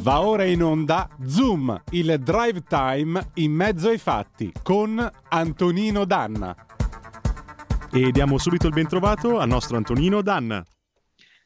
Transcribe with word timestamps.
Va 0.00 0.22
ora 0.22 0.44
in 0.44 0.62
onda 0.62 1.06
Zoom, 1.26 1.82
il 1.90 2.18
drive 2.20 2.62
time 2.62 3.32
in 3.34 3.52
mezzo 3.52 3.90
ai 3.90 3.98
fatti 3.98 4.50
con 4.62 5.10
Antonino 5.28 6.06
Danna. 6.06 6.56
E 7.92 8.10
diamo 8.10 8.38
subito 8.38 8.66
il 8.66 8.72
bentrovato 8.72 9.38
al 9.38 9.48
nostro 9.48 9.76
Antonino 9.76 10.22
Danna. 10.22 10.64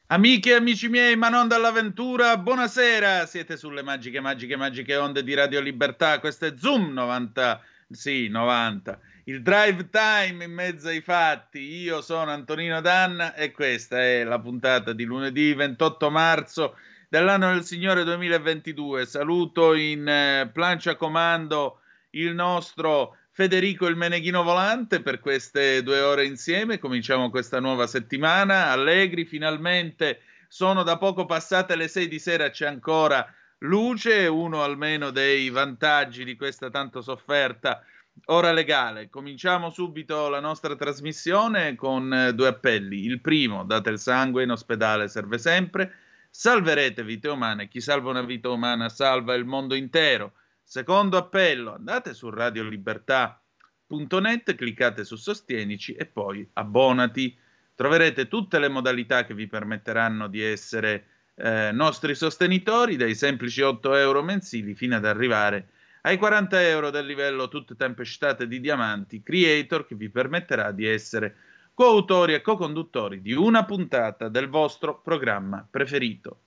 Amiche 0.07 0.51
e 0.51 0.53
amici 0.53 0.87
miei, 0.87 1.17
ma 1.17 1.27
non 1.27 1.49
dall'avventura, 1.49 2.37
buonasera! 2.37 3.25
Siete 3.25 3.57
sulle 3.57 3.83
magiche, 3.83 4.21
magiche, 4.21 4.55
magiche 4.55 4.95
onde 4.95 5.21
di 5.21 5.33
Radio 5.33 5.59
Libertà. 5.59 6.19
Questo 6.21 6.45
è 6.45 6.53
Zoom 6.55 6.93
90, 6.93 7.61
sì, 7.89 8.29
90. 8.29 8.97
Il 9.25 9.41
drive 9.41 9.89
time 9.89 10.45
in 10.45 10.53
mezzo 10.53 10.87
ai 10.87 11.01
fatti. 11.01 11.59
Io 11.59 12.01
sono 12.01 12.31
Antonino 12.31 12.79
Danna 12.79 13.33
e 13.33 13.51
questa 13.51 13.99
è 13.99 14.23
la 14.23 14.39
puntata 14.39 14.93
di 14.93 15.03
lunedì 15.03 15.53
28 15.53 16.09
marzo 16.09 16.77
dell'anno 17.15 17.53
del 17.53 17.63
Signore 17.63 18.03
2022. 18.03 19.05
Saluto 19.05 19.73
in 19.73 20.05
eh, 20.05 20.49
plancia 20.51 20.97
comando 20.97 21.79
il 22.09 22.33
nostro 22.33 23.15
Federico 23.31 23.87
il 23.87 23.95
Meneghino 23.95 24.43
Volante 24.43 25.01
per 25.01 25.21
queste 25.21 25.81
due 25.81 26.01
ore 26.01 26.25
insieme. 26.25 26.77
Cominciamo 26.77 27.29
questa 27.29 27.61
nuova 27.61 27.87
settimana. 27.87 28.69
Allegri, 28.69 29.23
finalmente 29.23 30.23
sono 30.49 30.83
da 30.83 30.97
poco 30.97 31.25
passate 31.25 31.77
le 31.77 31.87
sei 31.87 32.09
di 32.09 32.19
sera, 32.19 32.49
c'è 32.49 32.67
ancora 32.67 33.25
luce, 33.59 34.27
uno 34.27 34.61
almeno 34.61 35.09
dei 35.11 35.49
vantaggi 35.49 36.25
di 36.25 36.35
questa 36.35 36.69
tanto 36.69 37.01
sofferta 37.01 37.81
ora 38.25 38.51
legale. 38.51 39.09
Cominciamo 39.09 39.69
subito 39.69 40.27
la 40.27 40.41
nostra 40.41 40.75
trasmissione 40.75 41.75
con 41.75 42.13
eh, 42.13 42.33
due 42.33 42.49
appelli. 42.49 43.05
Il 43.05 43.21
primo, 43.21 43.63
date 43.63 43.89
il 43.89 43.99
sangue 43.99 44.43
in 44.43 44.51
ospedale, 44.51 45.07
serve 45.07 45.37
sempre. 45.37 45.93
Salverete 46.37 47.05
vite 47.05 47.29
umane. 47.29 47.69
Chi 47.69 47.79
salva 47.79 48.09
una 48.09 48.21
vita 48.21 48.49
umana 48.49 48.89
salva 48.89 49.35
il 49.35 49.45
mondo 49.45 49.73
intero. 49.73 50.33
Secondo 50.61 51.15
appello, 51.15 51.73
andate 51.73 52.13
su 52.13 52.29
radiolibertà.net, 52.29 54.55
cliccate 54.55 55.05
su 55.05 55.15
Sostienici 55.15 55.93
e 55.93 56.05
poi 56.05 56.45
abbonati. 56.53 57.37
Troverete 57.73 58.27
tutte 58.27 58.59
le 58.59 58.67
modalità 58.67 59.23
che 59.23 59.33
vi 59.33 59.47
permetteranno 59.47 60.27
di 60.27 60.41
essere 60.41 61.05
eh, 61.35 61.71
nostri 61.71 62.15
sostenitori, 62.15 62.97
dai 62.97 63.15
semplici 63.15 63.61
8 63.61 63.95
euro 63.95 64.21
mensili 64.21 64.75
fino 64.75 64.97
ad 64.97 65.05
arrivare 65.05 65.69
ai 66.01 66.17
40 66.17 66.67
euro 66.67 66.89
del 66.89 67.05
livello 67.05 67.47
tutte 67.47 67.75
tempestate 67.75 68.47
di 68.47 68.59
diamanti 68.59 69.23
creator 69.23 69.87
che 69.87 69.95
vi 69.95 70.09
permetterà 70.09 70.71
di 70.71 70.85
essere 70.85 71.35
coautori 71.75 72.33
e 72.33 72.41
co-conduttori 72.41 73.21
di 73.21 73.33
una 73.33 73.65
puntata 73.65 74.29
del 74.29 74.49
vostro 74.49 75.01
programma 75.01 75.67
preferito. 75.69 76.39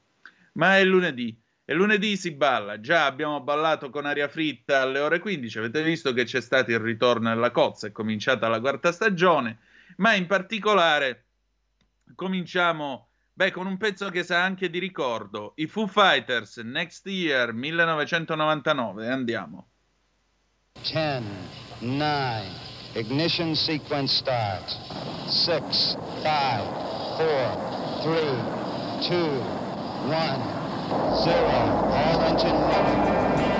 Ma 0.54 0.78
è 0.78 0.84
lunedì 0.84 1.38
e 1.64 1.74
lunedì 1.74 2.16
si 2.16 2.32
balla, 2.32 2.80
già 2.80 3.04
abbiamo 3.04 3.40
ballato 3.42 3.90
con 3.90 4.06
aria 4.06 4.26
fritta 4.26 4.80
alle 4.80 5.00
ore 5.00 5.20
15, 5.20 5.58
avete 5.58 5.82
visto 5.82 6.14
che 6.14 6.24
c'è 6.24 6.40
stato 6.40 6.70
il 6.70 6.80
ritorno 6.80 7.30
alla 7.30 7.50
cozza, 7.50 7.86
è 7.86 7.92
cominciata 7.92 8.48
la 8.48 8.58
quarta 8.58 8.90
stagione, 8.90 9.58
ma 9.98 10.14
in 10.14 10.26
particolare 10.26 11.26
cominciamo 12.14 13.08
beh, 13.38 13.52
con 13.52 13.66
un 13.66 13.76
pezzo 13.76 14.10
che 14.10 14.24
sa 14.24 14.42
anche 14.42 14.68
di 14.68 14.80
ricordo, 14.80 15.52
i 15.56 15.68
Foo 15.68 15.86
Fighters, 15.86 16.56
Next 16.56 17.06
Year 17.06 17.52
1999, 17.52 19.06
andiamo. 19.06 19.68
10, 20.90 21.22
9, 21.80 22.77
Ignition 22.98 23.54
sequence 23.54 24.10
starts. 24.10 24.76
Six, 25.28 25.94
five, 26.24 26.66
four, 27.16 28.02
three, 28.02 29.06
two, 29.06 29.30
one, 30.08 30.42
zero. 31.22 31.58
All 31.94 32.20
engine 32.22 32.50
running. 32.50 33.57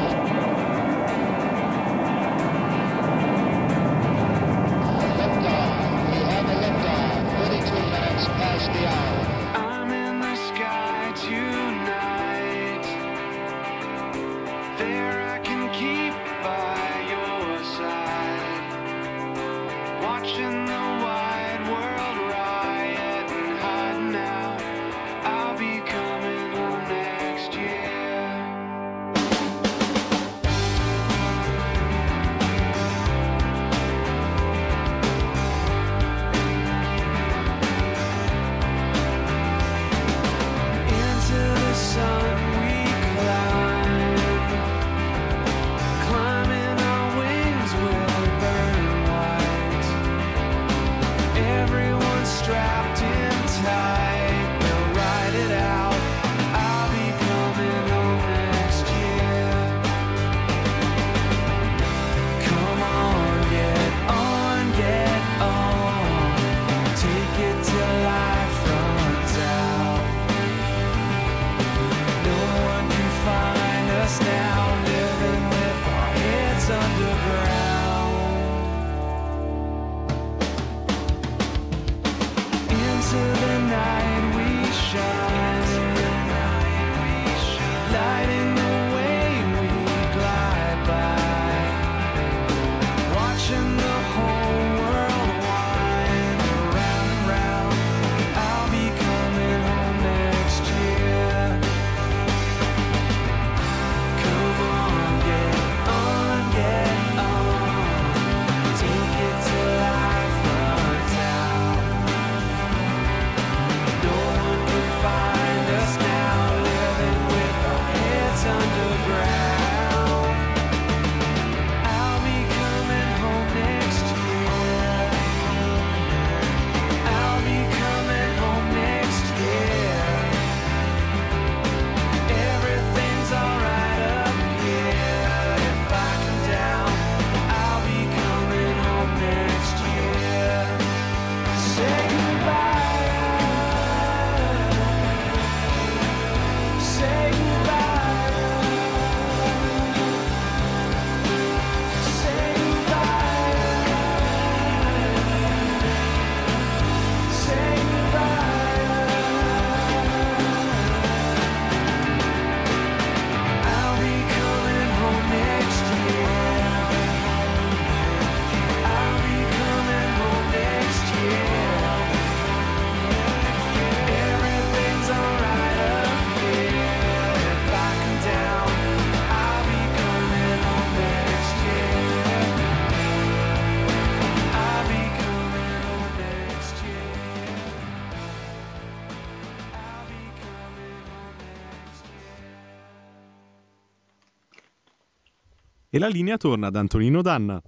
La 195.98 196.06
linea 196.06 196.36
torna 196.36 196.68
ad 196.68 196.76
Antonino 196.76 197.22
Danna. 197.22 197.60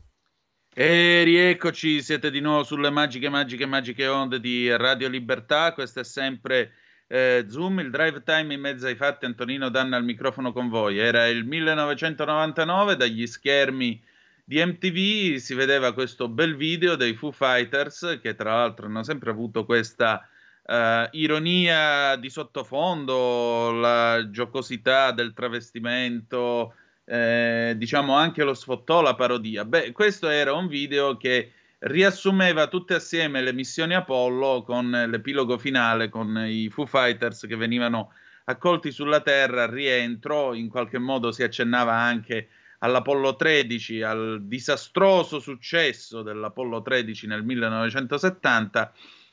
E 0.72 1.22
rieccoci, 1.24 2.00
siete 2.00 2.30
di 2.30 2.38
nuovo 2.38 2.62
sulle 2.62 2.90
magiche, 2.90 3.28
magiche, 3.28 3.66
magiche 3.66 4.06
onde 4.06 4.38
di 4.38 4.74
Radio 4.76 5.08
Libertà. 5.08 5.72
Questo 5.72 5.98
è 5.98 6.04
sempre 6.04 6.72
eh, 7.08 7.46
Zoom, 7.48 7.80
il 7.80 7.90
drive 7.90 8.22
time 8.22 8.54
in 8.54 8.60
mezzo 8.60 8.86
ai 8.86 8.94
fatti. 8.94 9.24
Antonino 9.24 9.68
Danna 9.68 9.96
al 9.96 10.04
microfono 10.04 10.52
con 10.52 10.68
voi. 10.68 10.98
Era 10.98 11.26
il 11.26 11.44
1999, 11.44 12.94
dagli 12.94 13.26
schermi 13.26 14.00
di 14.44 14.64
MTV 14.64 15.36
si 15.36 15.54
vedeva 15.54 15.92
questo 15.92 16.28
bel 16.28 16.54
video 16.54 16.94
dei 16.94 17.14
Foo 17.14 17.32
Fighters, 17.32 18.20
che 18.22 18.36
tra 18.36 18.54
l'altro 18.54 18.86
hanno 18.86 19.02
sempre 19.02 19.30
avuto 19.30 19.64
questa 19.64 20.24
eh, 20.64 21.08
ironia 21.12 22.14
di 22.14 22.30
sottofondo, 22.30 23.72
la 23.72 24.28
giocosità 24.30 25.10
del 25.10 25.32
travestimento 25.32 26.74
eh, 27.10 27.74
diciamo 27.76 28.14
anche 28.14 28.44
lo 28.44 28.54
sfottò 28.54 29.00
la 29.00 29.16
parodia. 29.16 29.64
Beh, 29.64 29.90
questo 29.90 30.28
era 30.28 30.52
un 30.52 30.68
video 30.68 31.16
che 31.16 31.52
riassumeva 31.78 32.68
tutte 32.68 32.94
assieme 32.94 33.42
le 33.42 33.52
missioni 33.52 33.94
Apollo 33.94 34.62
con 34.62 34.90
l'epilogo 34.90 35.58
finale 35.58 36.08
con 36.08 36.44
i 36.46 36.68
Foo 36.70 36.86
Fighters 36.86 37.46
che 37.48 37.56
venivano 37.56 38.12
accolti 38.44 38.92
sulla 38.92 39.22
Terra 39.22 39.64
al 39.64 39.70
rientro, 39.70 40.54
in 40.54 40.68
qualche 40.68 40.98
modo 40.98 41.32
si 41.32 41.42
accennava 41.42 41.94
anche 41.94 42.48
all'Apollo 42.78 43.34
13, 43.34 44.02
al 44.02 44.42
disastroso 44.44 45.40
successo 45.40 46.22
dell'Apollo 46.22 46.80
13 46.80 47.26
nel 47.26 47.42
1970 47.42 48.92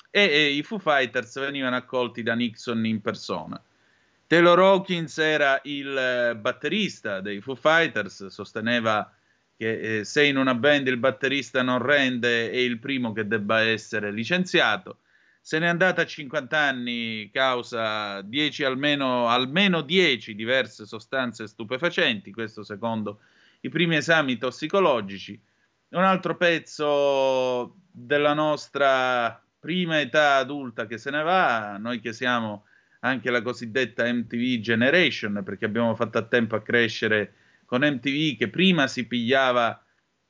e, 0.10 0.22
e 0.22 0.50
i 0.50 0.64
Foo 0.64 0.80
Fighters 0.80 1.40
venivano 1.40 1.76
accolti 1.76 2.24
da 2.24 2.34
Nixon 2.34 2.84
in 2.88 3.02
persona. 3.02 3.62
Taylor 4.28 4.60
Hawkins 4.60 5.18
era 5.20 5.58
il 5.64 5.98
eh, 5.98 6.36
batterista 6.36 7.22
dei 7.22 7.40
Foo 7.40 7.56
Fighters, 7.56 8.26
sosteneva 8.26 9.10
che 9.56 10.00
eh, 10.00 10.04
se 10.04 10.26
in 10.26 10.36
una 10.36 10.54
band 10.54 10.88
il 10.88 10.98
batterista 10.98 11.62
non 11.62 11.82
rende 11.82 12.52
è 12.52 12.58
il 12.58 12.78
primo 12.78 13.14
che 13.14 13.26
debba 13.26 13.62
essere 13.62 14.12
licenziato. 14.12 15.00
Se 15.40 15.60
n'è 15.60 15.68
andata 15.68 16.02
a 16.02 16.06
50 16.06 16.58
anni 16.60 17.30
causa 17.32 18.22
10 18.22 18.66
almeno, 18.66 19.30
almeno 19.30 19.80
10 19.80 20.36
diverse 20.36 20.86
sostanze 20.86 21.48
stupefacenti, 21.48 22.34
questo 22.34 22.64
secondo 22.64 23.22
i 23.62 23.70
primi 23.70 23.96
esami 23.96 24.38
tossicologici. 24.38 25.42
Un 25.90 26.04
altro 26.04 26.36
pezzo 26.36 27.78
della 27.90 28.34
nostra 28.34 29.42
prima 29.58 30.02
età 30.02 30.36
adulta 30.36 30.86
che 30.86 30.98
se 30.98 31.12
ne 31.12 31.24
va, 31.24 31.78
noi 31.78 32.02
che 32.02 32.12
siamo 32.12 32.66
anche 33.02 33.30
la 33.30 33.42
cosiddetta 33.42 34.12
MTV 34.12 34.60
Generation, 34.60 35.42
perché 35.44 35.66
abbiamo 35.66 35.96
fatto 35.96 36.18
a 36.18 36.24
tempo 36.24 36.56
a 36.56 36.62
crescere 36.62 37.34
con 37.66 37.82
MTV 37.82 38.38
che 38.38 38.50
prima 38.50 38.88
si 38.88 39.06
pigliava 39.06 39.84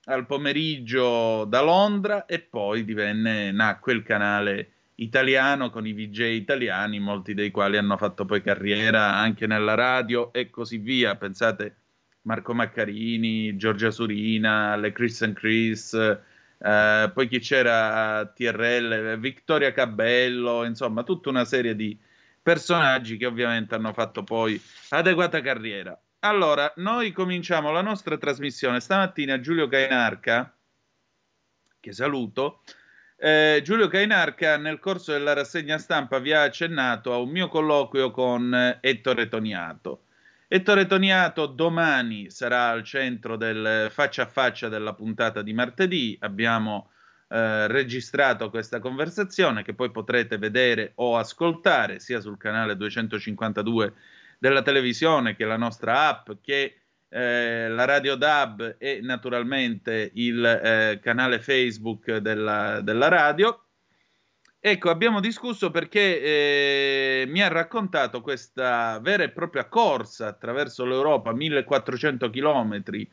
al 0.05 0.25
pomeriggio 0.25 1.45
da 1.45 1.61
Londra 1.61 2.25
e 2.25 2.39
poi 2.39 2.83
divenne, 2.83 3.51
nacque 3.51 3.93
il 3.93 4.03
canale 4.03 4.71
italiano 4.95 5.69
con 5.69 5.85
i 5.85 5.93
VJ 5.93 6.19
italiani, 6.21 6.99
molti 6.99 7.33
dei 7.33 7.51
quali 7.51 7.77
hanno 7.77 7.97
fatto 7.97 8.25
poi 8.25 8.41
carriera 8.41 9.13
anche 9.15 9.45
nella 9.47 9.75
radio 9.75 10.31
e 10.33 10.49
così 10.49 10.77
via. 10.77 11.15
Pensate 11.15 11.75
Marco 12.23 12.53
Maccarini, 12.53 13.55
Giorgia 13.57 13.91
Surina, 13.91 14.75
le 14.75 14.91
Chris 14.91 15.21
and 15.21 15.35
Chris, 15.35 15.93
eh, 15.93 17.11
poi 17.13 17.27
chi 17.27 17.39
c'era 17.39 18.17
a 18.17 18.25
TRL, 18.25 19.19
Vittoria 19.19 19.71
Cabello, 19.71 20.63
insomma 20.63 21.03
tutta 21.03 21.29
una 21.29 21.45
serie 21.45 21.75
di 21.75 21.97
personaggi 22.47 23.17
che 23.17 23.25
ovviamente 23.25 23.75
hanno 23.75 23.91
fatto 23.91 24.23
poi 24.23 24.57
adeguata 24.91 25.41
carriera. 25.41 25.99
Allora, 26.19 26.71
noi 26.77 27.11
cominciamo 27.11 27.73
la 27.73 27.81
nostra 27.81 28.17
trasmissione 28.17 28.79
stamattina. 28.79 29.41
Giulio 29.41 29.67
Cainarca, 29.67 30.55
che 31.77 31.91
saluto, 31.91 32.61
eh, 33.17 33.59
Giulio 33.65 33.89
Cainarca 33.89 34.55
nel 34.55 34.79
corso 34.79 35.11
della 35.11 35.33
rassegna 35.33 35.77
stampa 35.77 36.19
vi 36.19 36.31
ha 36.31 36.43
accennato 36.43 37.11
a 37.11 37.17
un 37.17 37.31
mio 37.31 37.49
colloquio 37.49 38.11
con 38.11 38.77
Ettore 38.79 39.27
Toniato. 39.27 40.03
Ettore 40.47 40.85
Toniato 40.85 41.47
domani 41.47 42.29
sarà 42.29 42.69
al 42.69 42.85
centro 42.85 43.35
del 43.35 43.89
faccia 43.91 44.21
a 44.21 44.27
faccia 44.27 44.69
della 44.69 44.93
puntata 44.93 45.41
di 45.41 45.51
martedì. 45.51 46.17
Abbiamo 46.21 46.91
eh, 47.29 47.67
registrato 47.67 48.49
questa 48.49 48.79
conversazione 48.79 49.63
che 49.63 49.73
poi 49.73 49.91
potrete 49.91 50.37
vedere 50.37 50.93
o 50.95 51.17
ascoltare 51.17 51.99
sia 51.99 52.19
sul 52.19 52.37
canale 52.37 52.77
252 52.77 53.93
della 54.39 54.61
televisione 54.61 55.35
che 55.35 55.45
la 55.45 55.57
nostra 55.57 56.07
app 56.07 56.29
che 56.41 56.75
eh, 57.09 57.69
la 57.69 57.85
Radio 57.85 58.15
DAB 58.15 58.75
e 58.77 58.99
naturalmente 59.01 60.11
il 60.15 60.43
eh, 60.45 60.99
canale 61.01 61.39
Facebook 61.39 62.17
della, 62.17 62.81
della, 62.81 63.07
radio. 63.07 63.63
Ecco, 64.59 64.89
abbiamo 64.89 65.19
discusso 65.21 65.71
perché 65.71 66.21
eh, 66.21 67.25
mi 67.27 67.41
ha 67.41 67.47
raccontato 67.47 68.21
questa 68.21 68.99
vera 69.01 69.23
e 69.23 69.29
propria 69.29 69.65
corsa 69.65 70.27
attraverso 70.27 70.83
l'Europa, 70.83 71.31
1400 71.31 72.29
chilometri, 72.29 73.09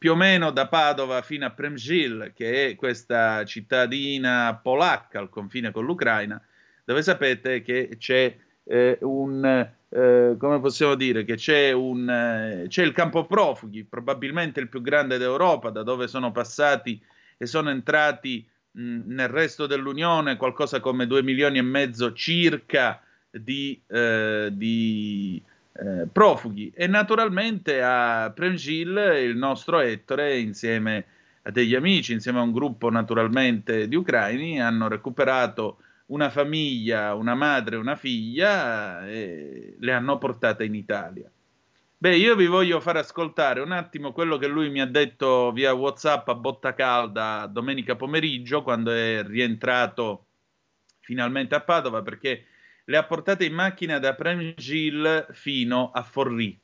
più 0.00 0.12
o 0.12 0.16
meno 0.16 0.50
da 0.50 0.66
Padova 0.66 1.20
fino 1.20 1.44
a 1.44 1.50
Premžil, 1.50 2.32
che 2.34 2.68
è 2.68 2.74
questa 2.74 3.44
cittadina 3.44 4.58
polacca 4.62 5.18
al 5.18 5.28
confine 5.28 5.72
con 5.72 5.84
l'Ucraina, 5.84 6.40
dove 6.86 7.02
sapete 7.02 7.60
che 7.60 7.96
c'è 7.98 8.34
eh, 8.64 8.96
un, 9.02 9.44
eh, 9.44 10.36
come 10.38 10.58
possiamo 10.58 10.94
dire, 10.94 11.22
che 11.24 11.34
c'è, 11.34 11.72
un, 11.72 12.08
eh, 12.08 12.64
c'è 12.66 12.82
il 12.82 12.92
campo 12.92 13.26
profughi, 13.26 13.84
probabilmente 13.84 14.58
il 14.58 14.70
più 14.70 14.80
grande 14.80 15.18
d'Europa, 15.18 15.68
da 15.68 15.82
dove 15.82 16.08
sono 16.08 16.32
passati 16.32 16.98
e 17.36 17.44
sono 17.44 17.68
entrati 17.68 18.48
mh, 18.70 19.02
nel 19.04 19.28
resto 19.28 19.66
dell'Unione 19.66 20.38
qualcosa 20.38 20.80
come 20.80 21.06
2 21.06 21.22
milioni 21.22 21.58
e 21.58 21.62
mezzo 21.62 22.14
circa 22.14 23.02
di, 23.30 23.78
eh, 23.86 24.48
di 24.50 25.42
eh, 25.80 26.06
profughi 26.12 26.70
e 26.74 26.86
naturalmente 26.86 27.82
a 27.82 28.30
Premgil 28.34 29.14
il 29.22 29.36
nostro 29.36 29.80
Ettore 29.80 30.38
insieme 30.38 31.06
a 31.42 31.50
degli 31.50 31.74
amici, 31.74 32.12
insieme 32.12 32.38
a 32.38 32.42
un 32.42 32.52
gruppo 32.52 32.90
naturalmente 32.90 33.88
di 33.88 33.96
ucraini, 33.96 34.60
hanno 34.60 34.88
recuperato 34.88 35.78
una 36.06 36.28
famiglia, 36.28 37.14
una 37.14 37.34
madre 37.34 37.76
e 37.76 37.78
una 37.78 37.96
figlia 37.96 39.06
e 39.06 39.76
le 39.78 39.92
hanno 39.92 40.18
portate 40.18 40.64
in 40.64 40.74
Italia. 40.74 41.30
Beh, 41.96 42.16
io 42.16 42.34
vi 42.34 42.46
voglio 42.46 42.80
far 42.80 42.96
ascoltare 42.96 43.60
un 43.60 43.72
attimo 43.72 44.12
quello 44.12 44.38
che 44.38 44.46
lui 44.46 44.70
mi 44.70 44.80
ha 44.80 44.86
detto 44.86 45.52
via 45.52 45.72
WhatsApp 45.72 46.28
a 46.28 46.34
botta 46.34 46.74
calda 46.74 47.46
domenica 47.46 47.94
pomeriggio 47.94 48.62
quando 48.62 48.90
è 48.90 49.22
rientrato 49.22 50.26
finalmente 51.00 51.54
a 51.54 51.60
Padova 51.60 52.02
perché 52.02 52.44
le 52.90 52.96
ha 52.96 53.04
portate 53.04 53.44
in 53.44 53.54
macchina 53.54 54.00
da 54.00 54.16
Premgil 54.16 55.28
fino 55.30 55.92
a 55.94 56.02
Forlì. 56.02 56.58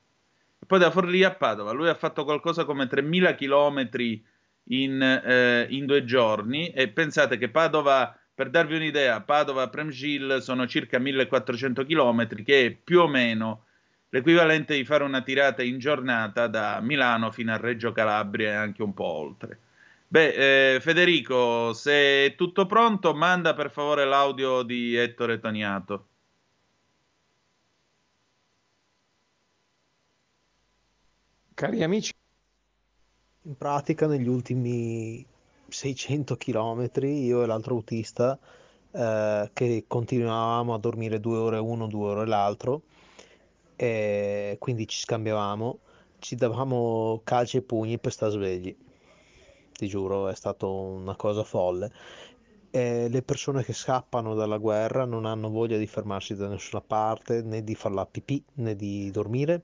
Poi 0.66 0.78
da 0.80 0.90
Forlì 0.90 1.23
a 1.23 1.33
Padova. 1.33 1.71
Lui 1.71 1.88
ha 1.88 1.95
fatto 1.95 2.25
qualcosa 2.25 2.64
come 2.64 2.87
3.000 2.87 3.37
chilometri 3.37 4.26
in, 4.71 5.00
eh, 5.00 5.66
in 5.71 5.87
due 5.87 6.04
giorni 6.04 6.71
e 6.71 6.88
pensate 6.88 7.38
che 7.38 7.49
Padova, 7.49 8.18
per 8.35 8.50
darvi 8.50 8.75
un'idea, 8.75 9.21
Padova-Premgil 9.21 10.38
sono 10.40 10.66
circa 10.66 10.99
1.400 10.99 11.87
chilometri, 11.87 12.42
che 12.42 12.66
è 12.66 12.71
più 12.73 13.02
o 13.02 13.06
meno 13.06 13.66
l'equivalente 14.09 14.75
di 14.75 14.85
fare 14.85 15.04
una 15.04 15.23
tirata 15.23 15.62
in 15.62 15.78
giornata 15.78 16.49
da 16.49 16.80
Milano 16.80 17.30
fino 17.30 17.52
a 17.52 17.56
Reggio 17.56 17.92
Calabria 17.92 18.50
e 18.50 18.54
anche 18.54 18.83
un 18.83 18.95
po' 18.95 19.04
oltre. 19.04 19.61
Beh, 20.09 20.75
eh, 20.75 20.80
Federico, 20.80 21.73
se 21.73 22.26
è 22.26 22.35
tutto 22.37 22.66
pronto, 22.66 23.14
manda 23.14 23.54
per 23.54 23.71
favore 23.71 24.04
l'audio 24.04 24.62
di 24.62 24.97
Ettore 24.97 25.38
Toniato. 25.38 26.06
Cari 31.56 31.82
amici, 31.82 32.12
in 33.44 33.56
pratica 33.56 34.06
negli 34.06 34.28
ultimi 34.28 35.25
600 35.66 36.36
km 36.36 36.90
io 37.04 37.42
e 37.42 37.46
l'altro 37.46 37.76
autista 37.76 38.38
eh, 38.90 39.50
che 39.54 39.84
continuavamo 39.88 40.75
a 40.75 40.78
dormire 40.78 41.18
due 41.18 41.38
ore 41.38 41.56
uno, 41.56 41.86
due 41.86 42.10
ore 42.10 42.26
l'altro 42.26 42.82
e 43.75 44.58
quindi 44.58 44.86
ci 44.86 44.98
scambiavamo, 44.98 45.78
ci 46.18 46.34
davamo 46.34 47.22
calci 47.25 47.56
e 47.56 47.62
pugni 47.62 47.98
per 47.98 48.12
stare 48.12 48.32
svegli. 48.32 48.76
Ti 49.72 49.86
giuro, 49.86 50.28
è 50.28 50.34
stata 50.34 50.66
una 50.66 51.16
cosa 51.16 51.42
folle. 51.42 51.90
E 52.70 53.08
le 53.08 53.22
persone 53.22 53.64
che 53.64 53.72
scappano 53.72 54.34
dalla 54.34 54.58
guerra 54.58 55.06
non 55.06 55.25
hanno 55.25 55.48
voglia 55.48 55.78
di 55.78 55.86
fermarsi 55.86 56.34
da 56.34 56.48
nessuna 56.48 56.82
parte, 56.82 57.40
né 57.40 57.64
di 57.64 57.75
fare 57.75 57.94
la 57.94 58.04
pipì, 58.04 58.44
né 58.56 58.76
di 58.76 59.10
dormire 59.10 59.62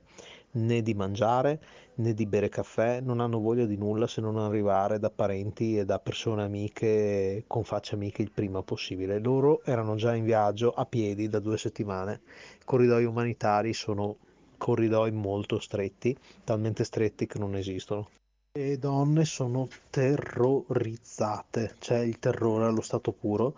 né 0.53 0.83
di 0.83 0.95
mangiare 0.95 1.61
né 1.97 2.15
di 2.15 2.27
bere 2.27 2.49
caffè, 2.49 3.01
non 3.01 3.21
hanno 3.21 3.39
voglia 3.39 3.67
di 3.67 3.77
nulla 3.77 4.07
se 4.07 4.21
non 4.21 4.39
arrivare 4.39 4.99
da 4.99 5.11
parenti 5.11 5.77
e 5.77 5.85
da 5.85 5.99
persone 5.99 6.43
amiche 6.43 7.45
con 7.47 7.65
facce 7.65 7.95
amiche 7.95 8.23
il 8.23 8.31
prima 8.31 8.63
possibile. 8.63 9.19
Loro 9.19 9.63
erano 9.65 9.95
già 9.97 10.15
in 10.15 10.25
viaggio 10.25 10.71
a 10.71 10.87
piedi 10.87 11.29
da 11.29 11.39
due 11.39 11.59
settimane. 11.59 12.21
I 12.61 12.65
corridoi 12.65 13.05
umanitari 13.05 13.73
sono 13.75 14.17
corridoi 14.57 15.11
molto 15.11 15.59
stretti, 15.59 16.17
talmente 16.45 16.85
stretti 16.85 17.27
che 17.27 17.39
non 17.39 17.57
esistono. 17.57 18.09
Le 18.55 18.79
donne 18.79 19.25
sono 19.25 19.67
terrorizzate, 19.89 21.77
cioè 21.79 21.99
il 22.01 22.19
terrore 22.19 22.67
allo 22.67 22.83
stato 22.83 23.13
puro. 23.13 23.55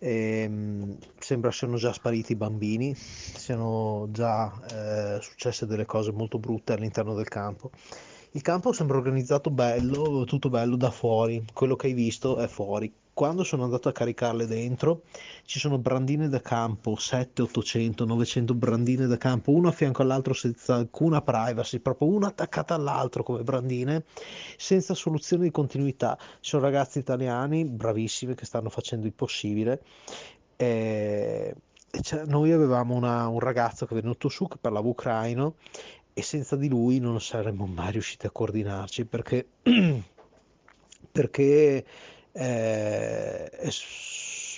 Ehm, 0.00 0.96
sembra 1.18 1.50
siano 1.50 1.76
già 1.76 1.92
spariti 1.92 2.32
i 2.32 2.36
bambini, 2.36 2.94
siano 2.94 4.08
già 4.10 5.16
eh, 5.16 5.20
successe 5.20 5.66
delle 5.66 5.86
cose 5.86 6.12
molto 6.12 6.38
brutte 6.38 6.72
all'interno 6.72 7.14
del 7.14 7.28
campo. 7.28 7.70
Il 8.32 8.42
campo 8.42 8.72
sembra 8.72 8.96
organizzato 8.98 9.50
bello, 9.50 10.24
tutto 10.24 10.50
bello 10.50 10.76
da 10.76 10.90
fuori, 10.90 11.44
quello 11.52 11.76
che 11.76 11.88
hai 11.88 11.94
visto 11.94 12.38
è 12.38 12.46
fuori. 12.46 12.92
Quando 13.18 13.42
sono 13.42 13.64
andato 13.64 13.88
a 13.88 13.92
caricarle 13.92 14.46
dentro, 14.46 15.02
ci 15.44 15.58
sono 15.58 15.76
brandine 15.76 16.28
da 16.28 16.40
campo, 16.40 16.94
7, 16.94 17.42
800, 17.42 18.04
900 18.04 18.54
brandine 18.54 19.08
da 19.08 19.16
campo, 19.16 19.50
uno 19.50 19.66
a 19.66 19.72
fianco 19.72 20.02
all'altro 20.02 20.34
senza 20.34 20.76
alcuna 20.76 21.20
privacy, 21.20 21.80
proprio 21.80 22.06
una 22.10 22.28
attaccata 22.28 22.76
all'altro 22.76 23.24
come 23.24 23.42
brandine, 23.42 24.04
senza 24.56 24.94
soluzione 24.94 25.42
di 25.42 25.50
continuità. 25.50 26.16
Ci 26.38 26.50
sono 26.50 26.62
ragazzi 26.62 27.00
italiani 27.00 27.64
bravissimi 27.64 28.36
che 28.36 28.44
stanno 28.44 28.70
facendo 28.70 29.06
il 29.06 29.12
possibile. 29.14 29.82
E... 30.54 31.56
e 31.90 32.00
c'è- 32.00 32.24
noi 32.26 32.52
avevamo 32.52 32.94
una- 32.94 33.26
un 33.26 33.40
ragazzo 33.40 33.84
che 33.84 33.98
è 33.98 34.00
venuto 34.00 34.28
su 34.28 34.46
che 34.46 34.58
parlava 34.60 34.86
ucraino 34.86 35.56
e 36.12 36.22
senza 36.22 36.54
di 36.54 36.68
lui 36.68 37.00
non 37.00 37.20
saremmo 37.20 37.66
mai 37.66 37.90
riusciti 37.90 38.26
a 38.26 38.30
coordinarci 38.30 39.06
perché, 39.06 39.48
perché 41.10 41.84
eh, 42.38 43.70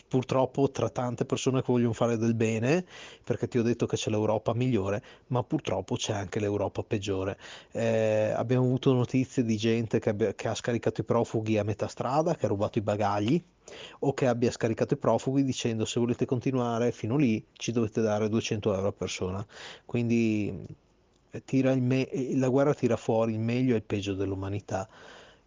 purtroppo 0.08 0.70
tra 0.70 0.88
tante 0.90 1.25
persone 1.25 1.60
che 1.62 1.70
vogliono 1.70 1.92
fare 1.92 2.16
del 2.16 2.34
bene, 2.34 2.84
perché 3.22 3.46
ti 3.46 3.58
ho 3.58 3.62
detto 3.62 3.87
che 3.87 3.96
c'è 3.96 4.10
l'Europa 4.10 4.52
migliore, 4.54 5.02
ma 5.28 5.42
purtroppo 5.44 5.94
c'è 5.94 6.12
anche 6.12 6.40
l'Europa 6.40 6.82
peggiore. 6.82 7.38
Eh, 7.70 8.32
abbiamo 8.34 8.64
avuto 8.64 8.92
notizie 8.92 9.44
di 9.44 9.56
gente 9.56 10.00
che, 10.00 10.10
abbia- 10.10 10.34
che 10.34 10.49
ha 10.49 10.54
scaricato 10.54 11.00
i 11.02 11.04
profughi 11.04 11.58
a 11.58 11.64
metà 11.64 11.87
strada, 11.87 12.34
che 12.34 12.46
ha 12.46 12.49
rubato 12.49 12.78
i 12.78 12.82
bagagli 12.82 13.40
o 14.00 14.12
che 14.12 14.26
abbia 14.26 14.50
scaricato 14.50 14.94
i 14.94 14.96
profughi 14.96 15.44
dicendo 15.44 15.84
se 15.84 16.00
volete 16.00 16.26
continuare 16.26 16.90
fino 16.90 17.16
lì 17.16 17.44
ci 17.52 17.70
dovete 17.70 18.00
dare 18.00 18.28
200 18.28 18.75
euro 18.75 18.88
a 18.88 18.92
persona. 18.92 19.46
Quindi 19.87 20.66
eh, 21.30 21.76
me- 21.76 22.08
eh, 22.08 22.37
la 22.37 22.49
guerra 22.49 22.75
tira 22.75 22.96
fuori 22.96 23.32
il 23.32 23.38
meglio 23.40 23.75
e 23.75 23.76
il 23.76 23.82
peggio 23.84 24.14
dell'umanità. 24.14 24.88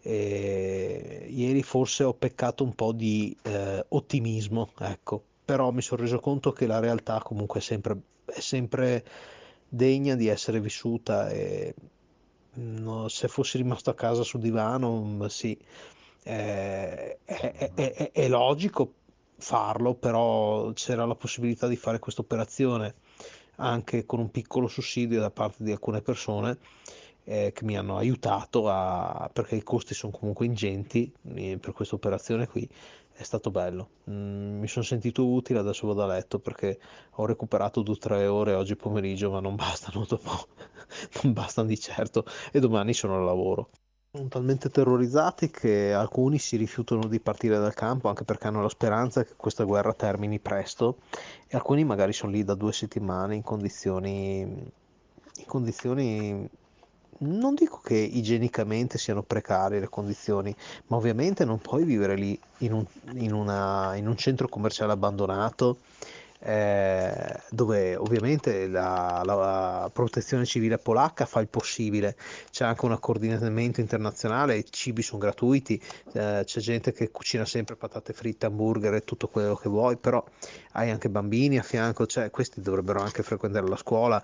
E 0.06 1.28
ieri 1.30 1.64
forse 1.64 2.04
ho 2.04 2.14
peccato 2.14 2.64
un 2.64 2.74
po' 2.76 2.92
di 2.92 3.36
eh, 3.44 3.86
ottimismo, 3.90 4.72
ecco, 4.80 5.24
però 5.46 5.72
mi 5.72 5.82
sono 5.82 6.02
reso 6.02 6.20
conto 6.20 6.52
che 6.52 6.66
la 6.68 6.80
realtà 6.80 7.22
comunque 7.24 7.60
è 7.60 7.64
sempre, 7.64 7.98
è 8.26 8.40
sempre 8.40 9.06
degna 9.68 10.16
di 10.16 10.28
essere 10.28 10.60
vissuta 10.60 11.30
e 11.30 11.74
no, 12.56 13.08
se 13.08 13.28
fossi 13.28 13.58
rimasto 13.58 13.90
a 13.90 13.96
casa 13.96 14.24
sul 14.24 14.42
divano, 14.42 15.02
mm, 15.04 15.26
sì, 15.26 15.58
eh, 16.24 17.18
è- 17.26 17.72
è- 17.74 18.12
è 18.12 18.28
logico 18.28 18.94
farlo, 19.38 19.94
però 19.96 20.72
c'era 20.74 21.06
la 21.06 21.16
possibilità 21.16 21.68
di 21.68 21.76
fare 21.76 22.00
questa 22.00 22.22
operazione 22.22 22.96
anche 23.58 24.06
con 24.06 24.20
un 24.20 24.32
piccolo 24.32 24.68
sussidio 24.68 25.20
da 25.20 25.30
parte 25.30 25.64
di 25.64 25.72
alcune 25.72 26.02
persone 26.02 26.58
eh, 27.26 27.52
che 27.54 27.64
mi 27.64 27.78
hanno 27.78 27.98
aiutato 27.98 28.70
a, 28.70 29.30
perché 29.32 29.56
i 29.56 29.64
costi 29.64 29.94
sono 29.94 30.12
comunque 30.12 30.46
ingenti 30.46 31.12
per 31.22 31.72
questa 31.74 31.96
operazione 31.96 32.48
qui. 32.48 32.68
È 33.16 33.22
stato 33.24 33.52
bello. 33.52 33.90
Mm, 34.10 34.60
mi 34.60 34.68
sono 34.68 34.84
sentito 34.84 35.28
utile, 35.28 35.60
adesso 35.60 35.86
vado 35.88 36.04
a 36.04 36.08
letto 36.08 36.40
perché 36.40 36.80
ho 37.12 37.26
recuperato 37.26 37.84
2-3 37.84 38.26
ore 38.26 38.54
oggi 38.54 38.76
pomeriggio, 38.76 39.30
ma 39.30 39.40
non 39.40 39.56
bastano 39.56 40.06
dopo, 40.10 40.48
non 41.22 41.34
bastano 41.34 41.68
di 41.68 41.80
certo 41.80 42.26
e 42.52 42.60
domani 42.60 42.94
sono 42.94 43.18
al 43.18 43.24
lavoro. 43.24 43.70
Sono 44.16 44.28
talmente 44.28 44.70
terrorizzati 44.70 45.50
che 45.50 45.92
alcuni 45.92 46.38
si 46.38 46.56
rifiutano 46.56 47.08
di 47.08 47.20
partire 47.20 47.58
dal 47.58 47.74
campo 47.74 48.10
anche 48.10 48.24
perché 48.24 48.48
hanno 48.48 48.62
la 48.62 48.70
speranza 48.70 49.24
che 49.24 49.34
questa 49.36 49.64
guerra 49.64 49.94
termini 49.94 50.40
presto 50.40 50.98
e 51.48 51.56
alcuni 51.56 51.84
magari 51.84 52.14
sono 52.14 52.32
lì 52.32 52.44
da 52.44 52.54
due 52.54 52.74
settimane 52.74 53.34
in 53.34 53.42
condizioni, 53.42 54.42
in 54.42 55.46
condizioni 55.48 56.48
non 57.26 57.56
dico 57.56 57.80
che 57.84 57.96
igienicamente 57.96 58.98
siano 58.98 59.24
precarie 59.24 59.80
le 59.80 59.90
condizioni, 59.90 60.56
ma 60.88 60.98
ovviamente 60.98 61.46
non 61.46 61.60
puoi 61.60 61.84
vivere 61.84 62.16
lì 62.16 62.40
in 62.60 62.74
un, 62.74 62.86
in 63.16 63.34
una- 63.34 63.96
in 63.96 64.08
un 64.08 64.16
centro 64.18 64.48
commerciale 64.48 64.92
abbandonato 64.94 65.80
eh, 66.44 67.40
dove 67.50 67.96
ovviamente 67.96 68.68
la, 68.68 69.22
la 69.26 69.90
protezione 69.92 70.46
civile 70.46 70.78
polacca 70.78 71.26
fa 71.26 71.40
il 71.40 71.48
possibile, 71.48 72.16
c'è 72.52 72.66
anche 72.66 72.86
un 72.86 72.98
coordinamento 73.00 73.80
internazionale, 73.80 74.58
i 74.58 74.66
cibi 74.70 75.02
sono 75.02 75.20
gratuiti, 75.20 75.82
eh, 76.14 76.42
c'è 76.44 76.60
gente 76.60 76.92
che 76.92 77.12
cucina 77.12 77.46
sempre 77.46 77.76
patate 77.76 78.14
fritte, 78.14 78.46
hamburger 78.46 78.94
e 78.96 79.04
tutto 79.04 79.28
quello 79.28 79.56
che 79.56 79.70
vuoi, 79.70 79.96
però 79.98 80.24
hai 80.74 80.90
anche 80.90 81.10
bambini 81.10 81.58
a 81.58 81.64
fianco, 81.64 82.06
cioè 82.06 82.30
questi 82.30 82.62
dovrebbero 82.62 83.02
anche 83.02 83.24
frequentare 83.24 83.68
la 83.68 83.78
scuola, 83.78 84.22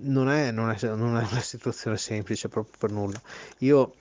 non 0.00 0.28
è, 0.28 0.50
non 0.50 0.70
è- 0.70 0.78
non 0.94 1.16
è 1.16 1.26
una 1.30 1.40
situazione 1.40 1.96
semplice 1.96 2.48
proprio 2.48 2.74
per 2.78 2.90
nulla. 2.90 3.20
Io 3.58 3.94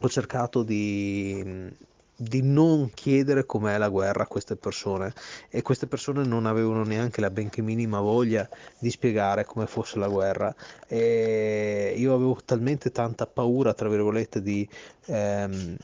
ho 0.00 0.08
cercato 0.08 0.62
di, 0.62 1.70
di 2.16 2.42
non 2.42 2.90
chiedere 2.92 3.46
com'è 3.46 3.78
la 3.78 3.88
guerra 3.88 4.24
a 4.24 4.26
queste 4.26 4.56
persone. 4.56 5.12
E 5.48 5.62
queste 5.62 5.86
persone 5.86 6.24
non 6.24 6.46
avevano 6.46 6.84
neanche 6.84 7.20
la 7.20 7.30
benché 7.30 7.62
minima 7.62 8.00
voglia 8.00 8.48
di 8.78 8.90
spiegare 8.90 9.44
come 9.44 9.66
fosse 9.66 9.98
la 9.98 10.08
guerra. 10.08 10.54
E 10.86 11.94
io 11.96 12.14
avevo 12.14 12.38
talmente 12.44 12.90
tanta 12.90 13.26
paura, 13.26 13.74
tra 13.74 13.88
virgolette, 13.88 14.42
di, 14.42 14.68
ehm, 15.06 15.76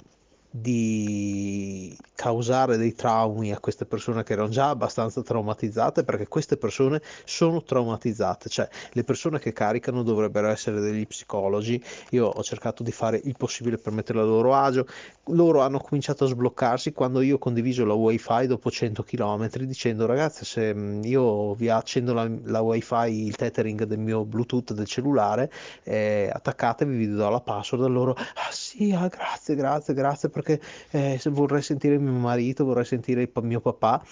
di 0.61 1.97
causare 2.15 2.77
dei 2.77 2.95
traumi 2.95 3.53
a 3.53 3.61
queste 3.61 3.87
persone 3.87 4.25
che 4.25 4.33
erano 4.33 4.49
già 4.49 4.71
abbastanza 4.71 5.23
traumatizzate 5.23 6.03
perché 6.03 6.27
queste 6.27 6.57
persone 6.57 7.01
sono 7.25 7.63
traumatizzate, 7.63 8.49
cioè 8.49 8.69
le 8.93 9.05
persone 9.05 9.39
che 9.39 9.53
caricano 9.53 10.03
dovrebbero 10.03 10.49
essere 10.49 10.81
degli 10.81 11.07
psicologi. 11.07 11.83
Io 12.11 12.27
ho 12.27 12.43
cercato 12.43 12.83
di 12.83 12.91
fare 12.91 13.21
il 13.23 13.37
possibile 13.37 13.79
per 13.79 13.93
metterla 13.93 14.23
a 14.23 14.25
loro 14.25 14.55
agio. 14.55 14.87
Loro 15.27 15.61
hanno 15.61 15.79
cominciato 15.79 16.25
a 16.25 16.27
sbloccarsi 16.27 16.93
quando 16.93 17.21
io 17.21 17.37
ho 17.37 17.39
condiviso 17.39 17.85
la 17.85 17.95
wifi 17.95 18.47
dopo 18.47 18.71
100 18.71 19.03
km 19.03 19.49
dicendo 19.59 20.07
ragazzi 20.07 20.45
se 20.45 20.75
mm, 20.75 21.05
io 21.05 21.55
vi 21.55 21.69
accendo 21.69 22.13
la, 22.15 22.29
la 22.45 22.61
wifi, 22.63 23.27
il 23.27 23.37
tethering 23.37 23.85
del 23.85 23.99
mio 23.99 24.25
bluetooth 24.25 24.73
del 24.73 24.87
cellulare, 24.87 25.53
eh, 25.85 26.31
attaccatevi, 26.33 26.97
vi 26.97 27.09
do 27.09 27.29
la 27.29 27.41
password. 27.41 27.85
E 27.85 27.89
loro, 27.89 28.13
ah 28.13 28.51
sì, 28.51 28.93
ah, 28.93 29.07
grazie, 29.07 29.55
grazie, 29.55 29.95
grazie 29.95 30.29
perché 30.29 30.48
eh, 30.91 31.19
se 31.19 31.31
vorrei 31.31 31.63
sentire 31.63 31.99
mio 31.99 32.13
marito, 32.13 32.65
vorrei 32.65 32.85
sentire 32.85 33.31
mio 33.43 33.61
papà, 33.61 34.03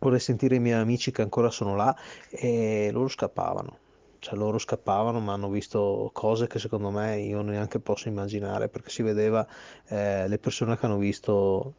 vorrei 0.00 0.20
sentire 0.20 0.56
i 0.56 0.60
miei 0.60 0.78
amici 0.80 1.10
che 1.10 1.22
ancora 1.22 1.50
sono 1.50 1.74
là 1.76 1.94
e 2.30 2.90
loro 2.92 3.08
scappavano. 3.08 3.78
Cioè 4.18 4.36
loro 4.36 4.58
scappavano, 4.58 5.18
ma 5.18 5.32
hanno 5.32 5.50
visto 5.50 6.10
cose 6.12 6.46
che 6.46 6.60
secondo 6.60 6.90
me 6.90 7.18
io 7.18 7.42
neanche 7.42 7.80
posso 7.80 8.06
immaginare, 8.06 8.68
perché 8.68 8.88
si 8.90 9.02
vedeva 9.02 9.44
eh, 9.88 10.28
le 10.28 10.38
persone 10.38 10.78
che 10.78 10.86
hanno 10.86 10.98
visto, 10.98 11.74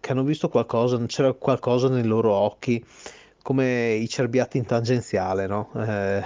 che 0.00 0.10
hanno 0.10 0.24
visto 0.24 0.48
qualcosa, 0.48 0.98
c'era 1.06 1.32
qualcosa 1.32 1.88
nei 1.88 2.02
loro 2.02 2.32
occhi, 2.32 2.84
come 3.42 3.92
i 3.92 4.08
cerbiati 4.08 4.58
in 4.58 4.66
tangenziale, 4.66 5.46
no? 5.46 5.70
Eh, 5.76 6.24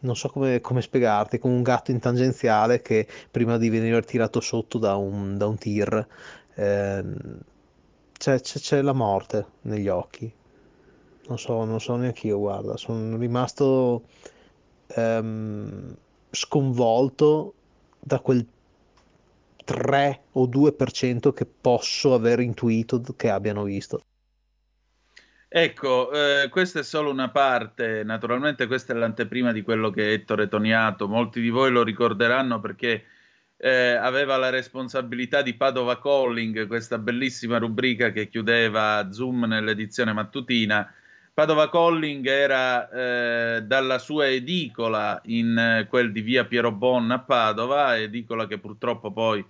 non 0.00 0.16
so 0.16 0.28
come, 0.28 0.60
come 0.60 0.82
spiegarti, 0.82 1.38
come 1.38 1.54
un 1.54 1.62
gatto 1.62 1.90
in 1.90 1.98
tangenziale 2.00 2.80
che 2.82 3.06
prima 3.30 3.58
di 3.58 3.68
venire 3.68 4.02
tirato 4.02 4.40
sotto 4.40 4.78
da 4.78 4.96
un, 4.96 5.36
da 5.36 5.46
un 5.46 5.56
tir, 5.58 6.06
ehm, 6.54 7.38
c'è 8.18 8.40
c'è- 8.40 8.58
c'è 8.60 8.82
la 8.82 8.92
morte 8.92 9.46
negli 9.62 9.88
occhi. 9.88 10.32
Non 11.28 11.38
so, 11.38 11.64
non 11.64 11.80
so 11.80 11.96
neanche 11.96 12.26
io, 12.26 12.38
guarda, 12.38 12.76
sono 12.76 13.16
rimasto 13.16 14.04
ehm, 14.88 15.96
sconvolto 16.30 17.54
da 18.00 18.20
quel 18.20 18.46
3 19.64 20.26
o 20.32 20.46
2% 20.46 21.32
che 21.32 21.46
posso 21.46 22.14
aver 22.14 22.40
intuito 22.40 23.00
che 23.16 23.30
abbiano 23.30 23.64
visto. 23.64 24.00
Ecco, 25.52 26.12
eh, 26.12 26.48
questa 26.48 26.78
è 26.78 26.82
solo 26.84 27.10
una 27.10 27.28
parte, 27.30 28.04
naturalmente 28.04 28.68
questa 28.68 28.92
è 28.92 28.96
l'anteprima 28.96 29.50
di 29.50 29.62
quello 29.62 29.90
che 29.90 30.10
è 30.10 30.12
Ettore 30.12 30.46
Toniato, 30.46 31.08
molti 31.08 31.40
di 31.40 31.48
voi 31.48 31.72
lo 31.72 31.82
ricorderanno 31.82 32.60
perché 32.60 33.04
eh, 33.56 33.94
aveva 33.94 34.36
la 34.36 34.48
responsabilità 34.48 35.42
di 35.42 35.54
Padova 35.54 36.00
Calling, 36.00 36.68
questa 36.68 36.98
bellissima 36.98 37.58
rubrica 37.58 38.12
che 38.12 38.28
chiudeva 38.28 39.10
Zoom 39.10 39.46
nell'edizione 39.46 40.12
mattutina. 40.12 40.88
Padova 41.34 41.68
Calling 41.68 42.24
era 42.28 42.88
eh, 43.56 43.62
dalla 43.62 43.98
sua 43.98 44.28
edicola 44.28 45.20
in 45.24 45.58
eh, 45.58 45.86
quel 45.88 46.12
di 46.12 46.20
via 46.20 46.44
Piero 46.44 46.70
Bonna 46.70 47.14
a 47.14 47.20
Padova, 47.20 47.98
edicola 47.98 48.46
che 48.46 48.58
purtroppo 48.58 49.12
poi 49.12 49.44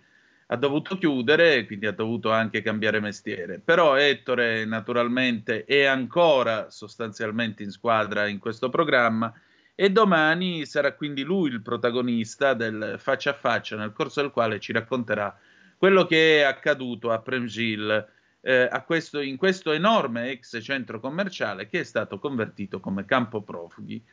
ha 0.53 0.57
dovuto 0.57 0.99
chiudere, 0.99 1.65
quindi 1.65 1.87
ha 1.87 1.93
dovuto 1.93 2.33
anche 2.33 2.61
cambiare 2.61 2.99
mestiere. 2.99 3.61
Però 3.61 3.95
Ettore 3.95 4.65
naturalmente 4.65 5.65
è 5.65 5.85
ancora 5.85 6.71
sostanzialmente 6.71 7.63
in 7.63 7.71
squadra 7.71 8.27
in 8.27 8.41
questo 8.41 8.69
programma 8.69 9.33
e 9.77 9.91
domani 9.91 10.67
sarà 10.67 10.95
quindi 10.95 11.23
lui 11.23 11.51
il 11.51 11.63
protagonista 11.63 12.55
del 12.55 12.97
faccia 12.99 13.31
a 13.31 13.35
faccia 13.35 13.77
nel 13.77 13.93
corso 13.93 14.21
del 14.21 14.33
quale 14.33 14.59
ci 14.59 14.73
racconterà 14.73 15.39
quello 15.79 16.05
che 16.05 16.41
è 16.41 16.43
accaduto 16.43 17.13
a 17.13 17.21
Premgil 17.21 18.09
eh, 18.43 18.69
a 18.71 18.83
questo, 18.83 19.21
in 19.21 19.37
questo 19.37 19.71
enorme 19.71 20.31
ex 20.31 20.61
centro 20.63 20.99
commerciale 20.99 21.67
che 21.69 21.81
è 21.81 21.85
stato 21.85 22.19
convertito 22.19 22.81
come 22.81 23.05
campo 23.05 23.41
profughi 23.43 24.05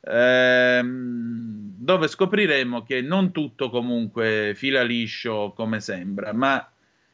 ehm, 0.00 1.74
dove 1.76 2.08
scopriremo 2.08 2.82
che 2.82 3.00
non 3.00 3.32
tutto 3.32 3.70
comunque 3.70 4.52
fila 4.54 4.82
liscio 4.82 5.52
come 5.56 5.80
sembra, 5.80 6.32
ma 6.32 6.70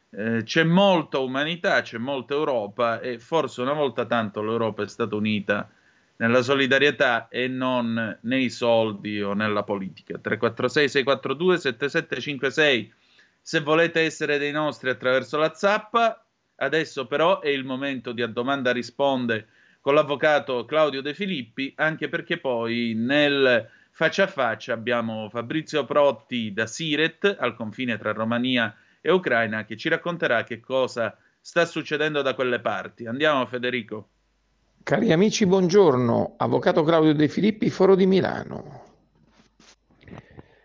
eh, 0.09 0.43
c'è 0.43 0.63
molta 0.63 1.19
umanità, 1.19 1.81
c'è 1.81 1.97
molta 1.97 2.33
Europa 2.33 2.99
e 2.99 3.19
forse 3.19 3.61
una 3.61 3.73
volta 3.73 4.05
tanto 4.05 4.41
l'Europa 4.41 4.83
è 4.83 4.87
stata 4.87 5.15
unita 5.15 5.69
nella 6.17 6.41
solidarietà 6.41 7.27
e 7.27 7.47
non 7.47 8.17
nei 8.21 8.49
soldi 8.49 9.21
o 9.21 9.33
nella 9.33 9.63
politica. 9.63 10.17
346 10.17 10.89
642 10.89 11.57
7756 11.57 12.93
se 13.41 13.59
volete 13.59 14.01
essere 14.01 14.37
dei 14.37 14.51
nostri 14.51 14.89
attraverso 14.89 15.37
la 15.37 15.53
zappa. 15.53 16.19
Adesso 16.57 17.05
però 17.05 17.41
è 17.41 17.49
il 17.49 17.65
momento 17.65 18.13
di 18.13 18.21
a 18.21 18.27
domanda 18.27 18.71
risponde 18.71 19.47
con 19.85 19.93
l'avvocato 19.93 20.65
Claudio 20.65 20.99
De 20.99 21.13
Filippi, 21.13 21.71
anche 21.75 22.09
perché 22.09 22.39
poi 22.39 22.95
nel 22.95 23.69
faccia 23.91 24.23
a 24.23 24.27
faccia 24.27 24.73
abbiamo 24.73 25.29
Fabrizio 25.29 25.85
Protti 25.85 26.51
da 26.51 26.65
Siret, 26.65 27.37
al 27.39 27.55
confine 27.55 27.95
tra 27.99 28.11
Romania 28.11 28.75
e 28.99 29.11
Ucraina, 29.11 29.63
che 29.63 29.77
ci 29.77 29.87
racconterà 29.87 30.43
che 30.43 30.59
cosa 30.59 31.15
sta 31.39 31.65
succedendo 31.65 32.23
da 32.23 32.33
quelle 32.33 32.59
parti. 32.61 33.05
Andiamo 33.05 33.45
Federico. 33.45 34.07
Cari 34.81 35.11
amici, 35.11 35.45
buongiorno. 35.45 36.33
Avvocato 36.37 36.81
Claudio 36.81 37.13
De 37.13 37.27
Filippi, 37.27 37.69
Foro 37.69 37.93
di 37.93 38.07
Milano. 38.07 38.85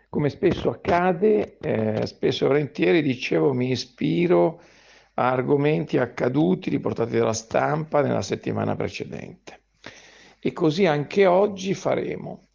Come 0.09 0.29
spesso 0.29 0.71
accade, 0.71 1.59
eh, 1.59 2.07
spesso 2.07 2.45
e 2.45 2.47
volentieri 2.47 3.03
dicevo 3.03 3.53
mi 3.53 3.69
ispiro 3.69 4.61
a 5.15 5.31
argomenti 5.31 5.97
accaduti 5.97 6.69
riportati 6.69 7.17
dalla 7.17 7.33
stampa 7.33 8.01
nella 8.01 8.21
settimana 8.21 8.75
precedente. 8.75 9.59
E 10.39 10.53
così 10.53 10.85
anche 10.85 11.25
oggi 11.25 11.73
faremo. 11.73 12.47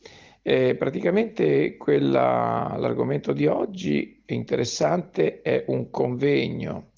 Eh, 0.42 0.76
praticamente 0.76 1.76
quella, 1.76 2.76
l'argomento 2.78 3.32
di 3.32 3.46
oggi 3.46 4.22
è 4.24 4.32
interessante, 4.32 5.42
è 5.42 5.64
un 5.68 5.90
convegno 5.90 6.90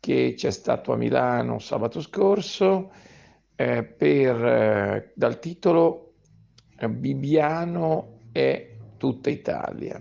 che 0.00 0.34
c'è 0.36 0.50
stato 0.50 0.92
a 0.92 0.96
Milano 0.96 1.58
sabato 1.58 2.00
scorso 2.00 2.90
eh, 3.54 3.84
per, 3.84 4.44
eh, 4.44 5.12
dal 5.14 5.38
titolo 5.38 6.14
Bibiano 6.88 8.20
è 8.32 8.76
tutta 8.96 9.28
Italia. 9.28 10.00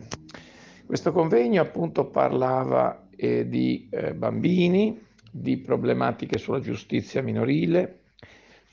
Questo 0.85 1.11
convegno 1.11 1.61
appunto 1.61 2.07
parlava 2.07 3.08
eh, 3.19 3.49
di 3.49 3.89
eh, 3.91 4.13
bambini, 4.13 5.05
di 5.29 5.57
problematiche 5.57 6.37
sulla 6.37 6.59
giustizia 6.59 7.21
minorile, 7.21 7.99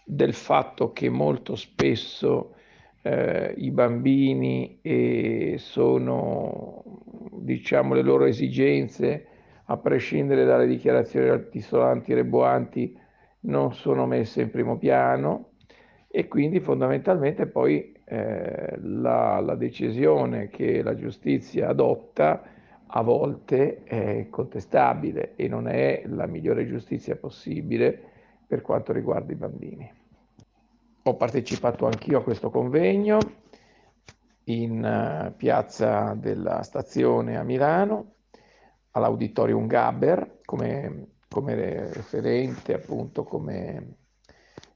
del 0.04 0.35
fatto 0.35 0.92
che 0.92 1.09
molto 1.09 1.56
spesso 1.56 2.54
eh, 3.02 3.54
i 3.56 3.72
bambini 3.72 4.78
eh, 4.82 5.56
sono, 5.59 6.85
diciamo, 7.32 7.94
le 7.94 8.02
loro 8.02 8.24
esigenze, 8.24 9.26
a 9.64 9.76
prescindere 9.78 10.44
dalle 10.44 10.68
dichiarazioni 10.68 11.28
altisolanti 11.28 12.12
e 12.12 12.14
reboanti, 12.14 12.98
non 13.40 13.74
sono 13.74 14.06
messe 14.06 14.42
in 14.42 14.50
primo 14.50 14.78
piano 14.78 15.50
e 16.09 16.28
quindi 16.28 16.61
fondamentalmente 16.61 17.46
poi 17.46 17.92
eh, 18.04 18.78
la, 18.80 19.40
la 19.40 19.54
decisione 19.56 20.48
che 20.48 20.82
la 20.82 20.94
giustizia 20.94 21.68
adotta 21.68 22.42
a 22.88 23.03
volte 23.03 23.83
è 23.85 24.29
contestabile 24.31 25.35
e 25.37 25.49
non 25.49 25.68
è 25.68 26.03
la 26.07 26.27
migliore 26.27 26.66
giustizia 26.66 27.16
possibile 27.16 28.01
per 28.46 28.62
quanto 28.62 28.92
riguarda 28.92 29.33
i 29.33 29.37
bambini. 29.37 29.92
Ho 31.03 31.16
partecipato 31.16 31.87
anch'io 31.87 32.18
a 32.18 32.22
questo 32.22 32.51
convegno 32.51 33.18
in 34.44 34.83
uh, 34.83 35.35
piazza 35.37 36.14
della 36.14 36.62
stazione 36.62 37.37
a 37.37 37.42
Milano, 37.42 38.14
all'Auditorium 38.92 39.66
Gaber, 39.66 40.38
come, 40.44 41.09
come 41.29 41.55
referente, 41.92 42.75
appunto, 42.75 43.25
come 43.25 43.96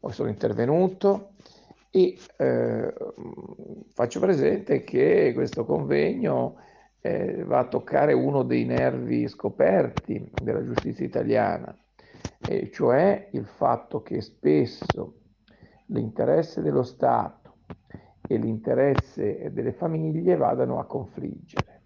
sono 0.09 0.29
intervenuto 0.29 1.33
e 1.91 2.17
eh, 2.37 2.95
faccio 3.93 4.21
presente 4.21 4.85
che 4.85 5.33
questo 5.35 5.65
convegno 5.65 6.57
eh, 7.01 7.45
va 7.45 7.61
a 7.61 7.69
toccare 7.69 8.13
uno 8.13 8.43
dei 8.43 8.65
nervi 8.65 9.27
scoperti 9.29 10.31
della 10.39 10.65
giustizia 10.65 11.05
italiana, 11.05 11.75
e 12.45 12.71
cioè 12.71 13.29
il 13.33 13.47
fatto 13.47 14.03
che 14.03 14.21
spesso 14.21 15.15
l'interesse 15.87 16.63
dello 16.63 16.83
Stato 16.83 17.57
e 18.27 18.37
l'interesse 18.37 19.51
delle 19.53 19.73
famiglie 19.73 20.37
vadano 20.37 20.79
a 20.79 20.87
confliggere. 20.87 21.83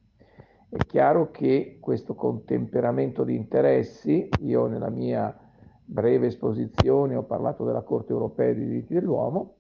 È 0.69 0.85
chiaro 0.85 1.31
che 1.31 1.79
questo 1.81 2.15
contemperamento 2.15 3.23
di 3.25 3.37
interessi, 3.37 4.37
io 4.41 4.67
nella 4.67 4.91
mia 4.91 5.39
breve 5.85 6.27
esposizione 6.27 7.15
ho 7.15 7.25
parlato 7.25 7.65
della 7.65 7.83
Corte 7.83 8.13
europea 8.13 8.53
dei 8.53 8.67
diritti 8.67 8.95
dell'uomo, 8.95 9.59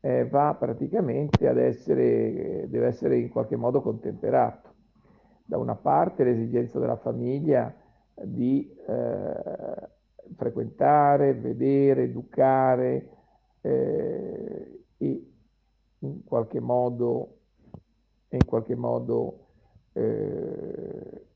eh, 0.00 0.26
va 0.28 0.54
praticamente 0.54 1.48
ad 1.48 1.56
essere, 1.56 2.66
deve 2.68 2.86
essere 2.86 3.18
in 3.18 3.30
qualche 3.30 3.56
modo 3.56 3.80
contemperato 3.80 4.73
da 5.46 5.58
una 5.58 5.74
parte 5.74 6.24
l'esigenza 6.24 6.78
della 6.78 6.96
famiglia 6.96 7.72
di 8.14 8.74
eh, 8.86 9.88
frequentare, 10.34 11.34
vedere, 11.34 12.04
educare 12.04 13.08
eh, 13.60 14.84
e 14.96 15.32
in 15.98 16.24
qualche 16.24 16.60
modo, 16.60 17.38
in 18.30 18.44
qualche 18.46 18.74
modo 18.74 19.46
eh, 19.92 21.26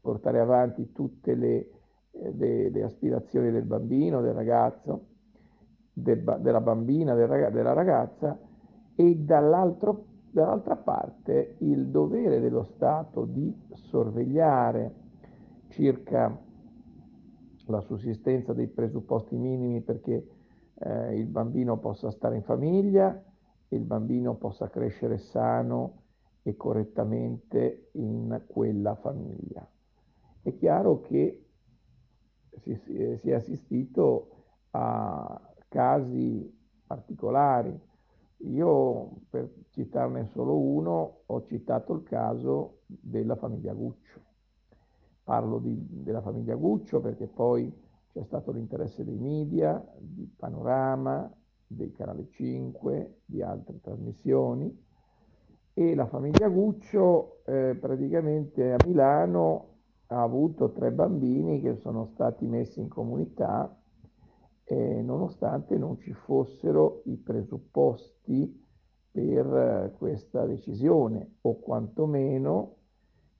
portare 0.00 0.40
avanti 0.40 0.92
tutte 0.92 1.34
le, 1.34 1.70
le, 2.10 2.70
le, 2.70 2.82
aspirazioni 2.82 3.52
del 3.52 3.64
bambino, 3.64 4.20
del 4.20 4.34
ragazzo, 4.34 5.06
del, 5.92 6.38
della 6.40 6.60
bambina, 6.60 7.14
del, 7.14 7.50
della 7.52 7.72
ragazza 7.72 8.38
e 8.94 9.16
dall'altro 9.16 10.06
dall'altra 10.32 10.76
parte 10.76 11.56
il 11.58 11.88
dovere 11.88 12.40
dello 12.40 12.62
Stato 12.62 13.26
di 13.26 13.54
sorvegliare 13.74 14.94
circa 15.68 16.36
la 17.66 17.80
sussistenza 17.82 18.54
dei 18.54 18.66
presupposti 18.66 19.36
minimi 19.36 19.82
perché 19.82 20.26
eh, 20.74 21.18
il 21.18 21.26
bambino 21.26 21.78
possa 21.78 22.10
stare 22.10 22.36
in 22.36 22.42
famiglia, 22.42 23.22
il 23.68 23.84
bambino 23.84 24.34
possa 24.36 24.68
crescere 24.68 25.18
sano 25.18 26.00
e 26.42 26.56
correttamente 26.56 27.90
in 27.92 28.42
quella 28.46 28.94
famiglia. 28.96 29.66
È 30.40 30.54
chiaro 30.56 31.00
che 31.02 31.44
si, 32.62 32.74
si, 32.76 33.30
è 33.30 33.34
assistito 33.34 34.28
a 34.70 35.40
casi 35.68 36.58
particolari, 36.86 37.78
io, 38.44 39.22
per 39.28 39.50
citarne 39.70 40.26
solo 40.26 40.58
uno, 40.58 41.22
ho 41.26 41.44
citato 41.46 41.92
il 41.94 42.02
caso 42.02 42.80
della 42.86 43.36
famiglia 43.36 43.72
Guccio. 43.72 44.20
Parlo 45.24 45.58
di, 45.58 45.76
della 46.02 46.20
famiglia 46.20 46.54
Guccio 46.54 47.00
perché 47.00 47.26
poi 47.26 47.72
c'è 48.12 48.22
stato 48.24 48.52
l'interesse 48.52 49.04
dei 49.04 49.18
media, 49.18 49.82
di 49.98 50.30
Panorama, 50.36 51.32
del 51.66 51.92
Canale 51.92 52.28
5, 52.28 53.20
di 53.24 53.42
altre 53.42 53.80
trasmissioni 53.80 54.90
e 55.74 55.94
la 55.94 56.06
famiglia 56.06 56.48
Guccio 56.48 57.42
eh, 57.46 57.76
praticamente 57.80 58.72
a 58.72 58.76
Milano 58.84 59.68
ha 60.08 60.22
avuto 60.22 60.70
tre 60.72 60.90
bambini 60.90 61.62
che 61.62 61.76
sono 61.76 62.04
stati 62.12 62.46
messi 62.46 62.80
in 62.80 62.88
comunità 62.88 63.74
eh, 64.72 65.02
nonostante 65.02 65.76
non 65.76 65.98
ci 65.98 66.12
fossero 66.14 67.02
i 67.04 67.16
presupposti 67.16 68.60
per 69.10 69.46
eh, 69.46 69.94
questa 69.98 70.46
decisione 70.46 71.36
o 71.42 71.58
quantomeno 71.60 72.76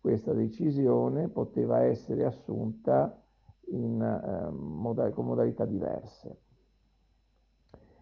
questa 0.00 0.32
decisione 0.34 1.28
poteva 1.28 1.82
essere 1.84 2.24
assunta 2.24 3.18
in, 3.68 4.02
eh, 4.02 4.50
moda- 4.50 5.10
con 5.10 5.26
modalità 5.26 5.64
diverse. 5.64 6.40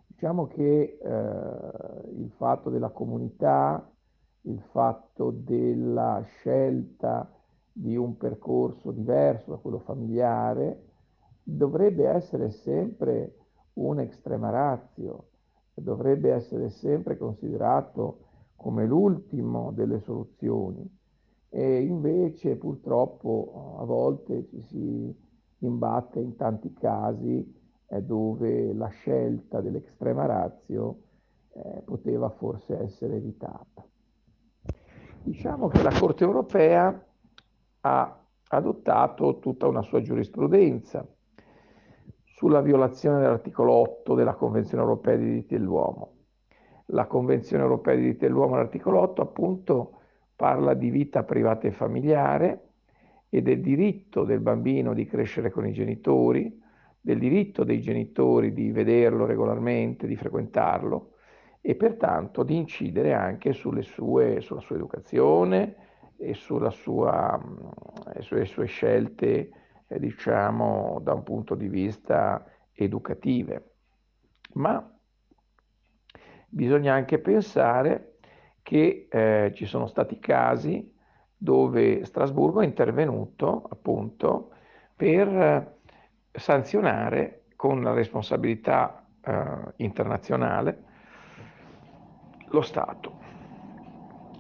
Diciamo 0.06 0.46
che 0.48 0.98
eh, 1.00 2.10
il 2.16 2.30
fatto 2.36 2.68
della 2.68 2.90
comunità, 2.90 3.88
il 4.42 4.60
fatto 4.72 5.30
della 5.30 6.20
scelta 6.24 7.30
di 7.72 7.96
un 7.96 8.16
percorso 8.16 8.90
diverso 8.90 9.50
da 9.50 9.56
quello 9.58 9.78
familiare, 9.78 10.89
dovrebbe 11.42 12.06
essere 12.08 12.50
sempre 12.50 13.34
un 13.74 14.00
extrema 14.00 14.50
ratio, 14.50 15.28
dovrebbe 15.74 16.32
essere 16.32 16.70
sempre 16.70 17.16
considerato 17.16 18.26
come 18.56 18.86
l'ultimo 18.86 19.72
delle 19.72 20.00
soluzioni 20.00 20.98
e 21.48 21.80
invece 21.82 22.56
purtroppo 22.56 23.76
a 23.80 23.84
volte 23.84 24.46
ci 24.48 24.62
si 24.62 25.28
imbatte 25.58 26.20
in 26.20 26.36
tanti 26.36 26.72
casi 26.74 27.58
eh, 27.88 28.02
dove 28.02 28.72
la 28.72 28.88
scelta 28.88 29.60
dell'estrema 29.60 30.26
razio 30.26 31.00
eh, 31.52 31.82
poteva 31.84 32.28
forse 32.30 32.78
essere 32.78 33.16
evitata. 33.16 33.84
Diciamo 35.22 35.68
che 35.68 35.82
la 35.82 35.98
Corte 35.98 36.24
europea 36.24 37.06
ha 37.80 38.24
adottato 38.48 39.38
tutta 39.38 39.66
una 39.66 39.82
sua 39.82 40.00
giurisprudenza 40.00 41.06
sulla 42.40 42.62
violazione 42.62 43.20
dell'articolo 43.20 43.70
8 43.74 44.14
della 44.14 44.32
Convenzione 44.32 44.82
europea 44.82 45.14
dei 45.14 45.26
diritti 45.26 45.58
dell'uomo. 45.58 46.12
La 46.86 47.04
Convenzione 47.04 47.62
europea 47.62 47.92
dei 47.92 48.04
diritti 48.04 48.24
dell'uomo, 48.24 48.56
l'articolo 48.56 48.98
8, 49.00 49.20
appunto, 49.20 49.98
parla 50.36 50.72
di 50.72 50.88
vita 50.88 51.22
privata 51.22 51.68
e 51.68 51.70
familiare 51.70 52.68
e 53.28 53.42
del 53.42 53.60
diritto 53.60 54.24
del 54.24 54.40
bambino 54.40 54.94
di 54.94 55.04
crescere 55.04 55.50
con 55.50 55.66
i 55.66 55.74
genitori, 55.74 56.58
del 56.98 57.18
diritto 57.18 57.62
dei 57.62 57.82
genitori 57.82 58.54
di 58.54 58.72
vederlo 58.72 59.26
regolarmente, 59.26 60.06
di 60.06 60.16
frequentarlo 60.16 61.10
e 61.60 61.74
pertanto 61.74 62.42
di 62.42 62.56
incidere 62.56 63.12
anche 63.12 63.52
sue, 63.52 63.82
sulla 63.82 64.60
sua 64.60 64.76
educazione 64.76 65.74
e 66.16 66.32
sulla 66.32 66.70
sua, 66.70 67.38
sulle 68.20 68.46
sue 68.46 68.64
scelte 68.64 69.50
eh, 69.90 69.98
diciamo, 69.98 71.00
da 71.02 71.12
un 71.12 71.22
punto 71.24 71.54
di 71.56 71.68
vista 71.68 72.44
educative. 72.72 73.72
Ma 74.54 74.88
bisogna 76.48 76.94
anche 76.94 77.18
pensare 77.18 78.18
che 78.62 79.08
eh, 79.10 79.52
ci 79.54 79.66
sono 79.66 79.86
stati 79.86 80.18
casi 80.18 80.94
dove 81.36 82.04
Strasburgo 82.04 82.60
è 82.60 82.64
intervenuto 82.64 83.64
appunto 83.68 84.52
per 84.94 85.78
sanzionare 86.30 87.46
con 87.56 87.82
la 87.82 87.92
responsabilità 87.92 89.06
eh, 89.22 89.72
internazionale 89.76 90.84
lo 92.48 92.62
Stato. 92.62 93.18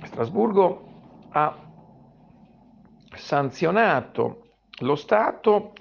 Strasburgo 0.02 0.88
ha 1.30 1.56
sanzionato 3.14 4.49
lo 4.80 4.96
Stato 4.96 5.72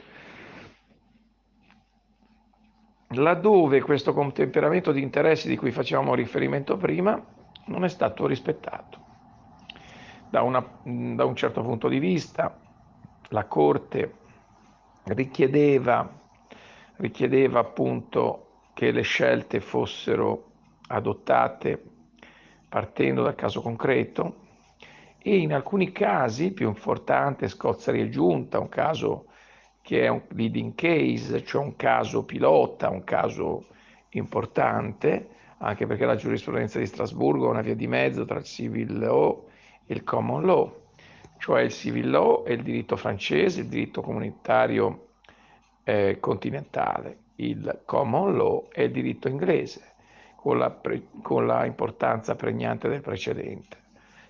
laddove 3.13 3.81
questo 3.81 4.13
contemperamento 4.13 4.91
di 4.91 5.01
interessi 5.01 5.47
di 5.47 5.57
cui 5.57 5.71
facevamo 5.71 6.13
riferimento 6.13 6.77
prima 6.77 7.21
non 7.65 7.83
è 7.83 7.89
stato 7.89 8.27
rispettato. 8.27 9.07
Da, 10.29 10.43
una, 10.43 10.63
da 10.83 11.25
un 11.25 11.35
certo 11.35 11.61
punto 11.63 11.87
di 11.87 11.97
vista 11.97 12.55
la 13.29 13.45
Corte 13.45 14.13
richiedeva, 15.05 16.07
richiedeva 16.97 17.59
appunto 17.59 18.45
che 18.73 18.91
le 18.91 19.01
scelte 19.01 19.59
fossero 19.59 20.51
adottate 20.87 21.83
partendo 22.67 23.23
dal 23.23 23.35
caso 23.35 23.61
concreto 23.61 24.47
e 25.21 25.37
in 25.37 25.53
alcuni 25.53 25.91
casi, 25.91 26.51
più 26.51 26.67
importante, 26.67 27.47
Scozia 27.47 27.91
riaggiunta, 27.91 28.59
un 28.59 28.69
caso 28.69 29.25
che 29.81 30.03
è 30.03 30.07
un 30.07 30.21
leading 30.29 30.75
case, 30.75 31.43
cioè 31.43 31.63
un 31.63 31.75
caso 31.75 32.23
pilota, 32.23 32.89
un 32.89 33.03
caso 33.03 33.65
importante, 34.11 35.27
anche 35.57 35.85
perché 35.85 36.05
la 36.05 36.15
giurisprudenza 36.15 36.79
di 36.79 36.85
Strasburgo 36.85 37.47
è 37.47 37.49
una 37.49 37.61
via 37.61 37.75
di 37.75 37.87
mezzo 37.87 38.23
tra 38.23 38.37
il 38.37 38.45
civil 38.45 38.97
law 38.97 39.47
e 39.85 39.93
il 39.93 40.03
common 40.03 40.45
law, 40.45 40.83
cioè 41.37 41.61
il 41.61 41.71
civil 41.71 42.09
law 42.09 42.43
è 42.43 42.51
il 42.51 42.63
diritto 42.63 42.95
francese, 42.95 43.61
il 43.61 43.67
diritto 43.67 44.01
comunitario 44.01 45.07
eh, 45.83 46.17
continentale, 46.19 47.17
il 47.35 47.81
common 47.85 48.37
law 48.37 48.67
è 48.69 48.83
il 48.83 48.91
diritto 48.91 49.27
inglese, 49.27 49.81
con 50.35 50.57
la, 50.57 50.69
pre- 50.69 51.07
con 51.21 51.45
la 51.45 51.65
importanza 51.65 52.35
pregnante 52.35 52.87
del 52.87 53.01
precedente. 53.01 53.77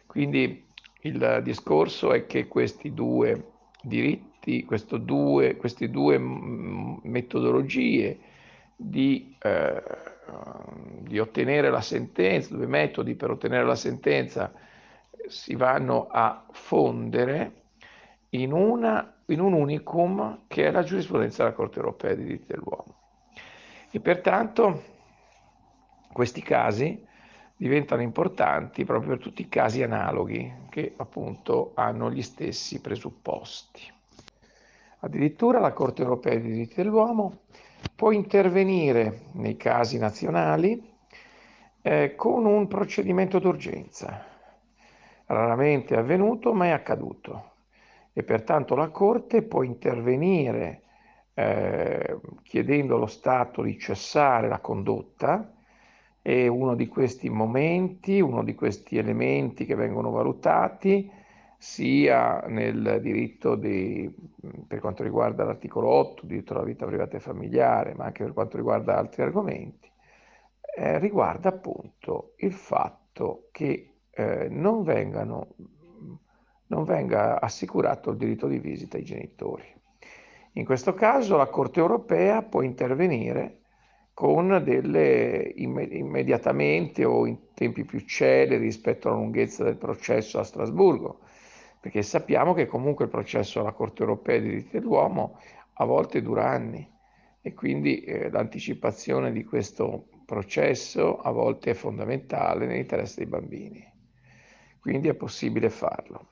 Quindi 0.07 0.67
il 1.01 1.41
discorso 1.43 2.13
è 2.13 2.25
che 2.25 2.47
questi 2.47 2.93
due 2.93 3.51
diritti, 3.81 4.67
due, 5.01 5.55
queste 5.55 5.89
due 5.89 6.17
metodologie 6.17 8.19
di, 8.75 9.35
eh, 9.41 9.83
di, 11.01 11.19
ottenere 11.19 11.69
la 11.69 11.81
sentenza, 11.81 12.55
due 12.55 12.67
metodi 12.67 13.15
per 13.15 13.31
ottenere 13.31 13.65
la 13.65 13.75
sentenza 13.75 14.51
si 15.27 15.55
vanno 15.55 16.07
a 16.09 16.45
fondere 16.51 17.53
in, 18.29 18.51
una, 18.51 19.15
in 19.27 19.39
un 19.39 19.53
unicum 19.53 20.41
che 20.47 20.67
è 20.67 20.71
la 20.71 20.83
giurisprudenza 20.83 21.43
della 21.43 21.55
Corte 21.55 21.77
europea 21.77 22.15
dei 22.15 22.25
diritti 22.25 22.47
dell'uomo. 22.47 22.95
E 23.91 23.99
pertanto 23.99 24.83
questi 26.11 26.41
casi 26.41 27.07
diventano 27.59 28.01
importanti 28.01 28.85
proprio 28.85 29.09
per 29.09 29.19
tutti 29.19 29.41
i 29.41 29.49
casi 29.49 29.83
analoghi 29.83 30.49
che 30.69 30.93
appunto 30.95 31.73
hanno 31.75 32.09
gli 32.09 32.21
stessi 32.21 32.79
presupposti. 32.79 33.81
Addirittura 34.99 35.59
la 35.59 35.73
Corte 35.73 36.01
europea 36.01 36.39
dei 36.39 36.51
diritti 36.51 36.75
dell'uomo 36.75 37.41
può 37.93 38.11
intervenire 38.11 39.23
nei 39.33 39.57
casi 39.57 39.97
nazionali 39.97 40.81
eh, 41.81 42.15
con 42.15 42.45
un 42.45 42.69
procedimento 42.69 43.39
d'urgenza. 43.39 44.25
Raramente 45.25 45.95
è 45.95 45.97
avvenuto, 45.97 46.53
ma 46.53 46.67
è 46.67 46.69
accaduto. 46.69 47.55
E 48.13 48.23
pertanto 48.23 48.75
la 48.75 48.87
Corte 48.87 49.41
può 49.41 49.63
intervenire 49.63 50.83
eh, 51.33 52.19
chiedendo 52.41 52.95
allo 52.95 53.05
Stato 53.05 53.61
di 53.63 53.77
cessare 53.77 54.47
la 54.47 54.59
condotta 54.59 55.55
e 56.21 56.47
uno 56.47 56.75
di 56.75 56.87
questi 56.87 57.29
momenti, 57.29 58.19
uno 58.19 58.43
di 58.43 58.55
questi 58.55 58.97
elementi 58.97 59.65
che 59.65 59.75
vengono 59.75 60.11
valutati 60.11 61.09
sia 61.57 62.39
nel 62.47 62.99
diritto 63.01 63.55
di, 63.55 64.09
per 64.65 64.79
quanto 64.79 65.03
riguarda 65.03 65.43
l'articolo 65.43 65.89
8, 65.89 66.25
diritto 66.25 66.53
alla 66.53 66.63
vita 66.63 66.85
privata 66.85 67.17
e 67.17 67.19
familiare, 67.19 67.93
ma 67.95 68.05
anche 68.05 68.23
per 68.23 68.33
quanto 68.33 68.55
riguarda 68.55 68.97
altri 68.97 69.23
argomenti, 69.23 69.91
eh, 70.77 70.99
riguarda 70.99 71.49
appunto 71.49 72.33
il 72.37 72.53
fatto 72.53 73.49
che 73.51 73.95
eh, 74.11 74.47
non, 74.49 74.83
vengano, 74.83 75.47
non 76.67 76.83
venga 76.85 77.41
assicurato 77.41 78.11
il 78.11 78.17
diritto 78.17 78.47
di 78.47 78.59
visita 78.59 78.95
ai 78.95 79.03
genitori. 79.03 79.65
In 80.53 80.65
questo 80.65 80.93
caso 80.93 81.35
la 81.35 81.47
Corte 81.47 81.79
europea 81.79 82.41
può 82.41 82.61
intervenire 82.61 83.58
con 84.19 84.61
delle 84.65 85.53
immediatamente 85.55 87.05
o 87.05 87.25
in 87.25 87.53
tempi 87.53 87.85
più 87.85 88.01
celeri 88.01 88.57
rispetto 88.57 89.07
alla 89.07 89.15
lunghezza 89.15 89.63
del 89.63 89.77
processo 89.77 90.39
a 90.39 90.43
Strasburgo, 90.43 91.21
perché 91.79 92.01
sappiamo 92.01 92.53
che 92.53 92.65
comunque 92.65 93.05
il 93.05 93.11
processo 93.11 93.61
alla 93.61 93.71
Corte 93.71 94.01
europea 94.01 94.37
dei 94.37 94.49
diritti 94.49 94.77
dell'uomo 94.77 95.39
a 95.75 95.85
volte 95.85 96.21
dura 96.21 96.49
anni 96.49 96.85
e 97.39 97.53
quindi 97.53 98.01
eh, 98.01 98.29
l'anticipazione 98.29 99.31
di 99.31 99.45
questo 99.45 100.09
processo 100.25 101.21
a 101.21 101.31
volte 101.31 101.71
è 101.71 101.73
fondamentale 101.73 102.65
nell'interesse 102.65 103.21
dei 103.21 103.25
bambini. 103.29 103.89
Quindi 104.81 105.07
è 105.07 105.13
possibile 105.13 105.69
farlo. 105.69 106.27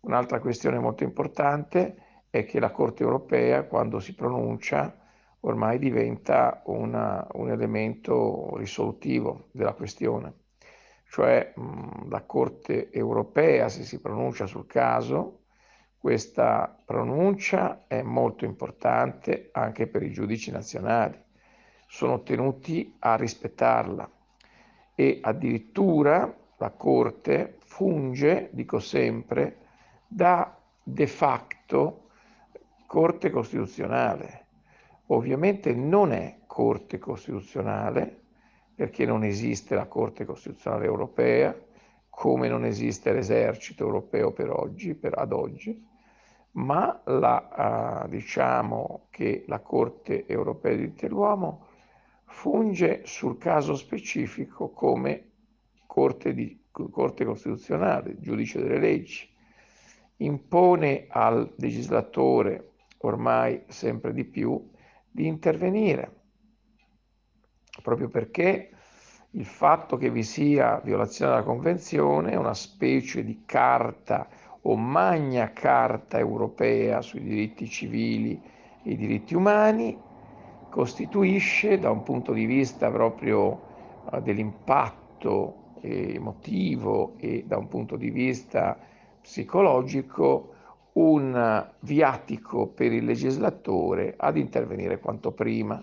Un'altra 0.00 0.40
questione 0.40 0.80
molto 0.80 1.04
importante 1.04 1.94
è 2.28 2.44
che 2.44 2.58
la 2.58 2.72
Corte 2.72 3.04
europea, 3.04 3.62
quando 3.62 4.00
si 4.00 4.16
pronuncia, 4.16 4.98
ormai 5.44 5.78
diventa 5.78 6.62
una, 6.66 7.26
un 7.32 7.50
elemento 7.50 8.56
risolutivo 8.56 9.48
della 9.52 9.72
questione. 9.72 10.32
Cioè 11.08 11.52
mh, 11.54 12.08
la 12.08 12.22
Corte 12.22 12.90
europea, 12.90 13.68
se 13.68 13.84
si 13.84 14.00
pronuncia 14.00 14.46
sul 14.46 14.66
caso, 14.66 15.40
questa 15.98 16.82
pronuncia 16.84 17.84
è 17.86 18.02
molto 18.02 18.44
importante 18.44 19.50
anche 19.52 19.86
per 19.86 20.02
i 20.02 20.12
giudici 20.12 20.50
nazionali. 20.50 21.22
Sono 21.86 22.22
tenuti 22.22 22.96
a 22.98 23.14
rispettarla 23.14 24.10
e 24.94 25.18
addirittura 25.22 26.34
la 26.56 26.70
Corte 26.70 27.56
funge, 27.58 28.48
dico 28.52 28.78
sempre, 28.78 29.58
da 30.06 30.58
de 30.82 31.06
facto 31.06 32.08
Corte 32.86 33.30
Costituzionale 33.30 34.43
Ovviamente 35.08 35.74
non 35.74 36.12
è 36.12 36.38
Corte 36.46 36.98
Costituzionale, 36.98 38.22
perché 38.74 39.04
non 39.04 39.22
esiste 39.22 39.74
la 39.74 39.86
Corte 39.86 40.24
Costituzionale 40.24 40.86
europea, 40.86 41.54
come 42.08 42.48
non 42.48 42.64
esiste 42.64 43.12
l'esercito 43.12 43.84
europeo 43.84 44.32
per 44.32 44.50
oggi, 44.50 44.94
per 44.94 45.18
ad 45.18 45.32
oggi, 45.32 45.84
ma 46.52 47.02
la, 47.06 48.02
uh, 48.04 48.08
diciamo 48.08 49.06
che 49.10 49.44
la 49.48 49.58
Corte 49.60 50.26
europea 50.26 50.72
dei 50.72 50.80
diritti 50.80 51.06
dell'uomo 51.06 51.66
funge 52.26 53.02
sul 53.04 53.36
caso 53.38 53.74
specifico 53.74 54.70
come 54.70 55.30
Corte 55.86 56.32
di 56.32 56.62
Corte 56.70 57.24
Costituzionale, 57.24 58.18
giudice 58.18 58.60
delle 58.60 58.78
leggi, 58.78 59.28
impone 60.18 61.06
al 61.08 61.52
legislatore 61.56 62.72
ormai 62.98 63.62
sempre 63.68 64.12
di 64.12 64.24
più 64.24 64.70
di 65.14 65.28
intervenire, 65.28 66.22
proprio 67.82 68.08
perché 68.08 68.70
il 69.30 69.44
fatto 69.44 69.96
che 69.96 70.10
vi 70.10 70.24
sia 70.24 70.80
violazione 70.82 71.30
della 71.30 71.44
Convenzione 71.44 72.34
una 72.34 72.52
specie 72.52 73.22
di 73.22 73.42
carta 73.46 74.26
o 74.62 74.74
magna 74.74 75.52
carta 75.52 76.18
europea 76.18 77.00
sui 77.00 77.22
diritti 77.22 77.68
civili 77.68 78.42
e 78.82 78.90
i 78.90 78.96
diritti 78.96 79.36
umani, 79.36 79.96
costituisce 80.68 81.78
da 81.78 81.92
un 81.92 82.02
punto 82.02 82.32
di 82.32 82.44
vista 82.44 82.90
proprio 82.90 83.62
uh, 84.10 84.20
dell'impatto 84.20 85.76
emotivo 85.80 87.14
e 87.18 87.44
da 87.46 87.56
un 87.56 87.68
punto 87.68 87.94
di 87.96 88.10
vista 88.10 88.76
psicologico 89.20 90.53
un 90.94 91.72
viatico 91.80 92.68
per 92.68 92.92
il 92.92 93.04
legislatore 93.04 94.14
ad 94.16 94.36
intervenire 94.36 94.98
quanto 94.98 95.32
prima 95.32 95.82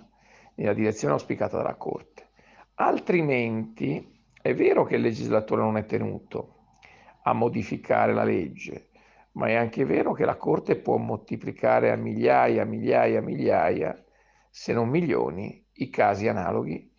nella 0.56 0.74
direzione 0.74 1.14
auspicata 1.14 1.58
dalla 1.58 1.76
Corte. 1.76 2.30
Altrimenti 2.76 4.20
è 4.42 4.54
vero 4.54 4.86
che 4.86 4.96
il 4.96 5.02
legislatore 5.02 5.62
non 5.62 5.78
è 5.78 5.86
tenuto 5.86 6.56
a 7.24 7.34
modificare 7.34 8.14
la 8.14 8.24
legge, 8.24 8.90
ma 9.34 9.48
è 9.48 9.56
anche 9.56 9.86
vero 9.86 10.14
che 10.14 10.26
la 10.26 10.38
Corte 10.38 10.78
può 10.78 10.98
moltiplicare 10.98 11.92
a 11.92 11.96
migliaia, 11.96 12.66
migliaia, 12.66 13.22
migliaia, 13.22 14.04
se 14.50 14.74
non 14.74 14.90
milioni, 14.90 15.66
i 15.74 15.90
casi 15.90 16.28
analoghi 16.28 16.92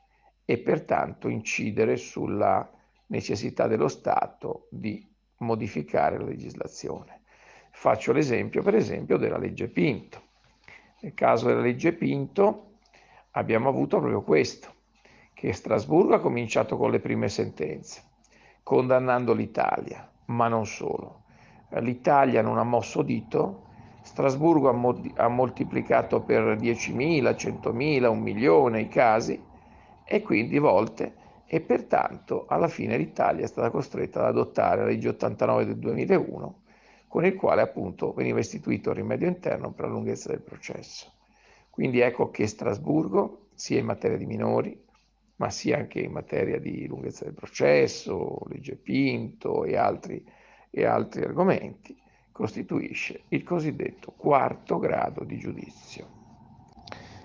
e 0.44 0.59
pertanto 0.59 1.29
incidere 1.29 1.96
sulla 1.96 2.70
necessità 3.07 3.66
dello 3.66 3.88
Stato 3.88 4.68
di 4.70 5.07
modificare 5.38 6.18
la 6.18 6.25
legislazione. 6.25 7.21
Faccio 7.74 8.12
l'esempio, 8.12 8.62
per 8.62 8.76
esempio, 8.76 9.16
della 9.16 9.38
legge 9.38 9.66
Pinto. 9.66 10.20
Nel 11.00 11.14
caso 11.14 11.46
della 11.46 11.62
legge 11.62 11.92
Pinto 11.92 12.74
abbiamo 13.32 13.68
avuto 13.68 13.98
proprio 13.98 14.22
questo, 14.22 14.72
che 15.35 15.52
Strasburgo 15.52 16.14
ha 16.14 16.20
cominciato 16.20 16.76
con 16.76 16.92
le 16.92 17.00
prime 17.00 17.28
sentenze, 17.28 18.02
condannando 18.62 19.32
l'Italia, 19.32 20.08
ma 20.26 20.46
non 20.46 20.64
solo. 20.64 21.24
L'Italia 21.70 22.40
non 22.40 22.58
ha 22.58 22.62
mosso 22.62 23.02
dito, 23.02 23.64
Strasburgo 24.02 24.68
ha, 24.68 24.72
mo- 24.72 25.02
ha 25.16 25.26
moltiplicato 25.26 26.20
per 26.20 26.56
10.000, 26.56 27.35
100.000, 27.35 28.06
un 28.06 28.20
milione 28.20 28.82
i 28.82 28.88
casi 28.88 29.42
e 30.04 30.22
quindi 30.22 30.58
volte 30.58 31.14
e 31.46 31.61
pertanto 31.61 32.44
alla 32.48 32.68
fine 32.68 32.96
l'Italia 32.96 33.44
è 33.44 33.48
stata 33.48 33.70
costretta 33.70 34.20
ad 34.20 34.26
adottare 34.26 34.82
la 34.82 34.87
legge 34.87 35.08
89 35.08 35.66
del 35.66 35.78
2001 35.78 36.62
con 37.12 37.27
il 37.27 37.35
quale 37.35 37.61
appunto 37.61 38.14
veniva 38.14 38.38
istituito 38.38 38.88
il 38.88 38.96
rimedio 38.96 39.29
interno 39.29 39.70
per 39.70 39.85
la 39.85 39.90
lunghezza 39.90 40.31
del 40.31 40.40
processo. 40.40 41.12
Quindi 41.68 42.01
ecco 42.01 42.31
che 42.31 42.46
Strasburgo, 42.46 43.48
sia 43.55 43.79
in 43.79 43.85
materia 43.85 44.16
di 44.16 44.25
minori, 44.25 44.83
ma 45.37 45.51
sia 45.51 45.77
anche 45.77 46.01
in 46.01 46.11
materia 46.11 46.59
di 46.59 46.87
lunghezza 46.87 47.25
del 47.25 47.35
processo, 47.35 48.38
legge 48.48 48.77
Pinto 48.77 49.64
e 49.64 49.77
altri, 49.77 50.25
e 50.70 50.87
altri 50.87 51.25
argomenti, 51.25 51.94
costituisce 52.33 53.25
il 53.29 53.42
cosiddetto 53.42 54.14
quarto 54.16 54.79
grado 54.79 55.22
di 55.22 55.37
giudizio. 55.37 56.09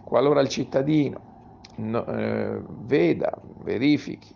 Qualora 0.04 0.42
il 0.42 0.50
cittadino 0.50 1.62
no, 1.78 2.06
eh, 2.08 2.62
veda, 2.82 3.42
verifichi 3.60 4.36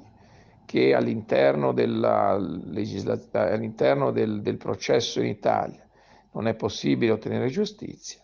che 0.71 0.93
all'interno, 0.93 1.73
legisla- 1.73 3.19
all'interno 3.33 4.11
del, 4.11 4.41
del 4.41 4.55
processo 4.55 5.19
in 5.19 5.25
Italia 5.25 5.85
non 6.31 6.47
è 6.47 6.53
possibile 6.53 7.11
ottenere 7.11 7.49
giustizia, 7.49 8.21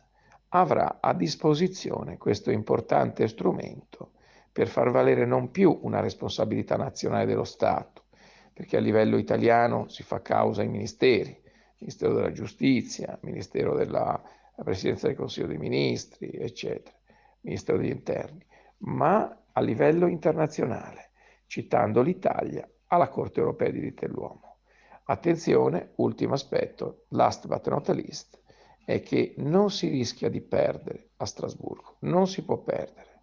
avrà 0.50 1.00
a 1.02 1.14
disposizione 1.14 2.18
questo 2.18 2.50
importante 2.50 3.28
strumento 3.28 4.12
per 4.50 4.70
far 4.70 4.92
valere 4.92 5.26
non 5.26 5.52
più 5.52 5.78
una 5.82 6.00
responsabilità 6.00 6.78
nazionale 6.78 7.26
dello 7.26 7.44
Stato, 7.44 8.06
perché 8.54 8.78
a 8.78 8.80
livello 8.80 9.18
italiano 9.18 9.90
si 9.90 10.04
fa 10.04 10.22
causa 10.22 10.62
ai 10.62 10.70
ministeri, 10.70 11.38
Ministero 11.80 12.14
della 12.14 12.32
Giustizia, 12.32 13.20
Ministero 13.24 13.76
della 13.76 14.24
Presidenza 14.64 15.08
del 15.08 15.18
Consiglio 15.18 15.48
dei 15.48 15.58
Ministri, 15.58 16.30
eccetera, 16.32 16.96
Ministero 17.42 17.78
degli 17.78 17.90
Interni, 17.90 18.46
ma 18.78 19.38
a 19.52 19.60
livello 19.60 20.08
internazionale 20.08 21.07
citando 21.48 22.02
l'Italia 22.02 22.70
alla 22.88 23.10
Corte 23.10 23.40
europea 23.40 23.72
dei 23.72 23.80
diritti 23.80 24.06
dell'uomo. 24.06 24.58
Attenzione, 25.06 25.94
ultimo 25.96 26.34
aspetto, 26.34 27.06
last 27.10 27.48
but 27.48 27.68
not 27.70 27.88
least, 27.90 28.40
è 28.86 29.02
che 29.02 29.34
non 29.38 29.72
si 29.72 29.88
rischia 29.90 30.30
di 30.30 30.42
perdere 30.42 31.10
a 31.18 31.26
Strasburgo, 31.26 31.98
non 32.02 32.28
si 32.28 32.44
può 32.44 32.58
perdere, 32.58 33.22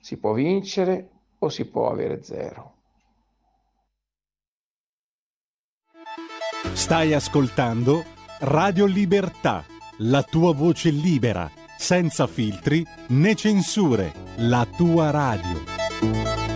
si 0.00 0.18
può 0.18 0.32
vincere 0.32 1.10
o 1.38 1.48
si 1.48 1.68
può 1.68 1.90
avere 1.90 2.22
zero. 2.22 2.74
Stai 6.72 7.12
ascoltando 7.12 8.04
Radio 8.40 8.86
Libertà, 8.86 9.64
la 9.98 10.22
tua 10.22 10.52
voce 10.52 10.90
libera, 10.90 11.50
senza 11.76 12.26
filtri 12.26 12.84
né 13.08 13.34
censure, 13.34 14.12
la 14.36 14.66
tua 14.76 15.10
radio. 15.10 16.55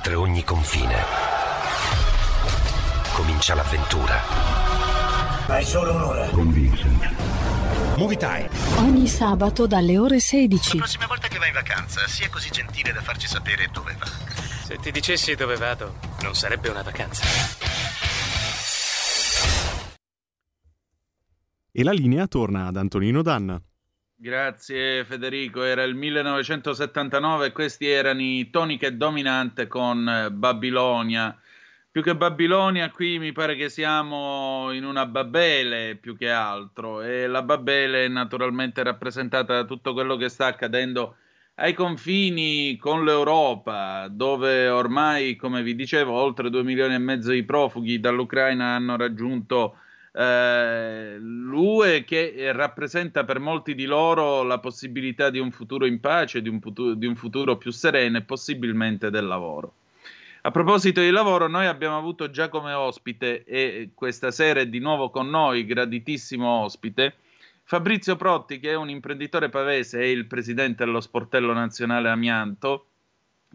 Oltre 0.00 0.14
ogni 0.14 0.42
confine. 0.44 0.96
Comincia 3.12 3.54
l'avventura. 3.54 4.18
Hai 5.46 5.62
solo 5.62 5.94
un'ora. 5.94 6.26
Con 6.30 6.50
Vincent. 6.50 7.98
Movie 7.98 8.16
Time. 8.16 8.48
Ogni 8.78 9.06
sabato 9.06 9.66
dalle 9.66 9.98
ore 9.98 10.18
16. 10.18 10.78
La 10.78 10.84
prossima 10.84 11.06
volta 11.06 11.28
che 11.28 11.36
vai 11.36 11.48
in 11.48 11.54
vacanza, 11.54 12.06
sia 12.06 12.30
così 12.30 12.48
gentile 12.50 12.92
da 12.92 13.02
farci 13.02 13.26
sapere 13.26 13.68
dove 13.70 13.94
va. 13.98 14.06
Se 14.64 14.78
ti 14.78 14.90
dicessi 14.90 15.34
dove 15.34 15.56
vado, 15.56 15.98
non 16.22 16.34
sarebbe 16.34 16.70
una 16.70 16.82
vacanza. 16.82 17.22
E 21.70 21.82
la 21.82 21.92
linea 21.92 22.26
torna 22.26 22.68
ad 22.68 22.76
Antonino 22.76 23.20
Danna. 23.20 23.60
Grazie 24.22 25.02
Federico, 25.06 25.62
era 25.62 25.82
il 25.82 25.94
1979 25.94 27.46
e 27.46 27.52
questi 27.52 27.88
erano 27.88 28.20
i 28.20 28.50
Tonica 28.50 28.86
e 28.86 28.92
Dominante 28.92 29.66
con 29.66 30.06
eh, 30.06 30.30
Babilonia. 30.30 31.34
Più 31.90 32.02
che 32.02 32.14
Babilonia 32.14 32.90
qui 32.90 33.18
mi 33.18 33.32
pare 33.32 33.56
che 33.56 33.70
siamo 33.70 34.72
in 34.72 34.84
una 34.84 35.06
Babele 35.06 35.96
più 35.96 36.18
che 36.18 36.28
altro 36.28 37.00
e 37.00 37.28
la 37.28 37.40
Babele 37.40 38.04
è 38.04 38.08
naturalmente 38.08 38.82
rappresentata 38.82 39.54
da 39.54 39.64
tutto 39.64 39.94
quello 39.94 40.16
che 40.16 40.28
sta 40.28 40.48
accadendo 40.48 41.16
ai 41.54 41.72
confini 41.72 42.76
con 42.76 43.06
l'Europa, 43.06 44.06
dove 44.10 44.68
ormai, 44.68 45.34
come 45.36 45.62
vi 45.62 45.74
dicevo, 45.74 46.12
oltre 46.12 46.50
2 46.50 46.62
milioni 46.62 46.92
e 46.92 46.98
mezzo 46.98 47.30
di 47.30 47.42
profughi 47.42 47.98
dall'Ucraina 47.98 48.74
hanno 48.74 48.98
raggiunto 48.98 49.78
eh, 50.12 51.16
l'UE 51.18 52.04
che 52.04 52.52
rappresenta 52.52 53.24
per 53.24 53.38
molti 53.38 53.74
di 53.74 53.84
loro 53.84 54.42
la 54.42 54.58
possibilità 54.58 55.30
di 55.30 55.38
un 55.38 55.50
futuro 55.50 55.86
in 55.86 56.00
pace, 56.00 56.42
di 56.42 56.48
un 56.48 56.60
futuro, 56.60 56.94
di 56.94 57.06
un 57.06 57.14
futuro 57.14 57.56
più 57.56 57.70
sereno 57.70 58.18
e 58.18 58.22
possibilmente 58.22 59.10
del 59.10 59.26
lavoro. 59.26 59.74
A 60.42 60.50
proposito 60.50 61.02
di 61.02 61.10
lavoro, 61.10 61.48
noi 61.48 61.66
abbiamo 61.66 61.98
avuto 61.98 62.30
già 62.30 62.48
come 62.48 62.72
ospite 62.72 63.44
e 63.44 63.90
questa 63.94 64.30
sera 64.30 64.60
è 64.60 64.66
di 64.66 64.78
nuovo 64.78 65.10
con 65.10 65.28
noi, 65.28 65.66
graditissimo 65.66 66.48
ospite, 66.48 67.16
Fabrizio 67.62 68.16
Protti, 68.16 68.58
che 68.58 68.70
è 68.70 68.74
un 68.74 68.88
imprenditore 68.88 69.48
pavese 69.48 70.00
e 70.00 70.10
il 70.10 70.26
presidente 70.26 70.84
dello 70.84 71.00
Sportello 71.00 71.52
Nazionale 71.52 72.08
Amianto, 72.08 72.86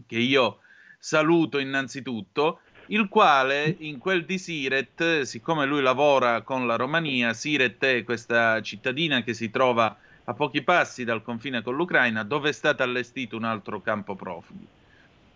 che 0.05 0.19
io 0.19 0.59
saluto 0.99 1.57
innanzitutto, 1.57 2.61
il 2.87 3.07
quale 3.07 3.75
in 3.79 3.97
quel 3.97 4.25
di 4.25 4.37
Siret, 4.37 5.21
siccome 5.21 5.65
lui 5.65 5.81
lavora 5.81 6.41
con 6.41 6.67
la 6.67 6.75
Romania, 6.75 7.33
Siret 7.33 7.83
è 7.83 8.03
questa 8.03 8.61
cittadina 8.61 9.23
che 9.23 9.33
si 9.33 9.49
trova 9.49 9.97
a 10.23 10.33
pochi 10.33 10.61
passi 10.61 11.03
dal 11.03 11.23
confine 11.23 11.61
con 11.61 11.75
l'Ucraina, 11.75 12.23
dove 12.23 12.49
è 12.49 12.53
stato 12.53 12.83
allestito 12.83 13.37
un 13.37 13.43
altro 13.43 13.81
campo 13.81 14.15
profughi. 14.15 14.67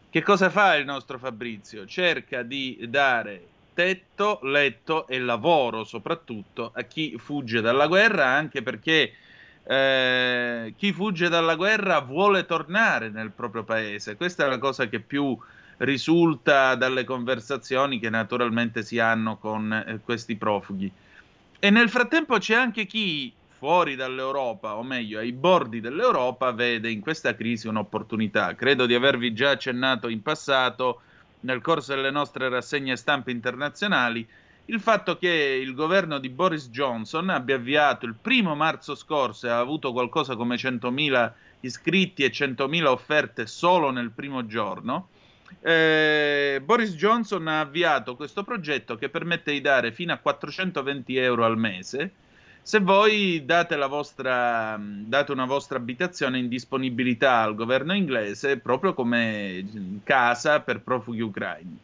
Che 0.09 0.23
cosa 0.23 0.49
fa 0.49 0.75
il 0.75 0.85
nostro 0.85 1.19
Fabrizio? 1.19 1.85
Cerca 1.85 2.41
di 2.41 2.79
dare 2.89 3.45
tetto, 3.73 4.39
letto 4.43 5.07
e 5.07 5.19
lavoro 5.19 5.83
soprattutto 5.83 6.71
a 6.73 6.81
chi 6.81 7.15
fugge 7.17 7.62
dalla 7.62 7.88
guerra, 7.88 8.25
anche 8.25 8.63
perché 8.63 9.13
eh, 9.63 10.73
chi 10.75 10.91
fugge 10.91 11.29
dalla 11.29 11.55
guerra 11.55 11.99
vuole 11.99 12.45
tornare 12.45 13.09
nel 13.09 13.29
proprio 13.31 13.63
paese. 13.63 14.15
Questa 14.15 14.45
è 14.45 14.49
la 14.49 14.57
cosa 14.57 14.88
che 14.88 14.99
più 14.99 15.38
risulta 15.80 16.76
dalle 16.76 17.04
conversazioni 17.04 18.00
che 18.00 18.10
naturalmente 18.10 18.84
si 18.84 19.00
hanno 19.00 19.38
con 19.38 19.72
eh, 19.72 20.00
questi 20.04 20.36
profughi. 20.36 20.92
E 21.60 21.70
nel 21.70 21.89
frattempo 21.89 22.38
c'è 22.38 22.56
anche 22.56 22.86
chi 22.86 23.34
fuori 23.48 23.96
dall'Europa, 23.96 24.76
o 24.76 24.84
meglio 24.84 25.20
ai 25.20 25.34
bordi 25.34 25.82
dell'Europa, 25.82 26.52
vede 26.52 26.89
in 26.89 27.02
questa 27.02 27.36
crisi 27.36 27.68
un'opportunità. 27.68 28.56
Credo 28.56 28.86
di 28.86 28.94
avervi 28.94 29.34
già 29.34 29.52
accennato 29.52 30.08
in 30.08 30.22
passato, 30.22 31.02
nel 31.42 31.62
corso 31.62 31.94
delle 31.94 32.12
nostre 32.12 32.48
rassegne 32.48 32.96
stampe 32.96 33.32
internazionali, 33.32 34.26
il 34.65 34.80
fatto 34.80 35.18
che 35.18 35.30
il 35.30 35.74
governo 35.74 36.20
di 36.20 36.30
Boris 36.30 36.70
Johnson 36.70 37.30
abbia 37.30 37.56
avviato 37.56 38.06
il 38.06 38.13
primo 38.13 38.56
marzo 38.56 38.94
scorso 38.96 39.48
e 39.48 39.50
ha 39.50 39.60
avuto 39.60 39.92
qualcosa 39.92 40.36
come 40.36 40.56
100.000 40.56 41.32
iscritti 41.62 42.24
e 42.24 42.32
100.000 42.32 42.86
offerte 42.86 43.48
solo 43.48 43.89
nel 43.89 44.12
primo 44.12 44.46
giorno, 44.46 45.10
eh, 45.62 46.62
Boris 46.63 46.95
Johnson 46.95 47.47
ha 47.47 47.62
avviato 47.62 48.15
questo 48.15 48.43
progetto 48.43 48.95
che 48.95 49.09
permette 49.09 49.51
di 49.51 49.62
dare 49.62 49.91
fino 49.91 50.13
a 50.13 50.17
420 50.17 51.17
euro 51.17 51.45
al 51.45 51.57
mese. 51.57 52.12
Se 52.62 52.79
voi 52.79 53.43
date, 53.45 53.75
vostra, 53.88 54.79
date 54.79 55.31
una 55.31 55.45
vostra 55.45 55.77
abitazione 55.77 56.38
in 56.38 56.47
disponibilità 56.47 57.41
al 57.41 57.55
governo 57.55 57.93
inglese 57.93 58.57
proprio 58.57 58.93
come 58.93 60.01
casa 60.03 60.59
per 60.59 60.81
profughi 60.81 61.21
ucraini 61.21 61.79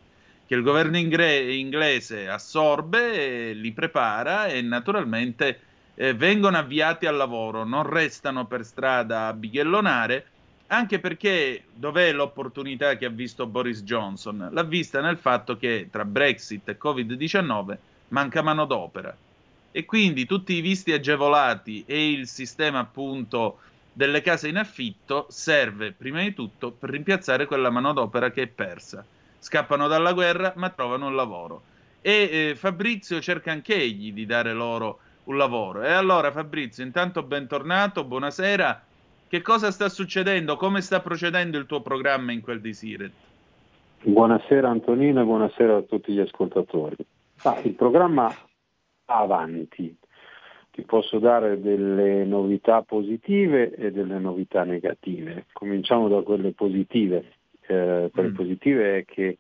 che 0.47 0.54
il 0.54 0.62
governo 0.62 0.97
inglese 0.97 2.30
assorbe, 2.30 3.54
li 3.54 3.71
prepara 3.71 4.45
e 4.45 4.62
naturalmente 4.62 5.60
eh, 5.95 6.13
vengono 6.13 6.58
avviati 6.58 7.08
al 7.08 7.15
lavoro, 7.15 7.63
non 7.63 7.89
restano 7.89 8.45
per 8.45 8.63
strada 8.63 9.28
a 9.28 9.34
bighellonare, 9.34 10.25
anche 10.67 10.99
perché 10.99 11.65
dov'è 11.73 12.12
l'opportunità 12.12 12.97
che 12.97 13.06
ha 13.06 13.10
visto 13.10 13.45
Boris 13.45 13.84
Johnson? 13.84 14.49
L'ha 14.51 14.63
vista 14.63 15.01
nel 15.01 15.17
fatto 15.17 15.58
che 15.58 15.89
tra 15.91 16.06
Brexit 16.06 16.67
e 16.69 16.78
Covid-19 16.82 17.78
manca 18.10 18.41
manodopera 18.41 19.15
e 19.71 19.86
quindi 19.86 20.25
tutti 20.25 20.54
i 20.54 20.62
visti 20.62 20.91
agevolati 20.91 21.84
e 21.86 22.12
il 22.12 22.28
sistema 22.28 22.80
appunto 22.80 23.59
delle 23.91 24.22
case 24.22 24.47
in 24.47 24.57
affitto 24.57 25.28
serve 25.30 25.91
prima 25.91 26.22
di 26.22 26.34
tutto 26.34 26.72
per 26.72 26.89
rimpiazzare 26.89 27.45
quella 27.45 27.70
manodopera 27.70 28.32
che 28.32 28.43
è 28.43 28.47
persa. 28.47 29.05
Scappano 29.38 29.88
dalla 29.88 30.13
guerra 30.13 30.53
ma 30.55 30.70
trovano 30.70 31.07
un 31.07 31.16
lavoro 31.16 31.61
e 32.01 32.30
eh, 32.32 32.55
Fabrizio 32.55 33.22
cerca 33.22 33.51
anche 33.51 33.76
egli 33.76 34.13
di 34.13 34.26
dare 34.26 34.53
loro 34.53 34.99
un 35.26 35.38
lavoro. 35.38 35.84
E 35.84 35.91
allora 35.91 36.32
Fabrizio, 36.32 36.84
intanto 36.84 37.24
bentornato, 37.24 38.03
buonasera 38.03 38.85
che 39.28 39.41
cosa 39.41 39.71
sta 39.71 39.89
succedendo? 39.89 40.55
Come 40.55 40.82
sta 40.82 41.01
procedendo 41.01 41.57
il 41.57 41.65
tuo 41.65 41.82
programma 41.82 42.32
in 42.32 42.41
quel 42.41 42.61
di 42.61 42.73
Siret? 42.73 43.11
Buonasera 44.03 44.69
Antonino 44.69 45.21
e 45.21 45.26
buonasera 45.26 45.78
a 45.78 45.82
tutti 45.82 46.13
gli 46.13 46.19
ascoltatori. 46.19 46.95
Ah, 47.43 47.59
il 47.63 47.73
programma 47.73 48.34
va 49.05 49.17
avanti. 49.17 49.97
Ti 50.71 50.82
posso 50.84 51.19
dare 51.19 51.59
delle 51.59 52.23
novità 52.26 52.84
positive 52.84 53.73
e 53.73 53.91
delle 53.91 54.19
novità 54.19 54.63
negative. 54.63 55.45
Cominciamo 55.53 56.07
da 56.07 56.21
quelle 56.21 56.51
positive. 56.51 57.34
Eh, 57.61 58.09
quelle 58.13 58.30
mm. 58.30 58.36
positive 58.36 58.97
è 58.97 59.05
che 59.05 59.38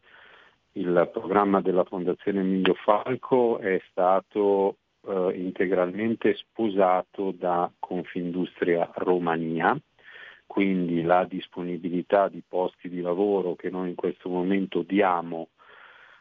il 0.73 1.09
programma 1.13 1.61
della 1.61 1.83
Fondazione 1.83 2.39
Emilio 2.39 2.73
Falco 2.73 3.59
è 3.59 3.79
stato 3.91 4.77
eh, 5.07 5.37
integralmente 5.37 6.35
sposato 6.35 7.31
da 7.31 7.71
Confindustria 7.79 8.91
Romania, 8.95 9.77
quindi 10.45 11.01
la 11.01 11.25
disponibilità 11.25 12.27
di 12.29 12.41
posti 12.47 12.89
di 12.89 13.01
lavoro 13.01 13.55
che 13.55 13.69
noi 13.69 13.89
in 13.89 13.95
questo 13.95 14.29
momento 14.29 14.81
diamo 14.81 15.49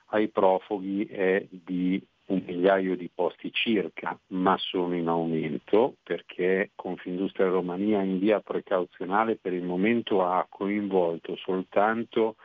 ai 0.09 0.29
profughi 0.29 1.07
è 1.07 1.47
di 1.51 2.03
un 2.27 2.43
migliaio 2.47 2.97
di 2.97 3.11
posti 3.15 3.53
circa, 3.53 4.19
ma 4.29 4.57
sono 4.59 4.95
in 4.95 5.09
aumento 5.09 5.97
perché 6.03 6.71
Confindustria 6.75 7.49
Romania 7.49 8.01
in 8.03 8.19
via 8.19 8.41
precauzionale 8.41 9.37
per 9.37 9.53
il 9.53 9.63
momento 9.63 10.25
ha 10.25 10.47
coinvolto 10.49 11.37
soltanto 11.37 12.37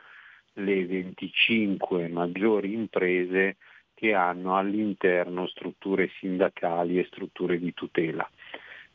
le 0.54 0.84
25 0.84 2.08
maggiori 2.08 2.74
imprese 2.74 3.56
che 4.00 4.14
hanno 4.14 4.56
all'interno 4.56 5.46
strutture 5.46 6.08
sindacali 6.18 6.98
e 6.98 7.04
strutture 7.04 7.58
di 7.58 7.74
tutela. 7.74 8.26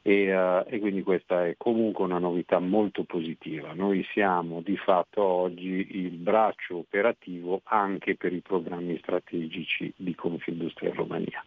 E, 0.01 0.35
uh, 0.35 0.65
e, 0.67 0.79
quindi 0.79 1.03
questa 1.03 1.45
è 1.45 1.53
comunque 1.57 2.05
una 2.05 2.17
novità 2.17 2.57
molto 2.57 3.03
positiva. 3.03 3.73
Noi 3.73 4.03
siamo 4.13 4.61
di 4.61 4.75
fatto 4.77 5.21
oggi 5.21 5.89
il 5.91 6.17
braccio 6.17 6.77
operativo 6.77 7.61
anche 7.65 8.15
per 8.15 8.33
i 8.33 8.41
programmi 8.41 8.97
strategici 8.97 9.93
di 9.95 10.15
Confindustria 10.15 10.91
Romania. 10.91 11.45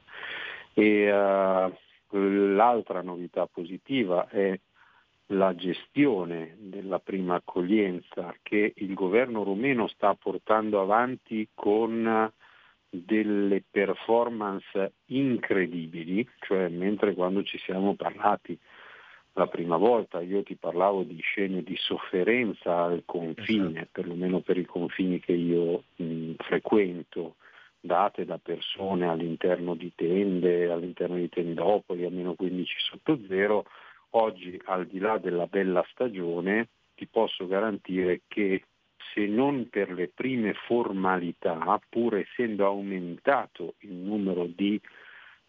E, 0.73 1.11
uh, 1.11 1.73
l'altra 2.55 3.03
novità 3.03 3.47
positiva 3.47 4.29
è 4.29 4.57
la 5.33 5.53
gestione 5.57 6.55
della 6.59 7.01
prima 7.01 7.35
accoglienza 7.35 8.37
che 8.41 8.73
il 8.77 8.95
governo 8.95 9.43
rumeno 9.43 9.89
sta 9.89 10.15
portando 10.15 10.81
avanti 10.81 11.49
con 11.53 12.33
delle 12.91 13.63
performance 13.71 14.93
incredibili, 15.07 16.27
cioè 16.41 16.69
mentre 16.69 17.15
quando 17.15 17.43
ci 17.43 17.59
siamo 17.59 17.95
parlati 17.95 18.59
la 19.35 19.47
prima 19.47 19.77
volta 19.77 20.21
io 20.21 20.43
ti 20.43 20.57
parlavo 20.57 21.05
di 21.05 21.21
scene 21.21 21.63
di 21.63 21.77
sofferenza 21.77 22.83
al 22.83 23.03
confine, 23.05 23.83
esatto. 23.83 23.89
perlomeno 23.93 24.41
per 24.41 24.59
i 24.59 24.65
confini 24.65 25.21
che 25.21 25.33
io 25.33 25.85
mh, 25.97 26.33
frequento, 26.39 27.37
date 27.79 28.25
da 28.25 28.39
persone 28.39 29.07
all'interno 29.07 29.75
di 29.75 29.93
tende, 29.95 30.69
all'interno 30.71 31.15
di 31.15 31.29
tendopoli 31.29 32.05
a 32.05 32.11
meno 32.11 32.35
15 32.35 32.75
sotto 32.79 33.19
zero, 33.29 33.67
oggi 34.11 34.61
al 34.65 34.87
di 34.87 34.99
là 34.99 35.19
della 35.19 35.47
bella 35.47 35.85
stagione 35.91 36.69
ti 36.97 37.07
posso 37.07 37.47
garantire 37.47 38.23
che 38.27 38.65
se 39.13 39.27
non 39.27 39.69
per 39.69 39.91
le 39.91 40.09
prime 40.09 40.55
formalità, 40.55 41.81
pur 41.89 42.17
essendo 42.17 42.67
aumentato 42.67 43.75
il 43.81 43.93
numero 43.93 44.47
di, 44.47 44.81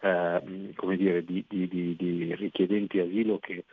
eh, 0.00 0.42
dire, 0.96 1.24
di, 1.24 1.44
di, 1.48 1.68
di, 1.68 1.96
di 1.96 2.34
richiedenti 2.34 2.98
asilo 2.98 3.38
che 3.38 3.64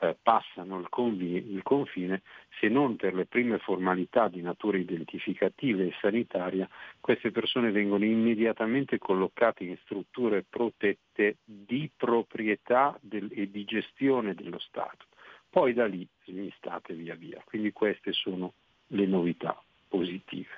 eh, 0.00 0.16
passano 0.20 0.78
il, 0.78 0.88
convi- 0.88 1.52
il, 1.52 1.62
confine, 1.62 2.22
se 2.60 2.68
non 2.68 2.96
per 2.96 3.14
le 3.14 3.26
prime 3.26 3.58
formalità 3.58 4.28
di 4.28 4.40
natura 4.42 4.76
identificativa 4.76 5.82
e 5.82 5.94
sanitaria, 6.00 6.68
queste 7.00 7.30
persone 7.30 7.70
vengono 7.70 8.04
immediatamente 8.04 8.98
collocate 8.98 9.64
in 9.64 9.76
strutture 9.82 10.44
protette 10.48 11.36
di 11.44 11.90
proprietà 11.96 12.98
del- 13.00 13.30
e 13.32 13.50
di 13.50 13.64
gestione 13.64 14.34
dello 14.34 14.58
Stato. 14.58 15.06
Poi 15.48 15.72
da 15.72 15.86
lì 15.86 16.06
smistate 16.24 16.94
via 16.94 17.14
via. 17.14 17.40
Quindi 17.44 17.70
queste 17.70 18.12
sono 18.12 18.54
le 18.88 19.06
novità 19.06 19.60
positive. 19.88 20.48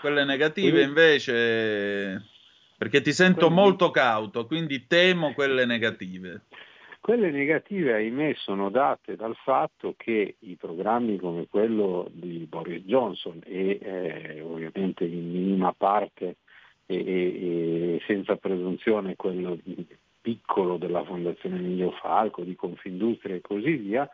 Quelle 0.00 0.24
negative 0.24 0.82
invece, 0.82 2.22
perché 2.76 3.00
ti 3.00 3.12
sento 3.12 3.46
Quelle- 3.46 3.54
molto 3.60 3.90
cauto, 3.90 4.46
quindi 4.46 4.86
temo 4.86 5.32
quelle 5.32 5.64
negative. 5.64 6.42
Quelle 7.00 7.30
negative, 7.30 7.92
ahimè, 7.94 8.34
sono 8.36 8.70
date 8.70 9.14
dal 9.16 9.36
fatto 9.36 9.94
che 9.96 10.36
i 10.38 10.56
programmi 10.56 11.18
come 11.18 11.46
quello 11.48 12.08
di 12.10 12.46
Boris 12.48 12.82
Johnson 12.84 13.40
e 13.44 13.78
eh, 13.80 14.40
ovviamente 14.40 15.04
in 15.04 15.30
minima 15.30 15.72
parte 15.74 16.36
e, 16.86 16.96
e- 16.96 17.94
e 17.96 18.02
senza 18.06 18.36
presunzione 18.36 19.16
quello 19.16 19.58
di- 19.62 19.86
piccolo 20.20 20.78
della 20.78 21.04
Fondazione 21.04 21.56
Emilio 21.58 21.90
Falco, 21.92 22.42
di 22.42 22.54
Confindustria 22.54 23.34
e 23.34 23.42
così 23.42 23.72
via, 23.76 24.08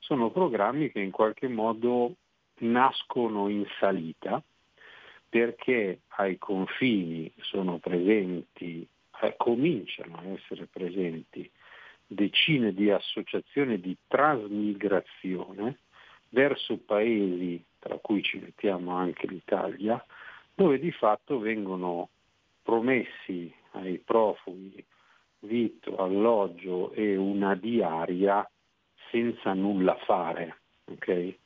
sono 0.00 0.30
programmi 0.32 0.90
che 0.90 0.98
in 0.98 1.12
qualche 1.12 1.46
modo 1.46 2.14
nascono 2.58 3.48
in 3.48 3.66
salita 3.78 4.42
perché 5.28 6.00
ai 6.16 6.36
confini 6.38 7.32
sono 7.40 7.78
presenti, 7.78 8.86
eh, 9.22 9.34
cominciano 9.36 10.18
a 10.18 10.26
essere 10.26 10.66
presenti 10.66 11.50
decine 12.06 12.72
di 12.74 12.90
associazioni 12.90 13.80
di 13.80 13.96
trasmigrazione 14.06 15.78
verso 16.28 16.76
paesi, 16.78 17.62
tra 17.78 17.96
cui 17.96 18.22
ci 18.22 18.38
mettiamo 18.38 18.94
anche 18.94 19.26
l'Italia, 19.26 20.04
dove 20.54 20.78
di 20.78 20.92
fatto 20.92 21.38
vengono 21.38 22.10
promessi 22.62 23.52
ai 23.72 23.98
profughi 23.98 24.84
vitto, 25.40 25.96
alloggio 25.96 26.92
e 26.92 27.16
una 27.16 27.54
diaria 27.54 28.48
senza 29.10 29.52
nulla 29.52 29.96
fare. 30.04 30.60
ok? 30.84 31.38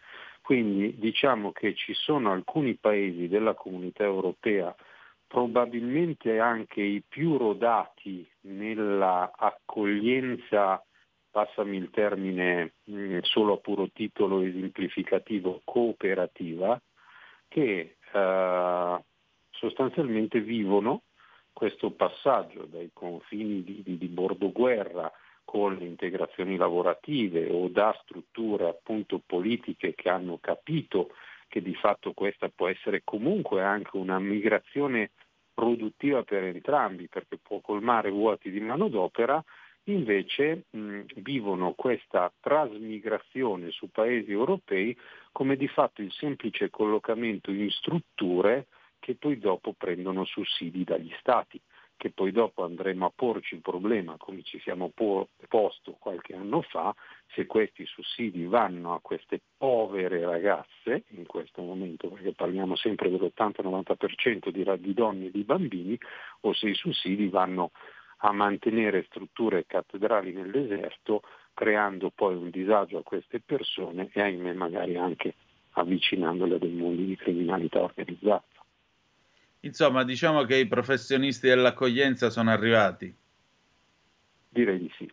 Quindi 0.47 0.95
diciamo 0.97 1.51
che 1.51 1.75
ci 1.75 1.93
sono 1.93 2.31
alcuni 2.31 2.77
paesi 2.77 3.27
della 3.27 3.55
comunità 3.55 4.05
europea 4.05 4.73
probabilmente 5.27 6.39
anche 6.39 6.81
i 6.83 7.03
più 7.03 7.37
rodati 7.37 8.25
nella 8.43 9.33
accoglienza, 9.37 10.81
passami 11.33 11.79
il 11.79 11.91
termine 11.91 12.75
mh, 12.85 13.19
solo 13.23 13.55
a 13.55 13.57
puro 13.57 13.89
titolo 13.93 14.41
esemplificativo, 14.43 15.63
cooperativa, 15.65 16.81
che 17.49 17.97
eh, 18.13 19.05
sostanzialmente 19.51 20.41
vivono 20.41 21.03
questo 21.53 21.91
passaggio 21.91 22.67
dai 22.67 22.91
confini 22.93 23.65
di, 23.65 23.83
di, 23.83 23.99
di 23.99 24.07
bordo 24.07 24.53
guerra 24.53 25.11
con 25.47 25.77
le 25.77 25.87
integrazioni 25.87 26.57
lavorative 26.57 27.49
o 27.51 27.69
da 27.69 27.97
strutture 28.03 28.69
appunto 28.69 29.23
politiche 29.25 29.95
che 29.95 30.11
hanno 30.11 30.39
capito 30.39 31.13
che 31.49 31.63
di 31.63 31.75
fatto 31.75 32.13
questa 32.13 32.51
può 32.55 32.67
essere 32.67 33.03
comunque 33.05 33.63
anche 33.63 33.97
una 33.97 34.19
migrazione 34.19 35.13
produttiva 35.55 36.23
per 36.25 36.43
entrambi 36.43 37.09
perché 37.09 37.39
può 37.39 37.61
colmare 37.61 38.11
vuoti 38.11 38.51
di 38.51 38.61
manodopera, 38.61 39.43
invece 39.85 40.65
mh, 40.69 41.03
vivono 41.23 41.73
questa 41.75 42.31
trasmigrazione 42.41 43.71
su 43.71 43.89
paesi 43.91 44.33
europei 44.33 44.95
come 45.31 45.57
di 45.57 45.69
fatto 45.69 46.03
il 46.03 46.13
semplice 46.13 46.69
collocamento 46.71 47.53
in 47.53 47.71
strutture 47.71 48.67
che 48.99 49.15
poi 49.15 49.39
dopo 49.39 49.73
prendono 49.73 50.25
sussidi 50.25 50.83
dagli 50.83 51.15
stati 51.21 51.61
che 51.97 52.11
poi 52.11 52.31
dopo 52.31 52.65
andremo 52.65 53.07
a 53.07 53.13
porci 53.15 53.55
il 53.55 53.63
problema, 53.63 54.17
come 54.19 54.43
ci 54.43 54.61
siamo 54.61 54.91
po- 54.95 55.29
posto 55.49 55.97
qualche 55.99 56.35
anno 56.35 56.63
fa, 56.63 56.95
se 57.33 57.47
questi 57.47 57.87
sussidi 57.87 58.45
vanno 58.45 58.95
a 58.95 59.01
queste 59.01 59.41
povere 59.57 60.21
ragazze, 60.25 61.05
in 61.09 61.27
questo 61.27 61.63
momento, 61.63 62.09
perché 62.09 62.33
parliamo 62.33 62.77
sempre 62.77 63.11
dell'80-90% 63.11 64.51
di, 64.51 64.65
di 64.81 64.95
donne 64.95 65.27
e 65.27 65.31
di 65.31 65.43
bambini, 65.45 65.99
o 66.41 66.53
se 66.53 66.69
i 66.69 66.75
sussidi 66.75 67.29
vanno 67.29 67.71
a 68.19 68.33
mantenere 68.33 69.05
strutture 69.09 69.67
cattedrali 69.67 70.33
nel 70.33 70.51
deserto, 70.51 71.23
creando 71.55 72.11
poi 72.11 72.35
un 72.35 72.51
disagio 72.51 72.99
a 72.99 73.03
queste 73.03 73.41
persone 73.41 74.11
e 74.13 74.21
ahimè 74.21 74.53
magari 74.53 74.97
anche 74.97 75.35
avvicinandole 75.73 76.57
a 76.57 76.59
dei 76.59 76.73
mondi 76.73 77.05
di 77.05 77.17
criminalità 77.17 77.83
organizzata. 77.83 78.56
Insomma, 79.67 80.05
diciamo 80.05 80.45
che 80.45 80.57
i 80.57 80.67
professionisti 80.67 81.49
dell'accoglienza 81.49 82.31
sono 82.31 82.51
arrivati. 82.51 83.13
Direi 84.49 84.79
di 84.79 84.91
sì. 84.97 85.11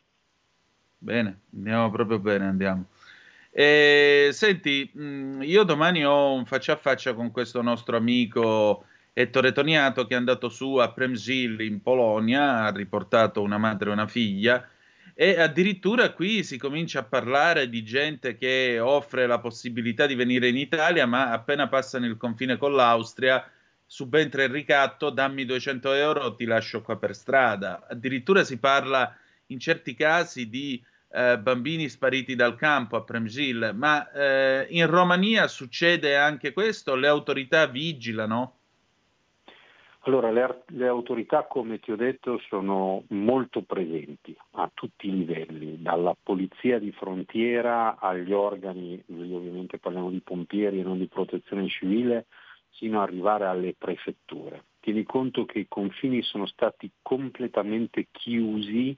Bene, 1.00 1.42
andiamo 1.54 1.92
proprio 1.92 2.20
bene, 2.20 2.46
andiamo. 2.46 2.86
E, 3.52 4.30
senti, 4.32 4.90
mh, 4.94 5.42
io 5.42 5.64
domani 5.64 6.06
ho 6.06 6.34
un 6.34 6.46
faccia 6.46 6.74
a 6.74 6.78
faccia 6.78 7.14
con 7.14 7.32
questo 7.32 7.62
nostro 7.62 7.98
amico 7.98 8.86
Ettore 9.12 9.52
Toniato 9.52 10.08
che 10.08 10.14
è 10.14 10.18
andato 10.18 10.50
su 10.50 10.76
a 10.78 10.92
Przemyśl 10.92 11.62
in 11.62 11.82
Polonia, 11.82 12.64
ha 12.64 12.72
riportato 12.72 13.42
una 13.42 13.58
madre 13.58 13.90
e 13.90 13.94
una 13.94 14.08
figlia 14.08 14.68
e 15.14 15.40
addirittura 15.40 16.12
qui 16.14 16.44
si 16.44 16.58
comincia 16.58 17.00
a 17.00 17.04
parlare 17.04 17.70
di 17.70 17.84
gente 17.84 18.36
che 18.36 18.80
offre 18.80 19.28
la 19.28 19.40
possibilità 19.40 20.08
di 20.08 20.16
venire 20.16 20.48
in 20.48 20.58
Italia, 20.58 21.06
ma 21.06 21.32
appena 21.32 21.68
passano 21.68 22.08
il 22.08 22.18
confine 22.18 22.58
con 22.58 22.74
l'Austria 22.74 23.48
subentra 23.94 24.42
il 24.42 24.50
ricatto, 24.50 25.12
dammi 25.12 25.46
200 25.46 25.94
euro, 25.94 26.34
ti 26.34 26.46
lascio 26.46 26.82
qua 26.82 26.98
per 26.98 27.14
strada. 27.14 27.86
Addirittura 27.88 28.44
si 28.44 28.58
parla 28.58 29.16
in 29.48 29.60
certi 29.60 29.94
casi 29.94 30.50
di 30.50 30.84
eh, 31.12 31.38
bambini 31.38 31.88
spariti 31.88 32.34
dal 32.34 32.56
campo 32.56 32.96
a 32.96 33.04
Przemyśl, 33.04 33.74
ma 33.76 34.12
eh, 34.12 34.66
in 34.72 34.88
Romania 34.88 35.48
succede 35.48 36.18
anche 36.18 36.54
questo? 36.54 36.96
Le 36.96 37.08
autorità 37.08 37.68
vigilano? 37.68 38.56
Allora, 40.06 40.32
le, 40.32 40.64
le, 40.70 40.88
autorità, 40.88 41.44
come 41.44 41.80
ti 41.80 41.92
ho 41.92 41.96
detto, 41.96 42.42
sono 42.50 43.04
molto 43.10 43.62
presenti 43.62 44.36
a 44.54 44.72
tutti 44.74 45.08
i 45.08 45.18
livelli, 45.18 45.80
dalla 45.84 46.16
polizia 46.22 46.80
di 46.80 46.92
frontiera 46.92 48.00
agli 48.00 48.34
organi, 48.34 49.00
noi 49.06 49.36
ovviamente 49.36 49.78
parliamo 49.78 50.10
di 50.10 50.20
pompieri 50.20 50.80
e 50.80 50.84
non 50.84 50.98
di 50.98 51.08
protezione 51.08 51.68
civile, 51.68 52.26
sino 52.74 53.02
ad 53.02 53.08
arrivare 53.08 53.46
alle 53.46 53.74
prefetture. 53.78 54.66
Tieni 54.80 55.04
conto 55.04 55.46
che 55.46 55.60
i 55.60 55.68
confini 55.68 56.22
sono 56.22 56.46
stati 56.46 56.92
completamente 57.02 58.08
chiusi 58.12 58.96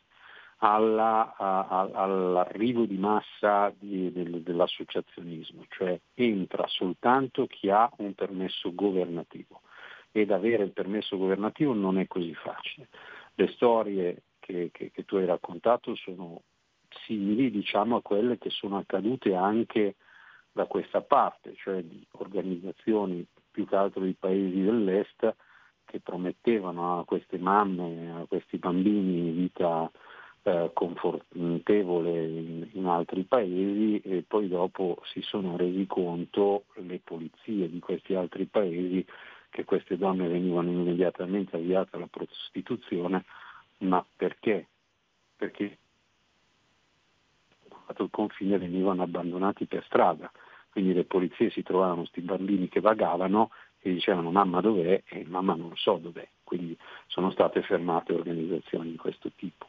alla, 0.58 1.36
a, 1.38 1.90
all'arrivo 1.94 2.86
di 2.86 2.98
massa 2.98 3.74
di, 3.78 4.12
del, 4.12 4.42
dell'associazionismo, 4.42 5.66
cioè 5.70 6.00
entra 6.14 6.66
soltanto 6.68 7.46
chi 7.46 7.70
ha 7.70 7.90
un 7.98 8.14
permesso 8.14 8.74
governativo 8.74 9.62
ed 10.12 10.32
avere 10.32 10.64
il 10.64 10.72
permesso 10.72 11.18
governativo 11.18 11.74
non 11.74 12.00
è 12.00 12.08
così 12.08 12.34
facile. 12.34 12.88
Le 13.36 13.48
storie 13.50 14.24
che, 14.40 14.70
che, 14.72 14.92
che 14.92 15.04
tu 15.04 15.18
hai 15.18 15.26
raccontato 15.26 15.94
sono 15.96 16.44
simili 17.06 17.52
diciamo, 17.52 17.98
a 17.98 18.02
quelle 18.02 18.38
che 18.38 18.50
sono 18.50 18.78
accadute 18.78 19.36
anche 19.36 19.96
da 20.54 20.66
questa 20.68 21.02
parte, 21.02 21.54
cioè 21.58 21.84
di 21.84 22.02
organizzazioni 22.12 23.26
più 23.56 23.66
che 23.66 23.76
altro 23.78 24.04
di 24.04 24.14
paesi 24.20 24.62
dell'est 24.62 25.34
che 25.86 26.02
promettevano 26.02 27.00
a 27.00 27.06
queste 27.06 27.38
mamme, 27.38 28.12
a 28.12 28.26
questi 28.28 28.58
bambini 28.58 29.32
vita 29.32 29.90
eh, 30.44 30.72
confortevole 30.74 32.26
in, 32.26 32.68
in, 32.74 32.86
altri 32.86 33.24
paesi 33.24 34.02
e 34.02 34.26
poi 34.28 34.50
dopo 34.50 35.02
si 35.06 35.22
sono 35.22 35.56
resi 35.56 35.86
conto 35.88 36.66
le 36.74 37.00
polizie 37.02 37.70
di 37.70 37.80
questi 37.80 38.14
altri 38.14 38.44
paesi 38.44 39.06
che 39.50 39.64
queste 39.64 39.96
donne 39.96 40.28
venivano 40.28 40.70
immediatamente 40.70 41.56
avviate 41.56 41.96
alla 41.96 42.10
prostituzione, 42.12 43.24
ma 43.78 44.06
perché? 44.18 44.68
Perché 45.38 45.78
il 47.98 48.10
confine 48.12 48.58
venivano 48.58 49.04
abbandonati 49.04 49.66
per 49.66 49.86
strada, 49.86 50.30
quindi 50.76 50.92
le 50.92 51.06
polizie 51.06 51.50
si 51.52 51.64
trovavano 51.64 52.00
questi 52.00 52.20
bambini 52.20 52.68
che 52.68 52.82
vagavano 52.82 53.50
e 53.80 53.94
dicevano 53.94 54.30
mamma 54.30 54.60
dov'è 54.60 55.04
e 55.08 55.24
mamma 55.26 55.56
non 55.56 55.72
so 55.78 55.96
dov'è, 55.96 56.28
quindi 56.44 56.78
sono 57.08 57.32
state 57.32 57.62
fermate 57.62 58.12
organizzazioni 58.12 58.92
di 58.92 58.98
questo 58.98 59.32
tipo. 59.38 59.68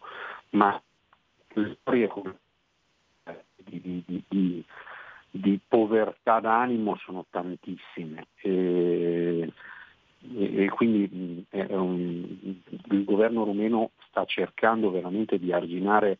Ma 0.50 0.82
le 1.50 1.76
storie 1.80 2.10
di, 3.54 4.02
di, 4.04 4.24
di, 4.26 4.64
di 5.30 5.60
povertà 5.68 6.40
d'animo 6.40 6.96
sono 6.96 7.24
tantissime 7.30 8.26
e, 8.40 9.48
e, 10.34 10.68
quindi 10.70 11.46
mh, 11.52 11.66
un, 11.68 12.36
il 12.90 13.04
governo 13.04 13.44
rumeno 13.44 13.92
sta 14.08 14.24
cercando 14.24 14.90
veramente 14.90 15.38
di 15.38 15.52
arginare 15.52 16.18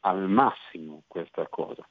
al 0.00 0.26
massimo 0.26 1.02
questa 1.06 1.46
cosa. 1.48 1.86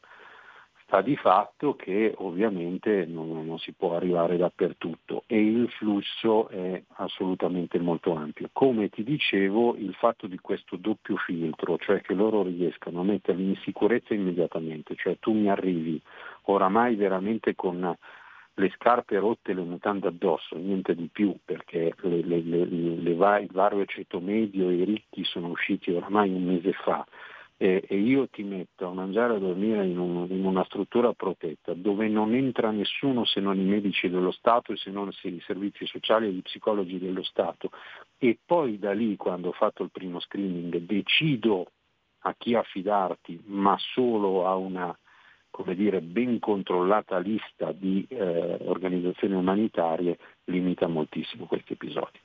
Sta 0.88 1.02
di 1.02 1.16
fatto 1.16 1.76
che 1.76 2.14
ovviamente 2.18 3.08
non, 3.08 3.44
non, 3.44 3.58
si 3.58 3.74
può 3.74 3.96
arrivare 3.96 4.38
dappertutto 4.38 5.24
e 5.26 5.44
il 5.44 5.68
flusso 5.72 6.48
è 6.50 6.80
assolutamente 6.98 7.80
molto 7.80 8.14
ampio. 8.14 8.50
Come 8.54 8.90
ti 8.90 9.04
dicevo, 9.04 9.76
il 9.78 9.96
fatto 9.96 10.28
di 10.28 10.38
questo 10.38 10.76
doppio 10.76 11.16
filtro, 11.18 11.80
cioè 11.80 12.02
che 12.02 12.14
loro 12.14 12.44
riescano 12.44 13.00
a 13.00 13.04
metterli 13.04 13.44
in 13.44 13.56
sicurezza 13.64 14.14
immediatamente, 14.14 14.94
cioè 14.96 15.18
tu 15.18 15.34
mi 15.34 15.50
arrivi 15.50 16.00
oramai 16.44 16.94
veramente 16.94 17.56
con 17.56 17.98
le 18.58 18.72
scarpe 18.76 19.18
rotte 19.18 19.54
le 19.54 19.64
mutande 19.64 20.08
addosso, 20.08 20.56
niente 20.56 20.94
di 20.94 21.10
più, 21.12 21.36
perché 21.44 21.96
le, 22.02 22.22
le, 22.22 22.42
le, 22.42 22.62
il 22.62 23.50
vario 23.52 23.86
ceto 23.86 24.20
medio 24.20 24.70
e 24.70 24.76
i 24.76 24.84
ricchi 24.84 25.24
sono 25.24 25.48
usciti 25.48 25.92
oramai 25.92 26.30
un 26.30 26.44
mese 26.44 26.74
fa 26.74 27.04
e, 27.58 27.86
e 27.88 27.96
io 27.98 28.28
ti 28.28 28.44
metto 28.44 28.88
a 28.88 28.94
mangiare 28.94 29.34
e 29.34 29.36
a 29.38 29.40
dormire 29.40 29.86
in, 29.86 29.98
un, 29.98 30.28
in, 30.30 30.46
una 30.46 30.66
struttura 30.66 31.14
protetta 31.14 31.74
dove 31.74 32.08
non 32.08 32.34
entra 32.34 32.72
nessuno 32.72 33.24
se 33.26 33.40
non 33.40 33.58
i 33.58 33.64
medici 33.64 34.10
dello 34.10 34.32
Stato 34.32 34.74
e 34.74 34.78
se 34.78 34.92
non 34.92 35.10
i 35.22 35.42
servizi 35.46 35.86
sociali 35.86 36.28
e 36.28 36.32
gli 36.32 36.42
psicologi 36.42 37.00
dello 37.00 37.24
Stato 37.24 37.72
e 38.18 38.38
poi 38.46 38.78
da 38.78 38.92
lì 38.92 39.16
quando 39.16 39.50
ho 39.50 39.54
fatto 39.54 39.84
il 39.84 39.92
primo 39.92 40.20
screening 40.20 40.78
decido 40.80 41.72
a 42.20 42.36
chi 42.38 42.56
affidarti 42.56 43.44
ma 43.46 43.78
solo 43.80 44.46
a 44.48 44.56
una 44.56 44.98
come 45.56 45.74
dire, 45.74 46.02
ben 46.02 46.40
controllata 46.40 47.18
lista 47.18 47.72
di 47.72 48.06
eh, 48.10 48.58
organizzazioni 48.66 49.36
umanitarie 49.36 50.18
limita 50.46 50.88
moltissimo 50.88 51.46
questi 51.46 51.72
episodi. 51.72 52.20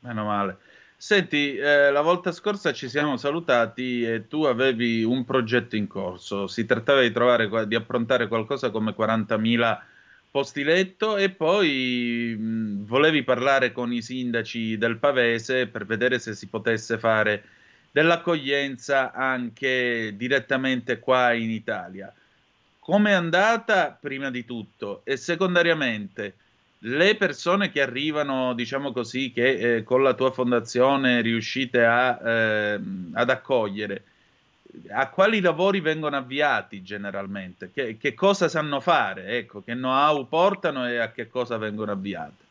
Meno 0.00 0.24
male. 0.24 0.56
Senti, 1.00 1.56
eh, 1.56 1.92
la 1.92 2.00
volta 2.00 2.32
scorsa 2.32 2.72
ci 2.72 2.88
siamo 2.88 3.16
salutati 3.16 4.02
e 4.02 4.26
tu 4.26 4.42
avevi 4.42 5.04
un 5.04 5.24
progetto 5.24 5.76
in 5.76 5.86
corso. 5.86 6.48
Si 6.48 6.66
trattava 6.66 7.02
di, 7.02 7.12
trovare, 7.12 7.68
di 7.68 7.76
approntare 7.76 8.26
qualcosa 8.26 8.70
come 8.70 8.94
40.000 8.98 9.80
posti 10.28 10.64
letto 10.64 11.16
e 11.16 11.30
poi 11.30 12.34
mh, 12.36 12.84
volevi 12.86 13.22
parlare 13.22 13.70
con 13.70 13.92
i 13.92 14.02
sindaci 14.02 14.76
del 14.76 14.96
Pavese 14.98 15.68
per 15.68 15.86
vedere 15.86 16.18
se 16.18 16.34
si 16.34 16.48
potesse 16.48 16.98
fare 16.98 17.44
dell'accoglienza 17.92 19.12
anche 19.12 20.14
direttamente 20.16 20.98
qua 20.98 21.32
in 21.32 21.50
Italia. 21.50 22.12
Come 22.80 23.10
è 23.10 23.14
andata 23.14 23.96
prima 23.98 24.30
di 24.30 24.44
tutto 24.44 25.02
e 25.04 25.16
secondariamente? 25.16 26.34
Le 26.80 27.16
persone 27.16 27.70
che 27.70 27.82
arrivano, 27.82 28.54
diciamo 28.54 28.92
così, 28.92 29.32
che 29.32 29.76
eh, 29.76 29.82
con 29.82 30.02
la 30.02 30.14
tua 30.14 30.30
fondazione 30.30 31.20
riuscite 31.20 31.84
a, 31.84 32.18
eh, 32.22 32.80
ad 33.14 33.30
accogliere, 33.30 34.04
a 34.90 35.08
quali 35.08 35.40
lavori 35.40 35.80
vengono 35.80 36.16
avviati 36.16 36.82
generalmente? 36.82 37.70
Che, 37.72 37.96
che, 37.96 38.14
cosa 38.14 38.48
sanno 38.48 38.80
fare? 38.80 39.38
Ecco, 39.38 39.62
che 39.62 39.72
know-how 39.72 40.26
portano 40.28 40.88
e 40.88 40.98
a 40.98 41.10
che 41.10 41.28
cosa 41.28 41.56
vengono 41.56 41.92
avviate? 41.92 42.46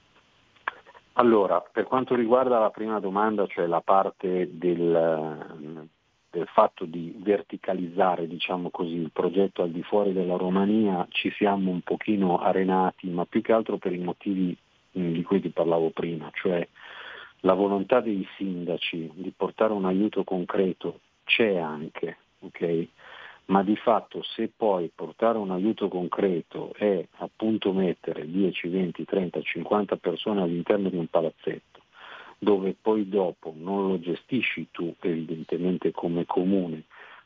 Allora, 1.13 1.61
per 1.61 1.85
quanto 1.85 2.13
riguarda 2.13 2.59
la 2.59 2.69
prima 2.69 2.99
domanda, 2.99 3.47
cioè 3.47 3.65
la 3.65 3.81
parte 3.81 4.49
del, 4.51 5.89
del 6.37 6.47
fatto 6.47 6.85
di 6.85 7.15
verticalizzare 7.17 8.27
diciamo 8.27 8.69
così, 8.69 8.93
il 8.93 9.11
progetto 9.11 9.63
al 9.63 9.71
di 9.71 9.81
fuori 9.81 10.13
della 10.13 10.37
Romania 10.37 11.05
ci 11.09 11.31
siamo 11.31 11.71
un 11.71 11.81
pochino 11.81 12.37
arenati, 12.37 13.07
ma 13.09 13.25
più 13.25 13.41
che 13.41 13.53
altro 13.53 13.77
per 13.77 13.93
i 13.93 13.97
motivi 13.97 14.55
mm, 14.97 15.13
di 15.13 15.23
cui 15.23 15.41
ti 15.41 15.49
parlavo 15.49 15.89
prima, 15.89 16.29
cioè 16.33 16.65
la 17.41 17.53
volontà 17.53 18.01
dei 18.01 18.27
sindaci 18.37 19.11
di 19.15 19.33
portare 19.35 19.73
un 19.73 19.85
aiuto 19.85 20.23
concreto 20.23 20.99
c'è 21.23 21.57
anche, 21.57 22.17
ok? 22.39 22.87
ma 23.47 23.63
di 23.63 23.75
fatto 23.77 24.21
se 24.23 24.51
poi 24.55 24.91
portare 24.93 25.37
un 25.37 25.51
aiuto 25.51 25.87
concreto 25.87 26.73
è 26.75 27.05
appunto 27.17 27.71
mettere 27.71 28.29
10, 28.29 28.67
20, 28.67 29.05
30, 29.05 29.41
50 29.41 29.95
persone 29.97 30.41
all'interno 30.41 30.89
di 30.89 30.97
un 30.97 31.07
palazzetto, 31.07 31.76
dove 32.37 32.75
poi 32.79 33.07
dopo 33.09 33.53
non 33.55 33.87
lo 33.87 33.99
gestisci 33.99 34.67
tu 34.71 34.95
evidentemente 35.01 35.91
come 35.91 36.25
comune, 36.25 36.83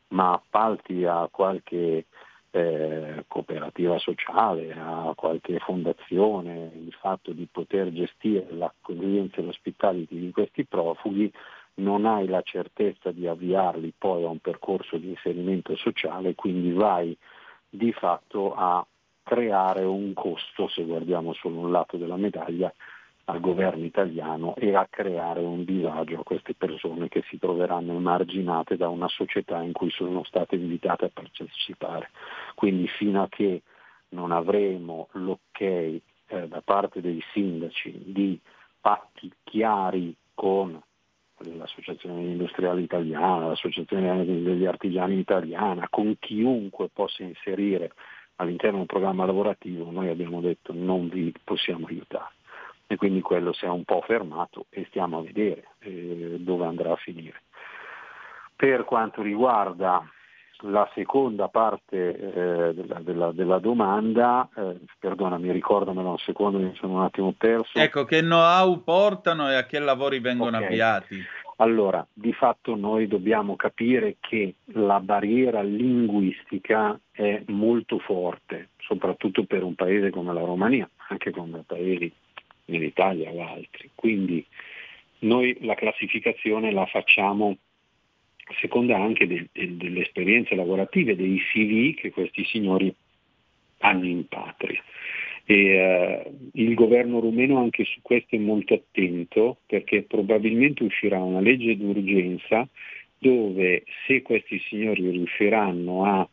ma 0.09 0.34
appalti 0.34 1.03
a 1.05 1.28
qualche 1.32 2.05
eh, 2.51 3.24
cooperativa 3.28 3.97
sociale, 3.99 4.74
a 4.74 5.14
qualche 5.16 5.59
fondazione, 5.59 6.72
il 6.76 6.93
fatto 6.99 7.32
di 7.32 7.47
poter 7.49 7.91
gestire 7.91 8.47
l'accoglienza 8.51 9.38
e 9.38 9.43
l'ospitality 9.43 10.20
di 10.20 10.32
questi 10.32 10.66
profughi, 10.66 11.32
non 11.76 12.05
hai 12.05 12.28
la 12.28 12.41
certezza 12.41 13.12
di 13.12 13.28
avviarli 13.28 13.93
poi 13.97 14.24
a 14.24 14.30
un 14.30 14.39
percorso 14.39 14.97
di 14.97 15.09
inserimento 15.09 15.76
sociale, 15.78 16.36
quindi 16.36 16.74
vai 16.74 17.18
di 17.70 17.93
fatto 17.93 18.53
a 18.53 18.86
creare 19.24 19.86
un 19.86 20.14
costo, 20.14 20.68
se 20.68 20.84
guardiamo 20.84 21.34
solo 21.34 21.59
un 21.59 21.72
lato 21.72 21.95
della 21.95 22.18
medaglia, 22.18 22.72
al 23.26 23.39
governo 23.39 23.86
italiano 23.86 24.55
e 24.55 24.76
a 24.76 24.88
creare 24.89 25.41
un 25.41 25.63
disagio 25.63 26.19
a 26.19 26.24
queste 26.24 26.53
persone 26.53 27.07
che 27.07 27.24
si 27.30 27.38
troveranno 27.38 27.93
emarginate 27.93 28.78
da 28.78 28.89
una 28.89 29.07
società 29.07 29.61
in 29.61 29.72
cui 29.72 29.91
sono 29.91 30.24
state 30.24 30.55
invitate 30.55 31.05
a 31.05 31.11
partecipare. 31.13 32.09
Quindi 32.55 32.88
fino 32.88 33.22
a 33.22 33.28
che 33.30 33.61
non 34.09 34.32
avremo 34.32 35.07
l'ok 35.11 35.61
eh, 35.61 36.01
da 36.28 36.61
parte 36.61 37.01
dei 37.01 37.22
sindaci 37.32 38.01
di 38.05 38.39
patti 38.80 39.32
chiari 39.43 40.15
con 40.34 40.80
l'Associazione 41.38 42.22
Industriale 42.22 42.82
Italiana, 42.82 43.47
l'Associazione 43.47 44.26
degli 44.26 44.65
Artigiani 44.65 45.17
Italiana, 45.17 45.88
con 45.89 46.15
chiunque 46.19 46.89
possa 46.89 47.24
inserire 47.24 47.93
all'interno 48.36 48.80
un 48.80 48.86
programma 48.86 49.26
lavorativo, 49.26 49.91
noi 49.91 50.09
abbiamo 50.09 50.41
detto 50.41 50.74
non 50.74 51.09
vi 51.09 51.34
possiamo 51.43 51.88
aiutare 51.88 52.34
e 52.91 52.97
quindi 52.97 53.21
quello 53.21 53.53
si 53.53 53.63
è 53.63 53.69
un 53.69 53.85
po' 53.85 54.01
fermato 54.05 54.65
e 54.69 54.85
stiamo 54.89 55.19
a 55.19 55.21
vedere 55.21 55.63
eh, 55.79 56.35
dove 56.39 56.65
andrà 56.65 56.91
a 56.91 56.97
finire. 56.97 57.41
Per 58.53 58.83
quanto 58.83 59.21
riguarda 59.21 60.05
la 60.63 60.87
seconda 60.93 61.47
parte 61.47 61.95
eh, 61.95 62.73
della, 62.73 62.99
della, 62.99 63.31
della, 63.31 63.59
domanda, 63.59 64.47
eh, 64.53 64.75
perdonami, 64.99 65.53
ricordamelo 65.53 66.09
un 66.09 66.17
secondo, 66.17 66.57
mi 66.59 66.75
sono 66.75 66.95
un 66.95 67.03
attimo 67.03 67.33
perso. 67.35 67.79
Ecco, 67.79 68.03
che 68.03 68.19
know-how 68.19 68.83
portano 68.83 69.49
e 69.49 69.55
a 69.55 69.65
che 69.65 69.79
lavori 69.79 70.19
vengono 70.19 70.57
okay. 70.57 70.67
avviati? 70.67 71.23
Allora, 71.57 72.05
di 72.11 72.33
fatto 72.33 72.75
noi 72.75 73.07
dobbiamo 73.07 73.55
capire 73.55 74.17
che 74.19 74.55
la 74.73 74.99
barriera 74.99 75.61
linguistica 75.61 76.99
è 77.09 77.41
molto 77.47 77.99
forte, 77.99 78.69
soprattutto 78.79 79.45
per 79.45 79.63
un 79.63 79.75
paese 79.75 80.09
come 80.09 80.33
la 80.33 80.41
Romania, 80.41 80.89
anche 81.07 81.31
come 81.31 81.63
paesi 81.65 82.11
in 82.76 82.84
Italia 82.84 83.32
o 83.32 83.45
altri. 83.45 83.89
Quindi 83.95 84.45
noi 85.19 85.55
la 85.61 85.76
classificazione 85.76 86.72
la 86.72 86.86
facciamo 86.86 87.57
a 88.45 88.53
seconda 88.59 88.97
anche 88.97 89.28
de, 89.28 89.47
de, 89.51 89.78
delle 89.78 90.01
esperienze 90.01 90.55
lavorative, 90.55 91.15
dei 91.15 91.38
CV 91.38 91.95
che 91.95 92.11
questi 92.11 92.43
signori 92.45 92.93
hanno 93.80 94.05
in 94.05 94.28
patria. 94.28 94.82
E, 95.45 95.55
eh, 95.55 96.32
il 96.53 96.74
governo 96.74 97.19
rumeno 97.19 97.59
anche 97.59 97.84
su 97.84 97.99
questo 98.01 98.36
è 98.36 98.39
molto 98.39 98.74
attento 98.76 99.57
perché 99.65 100.03
probabilmente 100.03 100.84
uscirà 100.84 101.19
una 101.19 101.39
legge 101.39 101.78
d'urgenza 101.78 102.67
dove 103.17 103.84
se 104.07 104.22
questi 104.22 104.59
signori 104.67 105.09
riusciranno 105.09 106.05
a 106.05 106.28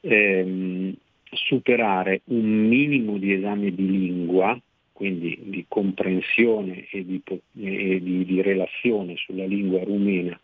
ehm, 0.00 0.94
superare 1.30 2.22
un 2.24 2.66
minimo 2.66 3.16
di 3.16 3.32
esame 3.32 3.72
di 3.72 3.88
lingua, 3.88 4.58
quindi 4.92 5.38
di 5.42 5.64
comprensione 5.68 6.86
e, 6.90 7.04
di, 7.04 7.20
e 7.24 8.00
di, 8.00 8.24
di, 8.24 8.42
relazione 8.42 9.16
sulla 9.16 9.44
lingua 9.44 9.82
rumena 9.82 10.38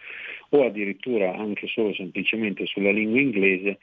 o 0.51 0.65
addirittura 0.65 1.37
anche 1.37 1.67
solo 1.67 1.93
semplicemente 1.93 2.67
sulla 2.67 2.91
lingua 2.91 3.21
inglese, 3.21 3.79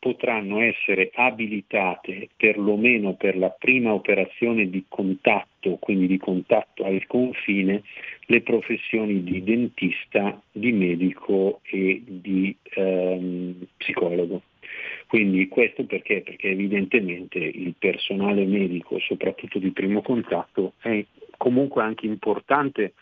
potranno 0.00 0.60
essere 0.60 1.10
abilitate 1.14 2.30
perlomeno 2.34 3.14
per 3.14 3.36
la 3.36 3.50
prima 3.50 3.92
operazione 3.92 4.68
di 4.70 4.84
contatto, 4.88 5.76
quindi 5.76 6.06
di 6.06 6.16
contatto 6.16 6.84
al 6.84 7.06
confine, 7.06 7.82
le 8.26 8.40
professioni 8.40 9.22
di 9.22 9.44
dentista, 9.44 10.40
di 10.50 10.72
medico 10.72 11.60
e 11.64 12.02
di 12.06 12.56
ehm, 12.74 13.66
psicologo. 13.76 14.40
Quindi 15.10 15.48
questo 15.48 15.82
perché? 15.86 16.20
Perché 16.20 16.50
evidentemente 16.50 17.38
il 17.38 17.74
personale 17.76 18.44
medico, 18.44 19.00
soprattutto 19.00 19.58
di 19.58 19.72
primo 19.72 20.02
contatto, 20.02 20.74
è 20.78 21.04
comunque 21.36 21.82
anche 21.82 22.06
importante 22.06 22.92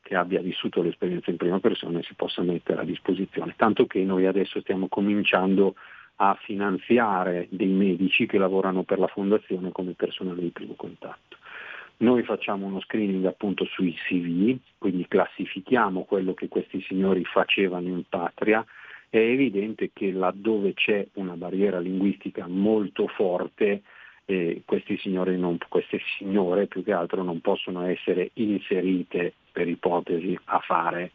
che 0.00 0.14
abbia 0.14 0.40
vissuto 0.40 0.80
l'esperienza 0.80 1.28
in 1.28 1.36
prima 1.36 1.60
persona 1.60 1.98
e 1.98 2.02
si 2.04 2.14
possa 2.14 2.40
mettere 2.40 2.80
a 2.80 2.84
disposizione. 2.84 3.52
Tanto 3.58 3.86
che 3.86 4.02
noi 4.02 4.24
adesso 4.24 4.58
stiamo 4.62 4.88
cominciando 4.88 5.74
a 6.16 6.34
finanziare 6.40 7.46
dei 7.50 7.68
medici 7.68 8.24
che 8.24 8.38
lavorano 8.38 8.84
per 8.84 8.98
la 8.98 9.08
fondazione 9.08 9.70
come 9.70 9.92
personale 9.92 10.40
di 10.40 10.48
primo 10.48 10.72
contatto. 10.72 11.36
Noi 11.98 12.22
facciamo 12.22 12.64
uno 12.64 12.80
screening 12.80 13.26
appunto 13.26 13.66
sui 13.66 13.92
CV, 13.92 14.56
quindi 14.78 15.06
classifichiamo 15.06 16.04
quello 16.04 16.32
che 16.32 16.48
questi 16.48 16.80
signori 16.88 17.22
facevano 17.26 17.86
in 17.88 18.04
patria. 18.08 18.64
È 19.10 19.18
evidente 19.18 19.90
che 19.92 20.12
laddove 20.12 20.72
c'è 20.72 21.04
una 21.14 21.34
barriera 21.34 21.80
linguistica 21.80 22.46
molto 22.46 23.08
forte, 23.08 23.82
eh, 24.24 24.62
questi 24.64 24.96
signori 24.98 25.36
non, 25.36 25.58
queste 25.68 26.00
signore 26.16 26.68
più 26.68 26.84
che 26.84 26.92
altro 26.92 27.24
non 27.24 27.40
possono 27.40 27.84
essere 27.86 28.30
inserite 28.34 29.34
per 29.50 29.66
ipotesi 29.66 30.38
a 30.44 30.60
fare 30.60 31.10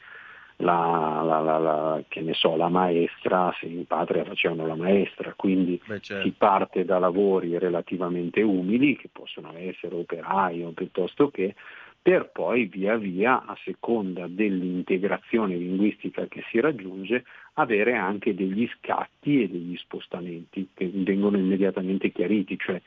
la, 0.57 1.21
la, 1.23 1.39
la, 1.39 1.57
la, 1.57 2.03
che 2.07 2.21
ne 2.21 2.33
so, 2.33 2.55
la 2.55 2.69
maestra, 2.69 3.53
se 3.59 3.65
in 3.65 3.85
patria 3.85 4.23
facevano 4.23 4.65
la 4.65 4.75
maestra, 4.75 5.33
quindi 5.35 5.81
Beh, 5.85 5.99
certo. 5.99 6.27
si 6.27 6.33
parte 6.37 6.85
da 6.85 6.99
lavori 6.99 7.57
relativamente 7.57 8.41
umili, 8.41 8.95
che 8.95 9.09
possono 9.11 9.53
essere 9.55 9.95
operai 9.95 10.63
o 10.63 10.71
piuttosto 10.71 11.29
che, 11.29 11.55
per 12.01 12.29
poi 12.31 12.65
via 12.65 12.95
via, 12.97 13.45
a 13.45 13.57
seconda 13.63 14.27
dell'integrazione 14.27 15.55
linguistica 15.55 16.27
che 16.27 16.43
si 16.49 16.59
raggiunge, 16.59 17.25
avere 17.55 17.95
anche 17.95 18.33
degli 18.33 18.69
scatti 18.77 19.43
e 19.43 19.49
degli 19.49 19.77
spostamenti 19.77 20.69
che 20.73 20.89
vengono 20.93 21.37
immediatamente 21.37 22.11
chiariti, 22.11 22.57
cioè 22.57 22.81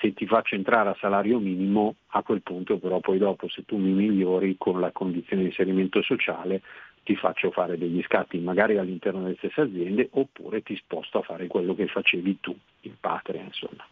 se 0.00 0.12
ti 0.12 0.26
faccio 0.26 0.54
entrare 0.54 0.90
a 0.90 0.96
salario 0.98 1.38
minimo, 1.38 1.96
a 2.08 2.22
quel 2.22 2.42
punto 2.42 2.78
però 2.78 3.00
poi 3.00 3.18
dopo 3.18 3.48
se 3.48 3.64
tu 3.64 3.76
mi 3.76 3.90
migliori 3.90 4.56
con 4.58 4.80
la 4.80 4.90
condizione 4.90 5.42
di 5.42 5.48
inserimento 5.48 6.02
sociale, 6.02 6.62
ti 7.04 7.16
faccio 7.16 7.50
fare 7.50 7.76
degli 7.76 8.02
scatti 8.02 8.38
magari 8.38 8.78
all'interno 8.78 9.22
delle 9.22 9.36
stesse 9.36 9.60
aziende 9.60 10.08
oppure 10.12 10.62
ti 10.62 10.74
sposto 10.76 11.18
a 11.18 11.22
fare 11.22 11.46
quello 11.46 11.74
che 11.74 11.86
facevi 11.86 12.38
tu 12.40 12.56
in 12.82 12.94
patria, 12.98 13.42
insomma. 13.42 13.86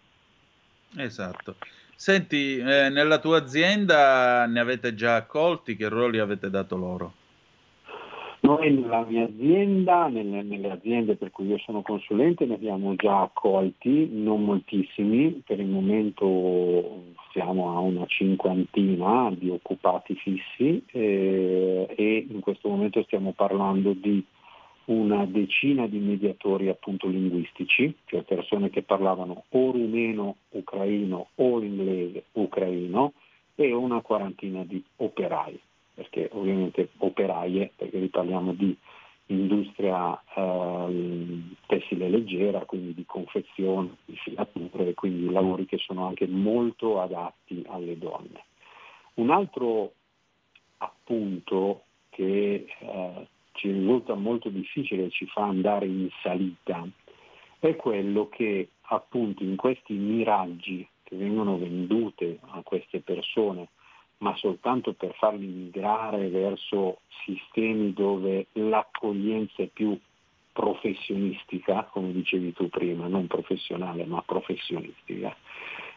Esatto. 0.96 1.56
Senti, 1.94 2.56
eh, 2.56 2.88
nella 2.88 3.18
tua 3.18 3.38
azienda 3.38 4.46
ne 4.46 4.60
avete 4.60 4.94
già 4.94 5.16
accolti? 5.16 5.76
Che 5.76 5.88
ruoli 5.88 6.18
avete 6.18 6.50
dato 6.50 6.76
loro? 6.76 7.12
Noi 8.44 8.72
nella 8.72 9.04
mia 9.04 9.22
azienda, 9.22 10.08
nelle, 10.08 10.42
nelle, 10.42 10.72
aziende 10.72 11.14
per 11.14 11.30
cui 11.30 11.46
io 11.46 11.58
sono 11.58 11.80
consulente, 11.82 12.44
ne 12.44 12.54
abbiamo 12.54 12.96
già 12.96 13.20
accolti, 13.20 14.08
non 14.10 14.42
moltissimi, 14.42 15.42
per 15.46 15.60
il 15.60 15.68
momento 15.68 17.04
siamo 17.30 17.76
a 17.76 17.78
una 17.78 18.04
cinquantina 18.06 19.32
di 19.38 19.48
occupati 19.48 20.16
fissi 20.16 20.82
eh, 20.90 21.86
e 21.96 22.26
in 22.28 22.40
questo 22.40 22.68
momento 22.68 23.04
stiamo 23.04 23.30
parlando 23.30 23.92
di 23.92 24.24
una 24.86 25.24
decina 25.24 25.86
di 25.86 26.00
mediatori 26.00 26.68
appunto 26.68 27.06
linguistici, 27.06 27.94
cioè 28.06 28.22
persone 28.22 28.70
che 28.70 28.82
parlavano 28.82 29.44
o 29.50 29.70
rumeno 29.70 30.34
ucraino 30.48 31.28
o 31.36 31.62
inglese 31.62 32.24
ucraino 32.32 33.12
e 33.54 33.72
una 33.72 34.00
quarantina 34.00 34.64
di 34.64 34.82
operai 34.96 35.60
perché 35.94 36.28
ovviamente 36.32 36.90
operaie, 36.98 37.72
perché 37.76 37.98
riparliamo 37.98 38.52
di 38.52 38.76
industria 39.26 40.20
eh, 40.34 41.42
tessile 41.66 42.08
leggera, 42.08 42.60
quindi 42.64 42.94
di 42.94 43.04
confezione, 43.06 43.96
di 44.04 44.16
filature, 44.16 44.94
quindi 44.94 45.30
lavori 45.30 45.66
che 45.66 45.78
sono 45.78 46.06
anche 46.06 46.26
molto 46.26 47.00
adatti 47.00 47.64
alle 47.68 47.98
donne. 47.98 48.44
Un 49.14 49.30
altro 49.30 49.92
appunto 50.78 51.84
che 52.10 52.66
eh, 52.78 53.26
ci 53.52 53.70
risulta 53.70 54.14
molto 54.14 54.48
difficile 54.48 55.06
e 55.06 55.10
ci 55.10 55.26
fa 55.26 55.44
andare 55.44 55.86
in 55.86 56.08
salita 56.22 56.86
è 57.58 57.76
quello 57.76 58.28
che 58.28 58.70
appunto 58.82 59.42
in 59.42 59.56
questi 59.56 59.92
miraggi 59.92 60.86
che 61.04 61.16
vengono 61.16 61.58
vendute 61.58 62.38
a 62.48 62.62
queste 62.62 63.00
persone 63.00 63.68
ma 64.22 64.34
soltanto 64.36 64.92
per 64.92 65.14
farli 65.14 65.46
migrare 65.46 66.28
verso 66.28 67.00
sistemi 67.24 67.92
dove 67.92 68.46
l'accoglienza 68.52 69.62
è 69.62 69.66
più 69.66 69.98
professionistica, 70.52 71.88
come 71.90 72.12
dicevi 72.12 72.52
tu 72.52 72.68
prima, 72.68 73.08
non 73.08 73.26
professionale 73.26 74.04
ma 74.04 74.22
professionistica, 74.22 75.34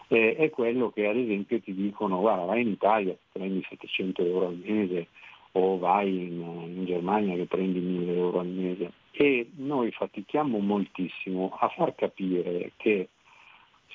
eh, 0.07 0.35
è 0.35 0.49
quello 0.49 0.89
che 0.89 1.07
ad 1.07 1.17
esempio 1.17 1.59
ti 1.61 1.73
dicono 1.73 2.19
guarda 2.19 2.45
vai 2.45 2.61
in 2.61 2.69
Italia, 2.69 3.15
prendi 3.31 3.63
700 3.69 4.23
euro 4.23 4.47
al 4.47 4.59
mese 4.63 5.07
o 5.51 5.77
vai 5.77 6.09
in, 6.09 6.41
in 6.75 6.85
Germania 6.85 7.35
che 7.35 7.45
prendi 7.45 7.79
1000 7.79 8.13
euro 8.15 8.39
al 8.39 8.47
mese. 8.47 8.91
E 9.11 9.51
noi 9.57 9.91
fatichiamo 9.91 10.57
moltissimo 10.57 11.55
a 11.59 11.69
far 11.69 11.93
capire 11.95 12.71
che 12.75 13.09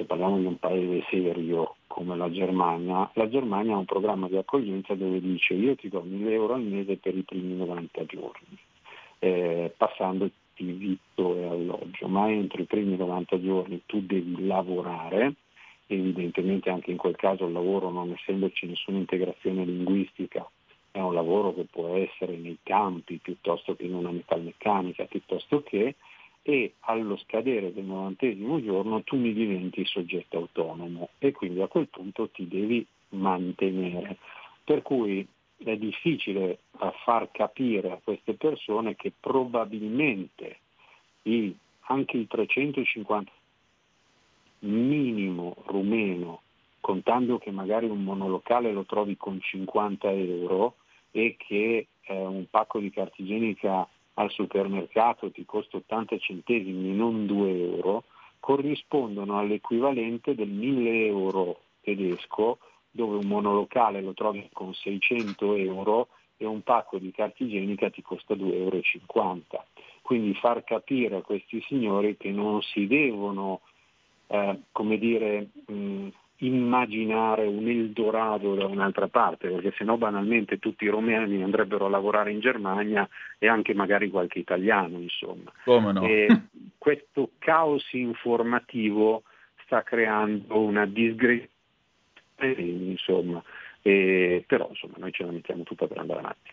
se 0.01 0.07
parliamo 0.07 0.39
di 0.39 0.47
un 0.47 0.59
paese 0.59 1.05
serio 1.11 1.77
come 1.87 2.17
la 2.17 2.31
Germania, 2.31 3.11
la 3.15 3.29
Germania 3.29 3.75
ha 3.75 3.79
un 3.79 3.85
programma 3.85 4.29
di 4.29 4.37
accoglienza 4.39 4.95
dove 4.95 5.21
dice 5.21 5.53
io 5.53 5.77
ti 5.77 5.91
do 5.91 6.01
1000 6.01 6.33
euro 6.33 6.55
al 6.55 6.63
mese 6.63 6.97
per 6.97 7.15
i 7.15 7.23
primi 7.23 7.55
90 7.55 8.07
giorni, 8.07 8.57
eh, 9.19 9.75
passando 9.77 10.31
di 10.57 10.73
vitto 10.73 11.37
e 11.37 11.45
alloggio, 11.45 12.09
ma 12.09 12.31
entro 12.31 12.63
i 12.63 12.65
primi 12.65 12.97
90 12.97 13.41
giorni 13.43 13.83
tu 13.85 14.01
devi 14.01 14.47
lavorare, 14.47 15.35
evidentemente 15.87 16.71
anche 16.71 16.91
in 16.91 16.97
quel 16.97 17.17
caso 17.17 17.45
il 17.45 17.53
lavoro 17.53 17.91
non 17.91 18.11
essendoci 18.13 18.67
nessuna 18.67 18.97
integrazione 18.97 19.67
linguistica 19.67 20.49
è 20.93 20.99
un 20.99 21.15
lavoro 21.15 21.55
che 21.55 21.67
può 21.71 21.95
essere 21.95 22.37
nei 22.37 22.59
campi 22.63 23.21
piuttosto 23.23 23.77
che 23.77 23.85
in 23.85 23.95
una 23.95 24.11
metalmeccanica, 24.11 25.05
piuttosto 25.05 25.63
che 25.63 25.95
e 26.43 26.75
allo 26.81 27.17
scadere 27.19 27.73
del 27.73 27.85
novantesimo 27.85 28.63
giorno 28.63 29.03
tu 29.03 29.17
mi 29.17 29.33
diventi 29.33 29.85
soggetto 29.85 30.39
autonomo 30.39 31.11
e 31.19 31.33
quindi 31.33 31.61
a 31.61 31.69
quel 31.69 31.89
punto 31.89 32.31
ti 32.31 32.49
devi 32.49 32.87
mantenere. 33.11 34.17
Per 34.65 34.83
cui 34.83 35.27
è 35.59 35.77
difficile 35.77 36.61
far 37.05 37.31
capire 37.31 37.93
a 37.93 38.01
queste 38.03 38.35
persone 38.35 38.97
che 38.97 39.13
probabilmente 39.19 40.59
i, 41.23 41.55
anche 41.83 42.17
il 42.17 42.27
350 42.27 43.31
minimo 44.61 45.57
rumeno, 45.67 46.43
contando 46.81 47.39
che 47.39 47.51
magari 47.51 47.87
un 47.87 48.03
monolocale 48.03 48.73
lo 48.73 48.85
trovi 48.85 49.17
con 49.17 49.39
50 49.41 50.11
euro 50.11 50.77
e 51.11 51.37
che 51.37 51.87
eh, 52.03 52.15
un 52.15 52.47
pacco 52.49 52.79
di 52.79 52.91
carta 52.91 53.17
igienica 53.19 53.87
al 54.15 54.31
supermercato 54.31 55.31
ti 55.31 55.45
costa 55.45 55.77
80 55.79 56.19
centesimi, 56.19 56.95
non 56.95 57.27
2 57.27 57.51
euro, 57.51 58.05
corrispondono 58.41 59.39
all'equivalente 59.39 60.35
del 60.35 60.49
1000 60.49 61.07
euro 61.07 61.61
tedesco, 61.83 62.59
dove 62.91 63.17
un 63.17 63.27
monolocale 63.27 64.01
lo 64.01 64.15
trovi 64.15 64.49
con 64.53 64.75
600 64.75 65.55
euro 65.55 66.09
e 66.37 66.47
un 66.47 66.63
pacco 66.63 66.99
di 66.99 67.13
carta 67.13 67.45
igienica 67.45 67.91
ti 67.91 68.03
costa 68.03 68.35
2,50 68.35 68.53
euro. 68.55 68.81
Quindi 70.03 70.35
far 70.35 70.65
capire 70.65 71.17
a 71.17 71.23
questi 71.23 71.63
signori 71.69 72.17
che 72.17 72.31
non 72.31 72.61
si 72.63 72.87
devono, 72.87 73.61
eh, 74.27 74.59
come 74.73 74.99
dire, 74.99 75.51
mh, 75.67 76.09
immaginare 76.41 77.47
un 77.47 77.69
Eldorado 77.69 78.55
da 78.55 78.67
un'altra 78.67 79.09
parte, 79.09 79.49
perché 79.49 79.73
sennò 79.77 79.97
banalmente 79.97 80.59
tutti 80.59 80.85
i 80.85 80.89
romeni 80.89 81.43
andrebbero 81.43 81.87
a 81.87 81.91
lavorare 81.91 82.31
in 82.31 82.41
Germania 82.41 83.09
e 83.39 83.49
anche 83.49 83.75
magari 83.75 84.11
qualche 84.11 84.39
italiano, 84.39 84.99
insomma. 84.99 85.53
No? 85.65 86.03
E 86.07 86.43
questo 86.79 87.31
caos 87.39 87.93
informativo 87.93 89.25
sta 89.65 89.83
creando 89.83 90.59
una 90.59 90.87
disgregazione, 90.87 91.51
insomma, 92.39 93.43
e, 93.83 94.45
però 94.47 94.69
insomma 94.71 94.95
noi 94.99 95.13
ce 95.13 95.25
la 95.25 95.33
mettiamo 95.33 95.63
tutta 95.63 95.87
per 95.87 95.99
andare 95.99 96.21
avanti. 96.21 96.51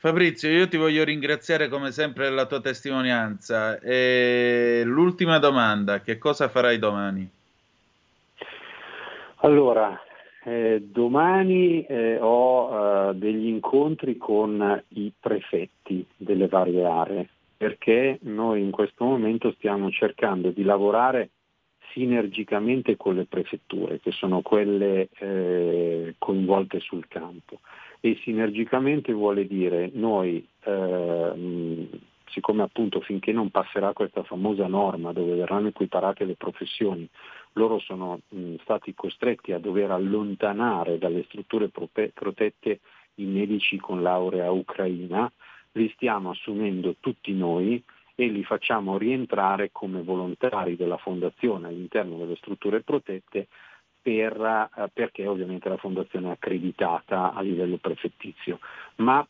Fabrizio, 0.00 0.48
io 0.48 0.68
ti 0.68 0.76
voglio 0.76 1.02
ringraziare 1.02 1.68
come 1.68 1.90
sempre 1.90 2.28
della 2.28 2.46
tua 2.46 2.60
testimonianza. 2.60 3.80
E 3.80 4.82
l'ultima 4.84 5.38
domanda, 5.38 6.02
che 6.02 6.18
cosa 6.18 6.48
farai 6.48 6.78
domani? 6.78 7.28
Allora, 9.40 10.00
eh, 10.44 10.80
domani 10.82 11.84
eh, 11.84 12.18
ho 12.20 13.10
eh, 13.10 13.14
degli 13.14 13.46
incontri 13.46 14.16
con 14.16 14.82
i 14.88 15.12
prefetti 15.18 16.04
delle 16.16 16.48
varie 16.48 16.84
aree 16.84 17.28
perché 17.56 18.18
noi 18.22 18.62
in 18.62 18.70
questo 18.70 19.04
momento 19.04 19.52
stiamo 19.52 19.90
cercando 19.90 20.50
di 20.50 20.62
lavorare 20.62 21.30
sinergicamente 21.92 22.96
con 22.96 23.16
le 23.16 23.24
prefetture, 23.24 23.98
che 24.00 24.12
sono 24.12 24.42
quelle 24.42 25.08
eh, 25.18 26.14
coinvolte 26.18 26.78
sul 26.80 27.08
campo. 27.08 27.60
E 28.00 28.16
sinergicamente 28.22 29.12
vuole 29.12 29.46
dire 29.46 29.90
noi, 29.92 30.46
eh, 30.64 31.88
siccome 32.26 32.62
appunto 32.62 33.00
finché 33.00 33.32
non 33.32 33.50
passerà 33.50 33.92
questa 33.92 34.22
famosa 34.22 34.68
norma 34.68 35.12
dove 35.12 35.34
verranno 35.34 35.68
equiparate 35.68 36.24
le 36.24 36.34
professioni, 36.34 37.08
loro 37.58 37.78
sono 37.80 38.20
mh, 38.28 38.54
stati 38.62 38.94
costretti 38.94 39.52
a 39.52 39.58
dover 39.58 39.90
allontanare 39.90 40.96
dalle 40.96 41.24
strutture 41.24 41.68
prope- 41.68 42.12
protette 42.14 42.80
i 43.16 43.24
medici 43.24 43.76
con 43.76 44.00
laurea 44.00 44.50
ucraina, 44.50 45.30
li 45.72 45.90
stiamo 45.94 46.30
assumendo 46.30 46.94
tutti 47.00 47.32
noi 47.34 47.82
e 48.14 48.26
li 48.28 48.44
facciamo 48.44 48.96
rientrare 48.96 49.70
come 49.70 50.02
volontari 50.02 50.76
della 50.76 50.96
fondazione 50.96 51.68
all'interno 51.68 52.16
delle 52.16 52.36
strutture 52.36 52.80
protette 52.80 53.48
per, 54.00 54.70
eh, 54.74 54.88
perché 54.92 55.26
ovviamente 55.26 55.68
la 55.68 55.76
fondazione 55.76 56.28
è 56.28 56.32
accreditata 56.32 57.32
a 57.34 57.40
livello 57.42 57.76
prefettizio, 57.76 58.60
ma 58.96 59.26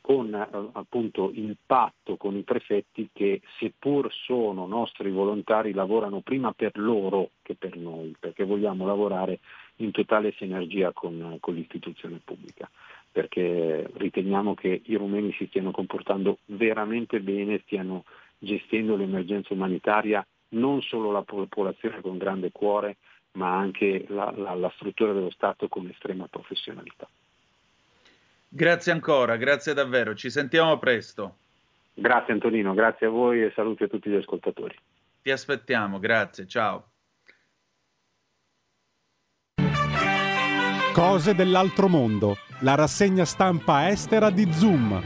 con 0.00 0.34
eh, 0.34 0.68
appunto 0.72 1.30
il 1.34 1.56
patto 1.66 2.16
con 2.16 2.36
i 2.36 2.42
prefetti 2.42 3.10
che 3.12 3.40
seppur 3.58 4.12
sono 4.12 4.66
nostri 4.66 5.10
volontari 5.10 5.72
lavorano 5.72 6.20
prima 6.20 6.52
per 6.52 6.78
loro 6.78 7.30
che 7.42 7.56
per 7.56 7.76
noi, 7.76 8.14
perché 8.18 8.44
vogliamo 8.44 8.86
lavorare 8.86 9.40
in 9.76 9.90
totale 9.90 10.32
sinergia 10.36 10.92
con, 10.92 11.38
con 11.40 11.54
l'istituzione 11.54 12.20
pubblica 12.24 12.70
perché 13.10 13.90
riteniamo 13.94 14.54
che 14.54 14.82
i 14.84 14.94
rumeni 14.94 15.32
si 15.32 15.46
stiano 15.46 15.72
comportando 15.72 16.38
veramente 16.44 17.20
bene, 17.20 17.62
stiano 17.64 18.04
gestendo 18.38 18.94
l'emergenza 18.94 19.54
umanitaria, 19.54 20.24
non 20.50 20.80
solo 20.82 21.10
la 21.10 21.22
popolazione 21.22 22.00
con 22.00 22.16
grande 22.16 22.52
cuore, 22.52 22.98
ma 23.32 23.56
anche 23.56 24.04
la, 24.08 24.32
la, 24.36 24.54
la 24.54 24.70
struttura 24.76 25.12
dello 25.12 25.30
Stato 25.30 25.68
con 25.68 25.88
estrema 25.88 26.28
professionalità. 26.28 27.08
Grazie 28.48 28.92
ancora, 28.92 29.36
grazie 29.36 29.74
davvero, 29.74 30.14
ci 30.14 30.30
sentiamo 30.30 30.78
presto. 30.78 31.36
Grazie 31.92 32.32
Antonino, 32.32 32.72
grazie 32.72 33.06
a 33.06 33.10
voi 33.10 33.42
e 33.42 33.52
saluti 33.54 33.84
a 33.84 33.88
tutti 33.88 34.08
gli 34.08 34.16
ascoltatori. 34.16 34.74
Ti 35.20 35.30
aspettiamo, 35.30 35.98
grazie, 35.98 36.46
ciao. 36.46 36.90
Cose 40.94 41.34
dell'altro 41.34 41.88
mondo, 41.88 42.36
la 42.60 42.74
rassegna 42.74 43.24
stampa 43.24 43.88
estera 43.88 44.30
di 44.30 44.50
Zoom. 44.50 45.02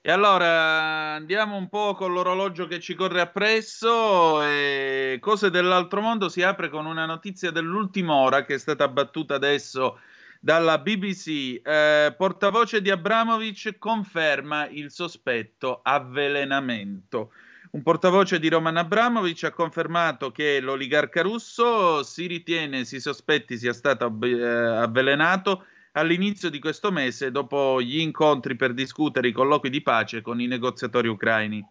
E 0.00 0.10
allora 0.10 1.14
andiamo 1.14 1.56
un 1.56 1.68
po' 1.68 1.94
con 1.94 2.12
l'orologio 2.12 2.66
che 2.66 2.78
ci 2.78 2.94
corre 2.94 3.22
appresso. 3.22 4.42
E 4.42 5.16
Cose 5.20 5.50
dell'altro 5.50 6.00
mondo 6.02 6.28
si 6.28 6.42
apre 6.42 6.68
con 6.68 6.86
una 6.86 7.06
notizia 7.06 7.50
dell'ultima 7.50 8.14
ora 8.14 8.44
che 8.44 8.54
è 8.54 8.58
stata 8.58 8.86
battuta 8.88 9.34
adesso 9.34 9.98
dalla 10.44 10.76
BBC. 10.76 11.62
Eh, 11.64 12.14
portavoce 12.14 12.82
di 12.82 12.90
Abramovic 12.90 13.78
conferma 13.78 14.68
il 14.68 14.90
sospetto 14.90 15.80
avvelenamento. 15.82 17.32
Un 17.70 17.82
portavoce 17.82 18.38
di 18.38 18.50
Roman 18.50 18.76
Abramovic 18.76 19.44
ha 19.44 19.52
confermato 19.52 20.30
che 20.32 20.60
l'oligarca 20.60 21.22
russo 21.22 22.02
si 22.02 22.26
ritiene, 22.26 22.84
si 22.84 23.00
sospetti 23.00 23.56
sia 23.56 23.72
stato 23.72 24.14
eh, 24.22 24.44
avvelenato 24.44 25.64
all'inizio 25.92 26.50
di 26.50 26.58
questo 26.58 26.92
mese 26.92 27.30
dopo 27.30 27.80
gli 27.80 27.98
incontri 27.98 28.54
per 28.54 28.74
discutere 28.74 29.28
i 29.28 29.32
colloqui 29.32 29.70
di 29.70 29.80
pace 29.80 30.20
con 30.20 30.42
i 30.42 30.46
negoziatori 30.46 31.08
ucraini. 31.08 31.66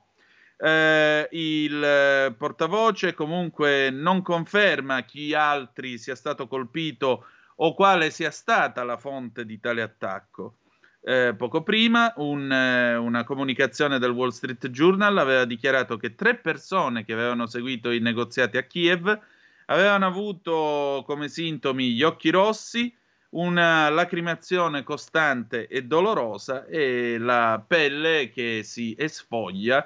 Eh, 0.57 1.27
il 1.31 2.35
portavoce 2.39 3.13
comunque 3.13 3.91
non 3.91 4.23
conferma 4.23 5.03
chi 5.03 5.35
altri 5.35 5.99
sia 5.99 6.15
stato 6.15 6.47
colpito 6.47 7.27
o 7.57 7.73
quale 7.73 8.09
sia 8.09 8.31
stata 8.31 8.83
la 8.83 8.97
fonte 8.97 9.45
di 9.45 9.59
tale 9.59 9.81
attacco. 9.81 10.57
Eh, 11.05 11.35
poco 11.37 11.63
prima 11.63 12.13
un, 12.17 12.49
eh, 12.49 12.95
una 12.95 13.23
comunicazione 13.25 13.99
del 13.99 14.11
Wall 14.11 14.29
Street 14.29 14.69
Journal 14.69 15.17
aveva 15.17 15.43
dichiarato 15.43 15.97
che 15.97 16.15
tre 16.15 16.35
persone 16.35 17.03
che 17.03 17.11
avevano 17.11 17.45
seguito 17.45 17.91
i 17.91 17.99
negoziati 17.99 18.57
a 18.57 18.63
Kiev 18.63 19.19
avevano 19.67 20.05
avuto 20.05 21.03
come 21.05 21.29
sintomi 21.29 21.91
gli 21.91 22.03
occhi 22.03 22.29
rossi, 22.29 22.93
una 23.31 23.89
lacrimazione 23.89 24.83
costante 24.83 25.67
e 25.67 25.83
dolorosa 25.83 26.65
e 26.65 27.17
la 27.17 27.63
pelle 27.65 28.29
che 28.29 28.61
si 28.63 28.95
esfoglia 28.97 29.85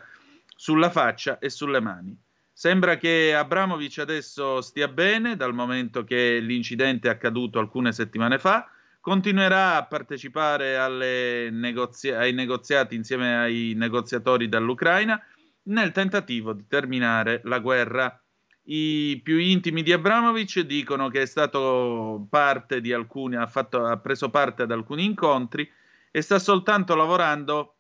sulla 0.55 0.89
faccia 0.89 1.39
e 1.39 1.49
sulle 1.49 1.80
mani. 1.80 2.18
Sembra 2.60 2.97
che 2.97 3.36
Abramovic 3.36 3.99
adesso 3.99 4.62
stia 4.62 4.88
bene 4.88 5.36
dal 5.36 5.53
momento 5.53 6.03
che 6.03 6.39
l'incidente 6.39 7.08
è 7.08 7.12
accaduto 7.12 7.60
alcune 7.60 7.91
settimane 7.91 8.39
fa 8.39 8.68
continuerà 8.99 9.76
a 9.76 9.86
partecipare 9.86 11.51
negozi- 11.51 12.10
ai 12.10 12.34
negoziati 12.34 12.95
insieme 12.95 13.38
ai 13.38 13.76
negoziatori 13.78 14.49
dall'Ucraina 14.49 15.24
nel 15.66 15.91
tentativo 15.91 16.53
di 16.53 16.66
terminare 16.68 17.41
la 17.43 17.60
guerra. 17.60 18.20
I 18.64 19.22
più 19.24 19.38
intimi 19.38 19.84
di 19.84 19.93
Abramovic 19.93 20.62
dicono 20.62 21.10
che 21.10 21.22
è 21.22 21.26
stato 21.28 22.26
parte 22.28 22.82
di 22.82 22.91
alcuni, 22.91 23.36
ha, 23.36 23.45
fatto, 23.45 23.86
ha 23.86 23.97
preso 23.97 24.32
parte 24.32 24.64
ad 24.64 24.72
alcuni 24.72 25.05
incontri 25.05 25.72
e 26.10 26.22
sta 26.24 26.39
soltanto 26.39 26.95
lavorando 26.95 27.76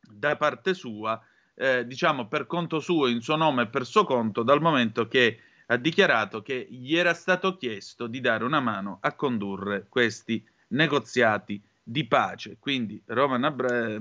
da 0.00 0.36
parte 0.36 0.74
sua, 0.74 1.20
eh, 1.56 1.86
diciamo 1.86 2.28
per 2.28 2.46
conto 2.46 2.80
suo, 2.80 3.08
in 3.08 3.20
suo 3.20 3.36
nome 3.36 3.62
e 3.62 3.66
per 3.66 3.86
suo 3.86 4.04
conto, 4.04 4.42
dal 4.42 4.60
momento 4.60 5.08
che 5.08 5.40
ha 5.66 5.76
dichiarato 5.76 6.42
che 6.42 6.66
gli 6.70 6.96
era 6.96 7.14
stato 7.14 7.56
chiesto 7.56 8.06
di 8.06 8.20
dare 8.20 8.44
una 8.44 8.60
mano 8.60 8.98
a 9.00 9.14
condurre 9.14 9.86
questi 9.88 10.44
negoziati 10.68 11.60
di 11.82 12.04
pace. 12.06 12.56
Quindi 12.58 13.00
Roman, 13.06 13.44
Abra- 13.44 13.86
eh, 13.86 14.00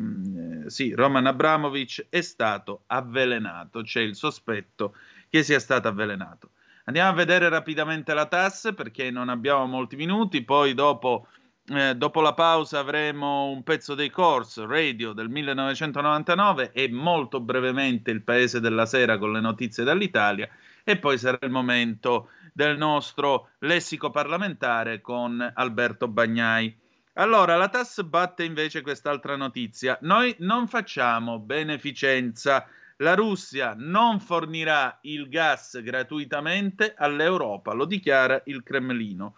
sì, 0.67 0.93
Roman 0.93 1.25
Abramovic 1.25 2.07
è 2.09 2.21
stato 2.21 2.83
avvelenato, 2.87 3.81
c'è 3.81 4.01
il 4.01 4.15
sospetto 4.15 4.95
che 5.29 5.43
sia 5.43 5.59
stato 5.59 5.87
avvelenato. 5.87 6.51
Andiamo 6.85 7.09
a 7.09 7.13
vedere 7.13 7.49
rapidamente 7.49 8.13
la 8.13 8.27
TAS 8.27 8.73
perché 8.75 9.09
non 9.09 9.29
abbiamo 9.29 9.65
molti 9.65 9.95
minuti, 9.95 10.43
poi 10.43 10.75
dopo, 10.75 11.27
eh, 11.67 11.95
dopo 11.95 12.21
la 12.21 12.33
pausa 12.33 12.79
avremo 12.79 13.49
un 13.49 13.63
pezzo 13.63 13.95
dei 13.95 14.11
Course 14.11 14.65
Radio 14.67 15.13
del 15.13 15.29
1999 15.29 16.71
e 16.71 16.89
molto 16.91 17.39
brevemente 17.39 18.11
il 18.11 18.21
Paese 18.21 18.59
della 18.59 18.85
Sera 18.85 19.17
con 19.17 19.31
le 19.31 19.39
notizie 19.39 19.83
dall'Italia 19.83 20.47
e 20.83 20.97
poi 20.97 21.17
sarà 21.17 21.39
il 21.41 21.49
momento 21.49 22.29
del 22.53 22.77
nostro 22.77 23.49
lessico 23.59 24.11
parlamentare 24.11 25.01
con 25.01 25.51
Alberto 25.55 26.07
Bagnai. 26.07 26.83
Allora, 27.13 27.55
la 27.55 27.69
TAS 27.69 28.03
batte 28.03 28.43
invece 28.43 28.81
quest'altra 28.81 29.35
notizia. 29.35 29.97
Noi 30.01 30.35
non 30.39 30.67
facciamo 30.67 31.39
beneficenza. 31.39 32.67
La 32.97 33.15
Russia 33.15 33.73
non 33.75 34.19
fornirà 34.19 34.99
il 35.01 35.27
gas 35.29 35.81
gratuitamente 35.81 36.93
all'Europa, 36.95 37.73
lo 37.73 37.85
dichiara 37.85 38.41
il 38.45 38.63
Cremlino. 38.63 39.35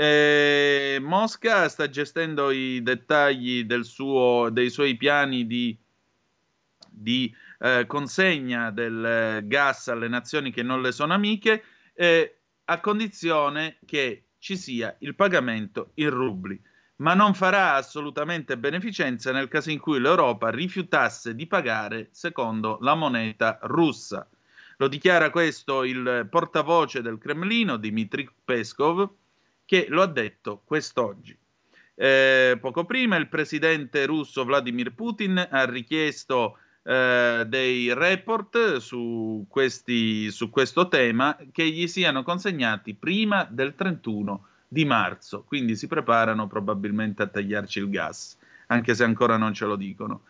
Eh, 0.00 0.98
Mosca 1.00 1.68
sta 1.68 1.88
gestendo 1.88 2.52
i 2.52 2.80
dettagli 2.84 3.64
del 3.64 3.84
suo, 3.84 4.48
dei 4.48 4.70
suoi 4.70 4.96
piani 4.96 5.44
di, 5.44 5.76
di 6.88 7.34
eh, 7.58 7.84
consegna 7.88 8.70
del 8.70 9.04
eh, 9.04 9.40
gas 9.48 9.88
alle 9.88 10.06
nazioni 10.06 10.52
che 10.52 10.62
non 10.62 10.82
le 10.82 10.92
sono 10.92 11.14
amiche, 11.14 11.64
eh, 11.94 12.38
a 12.66 12.78
condizione 12.78 13.78
che 13.84 14.26
ci 14.38 14.56
sia 14.56 14.94
il 15.00 15.16
pagamento 15.16 15.90
in 15.94 16.10
rubli, 16.10 16.62
ma 16.98 17.14
non 17.14 17.34
farà 17.34 17.74
assolutamente 17.74 18.56
beneficenza 18.56 19.32
nel 19.32 19.48
caso 19.48 19.72
in 19.72 19.80
cui 19.80 19.98
l'Europa 19.98 20.48
rifiutasse 20.50 21.34
di 21.34 21.48
pagare 21.48 22.10
secondo 22.12 22.78
la 22.82 22.94
moneta 22.94 23.58
russa. 23.62 24.28
Lo 24.76 24.86
dichiara 24.86 25.30
questo 25.30 25.82
il 25.82 26.28
portavoce 26.30 27.02
del 27.02 27.18
Cremlino, 27.18 27.76
Dmitry 27.78 28.30
Peskov, 28.44 29.10
che 29.68 29.84
lo 29.90 30.00
ha 30.00 30.06
detto 30.06 30.62
quest'oggi. 30.64 31.36
Eh, 31.94 32.56
poco 32.58 32.86
prima 32.86 33.16
il 33.16 33.28
presidente 33.28 34.06
russo 34.06 34.46
Vladimir 34.46 34.94
Putin 34.94 35.46
ha 35.50 35.66
richiesto 35.66 36.56
eh, 36.82 37.44
dei 37.46 37.92
report 37.92 38.76
su, 38.76 39.44
questi, 39.46 40.30
su 40.30 40.48
questo 40.48 40.88
tema 40.88 41.36
che 41.52 41.68
gli 41.68 41.86
siano 41.86 42.22
consegnati 42.22 42.94
prima 42.94 43.46
del 43.50 43.74
31 43.74 44.46
di 44.66 44.86
marzo, 44.86 45.42
quindi 45.42 45.76
si 45.76 45.86
preparano 45.86 46.46
probabilmente 46.46 47.24
a 47.24 47.26
tagliarci 47.26 47.80
il 47.80 47.90
gas, 47.90 48.38
anche 48.68 48.94
se 48.94 49.04
ancora 49.04 49.36
non 49.36 49.52
ce 49.52 49.66
lo 49.66 49.76
dicono. 49.76 50.22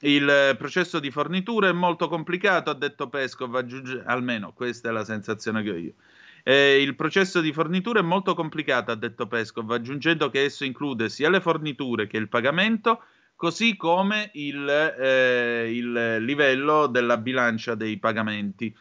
Il 0.00 0.56
processo 0.58 0.98
di 0.98 1.12
fornitura 1.12 1.68
è 1.68 1.72
molto 1.72 2.08
complicato, 2.08 2.70
ha 2.70 2.74
detto 2.74 3.08
Pescov, 3.08 3.54
aggiunge, 3.54 4.02
almeno 4.04 4.52
questa 4.52 4.88
è 4.88 4.92
la 4.92 5.04
sensazione 5.04 5.62
che 5.62 5.70
ho 5.70 5.76
io. 5.76 5.94
Eh, 6.42 6.80
il 6.82 6.94
processo 6.94 7.40
di 7.40 7.52
fornitura 7.52 8.00
è 8.00 8.02
molto 8.02 8.34
complicato, 8.34 8.90
ha 8.90 8.96
detto 8.96 9.26
Pescov, 9.26 9.70
aggiungendo 9.70 10.30
che 10.30 10.44
esso 10.44 10.64
include 10.64 11.08
sia 11.08 11.30
le 11.30 11.40
forniture 11.40 12.06
che 12.06 12.16
il 12.16 12.28
pagamento, 12.28 13.02
così 13.36 13.76
come 13.76 14.30
il, 14.34 14.68
eh, 14.68 15.70
il 15.72 16.16
livello 16.24 16.86
della 16.86 17.16
bilancia 17.16 17.74
dei 17.74 17.98
pagamenti. 17.98 18.74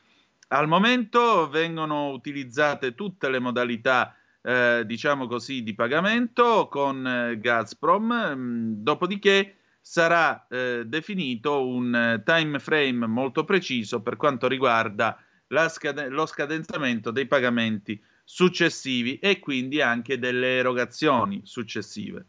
Al 0.50 0.68
momento 0.68 1.48
vengono 1.48 2.10
utilizzate 2.10 2.96
tutte 2.96 3.30
le 3.30 3.40
modalità, 3.40 4.16
eh, 4.42 4.84
diciamo 4.86 5.28
così, 5.28 5.64
di 5.64 5.76
pagamento 5.76 6.68
con 6.70 7.06
eh, 7.06 7.40
Gazprom, 7.40 8.06
mh, 8.06 8.36
mm, 8.36 8.74
dopodiché 8.84 9.56
sarà 9.80 10.48
eh, 10.50 10.84
definito 10.86 11.66
un 11.68 11.96
eh, 11.96 12.24
time 12.24 12.60
frame 12.60 13.06
molto 13.08 13.44
preciso 13.46 14.02
per 14.02 14.18
quanto 14.18 14.48
riguarda 14.48 15.18
scade- 15.70 16.10
lo 16.10 16.26
scadenzamento 16.26 17.12
dei 17.12 17.26
pagamenti 17.26 18.02
successivi 18.24 19.18
e 19.18 19.40
quindi 19.40 19.82
anche 19.82 20.20
delle 20.20 20.58
erogazioni 20.58 21.42
successive. 21.44 22.26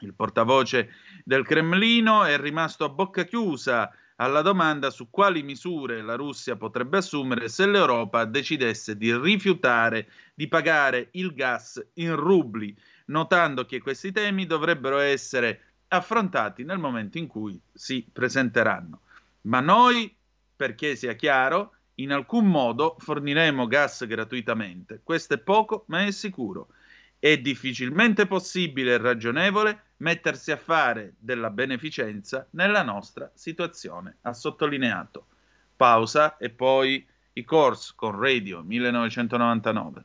Il 0.00 0.14
portavoce 0.14 0.92
del 1.24 1.44
Cremlino 1.44 2.24
è 2.24 2.38
rimasto 2.38 2.84
a 2.84 2.88
bocca 2.88 3.24
chiusa 3.24 3.92
alla 4.16 4.42
domanda 4.42 4.90
su 4.90 5.10
quali 5.10 5.42
misure 5.42 6.02
la 6.02 6.14
Russia 6.14 6.56
potrebbe 6.56 6.98
assumere 6.98 7.48
se 7.48 7.66
l'Europa 7.66 8.24
decidesse 8.24 8.96
di 8.96 9.14
rifiutare 9.16 10.08
di 10.34 10.46
pagare 10.48 11.08
il 11.12 11.34
gas 11.34 11.84
in 11.94 12.14
rubli, 12.14 12.74
notando 13.06 13.64
che 13.66 13.80
questi 13.80 14.12
temi 14.12 14.46
dovrebbero 14.46 14.98
essere 14.98 15.60
affrontati 15.88 16.64
nel 16.64 16.78
momento 16.78 17.18
in 17.18 17.26
cui 17.26 17.60
si 17.72 18.06
presenteranno. 18.10 19.00
Ma 19.42 19.60
noi, 19.60 20.14
perché 20.56 20.96
sia 20.96 21.14
chiaro, 21.14 21.74
in 21.96 22.12
alcun 22.12 22.46
modo 22.46 22.96
forniremo 22.98 23.66
gas 23.66 24.06
gratuitamente. 24.06 25.00
Questo 25.02 25.34
è 25.34 25.38
poco, 25.38 25.84
ma 25.88 26.04
è 26.04 26.10
sicuro. 26.10 26.68
È 27.18 27.38
difficilmente 27.38 28.26
possibile 28.26 28.94
e 28.94 28.98
ragionevole 28.98 29.82
mettersi 29.98 30.50
a 30.50 30.56
fare 30.56 31.14
della 31.18 31.50
beneficenza 31.50 32.46
nella 32.50 32.82
nostra 32.82 33.30
situazione, 33.34 34.18
ha 34.22 34.32
sottolineato. 34.32 35.26
Pausa 35.76 36.36
e 36.36 36.50
poi 36.50 37.06
i 37.32 37.44
Course 37.44 37.92
con 37.96 38.18
Radio 38.18 38.62
1999. 38.62 40.04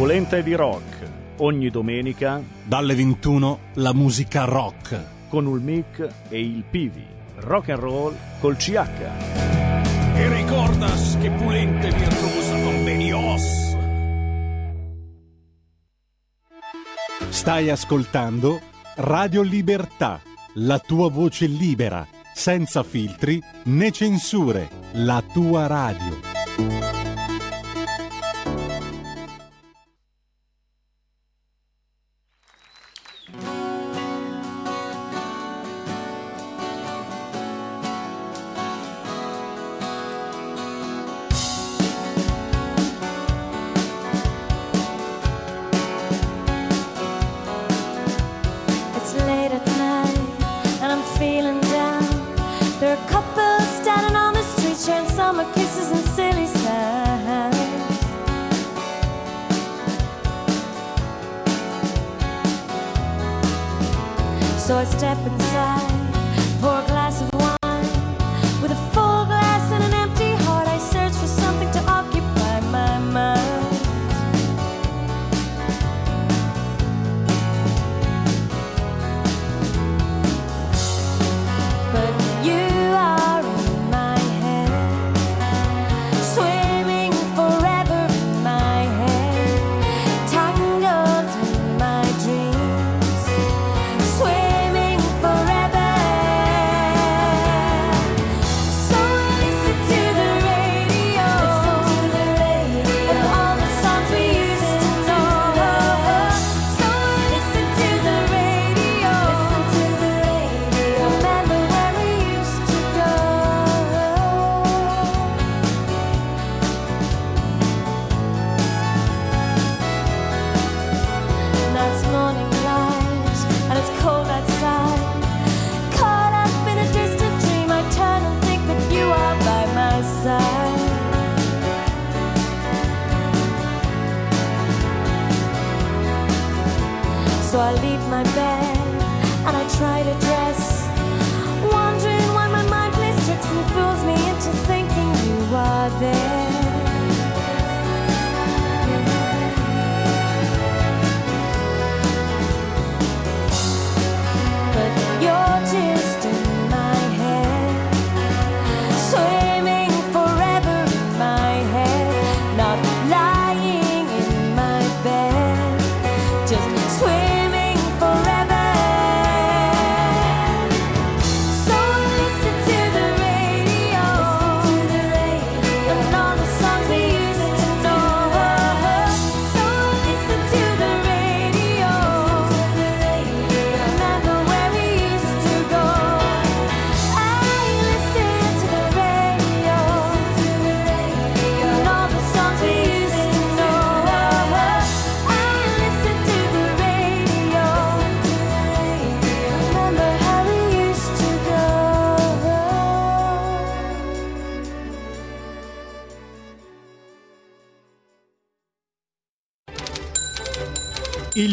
Polenta 0.00 0.40
di 0.40 0.54
rock. 0.54 1.10
Ogni 1.40 1.68
domenica 1.68 2.42
dalle 2.64 2.94
21 2.94 3.58
la 3.74 3.92
musica 3.92 4.44
rock 4.44 5.28
con 5.28 5.44
il 5.44 5.60
mic 5.60 6.08
e 6.30 6.40
il 6.40 6.64
Pivi. 6.70 7.04
Rock 7.40 7.68
and 7.68 7.80
roll 7.80 8.16
col 8.40 8.56
CH. 8.56 8.78
E 10.14 10.28
ricordas 10.34 11.18
che 11.20 11.30
Pulente 11.30 11.90
virtuosa 11.90 12.62
convenios. 12.62 13.76
Stai 17.28 17.68
ascoltando 17.68 18.58
Radio 18.96 19.42
Libertà, 19.42 20.18
la 20.54 20.78
tua 20.78 21.10
voce 21.10 21.44
libera, 21.44 22.06
senza 22.32 22.82
filtri 22.82 23.38
né 23.64 23.90
censure, 23.90 24.66
la 24.92 25.22
tua 25.30 25.66
radio. 25.66 26.39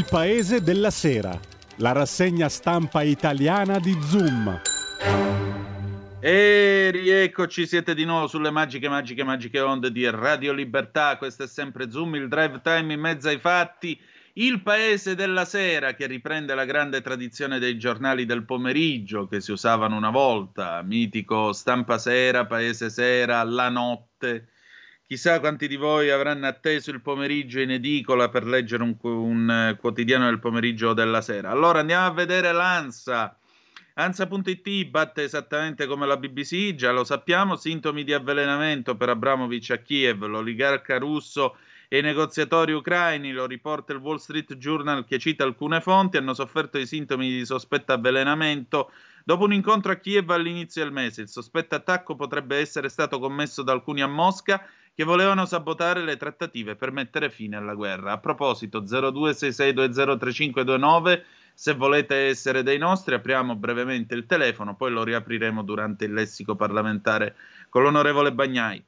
Paese 0.09 0.61
della 0.61 0.89
sera, 0.89 1.37
la 1.77 1.91
rassegna 1.91 2.47
stampa 2.47 3.01
italiana 3.01 3.77
di 3.77 3.97
Zoom. 4.01 4.61
E 6.19 6.89
rieccoci, 6.91 7.67
siete 7.67 7.93
di 7.93 8.05
nuovo 8.05 8.27
sulle 8.27 8.49
magiche, 8.49 8.87
magiche, 8.87 9.25
magiche 9.25 9.59
onde 9.59 9.91
di 9.91 10.09
Radio 10.09 10.53
Libertà. 10.53 11.17
Questo 11.17 11.43
è 11.43 11.47
sempre 11.47 11.91
Zoom, 11.91 12.15
il 12.15 12.29
drive 12.29 12.61
time 12.63 12.93
in 12.93 12.99
mezzo 13.01 13.27
ai 13.27 13.37
fatti. 13.37 13.99
Il 14.33 14.61
Paese 14.61 15.13
della 15.15 15.43
Sera, 15.43 15.93
che 15.93 16.05
riprende 16.05 16.55
la 16.55 16.65
grande 16.65 17.01
tradizione 17.01 17.59
dei 17.59 17.77
giornali 17.77 18.25
del 18.25 18.45
pomeriggio 18.45 19.27
che 19.27 19.41
si 19.41 19.51
usavano 19.51 19.97
una 19.97 20.11
volta, 20.11 20.81
mitico 20.83 21.51
Stampa 21.51 21.97
Sera, 21.97 22.45
Paese 22.45 22.89
Sera, 22.89 23.43
La 23.43 23.67
Notte. 23.69 24.49
Chissà 25.07 25.39
quanti 25.39 25.69
di 25.69 25.77
voi 25.77 26.09
avranno 26.09 26.47
atteso 26.47 26.91
il 26.91 26.99
pomeriggio 26.99 27.61
in 27.61 27.71
edicola 27.71 28.27
per 28.27 28.43
leggere 28.43 28.83
un, 28.83 28.97
un, 28.99 29.49
eh, 29.49 29.77
quotidiano 29.77 30.25
del 30.25 30.39
pomeriggio 30.39 30.89
o 30.89 30.93
della 30.93 31.21
sera. 31.21 31.49
Allora 31.49 31.79
andiamo 31.79 32.07
a 32.07 32.11
vedere 32.11 32.51
l'ANSA. 32.51 33.37
ANSA.it 33.93 34.85
batte 34.89 35.23
esattamente 35.23 35.85
come 35.85 36.05
la 36.05 36.17
BBC, 36.17 36.75
già 36.75 36.91
lo 36.91 37.05
sappiamo, 37.05 37.55
sintomi 37.55 38.03
di 38.03 38.11
avvelenamento 38.11 38.97
per 38.97 39.07
Abramovic 39.07 39.69
a 39.69 39.77
Kiev, 39.77 40.25
l'oligarca 40.25 40.97
russo 40.97 41.55
e 41.87 41.99
i 41.99 42.01
negoziatori 42.01 42.73
ucraini, 42.73 43.31
lo 43.31 43.45
riporta 43.45 43.93
il 43.93 43.99
Wall 43.99 44.17
Street 44.17 44.57
Journal 44.57 45.05
che 45.05 45.19
cita 45.19 45.45
alcune 45.45 45.79
fonti, 45.79 46.17
hanno 46.17 46.33
sofferto 46.33 46.77
i 46.77 46.85
sintomi 46.85 47.29
di 47.29 47.45
sospetto 47.45 47.93
avvelenamento 47.93 48.91
dopo 49.27 49.43
un 49.43 49.51
incontro 49.51 49.91
a 49.91 49.95
Kiev 49.95 50.29
all'inizio 50.29 50.81
del 50.81 50.93
mese. 50.93 51.23
Il 51.23 51.27
sospetto 51.27 51.75
attacco 51.75 52.15
potrebbe 52.15 52.59
essere 52.59 52.87
stato 52.87 53.19
commesso 53.19 53.61
da 53.61 53.73
alcuni 53.73 54.01
a 54.01 54.07
Mosca 54.07 54.65
che 54.93 55.03
volevano 55.03 55.45
sabotare 55.45 56.01
le 56.01 56.15
trattative 56.15 56.77
per 56.77 56.93
mettere 56.93 57.29
fine 57.29 57.57
alla 57.57 57.73
guerra. 57.73 58.13
A 58.13 58.19
proposito, 58.19 58.83
0266203529, 58.83 61.23
se 61.53 61.73
volete 61.73 62.27
essere 62.27 62.63
dei 62.63 62.77
nostri, 62.77 63.15
apriamo 63.15 63.57
brevemente 63.57 64.15
il 64.15 64.25
telefono, 64.25 64.77
poi 64.77 64.91
lo 64.91 65.03
riapriremo 65.03 65.61
durante 65.61 66.05
il 66.05 66.13
lessico 66.13 66.55
parlamentare 66.55 67.35
con 67.67 67.83
l'onorevole 67.83 68.31
Bagnai. 68.31 68.81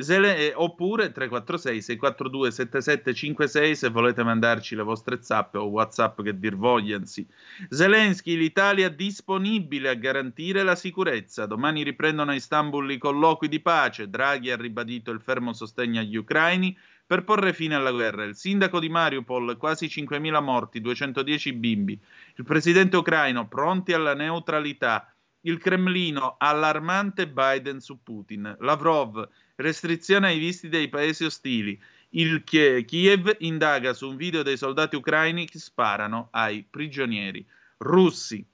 Le- 0.00 0.36
eh, 0.36 0.52
oppure 0.54 1.10
346 1.10 1.82
642 1.82 2.52
7756 2.52 3.74
se 3.74 3.88
volete 3.88 4.22
mandarci 4.22 4.76
le 4.76 4.84
vostre 4.84 5.20
zappe 5.20 5.58
o 5.58 5.64
whatsapp 5.64 6.22
che 6.22 6.38
dir 6.38 6.54
vogliansi. 6.54 7.26
Zelensky, 7.68 8.36
l'Italia 8.36 8.90
disponibile 8.90 9.88
a 9.88 9.94
garantire 9.94 10.62
la 10.62 10.76
sicurezza. 10.76 11.46
Domani 11.46 11.82
riprendono 11.82 12.30
a 12.30 12.34
Istanbul 12.34 12.92
i 12.92 12.98
colloqui 12.98 13.48
di 13.48 13.58
pace. 13.58 14.08
Draghi 14.08 14.52
ha 14.52 14.56
ribadito 14.56 15.10
il 15.10 15.20
fermo 15.20 15.52
sostegno 15.52 15.98
agli 15.98 16.14
ucraini 16.14 16.78
per 17.04 17.24
porre 17.24 17.52
fine 17.52 17.74
alla 17.74 17.90
guerra. 17.90 18.22
Il 18.22 18.36
sindaco 18.36 18.78
di 18.78 18.88
Mariupol, 18.88 19.56
quasi 19.56 19.86
5.000 19.86 20.40
morti, 20.40 20.80
210 20.80 21.52
bimbi. 21.54 22.00
Il 22.36 22.44
presidente 22.44 22.96
ucraino, 22.96 23.48
pronti 23.48 23.92
alla 23.92 24.14
neutralità. 24.14 25.12
Il 25.40 25.58
Cremlino, 25.58 26.36
allarmante 26.38 27.26
Biden 27.26 27.80
su 27.80 28.00
Putin. 28.02 28.54
Lavrov, 28.60 29.26
restrizione 29.58 30.28
ai 30.28 30.38
visti 30.38 30.68
dei 30.68 30.88
paesi 30.88 31.24
ostili. 31.24 31.80
Il 32.10 32.42
Kie- 32.44 32.84
Kiev 32.84 33.36
indaga 33.40 33.92
su 33.92 34.08
un 34.08 34.16
video 34.16 34.42
dei 34.42 34.56
soldati 34.56 34.96
ucraini 34.96 35.46
che 35.46 35.58
sparano 35.58 36.28
ai 36.30 36.64
prigionieri 36.68 37.46
russi. 37.78 38.44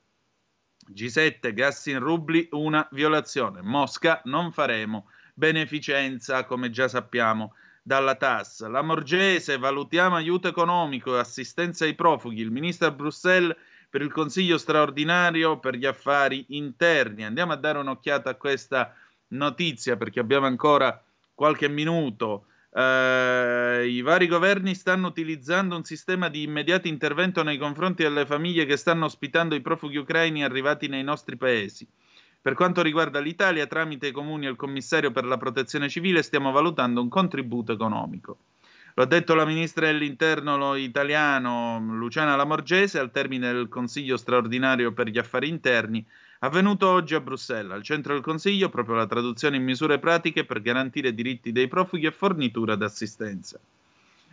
G7, 0.93 1.55
gas 1.55 1.87
in 1.87 1.99
rubli, 1.99 2.49
una 2.53 2.87
violazione. 2.93 3.63
Mosca, 3.63 4.21
non 4.25 4.53
faremo 4.53 5.09
beneficenza, 5.35 6.45
come 6.45 6.71
già 6.71 6.89
sappiamo 6.89 7.55
dalla 7.83 8.17
TAS. 8.17 8.67
La 8.67 8.83
Morgese, 8.83 9.59
valutiamo 9.59 10.17
aiuto 10.17 10.49
economico 10.49 11.15
e 11.15 11.21
assistenza 11.21 11.85
ai 11.85 11.95
profughi. 11.95 12.41
Il 12.41 12.51
ministro 12.51 12.89
a 12.89 12.91
Bruxelles 12.91 13.57
per 13.89 14.03
il 14.03 14.11
Consiglio 14.11 14.59
straordinario 14.59 15.59
per 15.59 15.77
gli 15.77 15.87
affari 15.87 16.45
interni. 16.49 17.25
Andiamo 17.25 17.53
a 17.53 17.57
dare 17.57 17.79
un'occhiata 17.79 18.31
a 18.31 18.35
questa 18.35 18.95
notizia 19.29 19.97
perché 19.97 20.21
abbiamo 20.21 20.47
ancora 20.47 21.03
qualche 21.35 21.69
minuto. 21.69 22.47
Eh, 22.73 23.87
I 23.89 24.03
vari 24.03 24.27
governi 24.27 24.75
stanno 24.75 25.09
utilizzando 25.09 25.77
un 25.77 25.85
sistema 25.85 26.29
di 26.29 26.43
immediato 26.43 26.89
intervento 26.89 27.43
nei 27.43 27.59
confronti 27.59 28.03
delle 28.03 28.27
famiglie 28.27 28.67
che 28.67 28.77
stanno 28.77 29.05
ospitando 29.05 29.55
i 29.55 29.61
profughi 29.61 29.97
ucraini 29.97 30.43
arrivati 30.43 30.89
nei 30.89 31.03
nostri 31.03 31.37
paesi. 31.37 31.87
Per 32.41 32.55
quanto 32.55 32.83
riguarda 32.83 33.21
l'Italia, 33.21 33.67
tramite 33.67 34.09
i 34.09 34.13
comuni 34.13 34.47
e 34.47 34.51
il 34.51 34.57
commissario 34.57 35.11
per 35.11 35.25
la 35.25 35.39
protezione 35.39 35.89
civile, 35.89 36.23
stiamo 36.23 36.53
valutando 36.53 37.01
un 37.01 37.09
contributo 37.09 37.73
economico. 37.73 38.37
Lo 38.97 39.03
ha 39.03 39.07
detto 39.07 39.35
la 39.35 39.45
ministra 39.45 39.87
dell'interno 39.87 40.77
italiano 40.77 41.81
Luciana 41.81 42.37
Lamorgese 42.37 42.99
al 42.99 43.11
termine 43.11 43.53
del 43.53 43.69
Consiglio 43.69 44.17
straordinario 44.17 44.93
per 44.93 45.09
gli 45.09 45.19
affari 45.19 45.49
interni 45.49 46.05
avvenuto 46.41 46.89
oggi 46.89 47.15
a 47.15 47.21
Bruxelles. 47.21 47.73
Al 47.73 47.83
centro 47.83 48.13
del 48.13 48.23
Consiglio 48.23 48.69
proprio 48.69 48.97
la 48.97 49.07
traduzione 49.07 49.57
in 49.57 49.65
misure 49.65 49.99
pratiche 49.99 50.45
per 50.45 50.61
garantire 50.61 51.15
diritti 51.15 51.53
dei 51.53 51.69
profughi 51.69 52.07
e 52.07 52.13
fornitura 52.13 52.75
d'assistenza. 52.75 53.59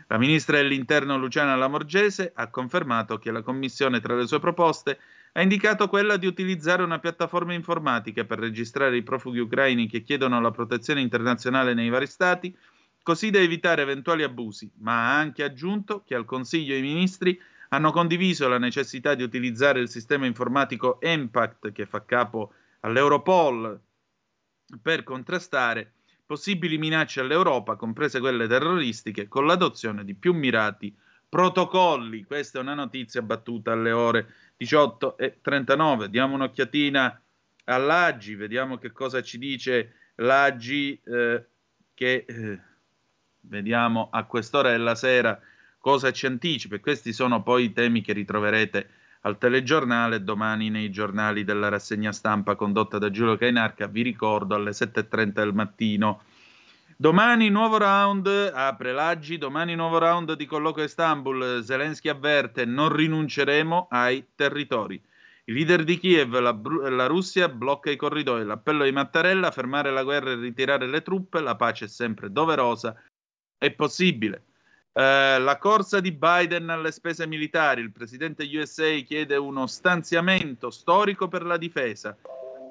La 0.08 0.18
ministra 0.18 0.58
dell'interno 0.58 1.18
Luciana 1.18 1.56
Lamorgese 1.56 2.34
ha 2.36 2.50
confermato 2.50 3.18
che 3.18 3.32
la 3.32 3.42
Commissione 3.42 4.02
tra 4.02 4.16
le 4.16 4.28
sue 4.28 4.40
proposte 4.40 5.00
ha 5.32 5.42
indicato 5.42 5.88
quella 5.88 6.18
di 6.18 6.28
utilizzare 6.28 6.84
una 6.84 7.00
piattaforma 7.00 7.54
informatica 7.54 8.26
per 8.26 8.40
registrare 8.40 8.98
i 8.98 9.04
profughi 9.04 9.40
ucraini 9.40 9.88
che 9.88 10.02
chiedono 10.02 10.42
la 10.42 10.52
protezione 10.52 11.00
internazionale 11.00 11.74
nei 11.74 11.88
vari 11.88 12.08
stati, 12.08 12.54
così 13.02 13.30
da 13.30 13.40
evitare 13.40 13.84
eventuali 13.84 14.24
abusi, 14.24 14.70
ma 14.80 15.08
ha 15.08 15.18
anche 15.18 15.44
aggiunto 15.44 16.04
che 16.06 16.16
al 16.16 16.26
Consiglio 16.26 16.76
i 16.76 16.82
ministri 16.82 17.40
hanno 17.74 17.92
condiviso 17.92 18.48
la 18.48 18.58
necessità 18.58 19.16
di 19.16 19.24
utilizzare 19.24 19.80
il 19.80 19.90
sistema 19.90 20.26
informatico 20.26 21.00
Impact 21.02 21.72
che 21.72 21.86
fa 21.86 22.04
capo 22.04 22.54
all'Europol 22.82 23.80
per 24.82 25.04
contrastare 25.04 25.94
possibili 26.26 26.78
minacce 26.78 27.22
all'Europa, 27.22 27.76
comprese 27.76 28.20
quelle 28.20 28.48
terroristiche, 28.48 29.28
con 29.28 29.46
l'adozione 29.46 30.04
di 30.04 30.16
più 30.16 30.34
mirati 30.34 30.96
protocolli. 31.28 32.24
Questa 32.24 32.60
è 32.60 32.62
una 32.62 32.74
notizia 32.74 33.22
battuta 33.22 33.72
alle 33.72 33.92
ore 33.92 34.34
18.39. 34.60 36.06
Diamo 36.06 36.36
un'occhiatina 36.36 37.22
all'Aggi, 37.66 38.36
vediamo 38.36 38.78
che 38.78 38.92
cosa 38.92 39.22
ci 39.22 39.38
dice 39.38 39.96
l'Aggi 40.16 41.00
eh, 41.06 41.46
che 41.94 42.26
eh, 42.28 42.60
vediamo 43.42 44.10
a 44.12 44.24
quest'ora 44.26 44.72
della 44.72 44.96
sera 44.96 45.40
cosa 45.82 46.12
ci 46.12 46.28
anticipa. 46.28 46.80
Questi 46.80 47.12
sono 47.12 47.44
poi 47.44 47.66
i 47.66 47.74
temi 47.74 48.02
che 48.02 48.14
ritroverete 48.14 48.90
al 49.22 49.38
telegiornale 49.38 50.24
domani 50.24 50.70
nei 50.70 50.90
giornali 50.90 51.44
della 51.44 51.70
rassegna 51.70 52.12
stampa 52.12 52.56
condotta 52.56 52.98
da 52.98 53.10
Giulio 53.10 53.36
Cainarca, 53.36 53.88
vi 53.88 54.02
ricordo 54.02 54.56
alle 54.56 54.72
7.30 54.72 55.32
del 55.32 55.54
mattino. 55.54 56.24
Domani 56.96 57.50
nuovo 57.50 57.78
round, 57.78 58.28
apre 58.28 58.94
l'Aggi, 58.94 59.38
domani 59.38 59.76
nuovo 59.76 59.98
round 59.98 60.34
di 60.36 60.46
colloquio 60.46 60.84
a 60.84 60.88
Istanbul, 60.88 61.64
Zelensky 61.64 62.10
avverte 62.10 62.66
non 62.66 62.96
rinunceremo 62.96 63.88
ai 63.90 64.28
territori. 64.36 65.02
I 65.46 65.54
leader 65.54 65.84
di 65.84 65.98
Kiev, 65.98 66.40
la, 66.40 66.56
la 66.90 67.08
Russia 67.08 67.50
blocca 67.50 67.90
i 67.90 67.96
corridoi, 67.96 68.46
l'appello 68.46 68.84
di 68.84 68.92
Mattarella, 68.92 69.50
fermare 69.50 69.92
la 69.92 70.04
guerra 70.04 70.32
e 70.32 70.36
ritirare 70.36 70.88
le 70.88 71.02
truppe, 71.02 71.42
la 71.42 71.56
pace 71.56 71.86
è 71.86 71.88
sempre 71.88 72.32
doverosa, 72.32 72.96
è 73.58 73.72
possibile. 73.72 74.44
Eh, 74.94 75.40
la 75.40 75.58
corsa 75.58 76.02
di 76.02 76.12
Biden 76.12 76.70
alle 76.70 76.92
spese 76.92 77.26
militari, 77.26 77.82
il 77.82 77.92
presidente 77.92 78.44
USA 78.52 78.94
chiede 79.06 79.38
uno 79.38 79.66
stanziamento 79.66 80.70
storico 80.70 81.30
per 81.30 81.46
la 81.46 81.56
difesa, 81.56 82.18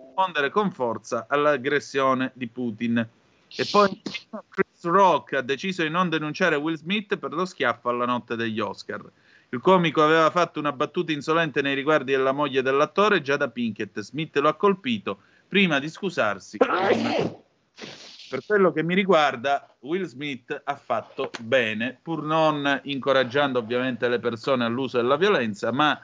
rispondere 0.04 0.50
con 0.50 0.70
forza 0.70 1.26
all'aggressione 1.28 2.32
di 2.34 2.46
Putin. 2.46 3.08
E 3.56 3.66
poi 3.70 4.02
Chris 4.48 4.84
Rock 4.84 5.32
ha 5.32 5.40
deciso 5.40 5.82
di 5.82 5.88
non 5.88 6.10
denunciare 6.10 6.56
Will 6.56 6.76
Smith 6.76 7.16
per 7.16 7.32
lo 7.32 7.46
schiaffo 7.46 7.88
alla 7.88 8.04
notte 8.04 8.36
degli 8.36 8.60
Oscar. 8.60 9.02
Il 9.48 9.60
comico 9.60 10.04
aveva 10.04 10.30
fatto 10.30 10.60
una 10.60 10.72
battuta 10.72 11.10
insolente 11.10 11.62
nei 11.62 11.74
riguardi 11.74 12.12
della 12.12 12.32
moglie 12.32 12.62
dell'attore, 12.62 13.22
Giada 13.22 13.48
Pinkett. 13.48 13.98
Smith 14.00 14.36
lo 14.36 14.48
ha 14.48 14.54
colpito 14.54 15.22
prima 15.48 15.80
di 15.80 15.88
scusarsi. 15.88 16.58
Per 18.30 18.46
quello 18.46 18.70
che 18.70 18.84
mi 18.84 18.94
riguarda, 18.94 19.76
Will 19.80 20.04
Smith 20.04 20.62
ha 20.62 20.76
fatto 20.76 21.32
bene, 21.40 21.98
pur 22.00 22.22
non 22.22 22.80
incoraggiando 22.84 23.58
ovviamente 23.58 24.08
le 24.08 24.20
persone 24.20 24.64
all'uso 24.64 24.98
della 24.98 25.16
violenza, 25.16 25.72
ma 25.72 26.00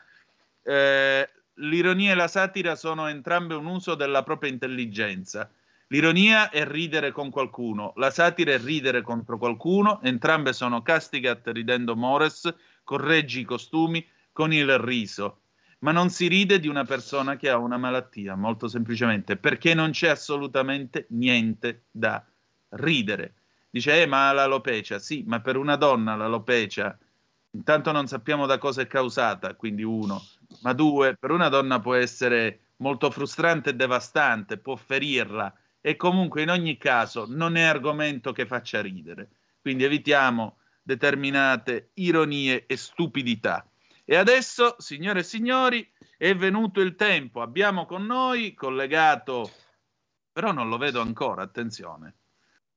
eh, 0.64 1.31
l'ironia 1.55 2.11
e 2.11 2.14
la 2.16 2.27
satira 2.27 2.74
sono 2.74 3.07
entrambe 3.07 3.55
un 3.55 3.66
uso 3.66 3.95
della 3.95 4.24
propria 4.24 4.51
intelligenza. 4.51 5.49
L'ironia 5.87 6.51
è 6.51 6.66
ridere 6.66 7.12
con 7.12 7.31
qualcuno, 7.31 7.93
la 7.95 8.11
satira 8.11 8.55
è 8.55 8.59
ridere 8.59 9.03
contro 9.03 9.39
qualcuno, 9.39 10.03
entrambe 10.03 10.53
sono 10.53 10.83
castigat 10.83 11.47
ridendo 11.47 11.95
mores, 11.95 12.53
correggi 12.83 13.43
i 13.43 13.45
costumi 13.45 14.05
con 14.33 14.53
il 14.53 14.79
riso. 14.79 15.43
Ma 15.87 15.93
non 15.93 16.11
si 16.11 16.26
ride 16.26 16.59
di 16.59 16.66
una 16.66 16.84
persona 16.84 17.37
che 17.37 17.49
ha 17.49 17.59
una 17.59 17.76
malattia, 17.76 18.34
molto 18.34 18.66
semplicemente, 18.66 19.37
perché 19.37 19.72
non 19.72 19.93
c'è 19.93 20.09
assolutamente 20.09 21.07
niente 21.11 21.84
da 21.93 22.26
ridere. 22.70 23.34
Dice, 23.70 24.03
eh, 24.03 24.05
ma 24.05 24.32
l'alopecia, 24.32 24.99
sì, 24.99 25.22
ma 25.28 25.41
per 25.41 25.57
una 25.57 25.76
donna 25.76 26.16
l'alopecia, 26.16 26.99
intanto 27.53 27.93
non 27.93 28.09
sappiamo 28.09 28.47
da 28.47 28.59
cosa 28.59 28.82
è 28.82 28.89
causata, 28.89 29.55
quindi 29.55 29.84
uno, 29.84 30.20
ma 30.62 30.72
due, 30.72 31.14
per 31.14 31.30
una 31.30 31.49
donna 31.49 31.78
può 31.78 31.95
essere 31.95 32.62
molto 32.78 33.09
frustrante 33.12 33.70
e 33.70 33.74
devastante, 33.74 34.59
può 34.59 34.74
ferirla, 34.74 35.55
e 35.80 35.95
comunque 35.95 36.43
in 36.43 36.51
ogni 36.51 36.78
caso 36.78 37.26
non 37.28 37.55
è 37.55 37.62
argomento 37.62 38.32
che 38.32 38.45
faccia 38.45 38.82
ridere. 38.82 39.28
Quindi 39.61 39.84
evitiamo 39.84 40.57
determinate 40.82 41.91
ironie 41.95 42.66
e 42.66 42.76
stupidità. 42.76 43.64
E 44.09 44.14
adesso, 44.14 44.76
signore 44.78 45.20
e 45.20 45.24
signori, 45.24 45.92
è 46.16 46.32
venuto 46.36 46.80
il 46.80 46.94
tempo. 46.94 47.42
Abbiamo 47.42 47.86
con 47.86 48.07
noi 48.07 48.54
collegato, 48.54 49.50
però 50.30 50.52
non 50.52 50.68
lo 50.68 50.78
vedo 50.78 51.00
ancora, 51.00 51.42
attenzione. 51.42 52.14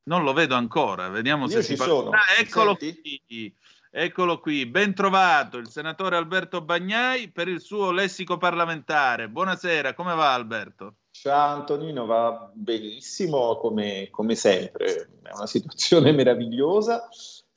Non 0.03 0.23
lo 0.23 0.33
vedo 0.33 0.55
ancora, 0.55 1.07
vediamo 1.09 1.45
Io 1.45 1.51
se 1.51 1.63
ci 1.63 1.75
si 1.75 1.83
sono. 1.83 2.09
Ah, 2.09 2.39
eccolo 2.39 2.75
qui. 2.75 3.55
Eccolo 3.91 4.39
qui, 4.39 4.65
ben 4.67 4.93
trovato 4.93 5.57
il 5.57 5.67
senatore 5.67 6.15
Alberto 6.15 6.61
Bagnai 6.61 7.29
per 7.29 7.47
il 7.47 7.59
suo 7.59 7.91
lessico 7.91 8.37
parlamentare. 8.37 9.29
Buonasera, 9.29 9.93
come 9.93 10.15
va 10.15 10.33
Alberto? 10.33 10.95
Ciao 11.09 11.55
Antonino, 11.55 12.05
va 12.05 12.51
benissimo 12.53 13.57
come, 13.57 14.09
come 14.11 14.35
sempre, 14.35 15.09
è 15.23 15.33
una 15.33 15.47
situazione 15.47 16.11
meravigliosa, 16.11 17.07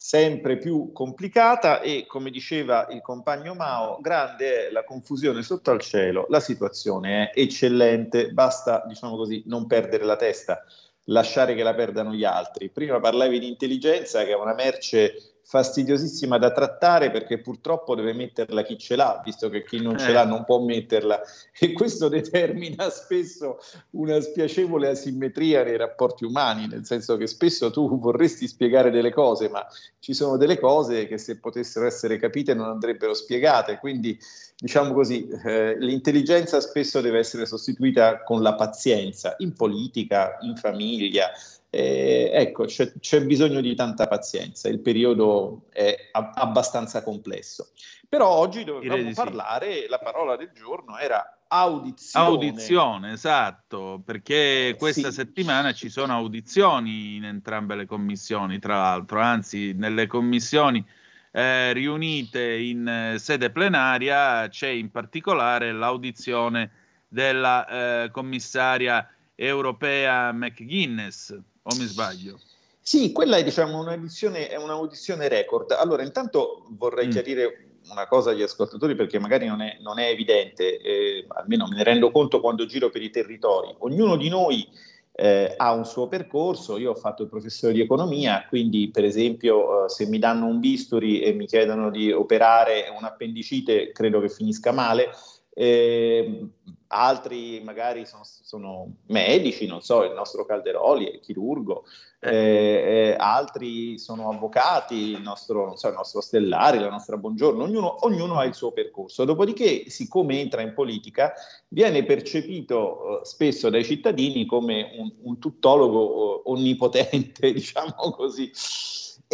sempre 0.04 0.58
più 0.58 0.90
complicata 0.90 1.80
e 1.80 2.06
come 2.08 2.30
diceva 2.30 2.88
il 2.90 3.00
compagno 3.00 3.54
Mao, 3.54 4.00
grande 4.00 4.66
è 4.66 4.70
la 4.72 4.82
confusione 4.82 5.42
sotto 5.42 5.70
al 5.70 5.80
cielo, 5.80 6.26
la 6.28 6.40
situazione 6.40 7.30
è 7.30 7.40
eccellente, 7.40 8.32
basta 8.32 8.82
diciamo 8.84 9.14
così 9.14 9.44
non 9.46 9.68
perdere 9.68 10.04
la 10.04 10.16
testa, 10.16 10.64
lasciare 11.04 11.54
che 11.54 11.62
la 11.62 11.72
perdano 11.72 12.12
gli 12.12 12.24
altri. 12.24 12.68
Prima 12.68 12.98
parlavi 12.98 13.38
di 13.38 13.46
intelligenza 13.46 14.24
che 14.24 14.32
è 14.32 14.36
una 14.36 14.54
merce 14.54 15.31
fastidiosissima 15.44 16.38
da 16.38 16.52
trattare 16.52 17.10
perché 17.10 17.40
purtroppo 17.40 17.94
deve 17.94 18.12
metterla 18.12 18.62
chi 18.62 18.78
ce 18.78 18.96
l'ha, 18.96 19.20
visto 19.24 19.48
che 19.48 19.64
chi 19.64 19.80
non 19.80 19.98
ce 19.98 20.08
Eh. 20.08 20.12
l'ha 20.12 20.24
non 20.24 20.44
può 20.44 20.60
metterla 20.60 21.20
e 21.58 21.72
questo 21.72 22.08
determina 22.08 22.88
spesso 22.90 23.58
una 23.90 24.20
spiacevole 24.20 24.88
asimmetria 24.88 25.62
nei 25.64 25.76
rapporti 25.76 26.24
umani, 26.24 26.68
nel 26.68 26.86
senso 26.86 27.16
che 27.16 27.26
spesso 27.26 27.70
tu 27.70 27.98
vorresti 27.98 28.46
spiegare 28.46 28.90
delle 28.90 29.12
cose, 29.12 29.48
ma 29.48 29.66
ci 29.98 30.14
sono 30.14 30.36
delle 30.36 30.58
cose 30.58 31.06
che 31.06 31.18
se 31.18 31.38
potessero 31.38 31.86
essere 31.86 32.18
capite 32.18 32.54
non 32.54 32.68
andrebbero 32.68 33.12
spiegate, 33.14 33.78
quindi 33.78 34.18
diciamo 34.56 34.92
così, 34.94 35.28
eh, 35.44 35.76
l'intelligenza 35.78 36.60
spesso 36.60 37.00
deve 37.00 37.18
essere 37.18 37.46
sostituita 37.46 38.22
con 38.22 38.42
la 38.42 38.54
pazienza, 38.54 39.34
in 39.38 39.54
politica, 39.54 40.38
in 40.42 40.56
famiglia, 40.56 41.30
eh, 41.74 42.28
ecco, 42.34 42.66
c'è, 42.66 42.92
c'è 43.00 43.24
bisogno 43.24 43.62
di 43.62 43.74
tanta 43.74 44.06
pazienza, 44.06 44.68
il 44.68 44.80
periodo 44.80 45.68
è 45.70 45.96
a- 46.12 46.32
abbastanza 46.34 47.02
complesso. 47.02 47.70
Però 48.06 48.28
oggi 48.28 48.62
dovevamo 48.62 49.08
sì. 49.08 49.14
parlare, 49.14 49.86
la 49.88 49.98
parola 49.98 50.36
del 50.36 50.50
giorno 50.52 50.98
era 50.98 51.38
audizione. 51.48 52.26
Audizione, 52.26 53.12
esatto, 53.12 54.02
perché 54.04 54.74
questa 54.76 55.08
Sì. 55.08 55.14
settimana 55.14 55.72
ci 55.72 55.88
sono 55.88 56.12
audizioni 56.12 57.16
in 57.16 57.24
entrambe 57.24 57.74
le 57.74 57.86
commissioni, 57.86 58.58
tra 58.58 58.76
l'altro, 58.76 59.20
anzi 59.20 59.72
nelle 59.72 60.06
commissioni 60.06 60.84
eh, 61.30 61.72
riunite 61.72 62.52
in 62.52 62.86
eh, 62.86 63.18
sede 63.18 63.48
plenaria 63.48 64.46
c'è 64.48 64.68
in 64.68 64.90
particolare 64.90 65.72
l'audizione 65.72 66.70
della 67.08 67.66
eh, 68.04 68.10
commissaria 68.10 69.08
europea 69.34 70.32
McGuinness, 70.32 71.34
o 71.62 71.74
mi 71.76 71.84
sbaglio? 71.84 72.38
Sì, 72.80 73.12
quella 73.12 73.36
è 73.36 73.44
diciamo 73.44 73.78
un'audizione, 73.78 74.48
è 74.48 74.56
un'audizione 74.56 75.28
record. 75.28 75.70
Allora, 75.72 76.02
intanto 76.02 76.66
vorrei 76.70 77.06
Mm. 77.06 77.10
chiarire 77.10 77.66
una 77.90 78.06
cosa 78.06 78.30
agli 78.30 78.42
ascoltatori 78.42 78.94
perché 78.94 79.18
magari 79.18 79.46
non 79.46 79.60
è, 79.60 79.76
non 79.80 79.98
è 79.98 80.08
evidente, 80.08 80.78
eh, 80.78 81.24
almeno 81.28 81.66
me 81.68 81.76
ne 81.76 81.84
rendo 81.84 82.10
conto 82.10 82.40
quando 82.40 82.66
giro 82.66 82.90
per 82.90 83.02
i 83.02 83.10
territori. 83.10 83.74
Ognuno 83.78 84.16
di 84.16 84.28
noi 84.28 84.68
eh, 85.12 85.54
ha 85.56 85.72
un 85.72 85.84
suo 85.84 86.08
percorso, 86.08 86.78
io 86.78 86.92
ho 86.92 86.94
fatto 86.94 87.22
il 87.22 87.28
professore 87.28 87.72
di 87.72 87.80
economia, 87.80 88.46
quindi 88.48 88.90
per 88.90 89.04
esempio 89.04 89.84
eh, 89.84 89.88
se 89.88 90.06
mi 90.06 90.18
danno 90.18 90.46
un 90.46 90.58
bisturi 90.58 91.20
e 91.20 91.32
mi 91.32 91.46
chiedono 91.46 91.90
di 91.90 92.10
operare 92.10 92.92
un 92.96 93.04
appendicite, 93.04 93.92
credo 93.92 94.20
che 94.20 94.28
finisca 94.28 94.72
male. 94.72 95.10
Eh, 95.54 96.48
altri 96.92 97.60
magari 97.62 98.06
sono, 98.06 98.22
sono 98.24 98.96
medici, 99.06 99.66
non 99.66 99.80
so, 99.80 100.04
il 100.04 100.12
nostro 100.12 100.44
Calderoli 100.44 101.06
è 101.06 101.20
chirurgo, 101.20 101.84
eh, 102.20 102.30
eh, 102.30 103.16
altri 103.18 103.98
sono 103.98 104.30
avvocati, 104.30 104.94
il 104.94 105.20
nostro, 105.20 105.66
non 105.66 105.76
so, 105.76 105.88
il 105.88 105.94
nostro 105.94 106.20
Stellari, 106.20 106.78
la 106.78 106.90
nostra 106.90 107.16
Buongiorno, 107.16 107.64
ognuno, 107.64 108.04
ognuno 108.06 108.38
ha 108.38 108.44
il 108.44 108.54
suo 108.54 108.72
percorso. 108.72 109.24
Dopodiché, 109.24 109.88
siccome 109.88 110.38
entra 110.38 110.62
in 110.62 110.74
politica, 110.74 111.32
viene 111.68 112.04
percepito 112.04 113.20
eh, 113.20 113.24
spesso 113.24 113.70
dai 113.70 113.84
cittadini 113.84 114.46
come 114.46 114.92
un, 114.96 115.12
un 115.22 115.38
tuttologo 115.38 116.36
eh, 116.36 116.42
onnipotente, 116.44 117.52
diciamo 117.52 117.94
così. 118.12 118.50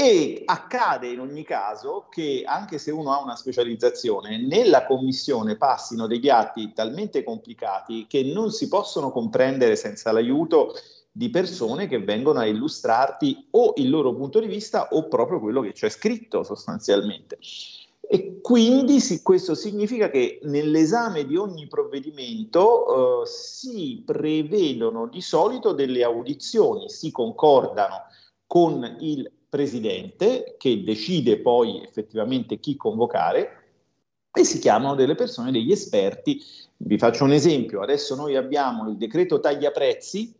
E 0.00 0.42
accade 0.44 1.08
in 1.08 1.18
ogni 1.18 1.42
caso 1.42 2.06
che 2.08 2.44
anche 2.46 2.78
se 2.78 2.92
uno 2.92 3.12
ha 3.12 3.20
una 3.20 3.34
specializzazione, 3.34 4.38
nella 4.38 4.86
commissione 4.86 5.56
passino 5.56 6.06
degli 6.06 6.28
atti 6.28 6.72
talmente 6.72 7.24
complicati 7.24 8.06
che 8.06 8.22
non 8.22 8.52
si 8.52 8.68
possono 8.68 9.10
comprendere 9.10 9.74
senza 9.74 10.12
l'aiuto 10.12 10.72
di 11.10 11.30
persone 11.30 11.88
che 11.88 11.98
vengono 11.98 12.38
a 12.38 12.46
illustrarti 12.46 13.48
o 13.50 13.72
il 13.74 13.90
loro 13.90 14.14
punto 14.14 14.38
di 14.38 14.46
vista 14.46 14.86
o 14.92 15.08
proprio 15.08 15.40
quello 15.40 15.62
che 15.62 15.72
c'è 15.72 15.88
scritto 15.88 16.44
sostanzialmente. 16.44 17.40
E 18.00 18.38
quindi 18.40 19.00
sì, 19.00 19.20
questo 19.20 19.56
significa 19.56 20.10
che 20.10 20.38
nell'esame 20.44 21.26
di 21.26 21.34
ogni 21.34 21.66
provvedimento 21.66 23.22
eh, 23.22 23.26
si 23.26 24.00
prevedono 24.06 25.08
di 25.08 25.20
solito 25.20 25.72
delle 25.72 26.04
audizioni, 26.04 26.88
si 26.88 27.10
concordano 27.10 28.04
con 28.46 28.96
il 29.00 29.28
presidente 29.48 30.56
che 30.58 30.82
decide 30.82 31.38
poi 31.38 31.82
effettivamente 31.82 32.58
chi 32.58 32.76
convocare 32.76 33.54
e 34.32 34.44
si 34.44 34.58
chiamano 34.58 34.94
delle 34.94 35.14
persone, 35.14 35.50
degli 35.50 35.72
esperti. 35.72 36.42
Vi 36.76 36.98
faccio 36.98 37.24
un 37.24 37.32
esempio, 37.32 37.80
adesso 37.80 38.14
noi 38.14 38.36
abbiamo 38.36 38.88
il 38.88 38.96
decreto 38.96 39.40
taglia 39.40 39.70
prezzi 39.70 40.34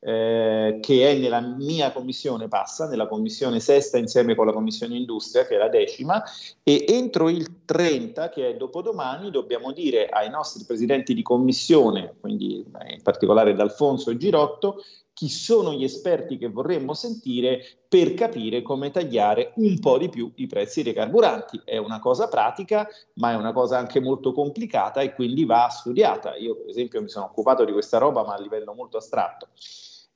eh, 0.00 0.78
che 0.80 1.10
è 1.10 1.16
nella 1.16 1.40
mia 1.40 1.90
commissione, 1.92 2.46
passa 2.46 2.86
nella 2.86 3.08
commissione 3.08 3.58
sesta 3.58 3.98
insieme 3.98 4.34
con 4.34 4.46
la 4.46 4.52
commissione 4.52 4.96
industria, 4.96 5.46
che 5.46 5.56
è 5.56 5.58
la 5.58 5.68
decima, 5.68 6.22
e 6.62 6.84
entro 6.88 7.28
il 7.28 7.64
30, 7.64 8.28
che 8.28 8.50
è 8.50 8.56
dopodomani, 8.56 9.30
dobbiamo 9.30 9.72
dire 9.72 10.06
ai 10.06 10.30
nostri 10.30 10.64
presidenti 10.64 11.14
di 11.14 11.22
commissione, 11.22 12.14
quindi 12.20 12.64
eh, 12.80 12.94
in 12.94 13.02
particolare 13.02 13.54
D'Alfonso 13.54 14.10
e 14.10 14.16
Girotto, 14.16 14.82
chi 15.18 15.28
sono 15.28 15.72
gli 15.72 15.82
esperti 15.82 16.38
che 16.38 16.46
vorremmo 16.46 16.94
sentire 16.94 17.60
per 17.88 18.14
capire 18.14 18.62
come 18.62 18.92
tagliare 18.92 19.50
un 19.56 19.76
po' 19.80 19.98
di 19.98 20.08
più 20.08 20.30
i 20.36 20.46
prezzi 20.46 20.84
dei 20.84 20.92
carburanti. 20.92 21.60
È 21.64 21.76
una 21.76 21.98
cosa 21.98 22.28
pratica, 22.28 22.86
ma 23.14 23.32
è 23.32 23.34
una 23.34 23.52
cosa 23.52 23.78
anche 23.78 23.98
molto 23.98 24.30
complicata 24.30 25.00
e 25.00 25.14
quindi 25.14 25.44
va 25.44 25.66
studiata. 25.70 26.36
Io, 26.36 26.54
per 26.54 26.68
esempio, 26.68 27.02
mi 27.02 27.08
sono 27.08 27.24
occupato 27.24 27.64
di 27.64 27.72
questa 27.72 27.98
roba, 27.98 28.22
ma 28.22 28.34
a 28.34 28.40
livello 28.40 28.72
molto 28.74 28.98
astratto. 28.98 29.48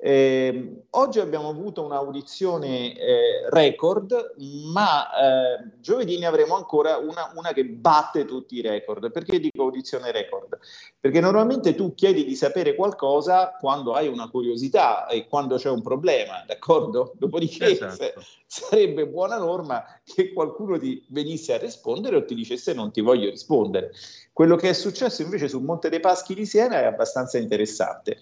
Eh, 0.05 0.87
oggi 0.91 1.21
abbiamo 1.21 1.49
avuto 1.49 1.85
un'audizione 1.85 2.99
eh, 2.99 3.49
record, 3.51 4.35
ma 4.73 5.07
eh, 5.07 5.71
giovedì 5.79 6.19
ne 6.19 6.27
avremo 6.27 6.57
ancora 6.57 6.97
una, 6.97 7.31
una, 7.37 7.53
che 7.53 7.65
batte 7.67 8.25
tutti 8.25 8.57
i 8.57 8.63
record. 8.63 9.13
Perché 9.13 9.39
dico 9.39 9.63
audizione 9.63 10.11
record? 10.11 10.59
Perché 10.99 11.21
normalmente 11.21 11.77
tu 11.77 11.95
chiedi 11.95 12.25
di 12.25 12.35
sapere 12.35 12.75
qualcosa 12.75 13.57
quando 13.61 13.93
hai 13.93 14.09
una 14.09 14.29
curiosità 14.29 15.07
e 15.07 15.29
quando 15.29 15.55
c'è 15.55 15.71
un 15.71 15.83
problema, 15.83 16.43
d'accordo? 16.49 17.13
Dopodiché 17.15 17.71
Esatto. 17.71 18.25
sarebbe 18.45 19.07
buona 19.07 19.39
norma 19.39 19.85
che 20.03 20.33
qualcuno 20.33 20.81
ti 20.81 21.07
venisse 21.11 21.55
a 21.55 21.59
rispondere 21.59 22.17
o 22.17 22.25
ti 22.25 22.35
dicesse 22.35 22.75
non 22.75 22.91
ti 22.91 23.03
voglio 23.03 23.31
rispondere. 23.31 23.93
Quello 24.33 24.57
che 24.57 24.71
è 24.71 24.73
successo 24.73 25.21
invece 25.21 25.47
sul 25.47 25.63
Monte 25.63 25.91
dei 25.91 26.01
Paschi 26.01 26.35
di 26.35 26.47
Siena 26.47 26.81
è 26.81 26.85
abbastanza 26.85 27.37
interessante. 27.37 28.17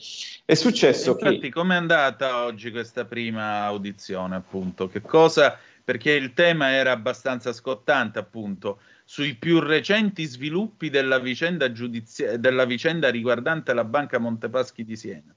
È 0.45 0.55
successo 0.55 1.13
Infatti, 1.13 1.39
che 1.39 1.51
com'è 1.51 1.77
andata 1.77 2.45
oggi 2.45 2.73
questa 2.73 3.05
prima 3.05 3.63
audizione, 3.63 4.35
appunto? 4.35 4.89
Che 4.89 5.01
cosa? 5.03 5.57
Perché 5.85 6.11
il 6.11 6.35
tema 6.35 6.73
era 6.73 6.91
abbastanza 6.91 7.53
scottante, 7.53 8.19
appunto, 8.19 8.81
sui 9.05 9.37
più 9.37 9.61
recenti 9.61 10.25
sviluppi 10.25 10.91
della 10.91 11.21
vicenda, 11.21 11.71
giudizia- 11.71 12.37
della 12.37 12.65
vicenda 12.65 13.09
riguardante 13.09 13.73
la 13.73 13.85
Banca 13.85 14.19
Montepaschi 14.19 14.85
di 14.85 14.97
Siena. 14.97 15.33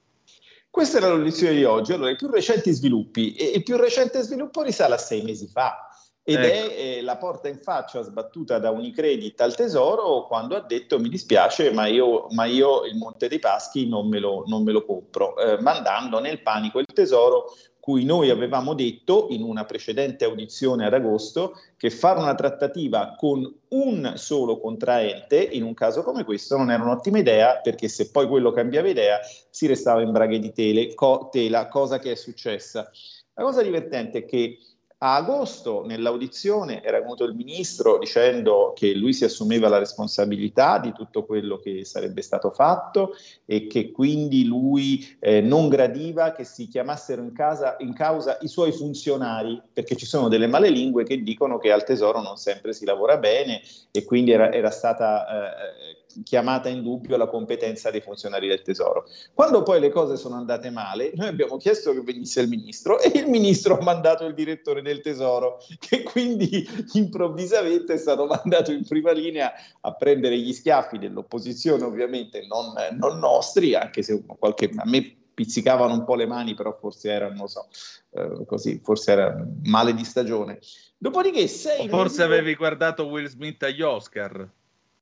Questa 0.70 0.96
era 0.96 1.06
l'audizione 1.06 1.54
di 1.54 1.62
oggi. 1.62 1.92
Allora, 1.92 2.10
i 2.10 2.16
più 2.16 2.28
recenti 2.28 2.72
sviluppi. 2.72 3.34
E 3.34 3.52
il 3.54 3.62
più 3.62 3.76
recente 3.76 4.22
sviluppo 4.22 4.62
risale 4.62 4.94
a 4.94 4.98
sei 4.98 5.22
mesi 5.22 5.46
fa. 5.46 5.88
Ed 6.26 6.42
Ecco. 6.42 6.70
è 6.70 6.74
eh, 6.78 7.02
la 7.02 7.18
porta 7.18 7.48
in 7.48 7.58
faccia 7.58 8.00
sbattuta 8.00 8.58
da 8.58 8.70
Unicredit 8.70 9.38
al 9.42 9.54
Tesoro 9.54 10.26
quando 10.26 10.56
ha 10.56 10.60
detto 10.60 10.98
mi 10.98 11.10
dispiace 11.10 11.70
ma 11.70 11.86
io, 11.86 12.28
ma 12.30 12.46
io 12.46 12.86
il 12.86 12.96
Monte 12.96 13.28
dei 13.28 13.38
Paschi 13.38 13.86
non 13.86 14.08
me 14.08 14.18
lo, 14.18 14.44
non 14.46 14.62
me 14.62 14.72
lo 14.72 14.86
compro, 14.86 15.36
eh, 15.36 15.60
mandando 15.60 16.20
nel 16.20 16.40
panico 16.40 16.78
il 16.78 16.86
Tesoro 16.86 17.52
cui 17.78 18.06
noi 18.06 18.30
avevamo 18.30 18.72
detto 18.72 19.26
in 19.28 19.42
una 19.42 19.66
precedente 19.66 20.24
audizione 20.24 20.86
ad 20.86 20.94
agosto 20.94 21.60
che 21.76 21.90
fare 21.90 22.18
una 22.18 22.34
trattativa 22.34 23.14
con 23.14 23.46
un 23.68 24.12
solo 24.16 24.58
contraente 24.58 25.36
in 25.36 25.62
un 25.62 25.74
caso 25.74 26.02
come 26.02 26.24
questo 26.24 26.56
non 26.56 26.70
era 26.70 26.82
un'ottima 26.82 27.18
idea 27.18 27.60
perché 27.60 27.88
se 27.88 28.10
poi 28.10 28.26
quello 28.26 28.52
cambiava 28.52 28.88
idea 28.88 29.18
si 29.50 29.66
restava 29.66 30.00
in 30.00 30.12
braghe 30.12 30.38
di 30.38 30.54
tele, 30.54 30.94
co- 30.94 31.28
tela, 31.30 31.68
cosa 31.68 31.98
che 31.98 32.12
è 32.12 32.14
successa. 32.14 32.90
La 33.34 33.42
cosa 33.42 33.60
divertente 33.60 34.20
è 34.20 34.24
che 34.24 34.56
A 34.98 35.16
agosto, 35.16 35.84
nell'audizione, 35.84 36.82
era 36.82 37.00
venuto 37.00 37.24
il 37.24 37.34
ministro 37.34 37.98
dicendo 37.98 38.72
che 38.74 38.94
lui 38.94 39.12
si 39.12 39.24
assumeva 39.24 39.68
la 39.68 39.78
responsabilità 39.78 40.78
di 40.78 40.92
tutto 40.92 41.26
quello 41.26 41.58
che 41.58 41.84
sarebbe 41.84 42.22
stato 42.22 42.50
fatto 42.50 43.14
e 43.44 43.66
che 43.66 43.90
quindi 43.90 44.46
lui 44.46 45.16
eh, 45.18 45.40
non 45.40 45.68
gradiva 45.68 46.32
che 46.32 46.44
si 46.44 46.68
chiamassero 46.68 47.22
in, 47.22 47.32
casa, 47.32 47.76
in 47.80 47.92
causa 47.92 48.38
i 48.40 48.48
suoi 48.48 48.72
funzionari, 48.72 49.60
perché 49.72 49.96
ci 49.96 50.06
sono 50.06 50.28
delle 50.28 50.46
malelingue 50.46 51.04
che 51.04 51.22
dicono 51.22 51.58
che 51.58 51.70
al 51.70 51.84
tesoro 51.84 52.22
non 52.22 52.36
sempre 52.36 52.72
si 52.72 52.84
lavora 52.86 53.18
bene 53.18 53.60
e 53.90 54.04
quindi 54.04 54.30
era, 54.30 54.52
era 54.52 54.70
stata 54.70 55.26
eh, 55.26 56.03
chiamata 56.22 56.68
in 56.68 56.82
dubbio 56.82 57.16
la 57.16 57.26
competenza 57.26 57.90
dei 57.90 58.00
funzionari 58.00 58.48
del 58.48 58.62
tesoro. 58.62 59.06
Quando 59.32 59.62
poi 59.62 59.80
le 59.80 59.90
cose 59.90 60.16
sono 60.16 60.36
andate 60.36 60.70
male, 60.70 61.12
noi 61.14 61.28
abbiamo 61.28 61.56
chiesto 61.56 61.92
che 61.92 62.00
venisse 62.00 62.40
il 62.40 62.48
ministro 62.48 63.00
e 63.00 63.10
il 63.18 63.28
ministro 63.28 63.78
ha 63.78 63.82
mandato 63.82 64.24
il 64.24 64.34
direttore 64.34 64.82
del 64.82 65.00
tesoro, 65.00 65.58
che 65.78 66.02
quindi 66.02 66.66
improvvisamente 66.92 67.94
è 67.94 67.98
stato 67.98 68.26
mandato 68.26 68.72
in 68.72 68.84
prima 68.86 69.12
linea 69.12 69.52
a 69.80 69.92
prendere 69.94 70.38
gli 70.38 70.52
schiaffi 70.52 70.98
dell'opposizione, 70.98 71.84
ovviamente 71.84 72.46
non, 72.46 72.72
non 72.98 73.18
nostri, 73.18 73.74
anche 73.74 74.02
se 74.02 74.22
qualche, 74.38 74.70
a 74.74 74.84
me 74.86 75.16
pizzicavano 75.34 75.92
un 75.92 76.04
po' 76.04 76.14
le 76.14 76.26
mani, 76.26 76.54
però 76.54 76.76
forse 76.78 77.10
era, 77.10 77.28
non 77.28 77.38
lo 77.38 77.46
so, 77.48 77.66
eh, 78.10 78.44
così, 78.46 78.80
forse 78.82 79.12
era 79.12 79.46
male 79.64 79.92
di 79.92 80.04
stagione. 80.04 80.60
Dopodiché 80.96 81.46
sei 81.48 81.86
O 81.86 81.88
forse 81.88 82.22
avevi 82.22 82.54
guardato 82.54 83.06
Will 83.06 83.26
Smith 83.26 83.62
agli 83.64 83.82
Oscar. 83.82 84.48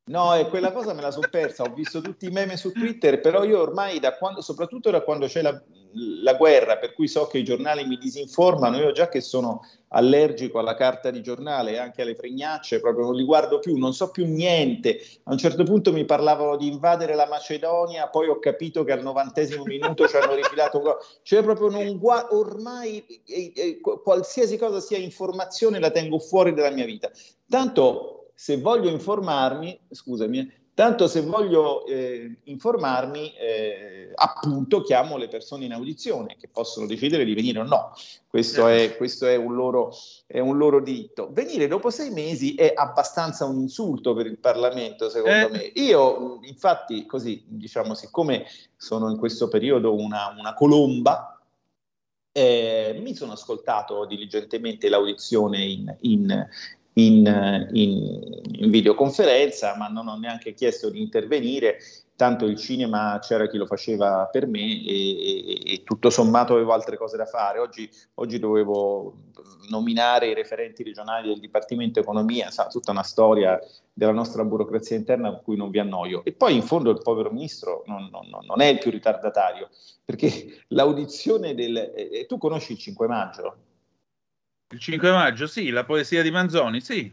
No, 0.04 0.34
e 0.34 0.48
quella 0.48 0.72
cosa 0.72 0.94
me 0.94 1.00
la 1.00 1.12
sono 1.12 1.28
persa, 1.30 1.62
ho 1.62 1.72
visto 1.72 2.00
tutti 2.00 2.26
i 2.26 2.30
meme 2.30 2.56
su 2.56 2.72
Twitter, 2.72 3.20
però 3.20 3.44
io 3.44 3.60
ormai 3.60 4.00
da 4.00 4.16
quando, 4.16 4.40
soprattutto 4.40 4.90
da 4.90 5.02
quando 5.02 5.26
c'è 5.26 5.42
la, 5.42 5.62
la 6.22 6.34
guerra, 6.34 6.76
per 6.76 6.92
cui 6.92 7.06
so 7.06 7.28
che 7.28 7.38
i 7.38 7.44
giornali 7.44 7.86
mi 7.86 7.96
disinformano, 7.98 8.78
io 8.78 8.90
già 8.90 9.08
che 9.08 9.20
sono 9.20 9.60
allergico 9.88 10.58
alla 10.58 10.74
carta 10.74 11.10
di 11.10 11.22
giornale 11.22 11.72
e 11.72 11.78
anche 11.78 12.02
alle 12.02 12.16
fregnacce, 12.16 12.80
proprio 12.80 13.04
non 13.04 13.14
li 13.14 13.24
guardo 13.24 13.60
più, 13.60 13.76
non 13.76 13.94
so 13.94 14.10
più 14.10 14.26
niente. 14.26 14.98
A 15.24 15.32
un 15.32 15.38
certo 15.38 15.62
punto 15.62 15.92
mi 15.92 16.04
parlavano 16.04 16.56
di 16.56 16.66
invadere 16.66 17.14
la 17.14 17.28
Macedonia, 17.28 18.08
poi 18.08 18.26
ho 18.26 18.40
capito 18.40 18.82
che 18.82 18.90
al 18.90 19.02
novantesimo 19.02 19.62
minuto 19.62 20.08
ci 20.08 20.16
hanno 20.16 20.34
rifilato. 20.34 20.98
Cioè 21.22 21.44
proprio 21.44 21.68
non 21.68 21.98
gua- 21.98 22.26
ormai 22.30 23.04
eh, 23.26 23.52
eh, 23.54 23.80
qualsiasi 23.80 24.58
cosa 24.58 24.80
sia 24.80 24.98
informazione 24.98 25.78
la 25.78 25.90
tengo 25.90 26.18
fuori 26.18 26.52
dalla 26.54 26.70
mia 26.70 26.86
vita. 26.86 27.08
Tanto 27.48 28.22
se 28.34 28.56
voglio 28.59 28.88
informarmi, 28.88 29.78
scusami, 29.90 30.60
tanto 30.74 31.06
se 31.06 31.20
voglio 31.20 31.84
eh, 31.86 32.38
informarmi, 32.44 33.34
eh, 33.34 34.10
appunto 34.14 34.80
chiamo 34.82 35.16
le 35.16 35.28
persone 35.28 35.66
in 35.66 35.72
audizione 35.72 36.36
che 36.38 36.48
possono 36.48 36.86
decidere 36.86 37.24
di 37.24 37.34
venire 37.34 37.60
o 37.60 37.64
no. 37.64 37.92
Questo, 38.26 38.66
è, 38.66 38.96
questo 38.96 39.26
è, 39.26 39.36
un 39.36 39.54
loro, 39.54 39.92
è 40.26 40.38
un 40.38 40.56
loro 40.56 40.80
diritto. 40.80 41.28
Venire 41.30 41.68
dopo 41.68 41.90
sei 41.90 42.10
mesi 42.10 42.54
è 42.54 42.72
abbastanza 42.74 43.44
un 43.44 43.59
insulto 43.59 44.14
per 44.14 44.24
il 44.26 44.38
Parlamento, 44.38 45.10
secondo 45.10 45.36
Eh. 45.36 45.50
me. 45.50 45.70
Io, 45.74 46.38
infatti, 46.42 47.04
così, 47.04 47.44
diciamo, 47.46 47.94
siccome 47.94 48.46
sono 48.74 49.10
in 49.10 49.18
questo 49.18 49.48
periodo 49.48 49.94
una, 49.94 50.34
una 50.36 50.54
colomba, 50.54 51.38
eh, 52.32 52.98
mi 53.02 53.14
sono 53.14 53.32
ascoltato 53.32 54.06
diligentemente 54.06 54.88
l'audizione 54.88 55.62
in, 55.62 55.94
in- 56.00 56.48
in, 56.94 57.69
in- 57.73 58.40
in 58.60 58.70
videoconferenza, 58.70 59.77
ma 59.77 59.89
non 59.89 60.09
ho 60.09 60.16
neanche 60.16 60.52
chiesto 60.55 60.90
di 60.90 61.01
intervenire, 61.01 61.78
tanto 62.16 62.44
il 62.44 62.56
cinema 62.56 63.19
c'era 63.20 63.48
chi 63.48 63.56
lo 63.56 63.66
faceva 63.66 64.28
per 64.31 64.47
me 64.47 64.60
e, 64.85 65.55
e- 65.64 65.73
e 65.74 65.82
tutto 65.85 66.10
sommato 66.10 66.52
avevo 66.55 66.73
altre 66.73 66.97
cose 66.97 67.16
da 67.16 67.24
fare. 67.27 67.59
Oggi, 67.59 67.89
oggi 68.14 68.39
dovevo 68.39 69.14
nominare 69.70 70.28
i 70.28 70.35
referenti 70.35 70.82
regionali 70.82 71.28
del 71.28 71.40
Dipartimento 71.40 71.98
Economia, 72.01 72.51
sa, 72.51 72.66
tutta 72.66 72.90
una 72.90 73.02
storia 73.02 73.59
della 73.93 74.12
nostra 74.12 74.44
burocrazia 74.44 74.97
interna 74.97 75.28
a 75.28 75.36
cui 75.36 75.56
non 75.56 75.70
vi 75.70 75.78
annoio. 75.78 76.23
E 76.24 76.32
poi 76.32 76.55
in 76.55 76.62
fondo 76.62 76.90
il 76.90 77.01
povero 77.02 77.31
ministro 77.31 77.82
non, 77.86 78.09
non- 78.10 78.28
non- 78.44 78.60
è 78.60 78.66
il 78.66 78.78
più 78.78 78.90
ritardatario, 78.90 79.69
perché 80.05 80.64
l'audizione 80.69 81.55
del... 81.55 81.77
eh, 81.97 82.27
tu 82.28 82.39
conosci 82.39 82.73
il 82.73 82.78
5 82.78 83.06
maggio? 83.06 83.56
Il 84.73 84.78
5 84.78 85.11
maggio, 85.11 85.47
sì, 85.47 85.69
la 85.69 85.85
poesia 85.85 86.23
di 86.23 86.31
Manzoni, 86.31 86.81
sì. 86.81 87.12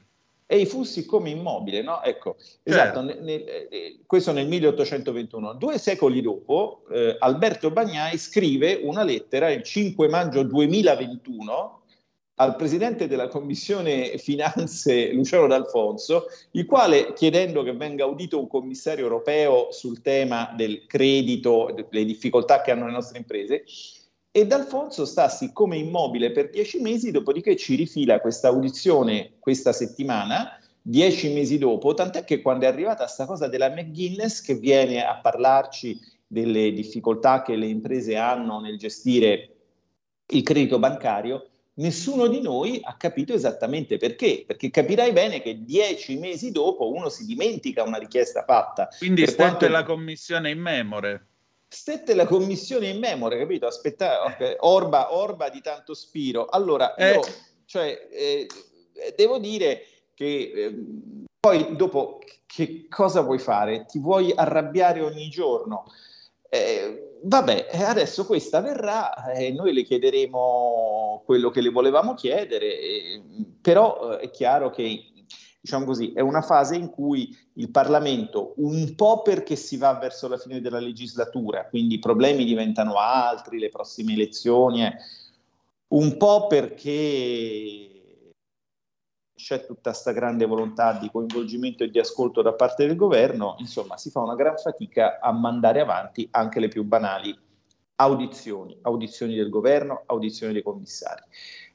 E 0.52 0.60
i 0.60 0.66
fussi 0.66 1.06
come 1.06 1.30
immobile, 1.30 1.84
no? 1.84 2.02
Ecco, 2.02 2.38
esatto, 2.64 3.02
ne- 3.02 3.20
ne- 3.20 3.68
eh, 3.70 4.00
questo 4.06 4.32
nel 4.32 4.48
1821. 4.48 5.54
Due 5.54 5.78
secoli 5.78 6.22
dopo, 6.22 6.86
eh, 6.92 7.16
Alberto 7.20 7.70
Bagnai 7.70 8.18
scrive 8.18 8.80
una 8.82 9.04
lettera 9.04 9.52
il 9.52 9.62
5 9.62 10.08
maggio 10.08 10.42
2021 10.44 11.82
al 12.36 12.56
presidente 12.56 13.08
della 13.08 13.28
Commissione 13.28 14.18
Finanze 14.18 15.12
Luciano 15.12 15.46
D'Alfonso, 15.46 16.28
il 16.52 16.66
quale 16.66 17.14
chiedendo 17.14 17.62
che 17.64 17.74
venga 17.74 18.06
audito 18.06 18.40
un 18.40 18.48
commissario 18.48 19.04
europeo 19.04 19.72
sul 19.72 20.02
tema 20.02 20.54
del 20.56 20.86
credito, 20.88 21.72
delle 21.76 22.06
difficoltà 22.06 22.62
che 22.62 22.72
hanno 22.72 22.86
le 22.86 22.94
nostre 22.94 23.18
imprese, 23.18 23.66
e 24.40 24.48
D'Alfonso 24.48 25.06
sta 25.06 25.28
siccome 25.28 25.78
immobile 25.78 26.32
per 26.32 26.50
dieci 26.50 26.80
mesi, 26.80 27.12
dopodiché 27.12 27.58
ci 27.58 27.76
rifila 27.76 28.22
questa 28.22 28.48
audizione 28.48 29.34
questa 29.40 29.74
settimana, 29.74 30.58
dieci 30.82 31.34
mesi 31.34 31.58
dopo, 31.58 31.94
tant'è 31.94 32.24
che 32.24 32.42
quando 32.42 32.66
è 32.66 32.68
arrivata 32.70 33.06
sta 33.08 33.26
cosa 33.26 33.48
della 33.48 33.70
McGuinness 33.70 34.42
che 34.42 34.56
viene 34.56 35.06
a 35.06 35.20
parlarci 35.20 36.00
delle 36.26 36.72
difficoltà 36.72 37.42
che 37.42 37.56
le 37.56 37.66
imprese 37.66 38.16
hanno 38.16 38.60
nel 38.60 38.78
gestire 38.78 39.56
il 40.28 40.44
credito 40.44 40.80
bancario, 40.80 41.50
nessuno 41.74 42.28
di 42.28 42.40
noi 42.40 42.80
ha 42.84 42.96
capito 42.96 43.34
esattamente 43.34 43.98
perché, 43.98 44.44
perché 44.48 44.70
capirai 44.70 45.12
bene 45.12 45.42
che 45.42 45.64
dieci 45.64 46.18
mesi 46.18 46.52
dopo 46.52 46.94
uno 46.94 47.10
si 47.10 47.26
dimentica 47.26 47.84
una 47.84 47.98
richiesta 47.98 48.44
fatta. 48.44 48.88
Quindi 48.98 49.26
Per 49.26 49.36
quanto- 49.36 49.68
la 49.68 49.84
commissione 49.84 50.50
in 50.50 50.60
memore. 50.60 51.26
Stette 51.70 52.16
la 52.16 52.26
commissione 52.26 52.88
in 52.88 53.00
memoria, 53.00 53.38
capito? 53.38 53.68
Aspetta, 53.68 54.24
ok, 54.26 54.58
orba, 54.62 55.16
orba 55.16 55.50
di 55.50 55.62
tanto 55.62 55.94
spiro. 55.94 56.48
Allora, 56.48 56.96
Eh. 56.96 57.14
io, 57.14 57.22
cioè, 57.66 58.08
eh, 58.12 58.48
devo 59.16 59.38
dire 59.38 59.86
che 60.16 60.52
eh, 60.54 60.76
poi 61.40 61.76
dopo 61.76 62.20
che 62.46 62.88
cosa 62.90 63.22
vuoi 63.22 63.40
fare? 63.40 63.86
Ti 63.86 64.00
vuoi 64.00 64.34
arrabbiare 64.36 65.02
ogni 65.02 65.30
giorno? 65.30 65.86
Eh, 66.50 67.20
vabbè, 67.22 67.68
eh, 67.72 67.84
adesso 67.84 68.26
questa 68.26 68.60
verrà 68.60 69.32
e 69.32 69.52
noi 69.52 69.72
le 69.72 69.84
chiederemo 69.84 71.22
quello 71.24 71.52
che 71.52 71.62
le 71.62 71.70
volevamo 71.70 72.16
chiedere, 72.16 73.22
però 73.62 74.18
è 74.18 74.32
chiaro 74.32 74.72
che 74.72 75.12
diciamo 75.62 75.86
così, 75.86 76.14
è 76.14 76.22
una 76.22 76.42
fase 76.42 76.76
in 76.76 76.90
cui 76.90 77.36
il 77.54 77.70
Parlamento, 77.70 78.54
un 78.58 78.96
po' 78.96 79.22
perché 79.22 79.56
si 79.56 79.78
va 79.78 79.94
verso 79.94 80.28
la 80.28 80.38
fine 80.38 80.62
della 80.62 80.80
legislatura, 80.80 81.68
quindi 81.68 81.96
i 81.96 82.00
problemi 82.00 82.46
diventano 82.46 82.96
altri, 82.96 83.60
le 83.60 83.70
prossime 83.70 84.14
elezioni, 84.14 84.86
eh, 84.86 84.96
un 85.90 86.18
po' 86.18 86.48
perché 86.48 88.34
c'è 89.34 89.66
tutta 89.66 89.92
questa 89.92 90.12
grande 90.12 90.46
volontà 90.46 90.94
di 90.94 91.10
coinvolgimento 91.10 91.84
e 91.84 91.90
di 91.90 92.00
ascolto 92.00 92.42
da 92.42 92.54
parte 92.54 92.86
del 92.86 92.96
governo, 92.96 93.56
insomma 93.60 93.98
si 93.98 94.10
fa 94.10 94.22
una 94.22 94.36
gran 94.36 94.58
fatica 94.58 95.20
a 95.20 95.32
mandare 95.32 95.80
avanti 95.80 96.28
anche 96.32 96.60
le 96.60 96.68
più 96.68 96.84
banali 96.84 97.38
audizioni, 97.96 98.78
audizioni 98.82 99.36
del 99.36 99.50
governo, 99.50 100.04
audizioni 100.06 100.54
dei 100.54 100.64
commissari. 100.64 101.22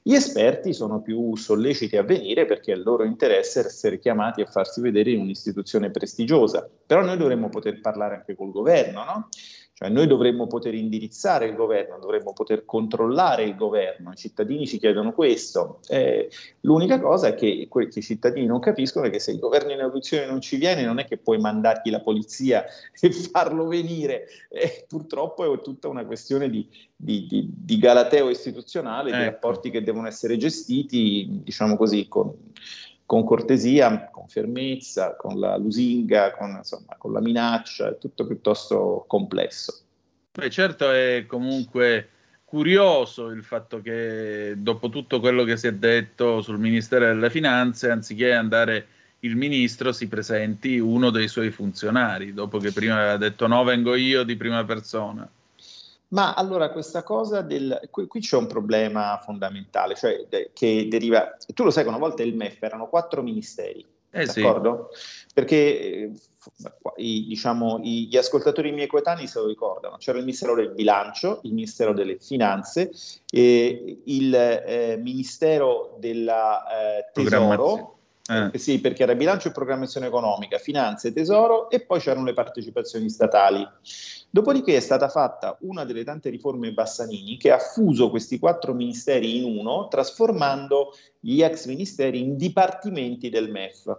Gli 0.07 0.13
esperti 0.13 0.71
sono 0.71 1.01
più 1.01 1.35
solleciti 1.35 1.97
a 1.97 2.03
venire 2.03 2.45
perché 2.45 2.71
è 2.71 2.75
il 2.75 2.83
loro 2.83 3.05
interesse 3.05 3.65
essere 3.65 3.97
chiamati 3.97 4.41
a 4.41 4.45
farsi 4.45 4.79
vedere 4.79 5.09
in 5.09 5.19
un'istituzione 5.21 5.89
prestigiosa, 5.89 6.69
però 6.85 7.01
noi 7.01 7.17
dovremmo 7.17 7.49
poter 7.49 7.81
parlare 7.81 8.17
anche 8.17 8.35
col 8.35 8.51
governo, 8.51 9.03
no? 9.03 9.29
Cioè 9.77 9.89
noi 9.89 10.07
dovremmo 10.07 10.47
poter 10.47 10.73
indirizzare 10.73 11.47
il 11.47 11.53
governo, 11.53 11.99
dovremmo 11.99 12.31
poter 12.31 12.63
controllare 12.63 13.43
il 13.43 13.57
governo, 13.57 14.13
i 14.13 14.15
cittadini 14.15 14.65
ci 14.65 14.77
chiedono 14.79 15.11
questo. 15.11 15.79
Eh, 15.89 16.29
l'unica 16.61 16.97
cosa 17.01 17.27
è 17.27 17.35
che 17.35 17.67
quel 17.67 17.89
che 17.89 17.99
i 17.99 18.01
cittadini 18.01 18.45
non 18.45 18.61
capiscono 18.61 19.07
è 19.07 19.09
che 19.09 19.19
se 19.19 19.31
il 19.31 19.39
governo 19.39 19.73
in 19.73 19.81
audizione 19.81 20.27
non 20.27 20.39
ci 20.39 20.55
viene 20.55 20.85
non 20.85 20.99
è 20.99 21.05
che 21.05 21.17
puoi 21.17 21.39
mandargli 21.39 21.89
la 21.91 21.99
polizia 21.99 22.63
e 22.97 23.11
farlo 23.11 23.67
venire, 23.67 24.27
Eh, 24.47 24.85
purtroppo 24.87 25.53
è 25.53 25.59
tutta 25.59 25.89
una 25.89 26.05
questione 26.05 26.49
di, 26.49 26.65
di- 26.95 27.27
di- 27.27 27.49
di 27.53 27.77
galateo 27.77 28.29
istituzionale, 28.29 29.11
di 29.11 29.17
Ecco. 29.17 29.25
rapporti 29.25 29.71
che 29.71 29.83
devono 29.83 30.07
essere 30.07 30.37
gestiti, 30.37 31.41
diciamo 31.43 31.75
così, 31.75 32.07
con, 32.07 32.33
con 33.05 33.23
cortesia, 33.23 34.09
con 34.09 34.27
fermezza, 34.27 35.15
con 35.15 35.39
la 35.39 35.57
lusinga, 35.57 36.31
con, 36.31 36.55
insomma, 36.57 36.95
con 36.97 37.13
la 37.13 37.21
minaccia, 37.21 37.89
è 37.89 37.97
tutto 37.97 38.25
piuttosto 38.25 39.05
complesso. 39.07 39.81
Beh, 40.31 40.49
certo 40.49 40.91
è 40.91 41.25
comunque 41.27 42.09
curioso 42.43 43.29
il 43.29 43.43
fatto 43.43 43.81
che 43.81 44.55
dopo 44.57 44.89
tutto 44.89 45.19
quello 45.19 45.43
che 45.43 45.57
si 45.57 45.67
è 45.67 45.73
detto 45.73 46.41
sul 46.41 46.59
Ministero 46.59 47.05
delle 47.05 47.29
Finanze, 47.29 47.89
anziché 47.89 48.33
andare 48.33 48.87
il 49.19 49.35
ministro, 49.35 49.91
si 49.91 50.07
presenti 50.07 50.77
uno 50.77 51.09
dei 51.09 51.27
suoi 51.27 51.49
funzionari, 51.49 52.33
dopo 52.33 52.59
che 52.59 52.71
prima 52.71 52.95
aveva 52.95 53.17
detto 53.17 53.47
no, 53.47 53.63
vengo 53.63 53.95
io 53.95 54.23
di 54.23 54.35
prima 54.35 54.63
persona. 54.63 55.27
Ma 56.15 56.33
allora 56.33 56.69
questa 56.71 57.03
cosa 57.03 57.41
del... 57.41 57.89
Qui, 57.91 58.07
qui 58.07 58.21
c'è 58.21 58.37
un 58.37 58.47
problema 58.47 59.19
fondamentale, 59.21 59.95
cioè 59.95 60.25
de- 60.29 60.51
che 60.53 60.87
deriva... 60.89 61.35
Tu 61.53 61.63
lo 61.63 61.71
sai 61.71 61.83
che 61.83 61.89
una 61.89 61.97
volta 61.97 62.23
il 62.23 62.33
MEF 62.35 62.63
erano 62.63 62.87
quattro 62.87 63.21
ministeri, 63.21 63.85
Eh 64.11 64.25
sì. 64.25 64.41
d'accordo? 64.41 64.91
Perché 65.33 65.55
eh, 65.55 66.11
i- 66.95 67.25
diciamo, 67.27 67.81
i- 67.83 68.07
gli 68.07 68.15
ascoltatori 68.15 68.71
miei 68.71 68.87
coetanei 68.87 69.27
se 69.27 69.39
lo 69.39 69.47
ricordano, 69.47 69.97
c'era 69.97 70.17
il 70.17 70.23
Ministero 70.23 70.55
del 70.55 70.71
Bilancio, 70.71 71.41
il 71.43 71.53
Ministero 71.53 71.93
delle 71.93 72.17
Finanze, 72.17 72.91
e 73.29 74.01
il 74.05 74.33
eh, 74.33 74.97
Ministero 75.01 75.97
della 75.99 76.63
eh, 76.97 77.09
Tesoro. 77.11 77.94
Eh. 78.27 78.49
eh, 78.53 78.57
sì, 78.57 78.79
perché 78.79 79.03
era 79.03 79.13
bilancio 79.13 79.49
e 79.49 79.51
programmazione 79.51 80.07
economica, 80.07 80.57
finanze, 80.57 81.13
tesoro 81.13 81.69
e 81.69 81.81
poi 81.81 81.99
c'erano 81.99 82.25
le 82.25 82.33
partecipazioni 82.33 83.09
statali. 83.09 83.67
Dopodiché 84.29 84.75
è 84.75 84.79
stata 84.79 85.09
fatta 85.09 85.57
una 85.61 85.85
delle 85.85 86.03
tante 86.03 86.29
riforme 86.29 86.73
Bassanini 86.73 87.37
che 87.37 87.51
ha 87.51 87.59
fuso 87.59 88.09
questi 88.09 88.39
quattro 88.39 88.73
ministeri 88.73 89.37
in 89.37 89.57
uno, 89.57 89.87
trasformando 89.87 90.93
gli 91.19 91.41
ex 91.41 91.67
ministeri 91.67 92.19
in 92.19 92.35
dipartimenti 92.35 93.29
del 93.29 93.51
MEF. 93.51 93.97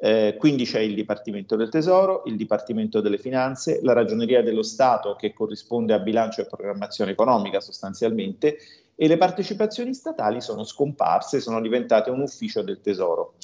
Eh, 0.00 0.36
quindi 0.38 0.64
c'è 0.64 0.78
il 0.78 0.94
Dipartimento 0.94 1.56
del 1.56 1.70
Tesoro, 1.70 2.22
il 2.26 2.36
Dipartimento 2.36 3.00
delle 3.00 3.18
Finanze, 3.18 3.80
la 3.82 3.94
Ragioneria 3.94 4.42
dello 4.42 4.62
Stato 4.62 5.16
che 5.16 5.32
corrisponde 5.32 5.92
a 5.92 5.98
bilancio 5.98 6.40
e 6.40 6.46
programmazione 6.46 7.10
economica 7.10 7.60
sostanzialmente 7.60 8.58
e 9.00 9.06
le 9.06 9.16
partecipazioni 9.16 9.94
statali 9.94 10.40
sono 10.40 10.64
scomparse, 10.64 11.38
sono 11.38 11.60
diventate 11.60 12.10
un 12.10 12.20
ufficio 12.20 12.62
del 12.62 12.80
Tesoro. 12.80 13.34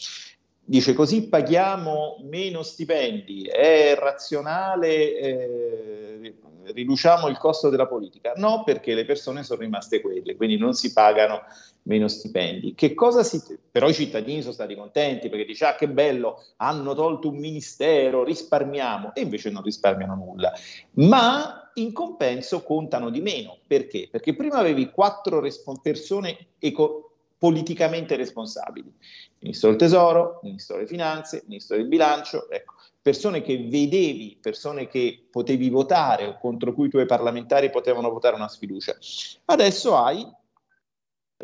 Dice 0.64 0.94
così 0.94 1.28
paghiamo 1.28 2.22
meno 2.24 2.64
stipendi, 2.64 3.44
è 3.44 3.94
razionale, 3.97 5.16
eh, 5.16 6.35
riduciamo 6.72 7.28
il 7.28 7.39
costo 7.39 7.68
della 7.68 7.86
politica? 7.86 8.32
No, 8.35 8.64
perché 8.64 8.94
le 8.94 9.05
persone 9.05 9.44
sono 9.44 9.60
rimaste 9.60 10.01
quelle, 10.01 10.35
quindi 10.35 10.56
non 10.56 10.72
si 10.72 10.93
pagano 10.93 11.43
meno 11.82 12.09
stipendi. 12.09 12.74
Che 12.74 12.94
cosa 12.94 13.22
si... 13.22 13.40
Però 13.70 13.89
i 13.89 13.94
cittadini 13.94 14.40
sono 14.40 14.55
stati 14.55 14.74
contenti 14.74 15.28
perché 15.28 15.44
dice 15.44 15.66
ah 15.66 15.76
che 15.76 15.89
bello, 15.89 16.43
hanno 16.56 16.94
tolto 16.94 17.28
un 17.28 17.36
ministero, 17.36 18.24
risparmiamo 18.24 19.14
e 19.14 19.20
invece 19.20 19.51
non 19.51 19.62
risparmiano 19.62 20.16
nulla. 20.16 20.52
Ma 20.94 21.64
in 21.74 21.92
compenso 21.92 22.62
contano 22.62 23.10
di 23.10 23.20
meno. 23.20 23.59
Perché? 23.66 24.09
Perché 24.10 24.34
prima 24.34 24.56
avevi 24.56 24.90
quattro 24.90 25.40
respon- 25.40 25.80
persone 25.80 26.48
eco- 26.59 27.10
politicamente 27.38 28.16
responsabili. 28.16 28.92
Ministro 29.40 29.70
del 29.70 29.78
Tesoro, 29.78 30.40
Ministro 30.42 30.76
delle 30.76 30.88
Finanze, 30.88 31.42
Ministro 31.46 31.76
del 31.76 31.88
Bilancio, 31.88 32.48
ecco, 32.48 32.74
persone 33.02 33.42
che 33.42 33.59
vedevi, 33.68 34.38
persone 34.40 34.88
che 34.88 35.26
potevi 35.30 35.68
votare 35.68 36.26
o 36.26 36.38
contro 36.38 36.72
cui 36.72 36.86
i 36.86 36.90
tuoi 36.90 37.05
parlamentari 37.05 37.68
potevano 37.68 38.10
votare 38.10 38.34
una 38.34 38.48
sfiducia. 38.48 38.96
Adesso 39.44 39.94
hai 39.94 40.26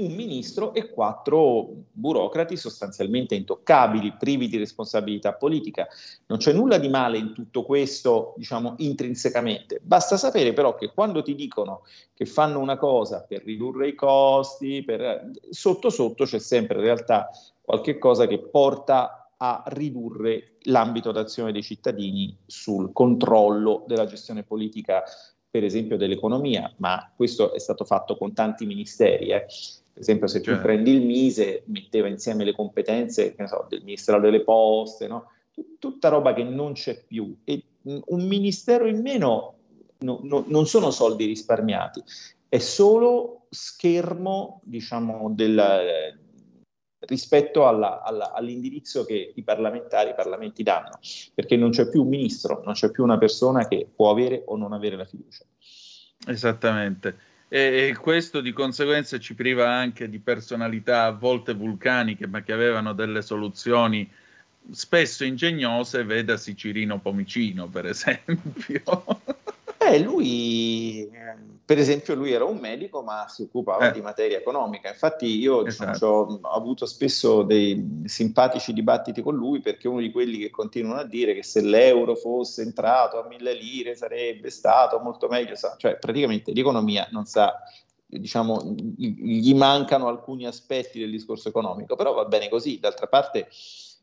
un 0.05 0.12
ministro 0.12 0.74
e 0.74 0.90
quattro 0.90 1.68
burocrati 1.93 2.56
sostanzialmente 2.56 3.35
intoccabili, 3.35 4.14
privi 4.18 4.48
di 4.48 4.56
responsabilità 4.56 5.35
politica. 5.35 5.86
Non 6.27 6.39
c'è 6.39 6.52
nulla 6.52 6.78
di 6.78 6.89
male 6.89 7.18
in 7.18 7.32
tutto 7.32 7.64
questo, 7.64 8.35
diciamo, 8.36 8.74
intrinsecamente. 8.78 9.81
Basta 9.82 10.16
sapere 10.16 10.52
però 10.52 10.74
che 10.74 10.93
quando 10.93 11.22
ti 11.22 11.35
dicono 11.35 11.82
che 12.14 12.27
fanno 12.27 12.59
una 12.59 12.77
cosa 12.77 13.24
per 13.27 13.44
ridurre 13.44 13.89
i 13.89 13.94
costi, 13.94 14.82
per... 14.82 15.31
sotto 15.51 15.90
sotto 15.90 16.24
c'è 16.24 16.39
sempre 16.39 16.78
in 16.78 16.85
realtà 16.85 17.31
qualche 17.60 17.98
cosa 17.98 18.27
che 18.27 18.39
porta 18.39 19.31
a 19.36 19.62
ridurre 19.68 20.56
l'ambito 20.64 21.12
d'azione 21.12 21.52
dei 21.52 21.62
cittadini 21.62 22.36
sul 22.44 22.93
controllo 22.93 23.85
della 23.86 24.05
gestione 24.05 24.43
politica, 24.43 25.02
per 25.48 25.64
esempio 25.64 25.97
dell'economia, 25.97 26.72
ma 26.77 27.10
questo 27.16 27.55
è 27.55 27.59
stato 27.59 27.85
fatto 27.85 28.16
con 28.16 28.35
tanti 28.35 28.66
ministeri. 28.66 29.31
eh. 29.31 29.47
Per 29.93 30.03
esempio, 30.03 30.27
se 30.29 30.39
tu 30.41 30.51
Certo. 30.51 30.62
prendi 30.62 30.93
il 30.93 31.03
Mise, 31.05 31.62
metteva 31.67 32.09
insieme 32.09 32.45
le 32.45 32.55
competenze 32.55 33.35
che 33.35 33.43
ne 33.43 33.49
so, 33.49 33.67
del 33.69 33.83
Ministero 33.83 34.21
delle 34.21 34.43
Poste, 34.43 35.07
no? 35.09 35.31
Tut- 35.53 35.79
tutta 35.79 36.09
roba 36.09 36.33
che 36.33 36.45
non 36.45 36.73
c'è 36.73 37.03
più. 37.05 37.37
E 37.45 37.62
un 37.83 38.27
ministero 38.27 38.87
in 38.87 39.01
meno 39.01 39.55
no- 40.01 40.21
no- 40.23 40.45
non 40.47 40.67
sono 40.67 40.91
soldi 40.91 41.25
risparmiati, 41.25 42.03
è 42.49 42.59
solo 42.59 43.47
schermo, 43.51 44.61
diciamo, 44.65 45.31
del, 45.35 46.19
rispetto 47.01 47.67
alla- 47.67 48.03
alla- 48.03 48.33
all'indirizzo 48.33 49.05
che 49.05 49.33
i 49.35 49.43
parlamentari, 49.43 50.11
i 50.11 50.15
parlamenti 50.15 50.62
danno, 50.62 50.99
perché 51.35 51.57
non 51.57 51.71
c'è 51.71 51.89
più 51.89 52.03
un 52.03 52.09
ministro, 52.09 52.62
non 52.65 52.75
c'è 52.75 52.91
più 52.91 53.03
una 53.03 53.19
persona 53.19 53.67
che 53.67 53.89
può 53.95 54.11
avere 54.11 54.43
o 54.47 54.57
non 54.57 54.73
avere 54.73 54.97
la 54.97 55.07
fiducia. 55.07 55.45
Esattamente. 56.27 57.29
E, 57.52 57.97
questo 58.01 58.40
di 58.40 58.52
conseguenza 58.52 59.18
ci 59.18 59.35
priva 59.35 59.68
anche 59.68 60.09
di 60.09 60.20
personalità 60.20 61.06
a 61.06 61.10
volte 61.10 61.52
vulcaniche, 61.52 62.28
ma 62.28 62.43
che 62.43 62.52
avevano 62.52 62.93
delle 62.93 63.22
soluzioni 63.22 64.09
spesso 64.70 65.24
ingegnose, 65.24 66.05
vedasi 66.05 66.56
Cirino 66.56 67.01
Pomicino, 67.01 67.66
per 67.66 67.86
esempio. 67.86 69.20
Eh, 69.95 69.99
lui, 69.99 71.03
eh, 71.05 71.37
per 71.65 71.79
esempio, 71.79 72.15
lui 72.15 72.33
era 72.33 72.45
un 72.45 72.59
medico, 72.59 73.03
ma 73.03 73.27
si 73.29 73.43
occupava 73.43 73.89
Eh. 73.89 73.93
di 73.93 74.01
materia 74.01 74.39
economica. 74.39 74.89
Infatti, 74.89 75.27
io 75.27 75.62
diciamo, 75.62 75.91
Esatto. 75.93 76.41
ho 76.43 76.49
avuto 76.51 76.87
spesso 76.87 77.43
dei 77.43 78.03
simpatici 78.05 78.73
dibattiti 78.73 79.23
con 79.23 79.35
lui 79.35 79.61
perché 79.61 79.89
uno 79.89 80.01
di 80.01 80.11
quelli 80.11 80.39
che 80.39 80.51
continuano 80.51 81.01
a 81.01 81.05
dire 81.05 81.35
che 81.35 81.43
se 81.43 81.61
l'euro 81.61 82.15
fosse 82.15 82.62
entrato 82.62 83.23
a 83.23 83.27
mille 83.27 83.55
lire 83.55 83.95
sarebbe 83.95 84.51
stato 84.51 84.99
molto 84.99 85.29
meglio. 85.29 85.55
Cioè, 85.77 85.97
praticamente 85.97 86.53
l'economia 86.53 87.07
non 87.11 87.25
sa, 87.25 87.55
diciamo, 88.07 88.75
gli 88.97 89.41
gli 89.41 89.55
mancano 89.55 90.09
alcuni 90.09 90.47
aspetti 90.47 90.99
del 90.99 91.11
discorso 91.11 91.49
economico, 91.49 91.95
però 91.97 92.12
va 92.15 92.25
bene 92.25 92.49
così. 92.49 92.79
D'altra 92.81 93.07
parte, 93.07 93.49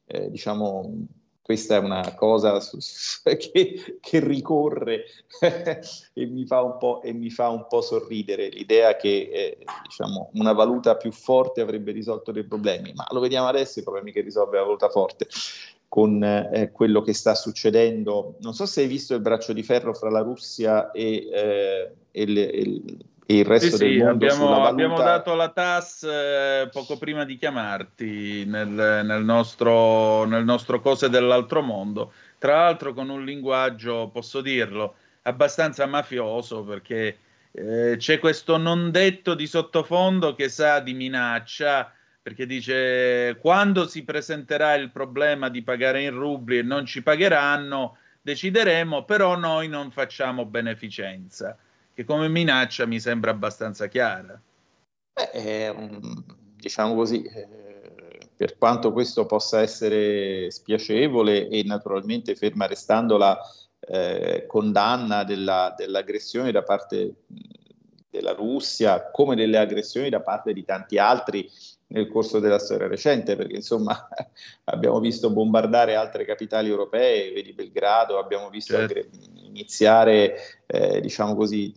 eh, 0.06 0.30
diciamo, 0.32 0.90
questa 1.48 1.78
è 1.78 1.80
una 1.80 2.14
cosa 2.14 2.60
su- 2.60 2.76
su- 2.82 3.22
che, 3.24 4.00
che 4.02 4.20
ricorre 4.20 5.06
e, 6.14 6.26
mi 6.26 6.46
fa 6.46 6.62
un 6.62 6.78
po', 6.78 7.02
e 7.02 7.14
mi 7.14 7.30
fa 7.30 7.48
un 7.48 7.68
po' 7.70 7.80
sorridere 7.80 8.50
l'idea 8.50 8.98
che 8.98 9.30
eh, 9.32 9.58
diciamo, 9.84 10.32
una 10.34 10.52
valuta 10.52 10.98
più 10.98 11.10
forte 11.14 11.62
avrebbe 11.62 11.94
risolto 11.94 12.34
dei 12.34 12.44
problemi, 12.44 12.92
ma 12.94 13.08
lo 13.12 13.22
vediamo 13.22 13.48
adesso 13.48 13.80
i 13.80 13.84
problemi 13.84 14.12
che 14.12 14.20
risolve 14.20 14.58
la 14.58 14.64
valuta 14.64 14.90
forte 14.90 15.28
con 15.88 16.22
eh, 16.22 16.70
quello 16.74 17.02
che 17.02 17.14
sta 17.14 17.34
succedendo. 17.34 18.36
Non 18.42 18.54
so 18.54 18.66
se 18.66 18.82
hai 18.82 18.88
visto 18.88 19.16
il 19.16 19.22
braccio 19.22 19.54
di 19.54 19.64
ferro 19.64 19.94
fra 19.94 20.10
la 20.10 20.20
Russia 20.20 20.92
e, 20.92 21.30
eh, 21.32 21.92
e 22.12 22.22
il, 22.24 22.38
e 22.38 22.84
il- 23.28 23.46
resto 23.46 23.78
Sì, 23.78 23.78
del 23.78 23.94
sì, 23.94 23.98
mondo 23.98 24.12
abbiamo, 24.12 24.46
valuta. 24.48 24.68
abbiamo 24.70 25.02
dato 25.02 25.34
la 25.36 25.50
TAS 25.50 26.04
eh, 26.04 26.70
poco 26.72 26.98
prima 26.98 27.26
di 27.26 27.38
chiamarti 27.38 28.46
nel, 28.46 28.68
nel 28.68 29.24
nostro, 29.24 30.26
nel 30.26 30.44
nostro 30.44 30.80
Cose 30.80 31.10
dell'altro 31.10 31.62
mondo, 31.62 32.14
tra 32.38 32.56
l'altro 32.58 32.94
con 32.94 33.10
un 33.10 33.24
linguaggio, 33.26 34.10
posso 34.12 34.42
dirlo, 34.42 34.96
abbastanza 35.24 35.86
mafioso 35.86 36.64
perché 36.64 37.18
eh, 37.52 37.96
c'è 37.98 38.20
questo 38.20 38.58
non 38.58 38.92
detto 38.92 39.34
di 39.36 39.48
sottofondo 39.48 40.34
che 40.36 40.48
sa 40.50 40.80
di 40.80 40.94
minaccia, 40.94 41.92
perché 42.22 42.46
dice 42.46 43.38
quando 43.42 43.88
si 43.88 44.04
presenterà 44.04 44.74
il 44.76 44.92
problema 44.92 45.50
di 45.50 45.64
pagare 45.64 46.04
in 46.04 46.12
rubli 46.12 46.58
e 46.60 46.62
non 46.64 46.86
ci 46.86 47.02
pagheranno, 47.02 47.98
decideremo, 48.22 49.06
però 49.06 49.36
noi 49.38 49.68
non 49.70 49.92
facciamo 49.92 50.46
beneficenza 50.46 51.58
che 51.98 52.04
come 52.04 52.30
minaccia 52.30 52.86
mi 52.86 53.00
sembra 53.00 53.32
abbastanza 53.32 53.88
chiara. 53.88 54.40
Beh, 55.14 55.32
è 55.32 55.76
diciamo 56.56 56.94
così, 56.94 57.24
eh, 57.24 58.30
per 58.36 58.56
quanto 58.60 58.92
questo 58.92 59.26
possa 59.26 59.62
essere 59.62 60.52
spiacevole 60.52 61.48
e 61.48 61.64
naturalmente 61.64 62.36
ferma 62.36 62.68
restando 62.68 63.18
la 63.18 63.36
eh, 63.80 64.46
condanna 64.46 65.24
della- 65.24 65.74
dell'aggressione 65.76 66.52
da 66.52 66.62
parte 66.62 67.16
della 68.12 68.34
Russia, 68.34 69.10
come 69.10 69.36
delle 69.36 69.58
aggressioni 69.58 70.10
da 70.10 70.22
parte 70.22 70.54
di 70.54 70.64
tanti 70.66 71.00
altri 71.00 71.50
nel 71.88 72.10
corso 72.10 72.40
della 72.40 72.60
storia 72.60 72.88
recente, 72.88 73.36
perché 73.36 73.56
insomma 73.56 74.08
abbiamo 74.66 75.00
visto 75.00 75.32
bombardare 75.32 75.96
altre 75.96 76.26
capitali 76.26 76.70
europee, 76.70 77.32
vedi 77.32 77.54
Belgrado, 77.54 78.20
abbiamo 78.20 78.50
visto 78.50 78.74
Certo. 78.74 78.94
aggre- 78.94 79.10
iniziare, 79.58 80.64
eh, 80.68 81.02
diciamo 81.02 81.36
così, 81.36 81.74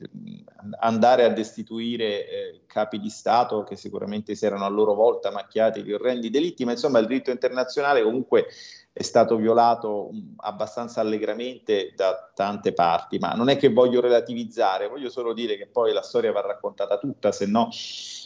andare 0.81 1.24
a 1.24 1.31
destituire 1.31 2.28
eh, 2.28 2.61
capi 2.66 3.01
di 3.01 3.09
Stato 3.09 3.65
che 3.65 3.77
sicuramente 3.77 4.35
si 4.35 4.44
erano 4.44 4.66
a 4.66 4.69
loro 4.69 4.94
volta 4.94 5.31
macchiati 5.31 5.82
di 5.82 5.93
orrendi 5.93 6.28
delitti, 6.28 6.65
ma 6.65 6.73
insomma 6.73 6.98
il 6.98 7.07
diritto 7.07 7.31
internazionale 7.31 8.02
comunque 8.02 8.47
è 8.93 9.02
stato 9.02 9.36
violato 9.36 10.11
mh, 10.12 10.35
abbastanza 10.39 11.01
allegramente 11.01 11.93
da 11.97 12.31
tante 12.35 12.73
parti, 12.73 13.19
ma 13.19 13.32
non 13.32 13.48
è 13.48 13.57
che 13.57 13.70
voglio 13.70 14.01
relativizzare, 14.01 14.89
voglio 14.89 15.09
solo 15.09 15.32
dire 15.32 15.57
che 15.57 15.66
poi 15.66 15.93
la 15.93 16.02
storia 16.02 16.32
va 16.32 16.40
raccontata 16.40 16.98
tutta, 16.98 17.32
se 17.32 17.47
no, 17.47 17.69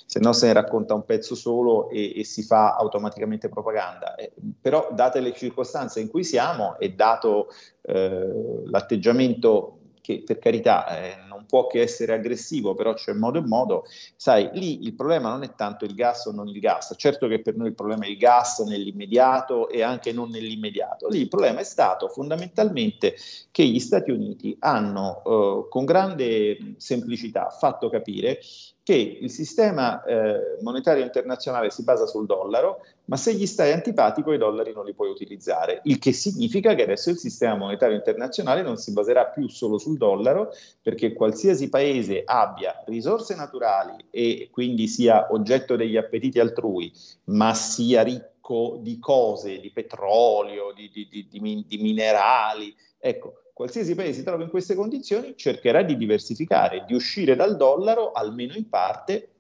se 0.07 0.21
no 0.21 0.33
se 0.33 0.47
ne 0.47 0.53
racconta 0.53 0.95
un 0.95 1.05
pezzo 1.05 1.35
solo 1.35 1.89
e, 1.89 2.21
e 2.21 2.25
si 2.25 2.43
fa 2.43 2.77
automaticamente 2.77 3.49
propaganda. 3.49 4.15
Eh, 4.15 4.33
però 4.61 4.89
date 4.93 5.21
le 5.21 5.33
circostanze 5.33 6.01
in 6.01 6.09
cui 6.09 6.25
siamo 6.25 6.79
e 6.79 6.93
dato 6.93 7.49
eh, 7.83 8.63
l'atteggiamento 8.67 9.79
che 10.05 10.23
per 10.23 10.39
carità 10.39 10.87
eh, 10.99 11.17
non 11.27 11.47
può 11.47 11.67
che 11.67 11.81
essere 11.81 12.13
aggressivo, 12.13 12.75
però 12.75 12.93
c'è 12.93 13.15
modo 13.15 13.39
e 13.39 13.47
modo, 13.47 13.87
sai, 14.17 14.51
lì 14.53 14.85
il 14.85 14.93
problema 14.93 15.31
non 15.31 15.43
è 15.45 15.55
tanto 15.55 15.87
il 15.87 15.95
gas 15.95 16.27
o 16.27 16.31
non 16.31 16.47
il 16.47 16.61
gas, 16.61 16.93
certo 16.99 17.27
che 17.27 17.41
per 17.41 17.57
noi 17.57 17.69
il 17.69 17.75
problema 17.75 18.05
è 18.05 18.09
il 18.09 18.19
gas 18.19 18.59
nell'immediato 18.59 19.71
e 19.71 19.83
anche 19.83 20.13
non 20.13 20.29
nell'immediato, 20.29 21.09
lì 21.09 21.21
il 21.21 21.29
problema 21.29 21.61
è 21.61 21.65
stato 21.65 22.09
fondamentalmente 22.09 23.17
che 23.51 23.65
gli 23.65 23.81
Stati 23.81 24.11
Uniti 24.11 24.55
hanno 24.59 25.23
eh, 25.25 25.69
con 25.71 25.87
grande 25.87 26.75
semplicità 26.77 27.49
fatto 27.49 27.89
capire 27.89 28.41
che 28.85 29.19
il 29.23 29.31
sistema 29.31 30.05
eh, 30.05 30.59
monetario 30.61 31.03
internazionale 31.03 31.71
si 31.71 31.83
basa 31.83 32.05
sul 32.05 32.27
dollaro, 32.27 32.85
ma 33.07 33.17
se 33.17 33.35
gli 33.35 33.47
stai 33.47 33.73
antipatico 33.73 34.33
i 34.33 34.39
dollari 34.39 34.73
non 34.73 34.85
li 34.85 34.95
puoi 34.95 35.11
utilizzare, 35.11 35.81
il 35.85 35.99
che 35.99 36.13
significa 36.13 36.75
che 36.75 36.83
adesso 36.83 37.11
il 37.11 37.19
sistema 37.19 37.57
monetario 37.57 37.97
internazionale 37.97 38.63
non 38.63 38.77
si 38.77 38.93
baserà 38.93 39.27
più 39.27 39.49
solo 39.49 39.79
sul 39.79 39.99
dollaro, 39.99 40.53
perché 40.81 41.13
qualsiasi 41.13 41.69
paese 41.69 42.23
abbia 42.25 42.83
risorse 42.87 43.35
naturali 43.35 44.07
e 44.11 44.49
quindi 44.51 44.89
sia 44.89 45.33
oggetto 45.33 45.77
degli 45.77 45.97
appetiti 45.97 46.39
altrui, 46.39 46.93
ma 47.25 47.53
sia 47.55 48.03
ricco 48.03 48.79
di 48.81 48.99
cose, 48.99 49.61
di 49.61 49.71
petrolio, 49.71 50.73
di, 50.75 50.91
di, 50.93 51.09
di, 51.09 51.65
di, 51.67 51.79
minerali, 51.79 52.75
ecco, 52.99 53.45
qualsiasi 53.53 53.95
paese 53.95 54.19
si 54.19 54.25
trova 54.25 54.43
in 54.43 54.51
queste 54.51 54.75
condizioni 54.75 55.35
cercherà 55.37 55.83
di 55.83 55.97
diversificare, 55.97 56.85
di 56.87 56.95
uscire 56.95 57.37
dal 57.37 57.57
dollaro 57.57 58.13
almeno 58.13 58.55
in 58.55 58.69
parte 58.69 59.34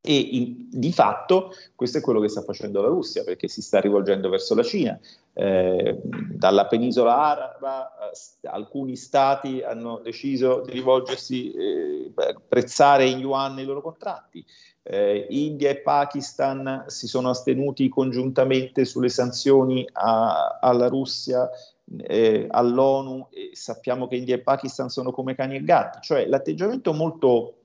e 0.00 0.16
in, 0.16 0.68
di 0.70 0.92
fatto 0.92 1.52
questo 1.74 1.98
è 1.98 2.00
quello 2.00 2.20
che 2.20 2.28
sta 2.28 2.42
facendo 2.42 2.80
la 2.80 2.88
Russia 2.88 3.24
perché 3.24 3.48
si 3.48 3.62
sta 3.62 3.80
rivolgendo 3.80 4.28
verso 4.28 4.54
la 4.54 4.62
Cina. 4.62 4.98
Eh, 5.32 6.00
dalla 6.02 6.66
penisola 6.66 7.16
araba 7.16 8.10
eh, 8.10 8.48
alcuni 8.48 8.96
stati 8.96 9.62
hanno 9.62 10.00
deciso 10.02 10.62
di 10.64 10.72
rivolgersi 10.72 11.52
eh, 11.52 12.12
prezzare 12.48 13.06
in 13.06 13.18
yuan 13.18 13.58
i 13.58 13.64
loro 13.64 13.82
contratti. 13.82 14.44
Eh, 14.82 15.26
India 15.30 15.68
e 15.68 15.80
Pakistan 15.80 16.84
si 16.86 17.06
sono 17.06 17.30
astenuti 17.30 17.88
congiuntamente 17.88 18.84
sulle 18.84 19.10
sanzioni 19.10 19.86
a, 19.92 20.58
alla 20.60 20.88
Russia 20.88 21.48
eh, 21.96 22.46
all'ONU 22.48 23.28
e 23.30 23.50
sappiamo 23.52 24.06
che 24.06 24.16
India 24.16 24.34
e 24.34 24.40
Pakistan 24.40 24.88
sono 24.88 25.10
come 25.10 25.34
cani 25.34 25.56
e 25.56 25.62
gatti, 25.62 25.98
cioè 26.02 26.26
l'atteggiamento 26.26 26.92
molto, 26.92 27.57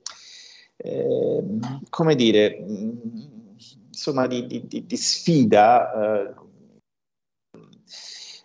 eh, 0.76 1.42
come 1.88 2.14
dire, 2.14 2.64
insomma 3.88 4.26
di, 4.26 4.46
di, 4.46 4.86
di 4.86 4.96
sfida, 4.96 6.26
eh, 6.26 6.34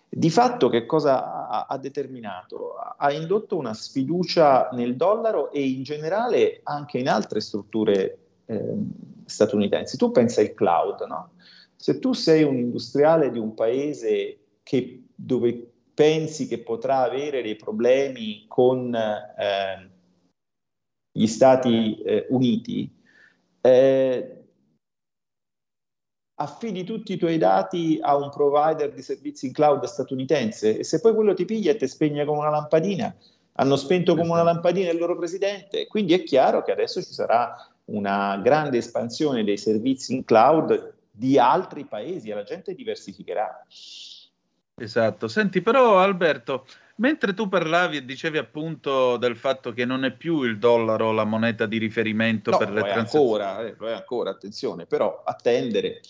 di 0.08 0.30
fatto 0.30 0.68
che 0.68 0.86
cosa 0.86 1.66
ha, 1.66 1.78
determinato? 1.78 2.74
Ha 2.74 3.12
indotto 3.12 3.56
una 3.56 3.74
sfiducia 3.74 4.68
nel 4.72 4.96
dollaro 4.96 5.52
e 5.52 5.64
in 5.64 5.84
generale 5.84 6.60
anche 6.64 6.98
in 6.98 7.08
altre 7.08 7.40
strutture 7.40 8.18
statunitensi. 9.24 9.96
Tu 9.96 10.10
pensa 10.10 10.40
al 10.40 10.52
cloud, 10.54 11.02
no? 11.06 11.30
Se 11.76 11.98
tu 11.98 12.12
sei 12.12 12.42
un 12.42 12.56
industriale 12.58 13.30
di 13.30 13.38
un 13.38 13.54
paese 13.54 14.38
che, 14.62 15.04
dove 15.14 15.70
pensi 15.94 16.46
che 16.46 16.58
potrà 16.58 16.98
avere 16.98 17.42
dei 17.42 17.56
problemi 17.56 18.44
con 18.48 18.94
eh, 18.94 19.90
gli 21.12 21.26
Stati 21.26 22.00
eh, 22.02 22.26
Uniti, 22.30 22.90
eh, 23.60 24.40
affidi 26.40 26.84
tutti 26.84 27.12
i 27.12 27.16
tuoi 27.18 27.36
dati 27.38 27.98
a 28.00 28.16
un 28.16 28.30
provider 28.30 28.92
di 28.92 29.02
servizi 29.02 29.46
in 29.46 29.52
cloud 29.52 29.84
statunitense 29.84 30.78
e 30.78 30.84
se 30.84 31.00
poi 31.00 31.14
quello 31.14 31.34
ti 31.34 31.44
piglia 31.44 31.72
e 31.72 31.76
ti 31.76 31.86
spegne 31.86 32.24
come 32.24 32.38
una 32.38 32.50
lampadina, 32.50 33.14
hanno 33.54 33.76
spento 33.76 34.14
come 34.14 34.30
una 34.30 34.42
lampadina 34.42 34.90
il 34.90 34.98
loro 34.98 35.16
presidente, 35.16 35.86
quindi 35.86 36.14
è 36.14 36.22
chiaro 36.22 36.62
che 36.62 36.72
adesso 36.72 37.02
ci 37.02 37.12
sarà 37.12 37.54
una 37.86 38.38
grande 38.42 38.78
espansione 38.78 39.44
dei 39.44 39.58
servizi 39.58 40.14
in 40.14 40.24
cloud 40.24 40.94
di 41.10 41.38
altri 41.38 41.84
paesi 41.84 42.30
e 42.30 42.34
la 42.34 42.44
gente 42.44 42.74
diversificherà. 42.74 43.66
Esatto. 44.76 45.28
Senti, 45.28 45.60
però 45.60 45.98
Alberto, 45.98 46.64
mentre 47.00 47.34
tu 47.34 47.48
parlavi 47.48 47.98
e 47.98 48.04
dicevi 48.04 48.38
appunto 48.38 49.16
del 49.16 49.36
fatto 49.36 49.72
che 49.72 49.84
non 49.84 50.04
è 50.04 50.12
più 50.12 50.42
il 50.42 50.58
dollaro 50.58 51.12
la 51.12 51.24
moneta 51.24 51.66
di 51.66 51.78
riferimento 51.78 52.50
no, 52.50 52.58
per 52.58 52.70
le 52.70 52.80
è 52.80 52.92
transazioni. 52.92 53.42
ancora, 53.42 53.66
eh, 53.66 53.74
lo 53.76 53.88
è 53.88 53.92
ancora, 53.92 54.30
attenzione, 54.30 54.86
però 54.86 55.22
attendere. 55.24 56.00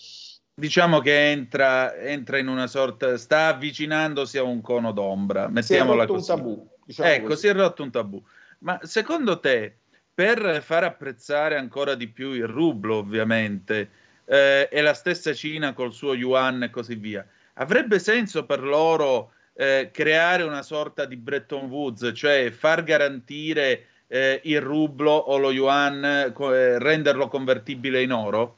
Diciamo 0.53 0.99
che 0.99 1.31
entra, 1.31 1.95
entra 1.95 2.37
in 2.37 2.47
una 2.47 2.67
sorta, 2.67 3.17
sta 3.17 3.47
avvicinandosi 3.47 4.37
a 4.37 4.43
un 4.43 4.61
cono 4.61 4.91
d'ombra, 4.91 5.47
mettiamola 5.47 6.01
rotto 6.01 6.13
un 6.13 6.17
così. 6.19 6.29
tabù, 6.29 6.69
diciamo 6.85 7.09
ecco, 7.09 7.27
così. 7.27 7.39
si 7.39 7.47
è 7.47 7.53
rotto 7.53 7.83
un 7.83 7.91
tabù. 7.91 8.23
Ma 8.59 8.77
secondo 8.83 9.39
te, 9.39 9.77
per 10.13 10.61
far 10.61 10.83
apprezzare 10.83 11.57
ancora 11.57 11.95
di 11.95 12.09
più 12.09 12.33
il 12.33 12.47
rublo, 12.47 12.97
ovviamente, 12.97 13.89
eh, 14.25 14.67
e 14.69 14.81
la 14.81 14.93
stessa 14.93 15.33
Cina 15.33 15.73
col 15.73 15.93
suo 15.93 16.13
yuan 16.13 16.63
e 16.63 16.69
così 16.69 16.95
via, 16.95 17.25
avrebbe 17.53 17.97
senso 17.97 18.45
per 18.45 18.61
loro 18.61 19.31
eh, 19.53 19.89
creare 19.91 20.43
una 20.43 20.61
sorta 20.61 21.05
di 21.05 21.17
Bretton 21.17 21.69
Woods, 21.69 22.11
cioè 22.13 22.51
far 22.51 22.83
garantire 22.83 23.87
eh, 24.07 24.41
il 24.45 24.61
rublo 24.61 25.11
o 25.11 25.37
lo 25.37 25.51
yuan, 25.51 26.31
co- 26.33 26.53
eh, 26.53 26.79
renderlo 26.79 27.27
convertibile 27.27 28.01
in 28.01 28.11
oro? 28.11 28.57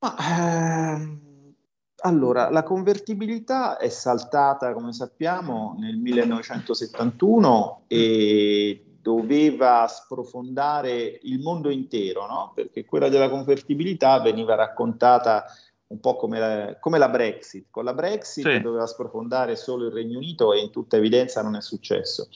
Ma, 0.00 0.16
ehm, 0.18 1.54
allora, 2.02 2.48
la 2.50 2.62
convertibilità 2.62 3.76
è 3.76 3.88
saltata, 3.88 4.72
come 4.72 4.92
sappiamo, 4.92 5.74
nel 5.78 5.96
1971 5.96 7.82
e 7.88 8.84
doveva 9.02 9.86
sprofondare 9.88 11.18
il 11.22 11.40
mondo 11.40 11.70
intero, 11.70 12.26
no? 12.26 12.52
Perché 12.54 12.84
quella 12.84 13.08
della 13.08 13.28
convertibilità 13.28 14.20
veniva 14.20 14.54
raccontata 14.54 15.44
un 15.88 16.00
po' 16.00 16.16
come 16.16 16.38
la, 16.38 16.76
come 16.78 16.98
la 16.98 17.08
Brexit. 17.08 17.66
Con 17.70 17.84
la 17.84 17.94
Brexit 17.94 18.46
Sì. 18.46 18.60
doveva 18.60 18.86
sprofondare 18.86 19.56
solo 19.56 19.86
il 19.86 19.92
Regno 19.92 20.18
Unito 20.18 20.52
e 20.52 20.60
in 20.60 20.70
tutta 20.70 20.96
evidenza 20.96 21.42
non 21.42 21.56
è 21.56 21.62
successo. 21.62 22.28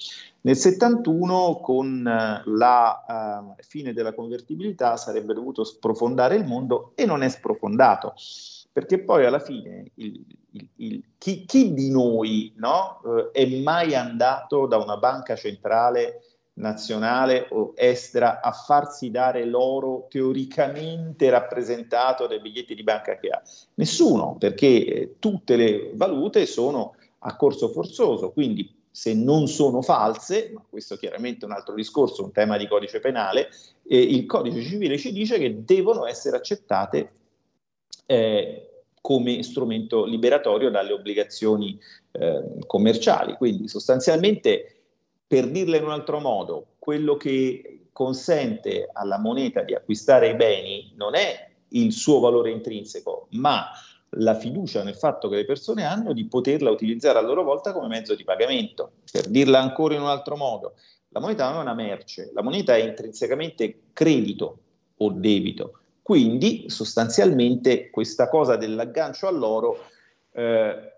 Nel 0.42 0.56
71, 0.56 1.60
con 1.62 2.06
eh, 2.06 2.42
la 2.46 3.52
eh, 3.58 3.62
fine 3.62 3.92
della 3.92 4.14
convertibilità, 4.14 4.96
sarebbe 4.96 5.34
dovuto 5.34 5.64
sprofondare 5.64 6.34
il 6.36 6.46
mondo 6.46 6.92
e 6.94 7.04
non 7.04 7.22
è 7.22 7.28
sprofondato, 7.28 8.14
perché 8.72 9.00
poi 9.00 9.26
alla 9.26 9.38
fine 9.38 9.90
il- 9.96 10.24
il- 10.52 10.68
il- 10.76 11.04
chi, 11.18 11.44
chi 11.44 11.74
di 11.74 11.90
noi 11.90 12.52
no, 12.56 13.00
eh, 13.04 13.30
è 13.32 13.60
mai 13.62 13.94
andato 13.94 14.66
da 14.66 14.78
una 14.78 14.96
banca 14.96 15.36
centrale 15.36 16.22
nazionale 16.54 17.46
o 17.50 17.72
estera 17.74 18.40
a 18.40 18.52
farsi 18.52 19.10
dare 19.10 19.44
l'oro 19.44 20.06
teoricamente 20.10 21.30
rappresentato 21.30 22.26
dai 22.26 22.40
biglietti 22.40 22.74
di 22.74 22.82
banca 22.82 23.16
che 23.18 23.28
ha? 23.28 23.42
Nessuno, 23.74 24.36
perché 24.38 24.66
eh, 24.66 25.14
tutte 25.18 25.56
le 25.56 25.92
valute 25.94 26.44
sono 26.46 26.94
a 27.20 27.36
corso 27.36 27.68
forzoso, 27.68 28.32
quindi 28.32 28.80
se 28.90 29.14
non 29.14 29.48
sono 29.48 29.80
false, 29.80 30.50
ma 30.52 30.62
questo 30.68 30.96
chiaramente 30.96 31.46
è 31.46 31.48
un 31.48 31.54
altro 31.54 31.74
discorso, 31.74 32.24
un 32.24 32.32
tema 32.32 32.58
di 32.58 32.68
codice 32.68 33.00
penale, 33.00 33.48
eh, 33.84 33.98
il 33.98 34.26
codice 34.26 34.60
civile 34.60 34.98
ci 34.98 35.12
dice 35.12 35.38
che 35.38 35.64
devono 35.64 36.06
essere 36.06 36.36
accettate 36.36 37.12
eh, 38.04 38.66
come 39.00 39.42
strumento 39.42 40.04
liberatorio 40.04 40.70
dalle 40.70 40.92
obbligazioni 40.92 41.78
eh, 42.12 42.58
commerciali. 42.66 43.34
Quindi 43.34 43.66
sostanzialmente, 43.66 44.81
per 45.32 45.48
dirla 45.48 45.78
in 45.78 45.84
un 45.84 45.92
altro 45.92 46.20
modo, 46.20 46.74
quello 46.78 47.16
che 47.16 47.86
consente 47.90 48.90
alla 48.92 49.18
moneta 49.18 49.62
di 49.62 49.74
acquistare 49.74 50.28
i 50.28 50.34
beni 50.34 50.92
non 50.96 51.14
è 51.14 51.48
il 51.68 51.90
suo 51.94 52.20
valore 52.20 52.50
intrinseco, 52.50 53.28
ma 53.30 53.64
la 54.16 54.34
fiducia 54.34 54.82
nel 54.82 54.94
fatto 54.94 55.30
che 55.30 55.36
le 55.36 55.46
persone 55.46 55.86
hanno 55.86 56.12
di 56.12 56.26
poterla 56.26 56.68
utilizzare 56.68 57.18
a 57.18 57.22
loro 57.22 57.44
volta 57.44 57.72
come 57.72 57.86
mezzo 57.86 58.14
di 58.14 58.24
pagamento. 58.24 58.96
Per 59.10 59.26
dirla 59.28 59.58
ancora 59.58 59.94
in 59.94 60.02
un 60.02 60.08
altro 60.08 60.36
modo, 60.36 60.74
la 61.08 61.20
moneta 61.20 61.48
non 61.48 61.60
è 61.60 61.62
una 61.62 61.72
merce, 61.72 62.30
la 62.34 62.42
moneta 62.42 62.76
è 62.76 62.82
intrinsecamente 62.82 63.84
credito 63.94 64.58
o 64.98 65.10
debito. 65.12 65.78
Quindi 66.02 66.68
sostanzialmente 66.68 67.88
questa 67.88 68.28
cosa 68.28 68.56
dell'aggancio 68.56 69.26
all'oro 69.26 69.78
eh, 70.32 70.91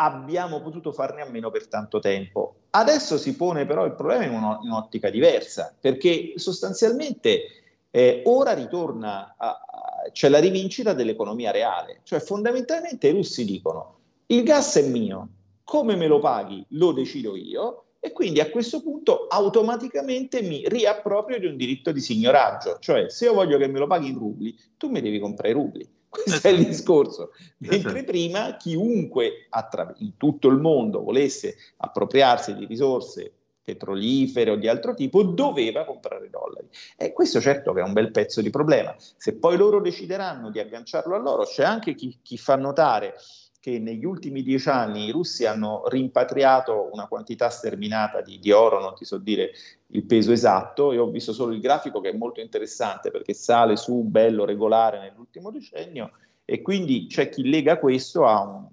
abbiamo 0.00 0.62
potuto 0.62 0.92
farne 0.92 1.20
a 1.20 1.28
meno 1.28 1.50
per 1.50 1.68
tanto 1.68 1.98
tempo. 1.98 2.54
Adesso 2.70 3.18
si 3.18 3.36
pone 3.36 3.66
però 3.66 3.84
il 3.84 3.94
problema 3.94 4.24
in, 4.24 4.32
uno- 4.32 4.58
in 4.62 4.70
un'ottica 4.70 5.10
diversa, 5.10 5.74
perché 5.78 6.32
sostanzialmente 6.36 7.42
eh, 7.90 8.22
ora 8.24 8.52
ritorna, 8.52 9.34
a, 9.36 9.48
a- 9.48 10.10
c'è 10.10 10.28
la 10.30 10.38
rivincita 10.38 10.94
dell'economia 10.94 11.50
reale, 11.50 12.00
cioè 12.04 12.20
fondamentalmente 12.20 13.08
i 13.08 13.12
russi 13.12 13.44
dicono 13.44 13.98
il 14.26 14.42
gas 14.42 14.76
è 14.76 14.82
mio, 14.88 15.28
come 15.64 15.96
me 15.96 16.06
lo 16.06 16.18
paghi 16.18 16.64
lo 16.70 16.92
decido 16.92 17.36
io 17.36 17.84
e 18.00 18.12
quindi 18.12 18.40
a 18.40 18.48
questo 18.48 18.80
punto 18.80 19.26
automaticamente 19.26 20.40
mi 20.40 20.62
riapproprio 20.66 21.38
di 21.38 21.46
un 21.46 21.56
diritto 21.56 21.92
di 21.92 22.00
signoraggio, 22.00 22.78
cioè 22.78 23.10
se 23.10 23.26
io 23.26 23.34
voglio 23.34 23.58
che 23.58 23.66
me 23.66 23.78
lo 23.78 23.86
paghi 23.86 24.08
in 24.08 24.18
rubli, 24.18 24.56
tu 24.78 24.88
mi 24.88 25.02
devi 25.02 25.18
comprare 25.18 25.50
i 25.50 25.54
rubli. 25.54 25.86
Questo 26.10 26.48
è 26.48 26.50
il 26.50 26.66
discorso. 26.66 27.32
Mentre 27.58 28.02
prima 28.02 28.56
chiunque 28.56 29.46
attra- 29.48 29.94
in 29.98 30.16
tutto 30.16 30.48
il 30.48 30.58
mondo 30.58 31.02
volesse 31.02 31.56
appropriarsi 31.78 32.54
di 32.56 32.66
risorse 32.66 33.32
petrolifere 33.62 34.50
o 34.50 34.56
di 34.56 34.66
altro 34.66 34.94
tipo, 34.94 35.22
doveva 35.22 35.84
comprare 35.84 36.28
dollari. 36.28 36.68
E 36.96 37.12
questo 37.12 37.40
certo 37.40 37.72
che 37.72 37.80
è 37.80 37.84
un 37.84 37.92
bel 37.92 38.10
pezzo 38.10 38.42
di 38.42 38.50
problema. 38.50 38.94
Se 38.98 39.36
poi 39.36 39.56
loro 39.56 39.80
decideranno 39.80 40.50
di 40.50 40.58
agganciarlo 40.58 41.14
a 41.14 41.18
loro, 41.18 41.44
c'è 41.44 41.62
anche 41.62 41.94
chi, 41.94 42.18
chi 42.20 42.36
fa 42.36 42.56
notare 42.56 43.14
che 43.60 43.78
negli 43.78 44.04
ultimi 44.04 44.42
dieci 44.42 44.70
anni 44.70 45.04
i 45.04 45.10
russi 45.10 45.44
hanno 45.44 45.82
rimpatriato 45.86 46.88
una 46.92 47.06
quantità 47.06 47.50
sterminata 47.50 48.22
di, 48.22 48.38
di 48.38 48.50
oro, 48.50 48.80
non 48.80 48.94
ti 48.94 49.04
so 49.04 49.18
dire 49.18 49.52
il 49.92 50.04
peso 50.04 50.32
esatto, 50.32 50.92
e 50.92 50.98
ho 50.98 51.10
visto 51.10 51.32
solo 51.32 51.52
il 51.52 51.60
grafico 51.60 52.00
che 52.00 52.10
è 52.10 52.16
molto 52.16 52.40
interessante 52.40 53.10
perché 53.10 53.34
sale 53.34 53.76
su 53.76 54.02
bello 54.02 54.44
regolare 54.44 55.00
nell'ultimo 55.00 55.50
decennio 55.50 56.12
e 56.44 56.62
quindi 56.62 57.06
c'è 57.06 57.28
chi 57.28 57.48
lega 57.48 57.78
questo 57.78 58.24
a 58.26 58.40
un, 58.42 58.68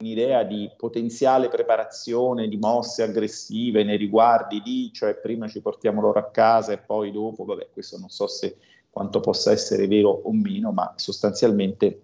un'idea 0.00 0.42
di 0.44 0.70
potenziale 0.76 1.48
preparazione 1.48 2.48
di 2.48 2.56
mosse 2.56 3.02
aggressive 3.02 3.84
nei 3.84 3.96
riguardi 3.96 4.62
di, 4.62 4.90
cioè 4.92 5.14
prima 5.14 5.46
ci 5.46 5.60
portiamo 5.60 6.00
loro 6.00 6.18
a 6.18 6.30
casa 6.30 6.72
e 6.72 6.78
poi 6.78 7.12
dopo, 7.12 7.44
vabbè, 7.44 7.68
questo 7.72 7.98
non 7.98 8.08
so 8.08 8.26
se 8.26 8.56
quanto 8.90 9.20
possa 9.20 9.52
essere 9.52 9.86
vero 9.86 10.08
o 10.10 10.32
meno, 10.32 10.72
ma 10.72 10.92
sostanzialmente, 10.96 12.00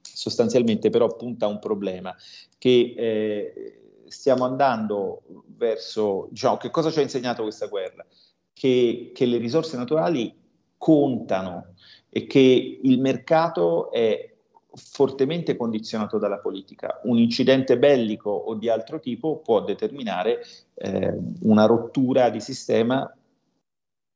sostanzialmente 0.00 0.90
però 0.90 1.14
punta 1.16 1.46
a 1.46 1.48
un 1.48 1.58
problema 1.58 2.14
che 2.58 2.94
eh, 2.96 3.83
stiamo 4.14 4.44
andando 4.44 5.22
verso, 5.56 6.28
diciamo, 6.30 6.56
che 6.56 6.70
cosa 6.70 6.90
ci 6.90 6.98
ha 6.98 7.02
insegnato 7.02 7.42
questa 7.42 7.66
guerra? 7.66 8.04
Che, 8.52 9.10
che 9.12 9.26
le 9.26 9.38
risorse 9.38 9.76
naturali 9.76 10.34
contano 10.78 11.74
e 12.08 12.26
che 12.26 12.80
il 12.82 13.00
mercato 13.00 13.90
è 13.90 14.32
fortemente 14.74 15.56
condizionato 15.56 16.18
dalla 16.18 16.38
politica. 16.38 17.00
Un 17.04 17.18
incidente 17.18 17.78
bellico 17.78 18.30
o 18.30 18.54
di 18.54 18.68
altro 18.68 19.00
tipo 19.00 19.38
può 19.38 19.62
determinare 19.62 20.44
eh, 20.74 21.16
una 21.42 21.66
rottura 21.66 22.30
di 22.30 22.40
sistema 22.40 23.12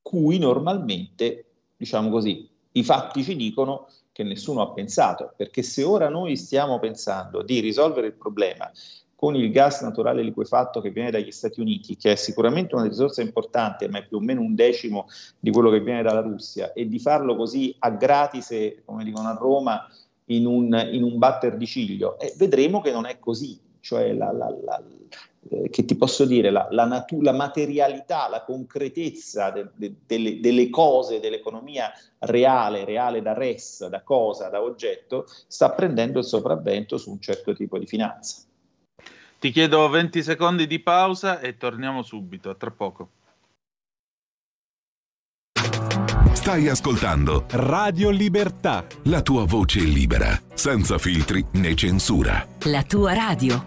cui 0.02 0.38
normalmente, 0.38 1.44
diciamo 1.76 2.08
così, 2.08 2.48
i 2.72 2.82
fatti 2.82 3.22
ci 3.22 3.36
dicono 3.36 3.88
che 4.12 4.22
nessuno 4.22 4.62
ha 4.62 4.72
pensato, 4.72 5.32
perché 5.36 5.62
se 5.62 5.82
ora 5.82 6.08
noi 6.08 6.36
stiamo 6.36 6.78
pensando 6.78 7.42
di 7.42 7.60
risolvere 7.60 8.08
il 8.08 8.14
problema 8.14 8.70
con 9.18 9.34
il 9.34 9.50
gas 9.50 9.82
naturale 9.82 10.22
liquefatto 10.22 10.80
che 10.80 10.90
viene 10.90 11.10
dagli 11.10 11.32
Stati 11.32 11.60
Uniti, 11.60 11.96
che 11.96 12.12
è 12.12 12.14
sicuramente 12.14 12.76
una 12.76 12.86
risorsa 12.86 13.20
importante, 13.20 13.88
ma 13.88 13.98
è 13.98 14.06
più 14.06 14.18
o 14.18 14.20
meno 14.20 14.40
un 14.40 14.54
decimo 14.54 15.08
di 15.40 15.50
quello 15.50 15.70
che 15.70 15.80
viene 15.80 16.04
dalla 16.04 16.20
Russia, 16.20 16.72
e 16.72 16.86
di 16.86 17.00
farlo 17.00 17.34
così 17.34 17.74
a 17.80 17.90
gratis, 17.90 18.54
come 18.84 19.02
dicono 19.02 19.26
a 19.26 19.36
Roma, 19.36 19.88
in 20.26 20.46
un, 20.46 20.88
in 20.92 21.02
un 21.02 21.18
batter 21.18 21.56
di 21.56 21.66
ciglio, 21.66 22.16
e 22.20 22.32
vedremo 22.36 22.80
che 22.80 22.92
non 22.92 23.06
è 23.06 23.18
così, 23.18 23.58
cioè 23.80 24.12
la, 24.12 24.30
la, 24.30 24.54
la, 24.64 24.82
eh, 25.50 25.68
che 25.68 25.84
ti 25.84 25.96
posso 25.96 26.24
dire, 26.24 26.50
la, 26.50 26.68
natu- 26.70 27.28
materialità, 27.32 28.28
la 28.28 28.44
concretezza 28.44 29.50
de- 29.50 29.70
de- 29.74 29.94
delle, 30.06 30.38
delle 30.38 30.70
cose, 30.70 31.18
dell'economia 31.18 31.90
reale, 32.20 32.84
reale 32.84 33.20
da 33.20 33.32
res, 33.32 33.84
da 33.88 34.02
cosa, 34.02 34.48
da 34.48 34.62
oggetto, 34.62 35.26
sta 35.48 35.72
prendendo 35.72 36.20
il 36.20 36.24
sopravvento 36.24 36.96
su 36.98 37.10
un 37.10 37.18
certo 37.18 37.52
tipo 37.52 37.80
di 37.80 37.86
finanza. 37.86 38.46
Ti 39.38 39.52
chiedo 39.52 39.88
20 39.88 40.20
secondi 40.22 40.66
di 40.66 40.80
pausa 40.80 41.38
e 41.38 41.56
torniamo 41.56 42.02
subito, 42.02 42.50
a 42.50 42.54
tra 42.54 42.72
poco. 42.72 43.10
Stai 46.32 46.68
ascoltando 46.68 47.44
Radio 47.50 48.10
Libertà. 48.10 48.84
la 49.04 49.22
tua 49.22 49.44
voce 49.44 49.80
libera, 49.80 50.36
senza 50.54 50.98
filtri 50.98 51.44
né 51.52 51.74
censura. 51.76 52.44
La 52.64 52.82
tua 52.82 53.12
radio. 53.14 53.62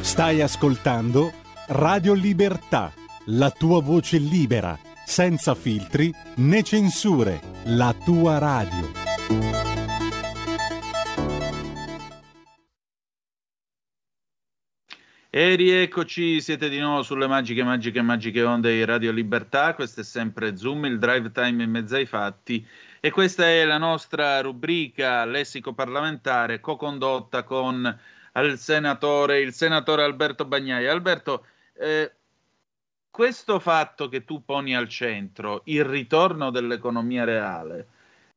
Stai 0.00 0.40
ascoltando 0.42 1.32
Radio 1.68 2.12
Libertà, 2.14 2.92
la 3.26 3.50
tua 3.50 3.80
voce 3.80 4.18
libera, 4.18 4.78
senza 5.04 5.56
filtri 5.56 6.14
né 6.36 6.62
censure. 6.62 7.40
La 7.64 7.92
tua 7.94 8.38
radio. 8.38 9.67
E 15.38 15.54
rieccoci, 15.54 16.40
siete 16.40 16.68
di 16.68 16.80
nuovo 16.80 17.04
sulle 17.04 17.28
magiche, 17.28 17.62
magiche, 17.62 18.02
magiche 18.02 18.42
onde 18.42 18.72
di 18.72 18.84
Radio 18.84 19.12
Libertà. 19.12 19.72
Questo 19.72 20.00
è 20.00 20.02
sempre 20.02 20.56
Zoom, 20.56 20.86
il 20.86 20.98
drive 20.98 21.30
time 21.30 21.62
in 21.62 21.70
mezzo 21.70 21.94
ai 21.94 22.06
fatti. 22.06 22.66
E 22.98 23.12
questa 23.12 23.46
è 23.46 23.64
la 23.64 23.78
nostra 23.78 24.40
rubrica 24.40 25.24
lessico 25.26 25.74
parlamentare 25.74 26.58
co-condotta 26.58 27.44
con 27.44 28.00
il 28.34 28.58
senatore, 28.58 29.38
il 29.38 29.52
senatore 29.52 30.02
Alberto 30.02 30.44
Bagnaia. 30.44 30.90
Alberto, 30.90 31.46
eh, 31.74 32.12
questo 33.08 33.60
fatto 33.60 34.08
che 34.08 34.24
tu 34.24 34.44
poni 34.44 34.74
al 34.74 34.88
centro, 34.88 35.62
il 35.66 35.84
ritorno 35.84 36.50
dell'economia 36.50 37.22
reale, 37.22 37.86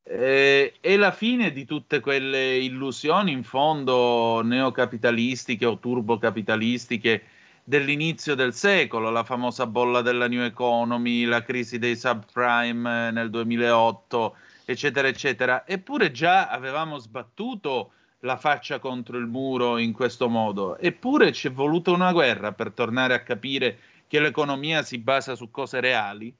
eh, 0.03 0.73
è 0.79 0.95
la 0.97 1.11
fine 1.11 1.51
di 1.51 1.65
tutte 1.65 1.99
quelle 1.99 2.57
illusioni 2.57 3.31
in 3.31 3.43
fondo 3.43 4.41
neocapitalistiche 4.41 5.65
o 5.65 5.79
turbocapitalistiche 5.79 7.23
dell'inizio 7.63 8.35
del 8.35 8.53
secolo, 8.53 9.09
la 9.11 9.23
famosa 9.23 9.67
bolla 9.67 10.01
della 10.01 10.27
New 10.27 10.41
Economy, 10.41 11.25
la 11.25 11.43
crisi 11.43 11.79
dei 11.79 11.95
subprime 11.95 13.07
eh, 13.07 13.11
nel 13.11 13.29
2008, 13.29 14.35
eccetera, 14.65 15.07
eccetera. 15.07 15.65
Eppure 15.67 16.11
già 16.11 16.49
avevamo 16.49 16.97
sbattuto 16.97 17.93
la 18.21 18.37
faccia 18.37 18.79
contro 18.79 19.17
il 19.17 19.25
muro 19.27 19.77
in 19.77 19.93
questo 19.93 20.27
modo. 20.29 20.77
Eppure 20.77 21.31
ci 21.31 21.47
è 21.47 21.51
voluta 21.51 21.91
una 21.91 22.11
guerra 22.11 22.51
per 22.51 22.71
tornare 22.71 23.13
a 23.13 23.23
capire 23.23 23.79
che 24.07 24.19
l'economia 24.19 24.83
si 24.83 24.97
basa 24.97 25.35
su 25.35 25.49
cose 25.49 25.79
reali. 25.79 26.35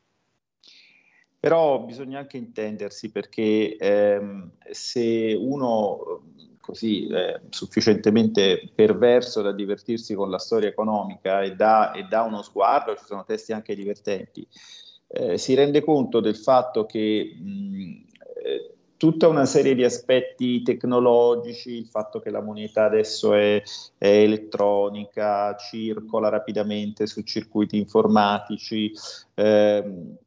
Però 1.41 1.79
bisogna 1.79 2.19
anche 2.19 2.37
intendersi 2.37 3.09
perché 3.09 3.75
ehm, 3.75 4.51
se 4.69 5.35
uno 5.35 6.21
così 6.59 7.07
eh, 7.07 7.41
sufficientemente 7.49 8.69
perverso 8.75 9.41
da 9.41 9.51
divertirsi 9.51 10.13
con 10.13 10.29
la 10.29 10.37
storia 10.37 10.69
economica 10.69 11.41
e 11.41 11.55
dà, 11.55 11.93
e 11.93 12.03
dà 12.03 12.21
uno 12.21 12.43
sguardo, 12.43 12.95
ci 12.95 13.05
sono 13.05 13.25
testi 13.25 13.53
anche 13.53 13.73
divertenti, 13.73 14.47
eh, 15.07 15.39
si 15.39 15.55
rende 15.55 15.83
conto 15.83 16.19
del 16.19 16.37
fatto 16.37 16.85
che 16.85 17.35
mh, 17.35 18.05
eh, 18.43 18.73
tutta 18.95 19.27
una 19.27 19.45
serie 19.45 19.73
di 19.73 19.83
aspetti 19.83 20.61
tecnologici, 20.61 21.71
il 21.71 21.87
fatto 21.87 22.19
che 22.19 22.29
la 22.29 22.43
moneta 22.43 22.85
adesso 22.85 23.33
è, 23.33 23.59
è 23.97 24.07
elettronica, 24.07 25.55
circola 25.55 26.29
rapidamente 26.29 27.07
su 27.07 27.23
circuiti 27.23 27.77
informatici, 27.77 28.91
ehm, 29.33 30.17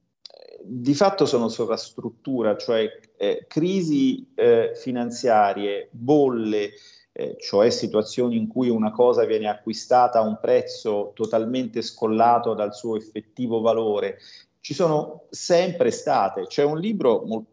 di 0.67 0.95
fatto 0.95 1.27
sono 1.27 1.49
sovrastruttura, 1.49 2.57
cioè 2.57 2.89
eh, 3.17 3.45
crisi 3.47 4.33
eh, 4.35 4.73
finanziarie, 4.75 5.89
bolle, 5.91 6.71
eh, 7.13 7.37
cioè 7.39 7.71
situazioni 7.71 8.37
in 8.37 8.49
cui 8.49 8.69
una 8.69 8.91
cosa 8.91 9.25
viene 9.25 9.49
acquistata 9.49 10.19
a 10.19 10.27
un 10.27 10.39
prezzo 10.41 11.13
totalmente 11.15 11.83
scollato 11.83 12.55
dal 12.55 12.75
suo 12.75 12.97
effettivo 12.97 13.61
valore, 13.61 14.19
ci 14.61 14.75
sono 14.75 15.27
sempre 15.31 15.91
state. 15.91 16.47
C'è 16.47 16.65
un 16.65 16.79
libro 16.79 17.23
molto 17.27 17.53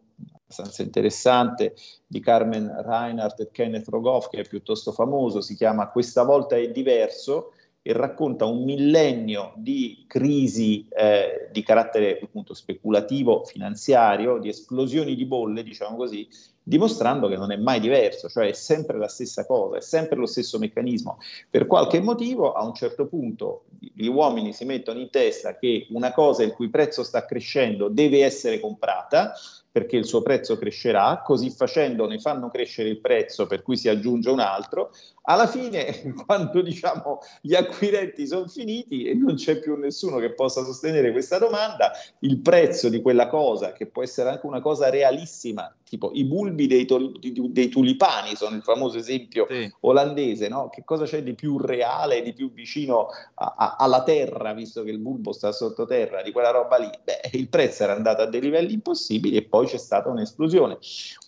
abbastanza 0.52 0.82
interessante 0.82 1.74
di 2.06 2.20
Carmen 2.20 2.82
Reinhardt 2.82 3.40
e 3.40 3.50
Kenneth 3.50 3.88
Rogoff 3.88 4.28
che 4.28 4.40
è 4.40 4.48
piuttosto 4.48 4.92
famoso, 4.92 5.40
si 5.40 5.54
chiama 5.54 5.90
Questa 5.90 6.22
volta 6.24 6.56
è 6.56 6.70
diverso 6.70 7.51
e 7.82 7.92
racconta 7.92 8.44
un 8.44 8.62
millennio 8.62 9.52
di 9.56 10.04
crisi 10.06 10.86
eh, 10.88 11.48
di 11.50 11.64
carattere 11.64 12.20
appunto 12.22 12.54
speculativo, 12.54 13.44
finanziario, 13.44 14.38
di 14.38 14.48
esplosioni 14.48 15.16
di 15.16 15.24
bolle, 15.26 15.64
diciamo 15.64 15.96
così, 15.96 16.28
dimostrando 16.62 17.26
che 17.26 17.36
non 17.36 17.50
è 17.50 17.56
mai 17.56 17.80
diverso, 17.80 18.28
cioè 18.28 18.48
è 18.48 18.52
sempre 18.52 18.96
la 18.98 19.08
stessa 19.08 19.44
cosa, 19.46 19.78
è 19.78 19.80
sempre 19.80 20.16
lo 20.16 20.26
stesso 20.26 20.58
meccanismo. 20.58 21.18
Per 21.50 21.66
qualche 21.66 22.00
motivo, 22.00 22.52
a 22.52 22.64
un 22.64 22.74
certo 22.74 23.06
punto, 23.08 23.64
gli 23.78 24.06
uomini 24.06 24.52
si 24.52 24.64
mettono 24.64 25.00
in 25.00 25.10
testa 25.10 25.58
che 25.58 25.88
una 25.90 26.12
cosa 26.12 26.44
il 26.44 26.52
cui 26.52 26.70
prezzo 26.70 27.02
sta 27.02 27.24
crescendo 27.24 27.88
deve 27.88 28.24
essere 28.24 28.60
comprata, 28.60 29.32
perché 29.72 29.96
il 29.96 30.04
suo 30.04 30.20
prezzo 30.20 30.58
crescerà, 30.58 31.22
così 31.24 31.48
facendo 31.50 32.06
ne 32.06 32.18
fanno 32.18 32.50
crescere 32.50 32.90
il 32.90 33.00
prezzo 33.00 33.46
per 33.46 33.62
cui 33.62 33.78
si 33.78 33.88
aggiunge 33.88 34.28
un 34.28 34.38
altro, 34.38 34.90
alla 35.22 35.46
fine 35.46 36.12
quando 36.26 36.60
diciamo 36.60 37.20
gli 37.40 37.54
acquirenti 37.54 38.26
sono 38.26 38.46
finiti 38.48 39.04
e 39.04 39.14
non 39.14 39.34
c'è 39.36 39.58
più 39.58 39.76
nessuno 39.76 40.18
che 40.18 40.34
possa 40.34 40.62
sostenere 40.62 41.10
questa 41.10 41.38
domanda, 41.38 41.90
il 42.20 42.38
prezzo 42.40 42.90
di 42.90 43.00
quella 43.00 43.28
cosa, 43.28 43.72
che 43.72 43.86
può 43.86 44.02
essere 44.02 44.28
anche 44.28 44.44
una 44.46 44.60
cosa 44.60 44.90
realissima, 44.90 45.74
tipo 45.84 46.10
i 46.12 46.24
bulbi 46.24 46.66
dei, 46.66 46.84
tol- 46.84 47.18
dei 47.18 47.68
tulipani 47.68 48.36
sono 48.36 48.56
il 48.56 48.62
famoso 48.62 48.98
esempio 48.98 49.46
Sì. 49.48 49.72
olandese, 49.80 50.48
no? 50.48 50.68
che 50.68 50.84
cosa 50.84 51.04
c'è 51.04 51.22
di 51.22 51.34
più 51.34 51.56
reale, 51.58 52.20
di 52.20 52.34
più 52.34 52.52
vicino 52.52 53.06
a- 53.34 53.54
a- 53.56 53.76
alla 53.78 54.02
terra, 54.02 54.52
visto 54.52 54.82
che 54.82 54.90
il 54.90 54.98
bulbo 54.98 55.32
sta 55.32 55.50
sottoterra, 55.50 56.20
di 56.22 56.30
quella 56.30 56.50
roba 56.50 56.76
lì? 56.76 56.90
Beh, 57.02 57.30
il 57.32 57.48
prezzo 57.48 57.84
era 57.84 57.94
andato 57.94 58.20
a 58.22 58.26
dei 58.26 58.40
livelli 58.40 58.74
impossibili 58.74 59.36
e 59.36 59.42
poi 59.42 59.61
c'è 59.64 59.78
stata 59.78 60.08
un'esplosione. 60.08 60.78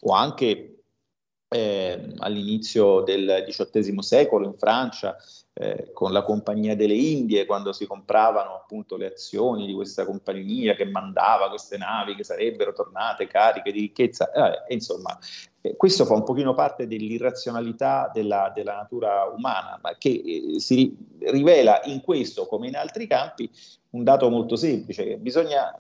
O 0.02 0.12
anche 0.12 0.74
eh, 1.48 2.15
all'inizio 2.19 3.02
del 3.02 3.44
XVIII 3.47 4.02
secolo 4.02 4.47
in 4.47 4.55
Francia, 4.56 5.16
eh, 5.56 5.93
con 5.93 6.11
la 6.11 6.24
Compagnia 6.24 6.74
delle 6.74 6.94
Indie, 6.94 7.47
quando 7.47 7.73
si 7.73 7.86
compravano 7.86 8.55
appunto 8.55 8.97
le 8.97 9.06
azioni 9.06 9.66
di 9.66 9.73
questa 9.73 10.05
compagnia 10.05 10.74
che 10.74 10.85
mandava 10.85 11.48
queste 11.48 11.77
navi 11.77 12.16
che 12.16 12.24
sarebbero 12.24 12.73
tornate 12.73 13.28
cariche 13.28 13.70
di 13.70 13.81
ricchezza. 13.81 14.32
Eh, 14.32 14.74
insomma, 14.74 15.16
eh, 15.61 15.77
questo 15.77 16.05
fa 16.06 16.15
un 16.15 16.24
pochino 16.24 16.55
parte 16.55 16.89
dell'irrazionalità 16.89 18.11
della, 18.12 18.51
della 18.52 18.74
natura 18.74 19.24
umana, 19.27 19.78
ma 19.81 19.94
che 19.97 20.23
eh, 20.27 20.59
si 20.59 20.74
ri- 20.74 20.97
rivela 21.31 21.82
in 21.85 22.01
questo 22.01 22.47
come 22.47 22.66
in 22.66 22.74
altri 22.74 23.06
campi 23.06 23.48
un 23.90 24.02
dato 24.02 24.28
molto 24.28 24.56
semplice, 24.56 25.05
che 25.05 25.16
bisogna 25.19 25.73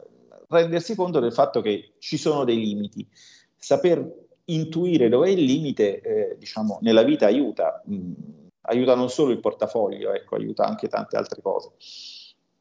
rendersi 0.48 0.94
conto 0.94 1.20
del 1.20 1.32
fatto 1.32 1.60
che 1.60 1.94
ci 1.98 2.16
sono 2.16 2.44
dei 2.44 2.58
limiti. 2.58 3.06
Saper 3.56 4.22
intuire 4.46 5.08
dove 5.08 5.28
è 5.28 5.30
il 5.30 5.42
limite, 5.42 6.00
eh, 6.00 6.36
diciamo, 6.38 6.78
nella 6.82 7.02
vita 7.02 7.26
aiuta, 7.26 7.82
mh, 7.84 8.12
aiuta 8.62 8.94
non 8.94 9.10
solo 9.10 9.32
il 9.32 9.40
portafoglio, 9.40 10.12
ecco, 10.12 10.36
aiuta 10.36 10.64
anche 10.64 10.88
tante 10.88 11.16
altre 11.16 11.42
cose. 11.42 11.72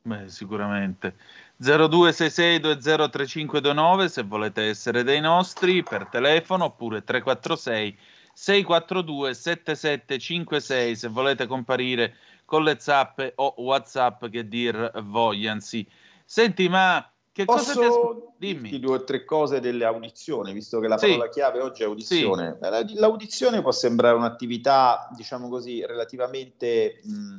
Beh, 0.06 0.28
sicuramente. 0.28 1.16
0266203529 1.62 4.06
se 4.06 4.24
volete 4.24 4.64
essere 4.64 5.04
dei 5.04 5.22
nostri 5.22 5.84
per 5.84 6.08
telefono 6.08 6.66
oppure 6.66 7.04
346 7.04 7.98
642 8.34 9.34
7756 9.34 10.96
se 10.96 11.08
volete 11.08 11.48
comparire 11.48 12.16
con 12.44 12.64
le 12.64 12.78
zappe 12.80 13.32
o 13.36 13.54
WhatsApp 13.58 14.26
che 14.26 14.48
dir 14.48 14.92
vogliansi. 15.04 15.88
Senti, 16.26 16.68
ma 16.68 17.13
che 17.34 17.46
cosa 17.46 17.74
ti 17.74 17.80
Posso 17.80 18.34
dirti 18.38 18.80
due 18.80 18.96
o 18.98 19.04
tre 19.04 19.26
cose 19.26 19.60
delle 19.60 19.86
audizioni, 19.86 20.54
visto 20.54 20.80
che 20.80 20.88
la 20.88 20.98
Sì. 21.00 21.08
parola 21.08 21.30
chiave 21.30 21.60
oggi 21.62 21.82
è 21.82 21.86
audizione. 21.86 22.58
La- 22.62 22.86
L'audizione 22.94 23.62
può 23.62 23.72
sembrare 23.72 24.16
un'attività, 24.16 25.10
diciamo 25.16 25.50
così, 25.50 25.84
relativamente 25.86 27.02
mh, 27.04 27.38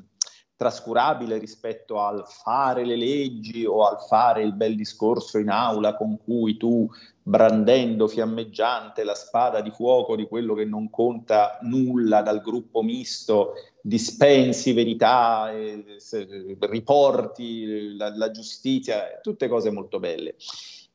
trascurabile 0.56 1.38
rispetto 1.38 2.00
al 2.00 2.24
fare 2.26 2.84
le 2.84 2.96
leggi 2.96 3.64
o 3.64 3.86
al 3.86 3.98
fare 4.08 4.42
il 4.42 4.54
bel 4.54 4.74
discorso 4.76 5.38
in 5.38 5.48
aula 5.50 5.94
con 5.94 6.18
cui 6.18 6.56
tu, 6.56 6.88
brandendo 7.22 8.08
fiammeggiante 8.08 9.04
la 9.04 9.14
spada 9.14 9.60
di 9.60 9.70
fuoco 9.70 10.16
di 10.16 10.26
quello 10.26 10.54
che 10.54 10.64
non 10.64 10.90
conta 10.90 11.58
nulla 11.62 12.22
dal 12.22 12.40
gruppo 12.40 12.82
misto, 12.82 13.52
dispensi 13.86 14.72
verità, 14.72 15.52
eh, 15.52 15.96
se- 15.98 16.56
riporti 16.58 17.94
la, 17.96 18.16
la 18.16 18.30
giustizia, 18.30 19.20
tutte 19.20 19.46
cose 19.46 19.70
molto 19.70 19.98
belle. 19.98 20.36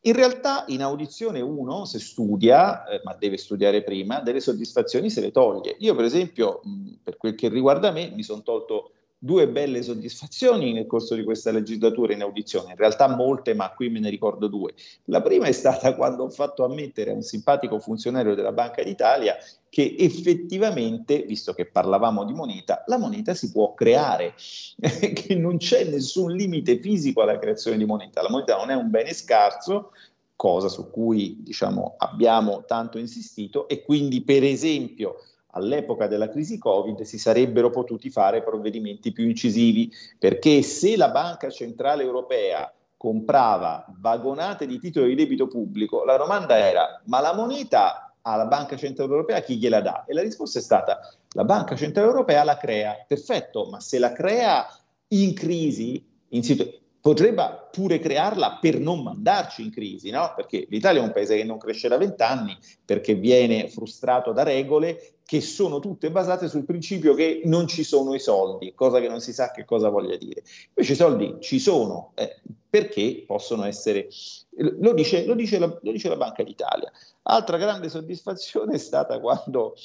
In 0.02 0.14
realtà 0.14 0.64
in 0.68 0.82
audizione 0.82 1.40
uno, 1.40 1.84
se 1.84 2.00
studia, 2.00 2.84
eh, 2.88 3.00
ma 3.04 3.14
deve 3.14 3.36
studiare 3.36 3.84
prima, 3.84 4.18
delle 4.20 4.40
soddisfazioni 4.40 5.08
se 5.08 5.20
le 5.20 5.30
toglie. 5.30 5.76
Io 5.78 5.94
per 5.94 6.04
esempio, 6.04 6.62
mh, 6.64 6.94
per 7.04 7.16
quel 7.16 7.36
che 7.36 7.48
riguarda 7.48 7.92
me, 7.92 8.10
mi 8.12 8.24
sono 8.24 8.42
tolto 8.42 8.94
due 9.22 9.48
belle 9.48 9.82
soddisfazioni 9.82 10.72
nel 10.72 10.86
corso 10.86 11.14
di 11.14 11.24
questa 11.24 11.50
legislatura 11.50 12.14
in 12.14 12.22
audizione, 12.22 12.70
in 12.70 12.76
realtà 12.76 13.06
molte, 13.06 13.52
ma 13.52 13.70
qui 13.74 13.90
me 13.90 14.00
ne 14.00 14.08
ricordo 14.08 14.48
due. 14.48 14.72
La 15.04 15.20
prima 15.20 15.44
è 15.46 15.52
stata 15.52 15.94
quando 15.96 16.24
ho 16.24 16.30
fatto 16.30 16.64
ammettere 16.64 17.10
a 17.10 17.14
un 17.14 17.20
simpatico 17.22 17.78
funzionario 17.78 18.34
della 18.34 18.52
Banca 18.52 18.82
d'Italia 18.82 19.36
che 19.68 19.94
effettivamente, 19.98 21.22
visto 21.24 21.52
che 21.52 21.66
parlavamo 21.66 22.24
di 22.24 22.32
moneta, 22.32 22.82
la 22.86 22.96
moneta 22.96 23.34
si 23.34 23.52
può 23.52 23.74
creare, 23.74 24.34
che 24.80 25.34
non 25.36 25.58
c'è 25.58 25.84
nessun 25.84 26.32
limite 26.32 26.80
fisico 26.80 27.20
alla 27.20 27.38
creazione 27.38 27.76
di 27.76 27.84
moneta. 27.84 28.22
La 28.22 28.30
moneta 28.30 28.56
non 28.56 28.70
è 28.70 28.74
un 28.74 28.88
bene 28.88 29.12
scarso, 29.12 29.90
cosa 30.34 30.68
su 30.68 30.90
cui 30.90 31.36
diciamo, 31.42 31.96
abbiamo 31.98 32.64
tanto 32.66 32.96
insistito 32.96 33.68
e 33.68 33.82
quindi 33.82 34.22
per 34.22 34.42
esempio 34.42 35.16
all'epoca 35.52 36.06
della 36.06 36.28
crisi 36.28 36.58
Covid 36.58 37.02
si 37.02 37.18
sarebbero 37.18 37.70
potuti 37.70 38.10
fare 38.10 38.42
provvedimenti 38.42 39.12
più 39.12 39.26
incisivi 39.26 39.92
perché 40.18 40.62
se 40.62 40.96
la 40.96 41.10
Banca 41.10 41.50
Centrale 41.50 42.02
Europea 42.02 42.72
comprava 42.96 43.86
vagonate 43.98 44.66
di 44.66 44.78
titoli 44.78 45.08
di 45.08 45.14
debito 45.14 45.46
pubblico, 45.46 46.04
la 46.04 46.16
domanda 46.16 46.58
era 46.58 47.00
ma 47.06 47.20
la 47.20 47.34
moneta 47.34 48.14
alla 48.22 48.46
Banca 48.46 48.76
Centrale 48.76 49.10
Europea 49.10 49.40
chi 49.40 49.56
gliela 49.56 49.80
dà? 49.80 50.04
E 50.06 50.12
la 50.12 50.22
risposta 50.22 50.58
è 50.58 50.62
stata 50.62 51.00
la 51.30 51.44
Banca 51.44 51.76
Centrale 51.76 52.08
Europea 52.08 52.44
la 52.44 52.56
crea. 52.56 53.04
Perfetto, 53.06 53.66
ma 53.66 53.80
se 53.80 53.98
la 53.98 54.12
crea 54.12 54.66
in 55.08 55.34
crisi, 55.34 56.04
in 56.28 56.42
situ- 56.42 56.78
potrebbe 57.00 57.68
pure 57.70 57.98
crearla 57.98 58.58
per 58.60 58.78
non 58.78 59.02
mandarci 59.02 59.62
in 59.62 59.70
crisi, 59.70 60.10
no? 60.10 60.32
Perché 60.36 60.66
l'Italia 60.68 61.00
è 61.00 61.04
un 61.04 61.12
paese 61.12 61.36
che 61.36 61.44
non 61.44 61.58
cresce 61.58 61.88
da 61.88 61.96
vent'anni 61.96 62.56
perché 62.84 63.14
viene 63.14 63.68
frustrato 63.68 64.32
da 64.32 64.42
regole 64.42 65.14
che 65.24 65.40
sono 65.40 65.78
tutte 65.78 66.10
basate 66.10 66.48
sul 66.48 66.64
principio 66.64 67.14
che 67.14 67.42
non 67.44 67.68
ci 67.68 67.84
sono 67.84 68.14
i 68.14 68.18
soldi, 68.18 68.74
cosa 68.74 69.00
che 69.00 69.08
non 69.08 69.20
si 69.20 69.32
sa 69.32 69.52
che 69.52 69.64
cosa 69.64 69.88
voglia 69.88 70.16
dire. 70.16 70.42
Invece 70.68 70.92
i 70.92 70.96
soldi 70.96 71.36
ci 71.40 71.60
sono, 71.60 72.12
eh, 72.16 72.40
perché 72.68 73.22
possono 73.26 73.64
essere, 73.64 74.08
lo 74.56 74.92
dice, 74.92 75.24
lo, 75.26 75.34
dice 75.34 75.58
la, 75.58 75.66
lo 75.66 75.92
dice 75.92 76.08
la 76.08 76.16
Banca 76.16 76.42
d'Italia. 76.42 76.90
Altra 77.22 77.58
grande 77.58 77.88
soddisfazione 77.88 78.74
è 78.74 78.78
stata 78.78 79.20
quando, 79.20 79.76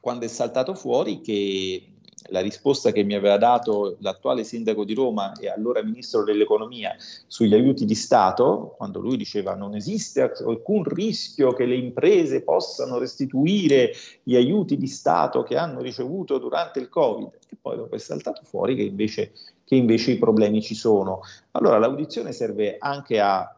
quando 0.00 0.24
è 0.24 0.28
saltato 0.28 0.74
fuori 0.74 1.20
che 1.20 1.91
la 2.26 2.40
risposta 2.40 2.92
che 2.92 3.02
mi 3.02 3.14
aveva 3.14 3.36
dato 3.36 3.96
l'attuale 4.00 4.44
sindaco 4.44 4.84
di 4.84 4.94
Roma 4.94 5.32
e 5.38 5.48
allora 5.48 5.82
ministro 5.82 6.24
dell'economia 6.24 6.94
sugli 7.26 7.54
aiuti 7.54 7.84
di 7.84 7.94
Stato, 7.94 8.74
quando 8.76 9.00
lui 9.00 9.16
diceva 9.16 9.54
non 9.54 9.74
esiste 9.74 10.22
alcun 10.22 10.84
rischio 10.84 11.52
che 11.52 11.64
le 11.64 11.76
imprese 11.76 12.42
possano 12.42 12.98
restituire 12.98 13.92
gli 14.22 14.36
aiuti 14.36 14.76
di 14.76 14.86
Stato 14.86 15.42
che 15.42 15.56
hanno 15.56 15.80
ricevuto 15.80 16.38
durante 16.38 16.78
il 16.78 16.88
Covid, 16.88 17.30
e 17.50 17.56
poi 17.60 17.76
dopo 17.76 17.94
è 17.94 17.98
saltato 17.98 18.42
fuori 18.44 18.74
che 18.74 18.82
invece, 18.82 19.32
che 19.64 19.74
invece 19.74 20.12
i 20.12 20.18
problemi 20.18 20.62
ci 20.62 20.74
sono. 20.74 21.20
Allora 21.52 21.78
l'audizione 21.78 22.32
serve 22.32 22.76
anche 22.78 23.20
a, 23.20 23.54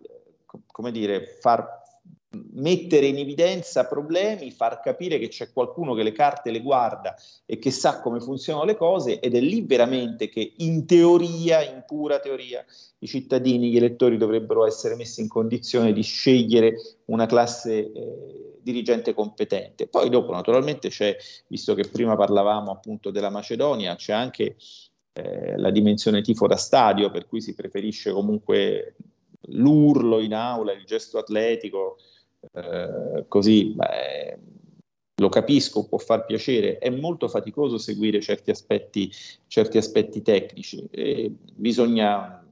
come 0.67 0.91
dire, 0.91 1.39
far 1.41 1.83
mettere 2.53 3.07
in 3.07 3.19
evidenza 3.19 3.87
problemi, 3.87 4.51
far 4.51 4.81
capire 4.81 5.19
che 5.19 5.29
c'è 5.29 5.53
qualcuno 5.53 5.95
che 5.95 6.03
le 6.03 6.13
carte 6.13 6.51
le 6.51 6.61
guarda 6.61 7.15
e 7.47 7.59
che 7.59 7.71
sa 7.71 8.01
come 8.01 8.21
funzionano 8.21 8.65
le 8.65 8.77
cose 8.77 9.21
ed 9.21 9.35
è 9.35 9.41
lì 9.41 9.63
veramente 9.63 10.29
che 10.29 10.55
in 10.59 10.87
teoria, 10.87 11.63
in 11.63 11.85
pura 11.87 12.19
teoria, 12.19 12.65
i 12.99 13.07
cittadini, 13.07 13.71
gli 13.71 13.77
elettori 13.77 14.17
dovrebbero 14.17 14.67
essere 14.67 14.97
messi 14.97 15.21
in 15.21 15.29
condizione 15.29 15.93
di 15.93 16.03
scegliere 16.03 16.75
una 17.07 17.27
classe 17.27 17.93
eh, 17.93 18.59
dirigente 18.63 19.15
competente. 19.15 19.87
Poi 19.87 20.09
dopo 20.09 20.33
naturalmente 20.33 20.89
c'è, 20.89 21.17
visto 21.49 21.75
che 21.75 21.89
prima 21.89 22.17
parlavamo 22.17 22.71
appunto 22.71 23.11
della 23.11 23.31
Macedonia, 23.31 23.95
c'è 23.95 24.13
anche 24.13 24.57
eh, 25.13 25.57
la 25.59 25.71
dimensione 25.71 26.23
tifo 26.23 26.47
da 26.47 26.57
stadio, 26.57 27.11
per 27.11 27.27
cui 27.27 27.41
si 27.41 27.55
preferisce 27.55 28.11
comunque 28.11 28.97
l'urlo 29.49 30.21
in 30.21 30.35
aula, 30.35 30.73
il 30.73 30.85
gesto 30.85 31.19
atletico, 31.19 31.99
eh, 32.53 33.25
così 33.29 33.75
beh, 33.75 34.39
lo 35.17 35.29
capisco, 35.29 35.87
può 35.87 35.99
far 35.99 36.27
piacere, 36.27 36.79
è 36.79 36.91
molto 36.91 37.29
faticoso 37.29 37.79
seguire 37.79 38.21
certi 38.21 38.51
aspetti, 38.51 39.11
certi 39.47 39.79
aspetti 39.79 40.23
tecnici 40.23 40.89
e 40.91 41.33
bisogna, 41.55 42.45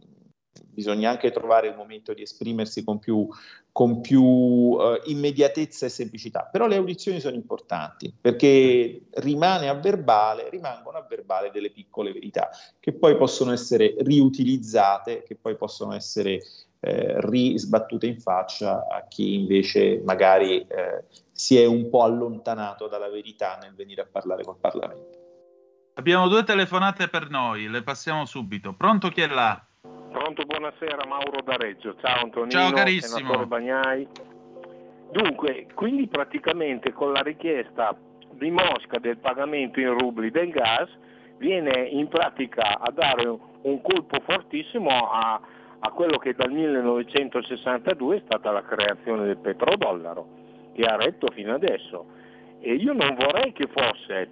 bisogna 0.69 1.11
anche 1.11 1.33
trovare 1.33 1.69
il 1.69 1.77
momento 1.77 2.15
di 2.15 2.23
esprimersi 2.23 2.85
con 2.85 3.01
più, 3.01 3.27
con 3.73 4.01
più 4.01 4.77
eh, 4.81 5.03
immediatezza 5.07 5.87
e 5.87 5.89
semplicità. 5.89 6.49
Però 6.53 6.69
le 6.69 6.77
audizioni 6.77 7.19
sono 7.19 7.35
importanti 7.35 8.15
perché 8.19 9.07
rimane 9.15 9.69
a 9.69 9.75
verbale, 9.75 10.49
rimangono 10.49 10.99
a 10.99 11.07
verbale 11.09 11.51
delle 11.51 11.71
piccole 11.71 12.13
verità 12.13 12.49
che 12.79 12.93
poi 12.93 13.17
possono 13.17 13.51
essere 13.51 13.97
riutilizzate, 13.99 15.25
che 15.25 15.35
poi 15.35 15.57
possono 15.57 15.95
essere 15.95 16.41
eh, 16.85 17.15
risbattute 17.21 18.07
in 18.07 18.19
faccia 18.19 18.89
a 18.89 19.07
chi 19.07 19.35
invece 19.35 20.03
magari 20.05 20.67
eh, 20.67 21.05
si 21.31 21.57
è 21.57 21.65
un 21.65 21.89
po' 21.89 22.03
allontanato 22.03 22.89
dalla 22.89 23.09
verità 23.09 23.57
nel 23.63 23.73
venire 23.75 24.03
a 24.03 24.09
parlare 24.11 24.43
col 24.43 24.59
Parlamento. 24.59 25.21
Abbiamo 25.95 26.27
due 26.27 26.43
telefonate 26.43 27.07
per 27.07 27.31
noi, 27.31 27.69
le 27.69 27.83
passiamo 27.85 28.25
subito. 28.25 28.73
Pronto 28.73 29.11
chi 29.11 29.21
è 29.21 29.29
là? 29.29 29.65
Pronto, 30.11 30.45
buonasera, 30.45 31.07
Mauro 31.07 31.41
da 31.45 31.57
Reggio. 31.57 31.95
Ciao 32.01 32.25
Antonino, 32.25 32.51
Ciao, 32.51 32.73
carissimo. 32.73 33.17
senatore 33.19 33.47
Bagnai. 33.47 34.09
Dunque, 35.13 35.69
quindi 35.75 36.09
praticamente 36.09 36.93
con 36.93 37.13
la 37.13 37.21
richiesta 37.21 37.97
di 38.33 38.51
Mosca 38.51 38.99
del 38.99 39.19
pagamento 39.19 39.79
in 39.79 39.97
rubli 39.97 40.31
del 40.31 40.51
gas 40.51 40.89
viene 41.37 41.87
in 41.89 42.09
pratica 42.09 42.81
a 42.81 42.91
dare 42.91 43.29
un 43.29 43.81
colpo 43.83 44.19
fortissimo 44.25 45.11
a, 45.11 45.41
a 45.85 45.91
quello 45.91 46.19
che 46.19 46.35
dal 46.35 46.53
1962 46.53 48.17
è 48.17 48.23
stata 48.25 48.53
la 48.53 48.63
creazione 48.63 49.27
del 49.27 49.39
petrodollaro, 49.39 50.27
che 50.73 50.83
ha 50.85 50.97
retto 50.97 51.27
fino 51.33 51.55
adesso. 51.55 52.07
E 52.61 52.75
io 52.75 52.93
non 52.93 53.17
vorrei 53.17 53.53
che 53.53 53.67
fosse 53.67 54.29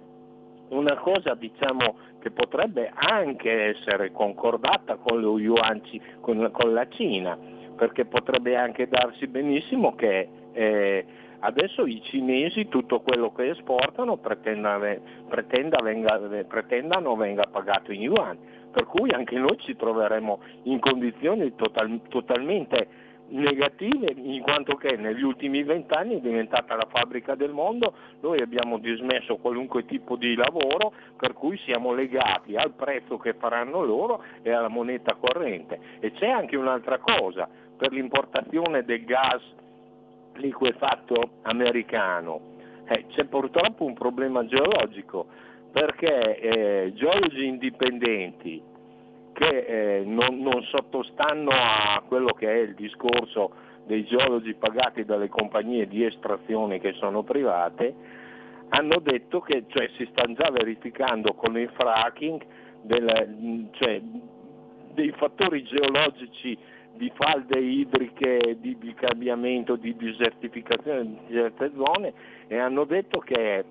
una 0.69 0.95
cosa 0.95 1.35
diciamo 1.35 1.97
che 2.19 2.31
potrebbe 2.31 2.91
anche 2.93 3.75
essere 3.75 4.11
concordata 4.11 4.95
con 4.95 5.21
yuan, 5.21 5.81
con, 6.21 6.49
con 6.51 6.73
la 6.73 6.87
Cina, 6.87 7.37
perché 7.75 8.05
potrebbe 8.05 8.55
anche 8.55 8.87
darsi 8.87 9.27
benissimo 9.27 9.95
che 9.95 10.29
eh, 10.53 11.05
Adesso 11.43 11.87
i 11.87 11.99
cinesi 12.03 12.67
tutto 12.67 13.01
quello 13.01 13.31
che 13.31 13.49
esportano 13.49 14.17
pretenda, 14.17 14.79
pretenda 15.27 15.81
venga, 15.81 16.19
pretendano 16.47 17.15
venga 17.15 17.47
pagato 17.49 17.91
in 17.91 18.01
yuan, 18.01 18.37
per 18.71 18.85
cui 18.85 19.11
anche 19.11 19.37
noi 19.37 19.57
ci 19.59 19.75
troveremo 19.75 20.39
in 20.63 20.79
condizioni 20.79 21.53
total- 21.55 22.01
totalmente 22.09 23.09
negative 23.31 24.13
in 24.15 24.41
quanto 24.41 24.75
che 24.75 24.97
negli 24.97 25.23
ultimi 25.23 25.63
vent'anni 25.63 26.17
è 26.17 26.19
diventata 26.19 26.75
la 26.75 26.87
fabbrica 26.89 27.35
del 27.35 27.51
mondo, 27.51 27.93
noi 28.21 28.41
abbiamo 28.41 28.77
dismesso 28.77 29.37
qualunque 29.37 29.85
tipo 29.85 30.15
di 30.15 30.35
lavoro 30.35 30.93
per 31.17 31.33
cui 31.33 31.57
siamo 31.59 31.93
legati 31.93 32.55
al 32.55 32.71
prezzo 32.71 33.17
che 33.17 33.33
faranno 33.33 33.83
loro 33.83 34.23
e 34.41 34.51
alla 34.51 34.67
moneta 34.67 35.15
corrente. 35.15 35.79
E 35.99 36.11
c'è 36.11 36.27
anche 36.27 36.57
un'altra 36.57 36.97
cosa, 36.97 37.47
per 37.77 37.91
l'importazione 37.93 38.83
del 38.83 39.05
gas 39.05 39.41
liquefatto 40.35 41.39
americano 41.43 42.51
eh, 42.91 43.05
c'è 43.07 43.25
purtroppo 43.25 43.85
un 43.85 43.93
problema 43.93 44.45
geologico 44.45 45.27
perché 45.71 46.37
eh, 46.37 46.93
geologi 46.93 47.45
indipendenti 47.45 48.61
che 49.33 49.99
eh, 49.99 50.03
non, 50.05 50.39
non 50.39 50.61
sottostanno 50.63 51.49
a 51.51 52.03
quello 52.05 52.33
che 52.33 52.47
è 52.51 52.57
il 52.57 52.75
discorso 52.75 53.69
dei 53.85 54.05
geologi 54.05 54.53
pagati 54.53 55.05
dalle 55.05 55.29
compagnie 55.29 55.87
di 55.87 56.05
estrazione 56.05 56.79
che 56.79 56.93
sono 56.93 57.23
private, 57.23 57.93
hanno 58.69 58.99
detto 58.99 59.39
che 59.39 59.65
cioè, 59.67 59.89
si 59.97 60.07
stanno 60.11 60.33
già 60.33 60.49
verificando 60.51 61.33
con 61.33 61.57
il 61.57 61.69
fracking 61.73 62.45
del, 62.81 63.67
cioè, 63.71 64.01
dei 64.93 65.11
fattori 65.17 65.63
geologici 65.63 66.57
di 66.93 67.11
falde 67.15 67.59
idriche, 67.59 68.57
di, 68.59 68.77
di 68.77 68.93
cambiamento, 68.93 69.75
di 69.75 69.95
desertificazione 69.95 71.03
di 71.03 71.33
certe 71.33 71.71
zone 71.75 72.13
e 72.47 72.57
hanno 72.57 72.83
detto 72.83 73.19
che 73.19 73.63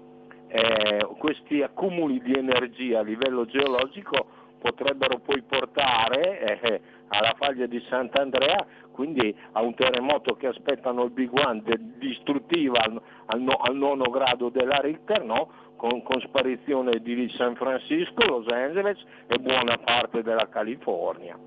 eh, 0.51 1.07
questi 1.19 1.63
accumuli 1.63 2.21
di 2.21 2.35
energia 2.35 3.01
a 3.01 3.03
livello 3.03 3.47
geologico 3.47 4.39
potrebbero 4.61 5.19
poi 5.21 5.43
portare 5.43 6.61
eh, 6.61 6.81
alla 7.09 7.35
faglia 7.39 7.67
di 7.67 7.83
Sant'Andrea, 7.89 8.67
quindi 8.93 9.35
a 9.53 9.63
un 9.63 9.75
terremoto 9.75 10.37
che 10.37 10.49
aspettano 10.49 11.05
il 11.05 11.11
Big 11.11 11.31
One 11.33 11.63
de- 11.63 11.79
distruttiva 11.99 12.81
al, 12.81 13.01
al, 13.27 13.41
no- 13.41 13.57
al 13.57 13.77
nono 13.77 14.11
grado 14.11 14.51
della 14.51 14.79
Richter, 14.81 15.25
no? 15.25 15.69
con, 15.77 16.03
con 16.03 16.21
sparizione 16.21 17.01
di 17.01 17.33
San 17.37 17.57
Francisco, 17.57 18.27
Los 18.27 18.47
Angeles 18.49 18.99
e 19.27 19.39
buona 19.39 19.79
parte 19.79 20.23
della 20.23 20.49
California. 20.51 21.39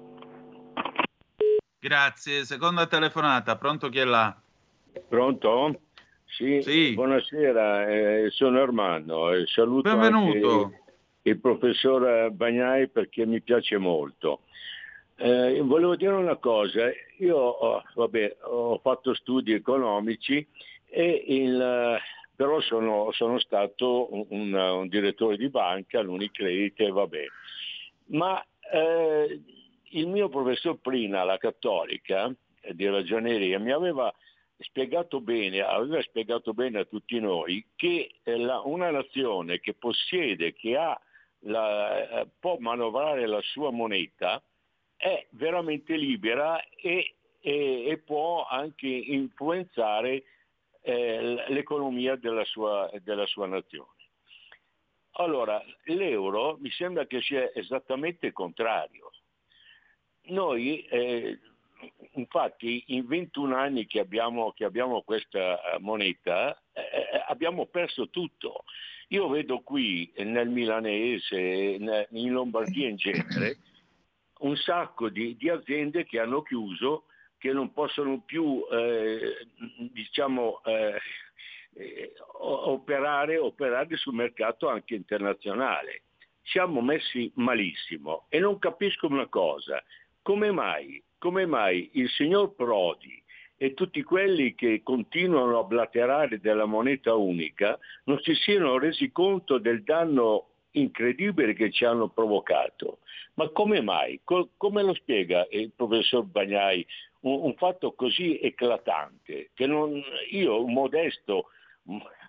Grazie. 1.80 2.44
Seconda 2.46 2.88
telefonata, 2.88 3.58
pronto 3.58 3.90
chi 3.90 4.00
è 4.00 4.06
là? 4.06 4.36
Pronto? 5.08 5.80
Sì, 6.36 6.94
buonasera, 6.96 7.88
eh, 7.88 8.30
sono 8.32 8.60
Armando 8.60 9.32
e 9.32 9.46
saluto 9.46 9.96
Benvenuto. 9.96 10.64
anche 10.64 10.82
il 11.22 11.40
professor 11.40 12.32
Bagnai 12.32 12.90
perché 12.90 13.24
mi 13.28 13.40
piace 13.40 13.78
molto. 13.78 14.42
Eh, 15.16 15.62
volevo 15.62 15.96
dire 15.96 16.14
una 16.14 16.38
cosa, 16.38 16.90
io 17.20 17.38
ho, 17.38 17.84
vabbè, 17.94 18.38
ho 18.46 18.80
fatto 18.80 19.14
studi 19.14 19.54
economici 19.54 20.46
e 20.90 21.24
il, 21.28 22.00
però 22.36 22.60
sono, 22.62 23.12
sono 23.12 23.38
stato 23.38 24.08
un, 24.34 24.54
un 24.56 24.88
direttore 24.88 25.38
di 25.38 25.50
banca, 25.50 26.02
l'Unicredit 26.02 26.80
e 26.80 26.90
vabbè. 26.90 27.26
Ma 28.08 28.44
eh, 28.74 29.40
il 29.84 30.08
mio 30.08 30.30
professor 30.30 30.78
Prina, 30.82 31.22
alla 31.22 31.38
Cattolica 31.38 32.34
eh, 32.62 32.74
di 32.74 32.88
ragioneria, 32.88 33.60
mi 33.60 33.72
aveva 33.72 34.12
spiegato 34.64 35.22
bene, 35.22 35.62
aveva 35.62 36.02
spiegato 36.02 36.54
bene 36.54 36.80
a 36.80 36.86
tutti 36.86 37.20
noi 37.20 37.66
che 37.76 38.16
eh, 38.24 38.38
la- 38.38 38.62
una 38.62 38.90
nazione 38.92 39.60
che 39.60 39.74
possiede, 39.74 40.54
che 40.54 40.72
la- 41.40 42.22
eh, 42.22 42.28
può 42.40 42.58
manovrare 42.60 43.28
la 43.28 43.42
sua 43.42 43.72
moneta, 43.72 44.42
è 44.96 45.26
veramente 45.32 45.96
libera 45.96 46.62
e, 46.70 47.16
e- 47.42 47.86
e 47.88 47.98
può 47.98 48.46
anche 48.46 48.88
influenzare 48.88 50.24
eh, 50.86 51.46
l'economia 51.48 52.16
della 52.18 52.44
sua, 52.44 52.90
della 53.04 53.26
sua 53.26 53.48
nazione. 53.48 53.92
Allora, 55.12 55.64
l'euro 55.86 56.58
mi 56.60 56.70
sembra 56.72 57.06
che 57.06 57.22
sia 57.22 57.50
esattamente 57.54 58.26
il 58.28 58.34
contrario. 58.34 59.12
Noi, 60.24 60.82
eh, 60.88 61.40
infatti, 62.14 62.84
in 62.88 63.06
21 63.06 63.56
anni 63.56 63.86
che 63.86 64.00
abbiamo, 64.00 64.52
che 64.52 64.66
abbiamo 64.66 65.02
questa 65.02 65.60
eh, 65.62 65.80
moneta, 65.80 66.58
eh, 66.74 67.24
abbiamo 67.28 67.66
perso 67.68 68.10
tutto. 68.10 68.64
Io 69.10 69.28
vedo 69.30 69.62
qui 69.62 70.12
eh, 70.14 70.24
nel 70.24 70.50
milanese, 70.50 71.40
in- 71.40 72.32
Lombardia 72.32 72.90
in 72.90 72.96
genere, 72.96 73.58
un 74.40 74.56
sacco 74.56 75.10
di, 75.10 75.36
di 75.38 75.50
aziende 75.50 76.06
che 76.06 76.20
hanno 76.20 76.42
chiuso, 76.42 77.06
che 77.38 77.52
non 77.52 77.74
possono 77.74 78.22
più, 78.22 78.64
eh, 78.72 79.48
diciamo, 79.92 80.62
eh, 80.64 81.00
eh, 81.76 82.14
operare, 82.40 83.38
operare 83.38 83.96
sul 83.98 84.14
mercato 84.14 84.70
anche 84.70 84.96
internazionale. 84.96 86.04
Siamo 86.44 86.82
messi 86.82 87.32
malissimo 87.36 88.26
e 88.30 88.40
non 88.40 88.60
capisco 88.60 89.08
una 89.08 89.28
cosa, 89.28 89.82
come 90.22 90.52
mai, 90.52 91.02
come 91.24 91.46
mai 91.46 91.90
il 91.94 92.10
signor 92.10 92.54
Prodi 92.54 93.24
e 93.56 93.74
tutti 93.76 94.04
quelli 94.04 94.56
che 94.56 94.82
continuano 94.84 95.58
a 95.58 95.64
blaterare 95.64 96.42
della 96.42 96.66
moneta 96.66 97.14
unica 97.16 97.80
non 98.04 98.20
si 98.20 98.36
siano 98.36 98.78
resi 98.78 99.10
conto 99.10 99.58
del 99.58 99.84
danno 99.84 100.50
incredibile 100.72 101.54
che 101.54 101.72
ci 101.72 101.86
hanno 101.86 102.10
provocato. 102.10 103.00
Ma 103.36 103.48
come 103.52 103.80
mai? 103.80 104.20
Co- 104.26 104.50
come 104.58 104.84
lo 104.84 104.94
spiega 104.96 105.48
il 105.52 105.72
professor 105.74 106.26
Bagnai 106.26 106.86
un, 107.22 107.54
fatto 107.56 107.94
così 107.94 108.38
eclatante 108.38 109.52
che 109.54 109.66
non, 109.66 110.04
io, 110.30 110.68
modesto, 110.68 111.52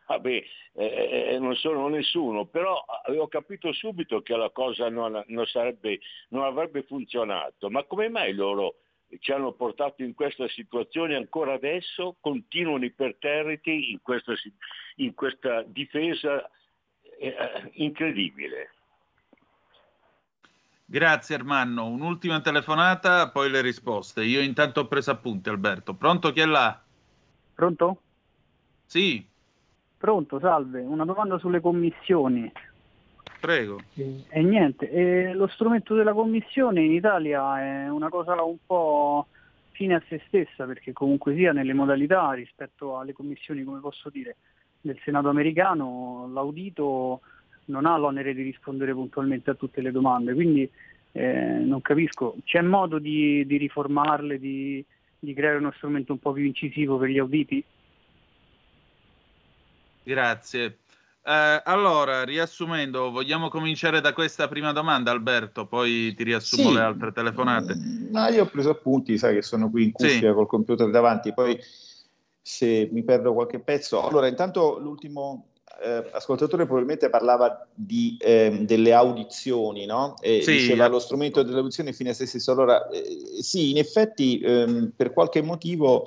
vabbè, 0.07 0.45
eh, 0.75 1.33
eh, 1.33 1.39
non 1.41 1.57
sono 1.57 1.89
nessuno, 1.89 2.45
però 2.45 2.77
avevo 3.05 3.27
capito 3.27 3.73
subito 3.73 4.23
che 4.23 4.37
la 4.37 4.51
cosa 4.51 4.89
non, 4.89 5.21
non 5.27 5.47
sarebbe, 5.47 5.99
non 6.29 6.45
avrebbe 6.45 6.85
funzionato. 6.85 7.69
Ma 7.71 7.83
come 7.83 8.09
mai 8.09 8.33
loro 8.35 8.77
ci 9.19 9.33
hanno 9.33 9.53
portato 9.53 10.03
in 10.03 10.15
questa 10.15 10.49
situazione 10.49 11.15
ancora 11.15 11.55
adesso, 11.55 12.17
continuano 12.21 12.85
imperterriti 12.85 13.93
in 13.93 14.01
questa, 14.03 14.35
si- 14.37 14.53
in 14.97 15.15
questa 15.15 15.63
difesa 15.63 16.49
eh, 17.19 17.71
incredibile? 17.75 18.71
Grazie 20.87 21.37
Ermanno. 21.37 21.87
Un'ultima 21.87 22.41
telefonata, 22.41 23.31
poi 23.31 23.51
le 23.51 23.61
risposte. 23.63 24.23
Io 24.25 24.41
intanto 24.41 24.81
ho 24.81 24.87
preso 24.87 25.11
appunti, 25.11 25.49
Alberto. 25.49 25.95
Pronto 25.95 26.33
chi 26.33 26.41
è 26.41 26.47
là? 26.47 26.83
Pronto? 27.55 28.03
Sì, 28.87 29.27
Pronto, 30.05 30.39
salve. 30.39 30.83
Una 30.83 31.07
domanda 31.07 31.39
sulle 31.39 31.61
commissioni. 31.61 32.53
Prego. 33.45 33.79
E 33.95 34.43
niente, 34.43 34.91
e 34.91 35.35
lo 35.35 35.47
strumento 35.49 35.95
della 35.95 36.15
commissione 36.15 36.83
in 36.83 36.93
Italia 36.93 37.61
è 37.61 37.91
una 37.91 38.09
cosa 38.09 38.43
un 38.43 38.57
po' 38.65 39.27
fine 39.73 39.97
a 39.97 40.03
se 40.09 40.23
stessa, 40.27 40.65
perché 40.65 40.95
comunque 40.95 41.35
sia 41.35 41.53
nelle 41.53 41.75
modalità 41.75 42.33
rispetto 42.33 42.99
alle 42.99 43.13
commissioni, 43.13 43.63
come 43.63 43.81
posso 43.81 44.09
dire, 44.09 44.37
del 44.81 44.99
Senato 45.05 45.29
americano, 45.29 46.31
l'audito 46.33 47.21
non 47.67 47.85
ha 47.85 47.99
l'onere 47.99 48.33
di 48.33 48.43
rispondere 48.43 48.95
puntualmente 48.95 49.51
a 49.51 49.55
tutte 49.55 49.83
le 49.83 49.91
domande, 49.91 50.33
quindi 50.33 50.69
eh, 51.13 51.59
non 51.59 51.83
capisco, 51.83 52.37
c'è 52.45 52.63
modo 52.63 52.99
di, 52.99 53.45
di 53.47 53.59
riformarle, 53.59 54.39
di, 54.39 54.83
di 55.19 55.35
creare 55.35 55.59
uno 55.59 55.73
strumento 55.77 56.13
un 56.13 56.19
po' 56.19 56.33
più 56.33 56.45
incisivo 56.45 56.97
per 56.97 57.11
gli 57.11 57.19
auditi? 57.19 57.63
Grazie. 60.03 60.79
Eh, 61.27 61.63
allora, 61.65 62.23
riassumendo, 62.23 63.11
vogliamo 63.11 63.49
cominciare 63.49 64.03
da 64.03 64.13
questa 64.13 64.47
prima 64.47 64.73
domanda, 64.73 65.11
Alberto, 65.11 65.67
poi 65.67 66.15
ti 66.15 66.23
riassumo 66.23 66.69
Sì. 66.69 66.75
le 66.75 66.81
altre 66.81 67.13
telefonate. 67.13 67.75
Ma 68.11 68.29
io 68.29 68.43
ho 68.43 68.47
preso 68.47 68.69
appunti, 68.69 69.17
sai 69.17 69.35
che 69.35 69.43
sono 69.43 69.71
qui 69.71 69.85
in 69.85 69.93
cuffia 69.93 70.29
Sì. 70.29 70.35
col 70.35 70.47
computer 70.47 70.91
davanti, 70.91 71.33
poi 71.33 71.59
se 72.43 72.91
mi 72.93 73.03
perdo 73.05 73.33
qualche 73.33 73.59
pezzo. 73.59 74.07
Allora, 74.07 74.27
intanto 74.27 74.79
l'ultimo 74.79 75.47
eh, 75.83 76.11
ascoltatore 76.13 76.65
probabilmente 76.67 77.09
parlava 77.09 77.67
di, 77.73 78.19
ehm, 78.21 78.67
delle 78.67 78.93
audizioni, 78.93 79.87
no? 79.87 80.17
E 80.21 80.43
Sì. 80.43 80.51
diceva 80.53 80.89
lo 80.89 80.99
strumento 80.99 81.43
delle 81.43 81.57
audizioni 81.57 81.95
fine 81.95 82.11
a 82.11 82.13
se 82.15 82.27
stesso. 82.27 82.53
Allora, 82.53 82.87
eh, 82.91 83.41
sì, 83.41 83.71
in 83.71 83.79
effetti 83.79 84.41
ehm, 84.41 84.93
per 84.95 85.15
qualche 85.15 85.41
motivo 85.41 86.05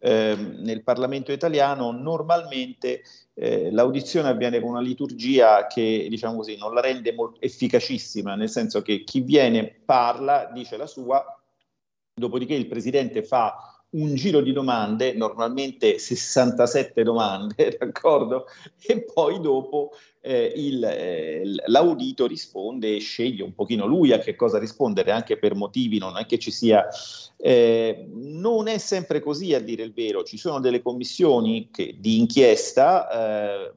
ehm, 0.00 0.58
nel 0.60 0.82
Parlamento 0.82 1.32
italiano 1.32 1.90
normalmente 1.90 3.02
eh, 3.40 3.70
l'audizione 3.70 4.28
avviene 4.28 4.60
con 4.60 4.70
una 4.70 4.80
liturgia 4.80 5.68
che, 5.68 6.06
diciamo 6.10 6.36
così, 6.36 6.56
non 6.56 6.74
la 6.74 6.80
rende 6.80 7.12
molto 7.12 7.40
efficacissima, 7.40 8.34
nel 8.34 8.50
senso 8.50 8.82
che 8.82 9.04
chi 9.04 9.20
viene 9.20 9.80
parla, 9.84 10.50
dice 10.52 10.76
la 10.76 10.86
sua, 10.86 11.24
dopodiché 12.12 12.54
il 12.54 12.66
presidente 12.66 13.22
fa 13.22 13.77
un 13.90 14.14
giro 14.14 14.40
di 14.40 14.52
domande, 14.52 15.14
normalmente 15.14 15.98
67 15.98 17.02
domande, 17.02 17.76
d'accordo? 17.78 18.46
E 18.86 19.04
poi 19.04 19.40
dopo 19.40 19.92
eh, 20.20 20.52
il, 20.54 20.84
eh, 20.84 21.42
l'audito 21.66 22.26
risponde 22.26 22.96
e 22.96 23.00
sceglie 23.00 23.42
un 23.42 23.54
pochino 23.54 23.86
lui 23.86 24.12
a 24.12 24.18
che 24.18 24.36
cosa 24.36 24.58
rispondere, 24.58 25.10
anche 25.10 25.38
per 25.38 25.54
motivi, 25.54 25.98
non 25.98 26.16
è 26.18 26.26
che 26.26 26.38
ci 26.38 26.50
sia... 26.50 26.86
Eh, 27.40 28.08
non 28.12 28.66
è 28.66 28.78
sempre 28.78 29.20
così 29.20 29.54
a 29.54 29.60
dire 29.60 29.84
il 29.84 29.92
vero, 29.92 30.24
ci 30.24 30.36
sono 30.36 30.60
delle 30.60 30.82
commissioni 30.82 31.68
che, 31.70 31.96
di 31.98 32.18
inchiesta 32.18 33.08
eh, 33.08 33.72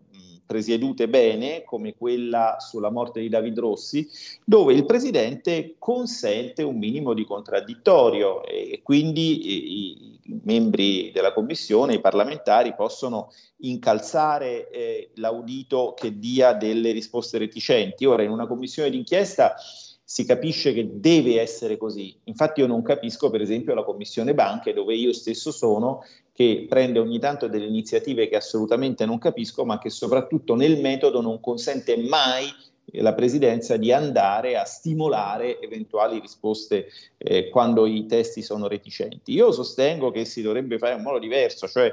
presiedute 0.51 1.07
bene, 1.07 1.63
come 1.63 1.95
quella 1.95 2.57
sulla 2.59 2.91
morte 2.91 3.21
di 3.21 3.29
David 3.29 3.57
Rossi, 3.57 4.05
dove 4.43 4.73
il 4.73 4.85
presidente 4.85 5.75
consente 5.79 6.61
un 6.61 6.77
minimo 6.77 7.13
di 7.13 7.23
contraddittorio 7.23 8.43
e 8.43 8.81
quindi 8.83 9.47
i, 9.47 10.19
i 10.23 10.39
membri 10.43 11.09
della 11.13 11.31
commissione, 11.31 11.93
i 11.93 12.01
parlamentari, 12.01 12.75
possono 12.75 13.31
incalzare 13.59 14.69
eh, 14.69 15.11
l'audito 15.15 15.93
che 15.95 16.19
dia 16.19 16.51
delle 16.51 16.91
risposte 16.91 17.37
reticenti. 17.37 18.03
Ora, 18.03 18.23
in 18.23 18.31
una 18.31 18.45
commissione 18.45 18.89
d'inchiesta 18.89 19.55
si 20.03 20.25
capisce 20.25 20.73
che 20.73 20.99
deve 20.99 21.39
essere 21.39 21.77
così. 21.77 22.13
Infatti 22.25 22.59
io 22.59 22.67
non 22.67 22.81
capisco, 22.81 23.29
per 23.29 23.39
esempio, 23.39 23.73
la 23.73 23.85
commissione 23.85 24.33
banche, 24.33 24.73
dove 24.73 24.93
io 24.93 25.13
stesso 25.13 25.51
sono, 25.51 26.03
che 26.33 26.65
prende 26.67 26.99
ogni 26.99 27.19
tanto 27.19 27.47
delle 27.47 27.65
iniziative 27.65 28.27
che 28.27 28.37
assolutamente 28.37 29.05
non 29.05 29.17
capisco, 29.17 29.65
ma 29.65 29.77
che 29.77 29.89
soprattutto 29.89 30.55
nel 30.55 30.79
metodo 30.79 31.21
non 31.21 31.39
consente 31.39 31.97
mai 31.97 32.45
la 32.93 33.13
presidenza 33.13 33.77
di 33.77 33.91
andare 33.91 34.57
a 34.57 34.65
stimolare 34.65 35.59
eventuali 35.61 36.19
risposte 36.19 36.87
eh, 37.17 37.49
quando 37.49 37.85
i 37.85 38.05
testi 38.05 38.41
sono 38.41 38.67
reticenti. 38.67 39.33
Io 39.33 39.51
sostengo 39.51 40.11
che 40.11 40.25
si 40.25 40.41
dovrebbe 40.41 40.77
fare 40.77 40.95
in 40.95 41.01
modo 41.01 41.19
diverso, 41.19 41.67
cioè 41.67 41.91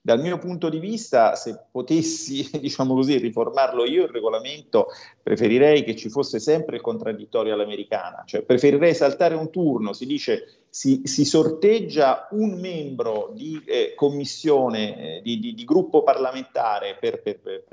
dal 0.00 0.20
mio 0.20 0.38
punto 0.38 0.68
di 0.68 0.78
vista, 0.78 1.34
se 1.34 1.66
potessi, 1.70 2.48
diciamo 2.58 2.94
così, 2.94 3.18
riformarlo 3.18 3.84
io 3.84 4.04
il 4.04 4.10
regolamento, 4.10 4.86
preferirei 5.22 5.84
che 5.84 5.96
ci 5.96 6.08
fosse 6.08 6.38
sempre 6.38 6.76
il 6.76 6.82
contraddittorio 6.82 7.52
all'americana, 7.52 8.22
cioè 8.24 8.42
preferirei 8.42 8.94
saltare 8.94 9.34
un 9.34 9.50
turno, 9.50 9.92
si 9.92 10.06
dice 10.06 10.66
si, 10.70 11.02
si 11.04 11.24
sorteggia 11.24 12.28
un 12.30 12.58
membro 12.58 13.32
di 13.34 13.62
eh, 13.64 13.94
commissione, 13.94 15.16
eh, 15.16 15.22
di, 15.22 15.38
di, 15.38 15.54
di, 15.54 15.64
gruppo 15.64 16.02
parlamentare 16.02 16.96
per, 17.00 17.20
per, 17.22 17.64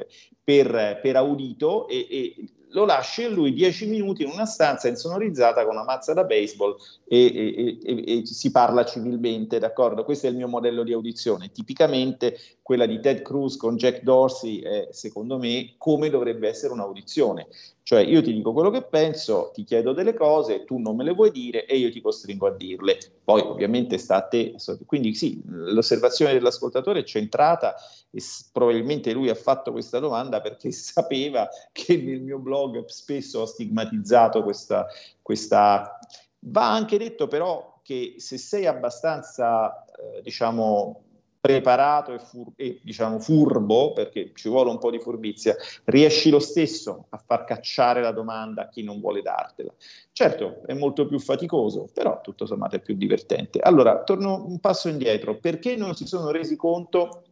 per, 0.44 1.00
per 1.02 1.16
audito 1.16 1.88
e, 1.88 2.08
e 2.10 2.36
lo 2.76 2.84
lascia 2.86 3.28
lui 3.30 3.54
dieci 3.54 3.88
minuti 3.88 4.24
in 4.24 4.30
una 4.30 4.46
stanza 4.46 4.90
insonorizzata 4.90 5.64
con 5.64 5.76
una 5.76 5.86
mazza 5.86 6.14
da 6.14 6.26
baseball 6.26 6.76
e, 7.08 7.26
e, 7.26 7.78
e, 7.82 8.20
e, 8.20 8.26
si 8.26 8.52
parla 8.52 8.84
civilmente, 8.84 9.60
d'accordo? 9.60 10.04
Questo 10.04 10.28
è 10.28 10.30
il 10.30 10.36
mio 10.36 10.50
modello 10.50 10.84
di 10.84 10.92
audizione. 10.92 11.52
Tipicamente 11.52 12.38
quella 12.62 12.86
di 12.86 13.00
Ted 13.00 13.22
Cruz 13.22 13.56
con 13.56 13.78
Jack 13.78 14.02
Dorsey 14.02 14.60
è, 14.60 14.90
secondo 14.92 15.38
me, 15.38 15.76
come 15.78 16.10
dovrebbe 16.10 16.50
essere 16.50 16.74
un'audizione. 16.74 17.48
Cioè 17.86 18.00
io 18.00 18.24
ti 18.24 18.34
dico 18.34 18.52
quello 18.52 18.72
che 18.72 18.82
penso, 18.82 19.52
ti 19.54 19.64
chiedo 19.64 19.94
delle 19.94 20.16
cose, 20.16 20.64
tu 20.64 20.80
non 20.80 20.96
me 20.96 21.04
le 21.04 21.14
vuoi 21.14 21.30
dire 21.30 21.68
e 21.68 21.78
io 21.78 21.92
ti 21.92 22.02
costringo 22.02 22.48
a 22.48 22.52
dirle. 22.52 22.98
Poi 23.24 23.42
ovviamente 23.42 24.00
sta 24.00 24.16
a 24.16 24.22
te. 24.24 24.56
Quindi 24.88 25.14
sì, 25.14 25.40
l'osservazione 25.46 26.34
dell'ascoltatore 26.34 27.02
è 27.02 27.04
centrata 27.04 27.76
e 28.10 28.20
probabilmente 28.52 29.14
lui 29.14 29.30
ha 29.30 29.36
fatto 29.36 29.72
questa 29.72 30.00
domanda 30.00 30.42
perché 30.42 30.72
sapeva 30.74 31.48
che 31.72 31.96
nel 31.98 32.22
mio 32.22 32.40
blog 32.40 32.86
spesso 32.86 33.42
ho 33.42 33.46
stigmatizzato 33.46 34.42
questa, 34.42 34.88
questa... 35.22 36.00
Va 36.48 36.74
anche 36.74 36.98
detto 36.98 37.28
però 37.28 37.82
che 37.84 38.16
se 38.18 38.40
sei 38.40 38.66
abbastanza, 38.66 39.86
eh, 39.86 40.24
diciamo, 40.24 41.04
preparato 41.46 42.12
e, 42.12 42.18
fur- 42.18 42.54
e, 42.56 42.80
diciamo 42.82 43.20
furbo, 43.20 43.94
perché 43.94 44.32
ci 44.34 44.50
vuole 44.50 44.72
un 44.72 44.80
po' 44.80 44.90
di 44.90 45.00
furbizia, 45.00 45.56
riesci 45.84 46.32
lo 46.32 46.40
stesso 46.40 47.06
a 47.10 47.22
far 47.24 47.44
cacciare 47.44 48.02
la 48.02 48.12
domanda 48.12 48.64
a 48.64 48.68
chi 48.68 48.82
non 48.82 49.00
vuole 49.00 49.22
dartela. 49.22 49.72
Certo, 50.12 50.64
è 50.66 50.74
molto 50.74 51.06
più 51.06 51.20
faticoso, 51.20 51.88
però 51.94 52.20
tutto 52.22 52.48
sommato 52.48 52.78
è 52.78 52.82
più 52.82 52.96
divertente. 52.96 53.60
Allora, 53.60 54.02
torno 54.02 54.44
un 54.44 54.60
passo 54.60 54.90
indietro. 54.90 55.38
Perché 55.38 55.76
non 55.76 55.94
si 55.94 56.08
sono 56.08 56.32
resi 56.32 56.56
conto 56.56 57.26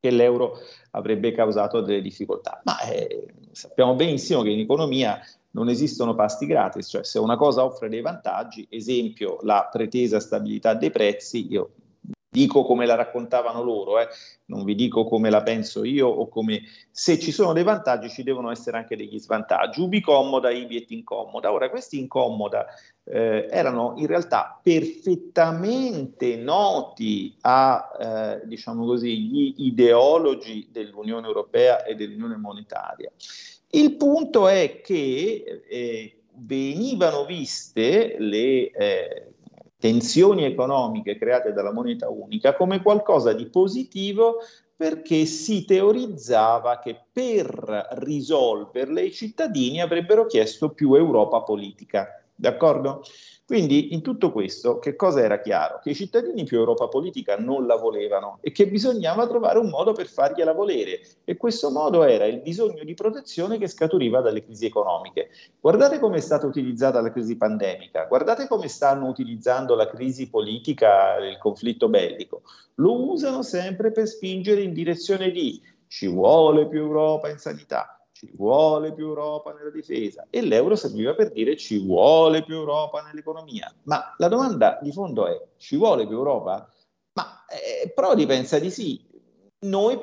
che 0.00 0.10
l'euro 0.10 0.58
avrebbe 0.92 1.32
causato 1.32 1.82
delle 1.82 2.00
difficoltà? 2.00 2.62
Ma 2.64 2.80
eh, 2.88 3.34
sappiamo 3.52 3.94
benissimo 3.96 4.40
che 4.40 4.50
in 4.50 4.60
economia 4.60 5.20
non 5.50 5.68
esistono 5.68 6.14
pasti 6.14 6.46
gratis, 6.46 6.88
cioè 6.88 7.04
se 7.04 7.18
una 7.18 7.36
cosa 7.36 7.64
offre 7.64 7.90
dei 7.90 8.00
vantaggi, 8.00 8.66
esempio 8.70 9.38
la 9.42 9.68
pretesa 9.70 10.20
stabilità 10.20 10.72
dei 10.72 10.90
prezzi, 10.90 11.50
io 11.50 11.72
dico 12.36 12.64
come 12.64 12.84
la 12.84 12.96
raccontavano 12.96 13.62
loro, 13.62 13.98
eh. 13.98 14.08
non 14.46 14.62
vi 14.64 14.74
dico 14.74 15.04
come 15.04 15.30
la 15.30 15.42
penso 15.42 15.84
io 15.84 16.06
o 16.06 16.28
come 16.28 16.64
se 16.90 17.18
ci 17.18 17.32
sono 17.32 17.54
dei 17.54 17.62
vantaggi 17.62 18.10
ci 18.10 18.22
devono 18.22 18.50
essere 18.50 18.76
anche 18.76 18.94
degli 18.94 19.18
svantaggi. 19.18 19.80
Ubi 19.80 20.02
comoda, 20.02 20.50
ibi 20.50 20.76
et 20.76 20.90
incomoda. 20.90 21.50
Ora, 21.50 21.70
questi 21.70 21.98
incomoda 21.98 22.66
eh, 23.04 23.48
erano 23.50 23.94
in 23.96 24.06
realtà 24.06 24.60
perfettamente 24.62 26.36
noti 26.36 27.34
a, 27.40 27.88
eh, 27.98 28.46
diciamo 28.46 28.84
così, 28.84 29.18
gli 29.18 29.54
ideologi 29.56 30.68
dell'Unione 30.70 31.26
Europea 31.26 31.84
e 31.84 31.94
dell'Unione 31.94 32.36
Monetaria. 32.36 33.10
Il 33.70 33.96
punto 33.96 34.46
è 34.46 34.82
che 34.82 35.62
eh, 35.66 36.20
venivano 36.34 37.24
viste 37.24 38.16
le 38.18 38.70
eh, 38.70 39.32
tensioni 39.86 40.44
economiche 40.44 41.16
create 41.16 41.52
dalla 41.52 41.72
moneta 41.72 42.08
unica 42.08 42.56
come 42.56 42.82
qualcosa 42.82 43.32
di 43.32 43.46
positivo 43.46 44.38
perché 44.74 45.24
si 45.26 45.64
teorizzava 45.64 46.80
che 46.80 47.04
per 47.12 47.86
risolverle 47.98 49.04
i 49.04 49.12
cittadini 49.12 49.80
avrebbero 49.80 50.26
chiesto 50.26 50.70
più 50.70 50.94
Europa 50.94 51.40
politica. 51.42 52.20
D'accordo? 52.34 53.02
Quindi 53.46 53.94
in 53.94 54.02
tutto 54.02 54.32
questo 54.32 54.80
che 54.80 54.96
cosa 54.96 55.22
era 55.22 55.40
chiaro? 55.40 55.78
Che 55.80 55.90
i 55.90 55.94
cittadini 55.94 56.42
più 56.42 56.58
Europa 56.58 56.88
politica 56.88 57.36
non 57.36 57.64
la 57.64 57.76
volevano 57.76 58.38
e 58.40 58.50
che 58.50 58.66
bisognava 58.66 59.28
trovare 59.28 59.60
un 59.60 59.68
modo 59.68 59.92
per 59.92 60.08
fargliela 60.08 60.52
volere 60.52 61.00
e 61.22 61.36
questo 61.36 61.70
modo 61.70 62.02
era 62.02 62.24
il 62.24 62.40
bisogno 62.40 62.82
di 62.82 62.94
protezione 62.94 63.56
che 63.56 63.68
scaturiva 63.68 64.20
dalle 64.20 64.42
crisi 64.42 64.66
economiche. 64.66 65.28
Guardate 65.60 66.00
come 66.00 66.16
è 66.16 66.20
stata 66.20 66.44
utilizzata 66.44 67.00
la 67.00 67.12
crisi 67.12 67.36
pandemica, 67.36 68.06
guardate 68.06 68.48
come 68.48 68.66
stanno 68.66 69.06
utilizzando 69.06 69.76
la 69.76 69.88
crisi 69.88 70.28
politica, 70.28 71.16
il 71.18 71.38
conflitto 71.38 71.88
bellico. 71.88 72.42
Lo 72.74 73.10
usano 73.12 73.42
sempre 73.42 73.92
per 73.92 74.08
spingere 74.08 74.62
in 74.62 74.72
direzione 74.72 75.30
di 75.30 75.62
ci 75.86 76.08
vuole 76.08 76.66
più 76.66 76.80
Europa 76.80 77.30
in 77.30 77.38
sanità, 77.38 77.95
ci 78.26 78.32
vuole 78.36 78.92
più 78.92 79.06
Europa 79.06 79.52
nella 79.52 79.70
difesa 79.70 80.26
e 80.30 80.40
l'euro 80.42 80.74
serviva 80.74 81.14
per 81.14 81.30
dire 81.30 81.56
ci 81.56 81.78
vuole 81.78 82.42
più 82.42 82.56
Europa 82.56 83.02
nell'economia. 83.02 83.72
Ma 83.84 84.14
la 84.18 84.28
domanda 84.28 84.78
di 84.82 84.90
fondo 84.90 85.26
è 85.26 85.40
ci 85.56 85.76
vuole 85.76 86.06
più 86.06 86.16
Europa? 86.16 86.68
Ma 87.12 87.44
eh, 87.48 87.90
Prodi 87.90 88.26
pensa 88.26 88.58
di 88.58 88.70
sì. 88.70 89.04
Noi, 89.58 89.98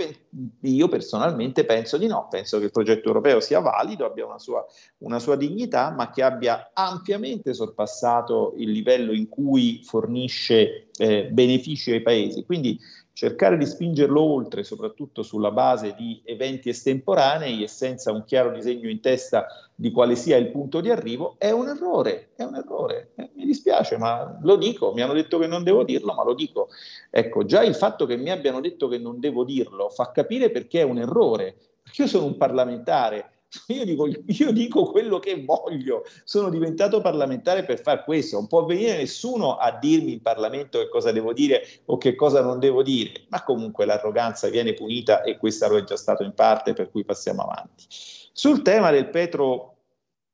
io 0.61 0.87
personalmente 0.87 1.63
penso 1.63 1.97
di 1.97 2.07
no, 2.07 2.27
penso 2.27 2.57
che 2.57 2.65
il 2.65 2.71
progetto 2.71 3.07
europeo 3.07 3.39
sia 3.39 3.59
valido, 3.59 4.03
abbia 4.03 4.25
una 4.25 4.39
sua, 4.39 4.65
una 4.99 5.19
sua 5.19 5.35
dignità, 5.35 5.91
ma 5.91 6.09
che 6.09 6.23
abbia 6.23 6.71
ampiamente 6.73 7.53
sorpassato 7.53 8.55
il 8.57 8.71
livello 8.71 9.13
in 9.13 9.29
cui 9.29 9.81
fornisce 9.83 10.89
eh, 10.97 11.25
benefici 11.25 11.91
ai 11.91 12.01
paesi. 12.01 12.43
Quindi 12.43 12.79
cercare 13.13 13.57
di 13.57 13.65
spingerlo 13.65 14.21
oltre, 14.21 14.63
soprattutto 14.63 15.21
sulla 15.21 15.51
base 15.51 15.93
di 15.95 16.21
eventi 16.25 16.69
estemporanei 16.69 17.63
e 17.63 17.67
senza 17.67 18.11
un 18.11 18.25
chiaro 18.25 18.51
disegno 18.51 18.89
in 18.89 18.99
testa 18.99 19.45
di 19.75 19.91
quale 19.91 20.15
sia 20.15 20.35
il 20.37 20.49
punto 20.49 20.81
di 20.81 20.89
arrivo, 20.89 21.35
è 21.37 21.51
un 21.51 21.67
errore, 21.67 22.29
è 22.35 22.43
un 22.43 22.55
errore. 22.55 23.11
Eh, 23.15 23.29
mi 23.35 23.45
dispiace, 23.45 23.97
ma 23.97 24.39
lo 24.41 24.55
dico, 24.55 24.93
mi 24.93 25.01
hanno 25.01 25.13
detto 25.13 25.37
che 25.37 25.47
non 25.47 25.63
devo 25.63 25.83
dirlo, 25.83 26.13
ma 26.13 26.23
lo 26.23 26.33
dico. 26.33 26.69
Ecco, 27.11 27.45
già 27.45 27.63
il 27.63 27.75
fatto 27.75 28.07
che 28.07 28.17
mi 28.17 28.31
abbiano 28.31 28.59
detto 28.59 28.87
che 28.87 28.97
non 28.97 29.19
devo 29.19 29.43
dirlo 29.43 29.89
fa 29.89 30.11
capire 30.11 30.49
perché 30.49 30.79
è 30.79 30.83
un 30.83 30.97
errore, 30.97 31.55
perché 31.83 32.03
io 32.03 32.07
sono 32.07 32.25
un 32.25 32.37
parlamentare, 32.37 33.32
io 33.67 33.85
dico, 33.85 34.07
io 34.07 34.51
dico, 34.51 34.85
quello 34.85 35.19
che 35.19 35.43
voglio, 35.43 36.03
sono 36.23 36.49
diventato 36.49 37.01
parlamentare 37.01 37.63
per 37.63 37.81
far 37.81 38.03
questo, 38.03 38.37
non 38.37 38.47
può 38.47 38.65
venire 38.65 38.97
nessuno 38.97 39.57
a 39.57 39.77
dirmi 39.77 40.13
in 40.13 40.21
Parlamento 40.21 40.79
che 40.79 40.89
cosa 40.89 41.11
devo 41.11 41.33
dire 41.33 41.63
o 41.85 41.97
che 41.97 42.15
cosa 42.15 42.41
non 42.41 42.59
devo 42.59 42.81
dire, 42.81 43.25
ma 43.29 43.43
comunque 43.43 43.85
l'arroganza 43.85 44.49
viene 44.49 44.73
punita 44.73 45.21
e 45.21 45.37
questo 45.37 45.67
lo 45.67 45.77
è 45.77 45.83
già 45.83 45.97
stato 45.97 46.23
in 46.23 46.33
parte, 46.33 46.73
per 46.73 46.89
cui 46.89 47.05
passiamo 47.05 47.43
avanti. 47.43 47.85
Sul 47.89 48.61
tema 48.63 48.89
del 48.91 49.09
Petro 49.09 49.69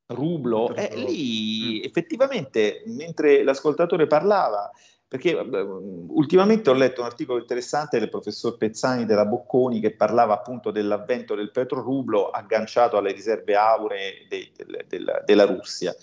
Rublo, 0.08 0.74
eh, 0.74 0.96
lì 0.96 1.84
effettivamente 1.84 2.84
mentre 2.86 3.44
l'ascoltatore 3.44 4.08
parlava 4.08 4.72
perché 5.10 5.34
ultimamente 5.34 6.70
ho 6.70 6.74
letto 6.74 7.02
un 7.02 7.08
articolo 7.08 7.40
interessante 7.40 7.98
del 7.98 8.10
professor 8.10 8.56
Pezzani 8.58 9.06
della 9.06 9.26
Bocconi 9.26 9.80
che 9.80 9.96
parlava 9.96 10.36
appunto 10.36 10.70
dell'avvento 10.70 11.34
del 11.34 11.50
petrorublo 11.50 12.30
agganciato 12.30 12.96
alle 12.96 13.12
riserve 13.12 13.56
auree 13.56 14.28
de, 14.30 14.52
de, 14.56 14.86
de, 14.88 15.24
della 15.26 15.46
Russia. 15.46 15.96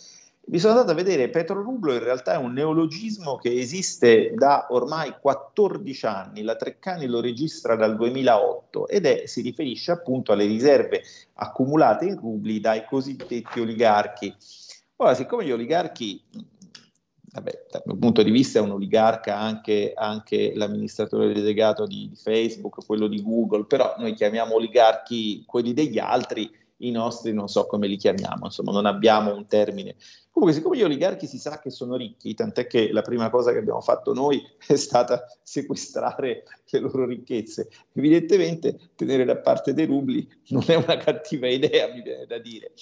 Mi 0.49 0.59
sono 0.59 0.75
andato 0.75 0.93
a 0.93 0.95
vedere 0.95 1.29
Petrorublo, 1.29 1.93
in 1.93 2.03
realtà 2.03 2.35
è 2.35 2.37
un 2.37 2.53
neologismo 2.53 3.37
che 3.37 3.53
esiste 3.53 4.33
da 4.35 4.67
ormai 4.71 5.15
14 5.21 6.07
anni, 6.07 6.43
la 6.43 6.55
Treccani 6.55 7.07
lo 7.07 7.21
registra 7.21 7.75
dal 7.75 7.97
2008 7.97 8.89
ed 8.89 9.07
è, 9.07 9.27
si 9.27 9.41
riferisce 9.41 9.91
appunto 9.91 10.31
alle 10.33 10.47
riserve 10.47 11.03
accumulate 11.35 12.07
in 12.07 12.17
rubli 12.17 12.61
dai 12.61 12.85
cosiddetti 12.85 13.59
oligarchi. 13.59 14.35
Ora, 14.99 15.15
siccome 15.15 15.45
gli 15.45 15.51
oligarchi 15.51 16.23
vabbè, 17.37 17.67
dal 17.71 17.83
mio 17.85 17.97
punto 17.97 18.23
di 18.23 18.31
vista 18.31 18.59
è 18.59 18.63
un 18.63 18.71
oligarca 18.71 19.39
anche, 19.39 19.93
anche 19.95 20.53
l'amministratore 20.55 21.33
delegato 21.33 21.87
di, 21.87 22.09
di, 22.09 22.17
Facebook, 22.17 22.85
quello 22.87 23.07
di 23.07 23.23
Google, 23.23 23.67
però 23.67 23.95
noi 23.99 24.15
chiamiamo 24.15 24.55
oligarchi 24.55 25.45
quelli 25.47 25.75
degli 25.75 25.99
altri, 25.99 26.51
i 26.79 26.91
nostri 26.91 27.33
non 27.33 27.49
so 27.49 27.67
come 27.67 27.87
li 27.87 27.97
chiamiamo, 27.97 28.47
insomma 28.47 28.73
non 28.73 28.87
abbiamo 28.87 29.35
un 29.35 29.47
termine. 29.47 29.97
Comunque 30.31 30.57
siccome 30.57 30.79
gli 30.79 30.83
oligarchi 30.83 31.27
si 31.27 31.39
sa 31.39 31.59
che 31.59 31.71
sono 31.71 31.97
ricchi, 31.97 32.35
tant'è 32.35 32.67
che 32.67 32.91
la 32.93 33.03
prima 33.03 33.31
cosa 33.31 33.53
che 33.53 33.59
abbiamo 33.59 33.81
fatto 33.81 34.13
noi 34.13 34.43
è 34.67 34.77
stata 34.77 35.27
sequestrare 35.43 36.45
le 36.71 36.79
loro 36.79 37.05
ricchezze, 37.05 37.69
evidentemente 37.93 38.93
tenere 38.95 39.25
da 39.25 39.37
parte 39.37 39.75
dei 39.75 39.87
rubli 39.87 40.27
non 40.49 40.65
è 40.67 40.75
una 40.75 40.97
cattiva 40.99 41.49
idea, 41.49 41.93
mi 41.93 42.03
viene 42.03 42.27
da 42.27 42.39
dire. 42.39 42.73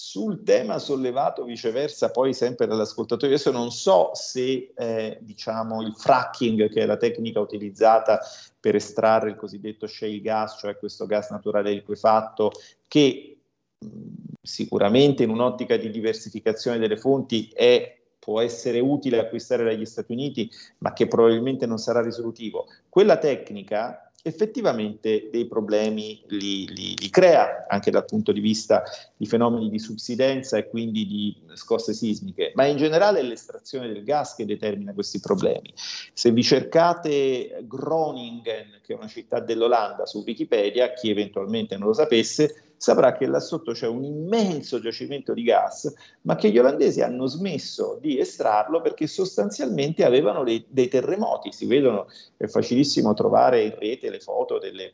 Sul 0.00 0.44
tema 0.44 0.78
sollevato 0.78 1.42
viceversa 1.42 2.12
poi 2.12 2.32
sempre 2.32 2.68
dall'ascoltatore, 2.68 3.32
adesso 3.32 3.50
non 3.50 3.72
so 3.72 4.10
se 4.12 4.72
eh, 4.72 5.18
diciamo 5.20 5.82
il 5.82 5.92
fracking, 5.92 6.68
che 6.70 6.82
è 6.82 6.86
la 6.86 6.96
tecnica 6.96 7.40
utilizzata 7.40 8.20
per 8.60 8.76
estrarre 8.76 9.30
il 9.30 9.34
cosiddetto 9.34 9.88
shale 9.88 10.20
gas, 10.20 10.56
cioè 10.60 10.78
questo 10.78 11.04
gas 11.04 11.30
naturale 11.30 11.72
liquefatto, 11.72 12.52
che 12.86 13.38
mh, 13.76 13.86
sicuramente 14.40 15.24
in 15.24 15.30
un'ottica 15.30 15.76
di 15.76 15.90
diversificazione 15.90 16.78
delle 16.78 16.96
fonti 16.96 17.50
è, 17.52 17.97
può 18.28 18.42
essere 18.42 18.78
utile 18.78 19.20
acquistare 19.20 19.64
dagli 19.64 19.86
Stati 19.86 20.12
Uniti, 20.12 20.50
ma 20.78 20.92
che 20.92 21.06
probabilmente 21.06 21.64
non 21.64 21.78
sarà 21.78 22.02
risolutivo. 22.02 22.66
Quella 22.90 23.16
tecnica 23.16 24.12
effettivamente 24.20 25.30
dei 25.32 25.46
problemi 25.46 26.22
li, 26.26 26.66
li, 26.74 26.94
li, 26.94 27.08
crea 27.08 27.64
anche 27.66 27.90
dal 27.90 28.04
punto 28.04 28.30
di 28.32 28.40
vista 28.40 28.82
di 29.16 29.24
fenomeni 29.24 29.70
di 29.70 29.78
subsidenza 29.78 30.58
e 30.58 30.68
quindi 30.68 31.06
di 31.06 31.34
scosse 31.54 31.94
sismiche, 31.94 32.52
ma 32.54 32.66
in 32.66 32.76
generale 32.76 33.20
è 33.20 33.22
l'estrazione 33.22 33.88
del 33.88 34.04
gas 34.04 34.34
che 34.34 34.44
determina 34.44 34.92
questi 34.92 35.20
problemi. 35.20 35.72
Se 36.12 36.30
vi 36.30 36.42
cercate 36.42 37.64
Groningen, 37.66 38.80
che 38.84 38.92
è 38.92 38.96
una 38.96 39.08
città 39.08 39.40
dell'Olanda, 39.40 40.04
su 40.04 40.22
Wikipedia, 40.26 40.92
chi 40.92 41.08
eventualmente 41.08 41.78
non 41.78 41.86
lo 41.86 41.94
sapesse, 41.94 42.67
saprà 42.78 43.12
che 43.12 43.26
là 43.26 43.40
sotto 43.40 43.72
c'è 43.72 43.86
un 43.86 44.04
immenso 44.04 44.80
giacimento 44.80 45.34
di 45.34 45.42
gas, 45.42 45.92
ma 46.22 46.36
che 46.36 46.50
gli 46.50 46.58
olandesi 46.58 47.02
hanno 47.02 47.26
smesso 47.26 47.98
di 48.00 48.18
estrarlo 48.18 48.80
perché 48.80 49.06
sostanzialmente 49.06 50.04
avevano 50.04 50.44
dei, 50.44 50.64
dei 50.68 50.88
terremoti. 50.88 51.52
Si 51.52 51.66
vedono, 51.66 52.06
è 52.36 52.46
facilissimo 52.46 53.12
trovare 53.12 53.62
in 53.64 53.74
rete 53.78 54.08
le 54.08 54.20
foto 54.20 54.58
delle 54.58 54.92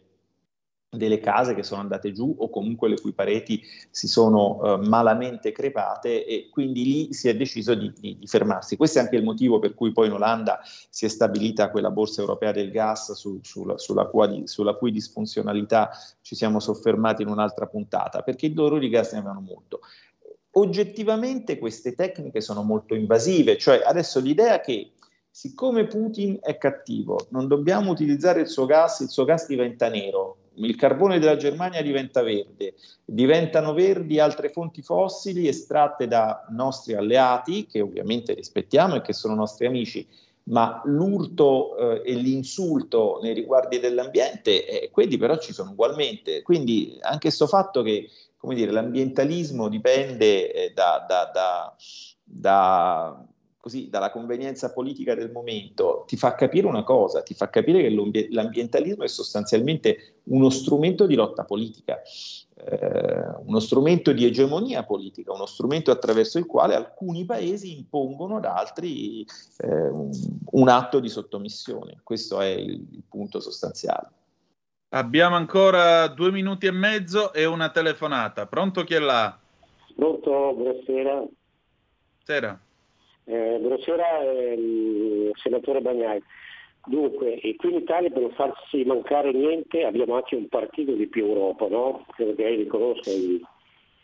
delle 0.96 1.18
case 1.18 1.54
che 1.54 1.62
sono 1.62 1.80
andate 1.80 2.12
giù 2.12 2.34
o 2.38 2.50
comunque 2.50 2.88
le 2.88 3.00
cui 3.00 3.12
pareti 3.12 3.62
si 3.90 4.08
sono 4.08 4.58
uh, 4.60 4.86
malamente 4.86 5.52
crepate 5.52 6.24
e 6.24 6.48
quindi 6.50 6.84
lì 6.84 7.12
si 7.12 7.28
è 7.28 7.36
deciso 7.36 7.74
di, 7.74 7.92
di, 7.98 8.18
di, 8.18 8.26
fermarsi. 8.26 8.76
Questo 8.76 8.98
è 8.98 9.02
anche 9.02 9.16
il 9.16 9.24
motivo 9.24 9.58
per 9.58 9.74
cui 9.74 9.92
poi 9.92 10.06
in 10.06 10.12
Olanda 10.12 10.60
si 10.90 11.04
è 11.04 11.08
stabilita 11.08 11.70
quella 11.70 11.90
borsa 11.90 12.20
europea 12.20 12.52
del 12.52 12.70
gas 12.70 13.12
su, 13.12 13.38
sulla, 13.42 13.78
sulla, 13.78 14.06
cui, 14.06 14.46
sulla, 14.46 14.74
cui, 14.74 14.90
disfunzionalità 14.90 15.90
ci 16.22 16.34
siamo 16.34 16.60
soffermati 16.60 17.22
in 17.22 17.28
un'altra 17.28 17.66
puntata, 17.66 18.22
perché 18.22 18.52
loro 18.54 18.78
di 18.78 18.88
gas 18.88 19.12
ne 19.12 19.18
avevano 19.18 19.40
molto. 19.40 19.80
Oggettivamente 20.56 21.58
queste 21.58 21.94
tecniche 21.94 22.40
sono 22.40 22.62
molto 22.62 22.94
invasive, 22.94 23.58
cioè 23.58 23.82
adesso 23.84 24.20
l'idea 24.20 24.60
che 24.60 24.92
siccome 25.36 25.88
Putin 25.88 26.38
è 26.40 26.56
cattivo, 26.58 27.26
non 27.30 27.48
dobbiamo 27.48 27.90
utilizzare 27.90 28.42
il 28.42 28.46
suo 28.46 28.66
gas, 28.66 29.00
il 29.00 29.08
suo 29.08 29.24
gas 29.24 29.48
diventa 29.48 29.88
nero, 29.88 30.36
il 30.56 30.76
carbone 30.76 31.18
della 31.18 31.36
Germania 31.36 31.82
diventa 31.82 32.22
verde, 32.22 32.74
diventano 33.04 33.72
verdi 33.72 34.20
altre 34.20 34.50
fonti 34.50 34.82
fossili 34.82 35.48
estratte 35.48 36.06
da 36.06 36.46
nostri 36.50 36.94
alleati, 36.94 37.66
che 37.66 37.80
ovviamente 37.80 38.34
rispettiamo 38.34 38.96
e 38.96 39.02
che 39.02 39.12
sono 39.12 39.34
nostri 39.34 39.66
amici, 39.66 40.06
ma 40.44 40.82
l'urto 40.84 42.02
eh, 42.02 42.12
e 42.12 42.14
l'insulto 42.14 43.18
nei 43.22 43.34
riguardi 43.34 43.78
dell'ambiente, 43.78 44.66
eh, 44.66 44.90
quelli 44.90 45.16
però 45.16 45.38
ci 45.38 45.52
sono 45.52 45.70
ugualmente. 45.70 46.42
Quindi 46.42 46.98
anche 47.00 47.28
questo 47.28 47.46
fatto 47.46 47.82
che 47.82 48.08
dire, 48.52 48.70
l'ambientalismo 48.70 49.68
dipende 49.68 50.52
eh, 50.52 50.72
da, 50.74 51.04
da, 51.08 51.30
da, 51.32 51.74
da 52.22 53.26
così 53.64 53.88
dalla 53.88 54.10
convenienza 54.10 54.74
politica 54.74 55.14
del 55.14 55.30
momento, 55.30 56.04
ti 56.06 56.18
fa 56.18 56.34
capire 56.34 56.66
una 56.66 56.82
cosa, 56.82 57.22
ti 57.22 57.32
fa 57.32 57.48
capire 57.48 57.80
che 57.80 58.28
l'ambientalismo 58.30 59.04
è 59.04 59.08
sostanzialmente 59.08 60.16
uno 60.24 60.50
strumento 60.50 61.06
di 61.06 61.14
lotta 61.14 61.44
politica, 61.44 62.02
eh, 62.56 63.24
uno 63.42 63.60
strumento 63.60 64.12
di 64.12 64.26
egemonia 64.26 64.84
politica, 64.84 65.32
uno 65.32 65.46
strumento 65.46 65.90
attraverso 65.90 66.36
il 66.36 66.44
quale 66.44 66.74
alcuni 66.74 67.24
paesi 67.24 67.74
impongono 67.74 68.36
ad 68.36 68.44
altri 68.44 69.22
eh, 69.22 69.88
un, 70.50 70.68
atto 70.68 71.00
di 71.00 71.08
sottomissione. 71.08 72.00
Questo 72.02 72.42
è 72.42 72.48
il, 72.48 72.86
il 72.90 73.02
punto 73.08 73.40
sostanziale. 73.40 74.08
Abbiamo 74.90 75.36
ancora 75.36 76.06
due 76.08 76.30
minuti 76.30 76.66
e 76.66 76.70
mezzo 76.70 77.32
e 77.32 77.46
una 77.46 77.70
telefonata. 77.70 78.46
Pronto 78.46 78.84
chi 78.84 78.92
è 78.92 78.98
là? 78.98 79.38
Pronto, 79.96 80.52
buonasera. 80.54 81.24
Sera. 82.22 82.63
Eh, 83.26 83.58
buonasera, 83.58 84.22
ehm, 84.22 85.30
senatore 85.34 85.80
Bagnai. 85.80 86.22
Dunque, 86.86 87.40
e 87.40 87.56
qui 87.56 87.70
in 87.70 87.76
Italia 87.76 88.10
per 88.10 88.20
non 88.20 88.32
farsi 88.32 88.84
mancare 88.84 89.32
niente 89.32 89.84
abbiamo 89.84 90.16
anche 90.16 90.36
un 90.36 90.48
partito 90.48 90.92
di 90.92 91.06
più 91.06 91.24
Europa, 91.24 91.66
no? 91.68 92.04
Credo 92.14 92.34
che 92.34 92.42
lei 92.42 92.56
riconosca 92.56 93.10
i, 93.10 93.42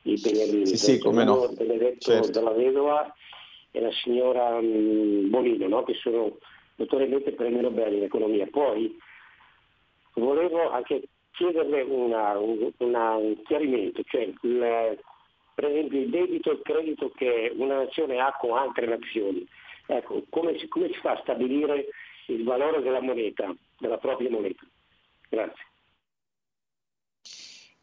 i 0.05 0.19
Beniamini. 0.19 0.67
Sì, 0.67 0.77
sì, 0.79 0.99
come 0.99 1.25
no. 1.25 1.49
Benedetto 1.55 2.11
certo. 2.11 2.31
dalla 2.31 2.53
Vedova 2.53 3.15
e 3.71 3.81
la 3.81 3.93
signora 3.93 4.59
mh, 4.59 5.29
Bonino, 5.29 5.69
no? 5.69 5.83
Che 5.83 5.95
sono 5.95 6.39
notoriamente 6.77 7.33
premi 7.33 7.61
Nobel 7.61 7.93
in 7.93 8.05
economia. 8.05 8.47
Poi 8.51 8.97
volevo 10.15 10.71
anche 10.71 11.03
chiederle 11.33 11.83
una, 11.83 12.39
una, 12.39 13.17
un 13.17 13.43
chiarimento, 13.43 14.03
cioè 14.05 14.33
il, 14.41 14.99
per 15.61 15.69
esempio 15.71 16.01
il 16.01 16.09
debito 16.09 16.51
e 16.51 16.55
il 16.55 16.63
credito 16.63 17.11
che 17.11 17.53
una 17.55 17.85
nazione 17.85 18.19
ha 18.19 18.35
con 18.41 18.57
altre 18.57 18.87
nazioni. 18.87 19.47
Ecco, 19.87 20.25
come 20.31 20.59
si, 20.59 20.69
come 20.69 20.89
si 20.89 20.99
fa 21.01 21.13
a 21.13 21.21
stabilire 21.21 21.87
il 22.29 22.45
valore 22.45 22.81
della 22.81 23.03
moneta, 23.03 23.55
della 23.79 23.99
propria 23.99 24.31
moneta? 24.31 24.63
Grazie. 25.29 25.65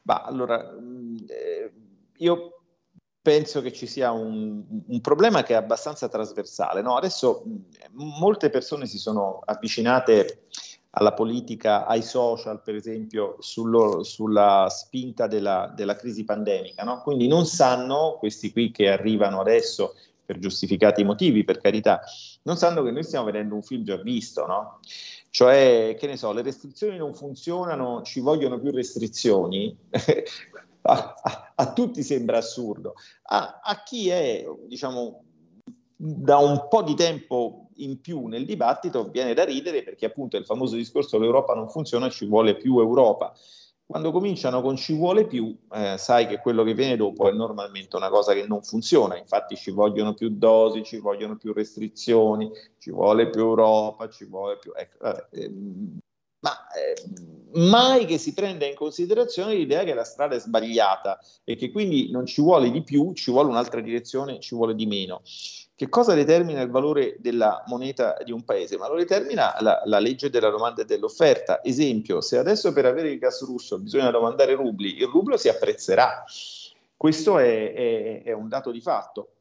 Bah, 0.02 0.24
allora, 0.24 0.74
eh, 1.28 1.72
io 2.18 2.62
penso 3.22 3.62
che 3.62 3.72
ci 3.72 3.86
sia 3.86 4.12
un, 4.12 4.64
un, 4.88 5.02
problema 5.02 5.44
che 5.44 5.54
è 5.54 5.58
abbastanza 5.58 6.10
trasversale. 6.10 6.82
No? 6.82 6.96
Adesso 6.96 7.44
molte 7.92 8.50
persone 8.50 8.88
si 8.88 8.98
sono 8.98 9.42
avvicinate 9.46 10.48
alla 10.98 11.14
politica, 11.14 11.86
ai 11.86 12.02
social, 12.02 12.62
per 12.62 12.74
esempio, 12.74 13.36
sullo, 13.40 14.04
sulla 14.04 14.68
spinta 14.70 15.28
della, 15.28 15.72
della 15.76 15.96
crisi 15.96 16.24
pandemica. 16.24 16.84
No? 16.84 17.02
Quindi 17.04 17.28
non 17.28 17.46
sanno, 17.46 18.18
questi 18.18 18.52
qui 18.52 18.72
che 18.72 18.90
arrivano 18.90 19.40
adesso 19.40 19.94
per 20.26 20.40
giustificati 20.40 21.04
motivi, 21.04 21.44
per 21.44 21.60
carità, 21.60 22.02
non 22.44 22.58
sanno 22.58 22.84
che 22.84 22.92
noi 22.92 23.04
stiamo 23.04 23.26
vedendo 23.26 23.56
un 23.56 23.62
film 23.62 23.84
già 23.84 23.96
visto, 23.98 24.46
no? 24.46 24.80
Cioè, 25.30 25.96
che 25.98 26.08
ne 26.08 26.18
so, 26.18 26.34
le 26.34 26.42
restrizioni 26.42 26.98
non 26.98 27.14
funzionano, 27.14 28.02
ci 28.02 28.20
vogliono 28.20 28.60
più 28.60 28.72
restrizioni. 28.72 29.78
a, 30.82 31.16
a, 31.22 31.52
a, 31.56 31.74
tutti 31.74 32.02
sembra 32.02 32.38
assurdo. 32.38 32.96
A, 33.24 33.62
a 33.64 33.84
chi 33.84 34.10
è, 34.10 34.46
diciamo, 34.68 35.27
da 35.98 36.38
un 36.38 36.68
po' 36.70 36.84
di 36.84 36.94
tempo 36.94 37.70
in 37.78 38.00
più 38.00 38.28
nel 38.28 38.46
dibattito 38.46 39.10
viene 39.10 39.34
da 39.34 39.44
ridere 39.44 39.84
perché 39.84 40.06
appunto 40.06 40.38
il 40.38 40.46
famoso 40.46 40.76
discorso 40.76 41.18
l'Europa 41.18 41.54
non 41.54 41.70
funziona, 41.70 42.10
ci 42.10 42.26
vuole 42.26 42.56
più 42.56 42.80
Europa. 42.80 43.34
Quando 43.86 44.12
cominciano 44.12 44.62
con 44.62 44.76
ci 44.76 44.94
vuole 44.94 45.26
più, 45.26 45.58
eh, 45.72 45.98
sai 45.98 46.28
che 46.28 46.40
quello 46.40 46.64
che 46.64 46.74
viene 46.74 46.98
dopo 46.98 47.30
è 47.30 47.32
normalmente 47.32 47.96
una 47.96 48.10
cosa 48.10 48.34
che 48.34 48.46
non 48.46 48.62
funziona, 48.62 49.18
infatti 49.18 49.56
ci 49.56 49.72
vogliono 49.72 50.14
più 50.14 50.30
dosi, 50.30 50.84
ci 50.84 50.98
vogliono 50.98 51.38
più 51.38 51.54
restrizioni, 51.54 52.52
ci 52.80 52.92
vuole 52.92 53.30
più 53.30 53.42
Europa, 53.42 54.10
ci 54.10 54.26
vuole 54.26 54.58
più... 54.58 54.74
Ecco, 54.76 54.98
vabbè, 55.00 55.28
ehm, 55.32 56.00
ma 56.40 56.68
eh, 56.76 57.60
mai 57.60 58.06
che 58.06 58.18
si 58.18 58.34
prenda 58.34 58.66
in 58.66 58.76
considerazione 58.76 59.56
l'idea 59.56 59.84
che 59.84 59.94
la 59.94 60.04
strada 60.04 60.36
è 60.36 60.40
sbagliata 60.40 61.20
e 61.46 61.56
che 61.56 61.72
quindi 61.72 62.12
non 62.12 62.26
ci 62.26 62.42
vuole 62.42 62.70
di 62.70 62.84
più, 62.84 63.14
ci 63.14 63.32
vuole 63.32 63.50
un'altra 63.50 63.80
direzione, 63.80 64.40
ci 64.40 64.54
vuole 64.54 64.76
di 64.76 64.86
meno. 64.86 65.22
Che 65.78 65.90
cosa 65.90 66.16
determina 66.16 66.64
il 66.64 66.72
valore 66.72 67.18
della 67.20 67.64
moneta 67.68 68.18
di 68.26 68.32
un 68.32 68.44
paese? 68.44 68.78
Ma 68.78 68.88
lo 68.88 68.96
determina 68.96 69.56
la, 69.60 69.80
la, 69.86 70.00
legge 70.00 70.32
della 70.32 70.50
domanda 70.50 70.82
e 70.82 70.86
dell'offerta. 70.86 71.64
Esempio, 71.64 72.20
se 72.20 72.40
adesso 72.40 72.74
per 72.74 72.88
avere 72.88 73.12
il 73.12 73.20
gas 73.20 73.46
russo 73.46 73.78
bisogna 73.78 74.10
domandare 74.10 74.56
rubli, 74.56 74.98
il 74.98 75.06
rublo 75.06 75.38
si 75.38 75.50
apprezzerà. 75.50 76.24
Questo 76.96 77.38
è, 77.38 77.74
è, 77.74 78.24
è 78.24 78.32
un 78.32 78.50
dato 78.50 78.72
di 78.72 78.82
fatto. 78.82 79.34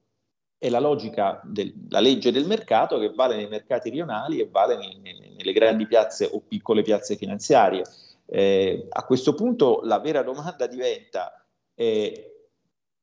è 0.59 0.69
la 0.69 0.79
logica 0.79 1.41
della 1.43 2.01
legge 2.01 2.31
del 2.31 2.47
mercato 2.47 2.99
che 2.99 3.15
vale 3.15 3.37
nei 3.37 3.49
mercati 3.49 3.89
rionali 3.89 4.39
e 4.39 4.49
vale 4.51 4.77
nei- 4.77 4.99
nei- 4.99 5.35
nelle 5.39 5.53
grandi 5.55 5.87
piazze 5.87 6.29
o 6.31 6.43
piccole 6.47 6.83
piazze 6.83 7.17
finanziarie. 7.17 7.83
Eh, 8.27 8.89
a 8.91 9.05
questo 9.07 9.33
punto 9.35 9.81
la 9.85 10.01
vera 10.01 10.23
domanda 10.23 10.67
diventa 10.67 11.43
eh, 11.75 12.49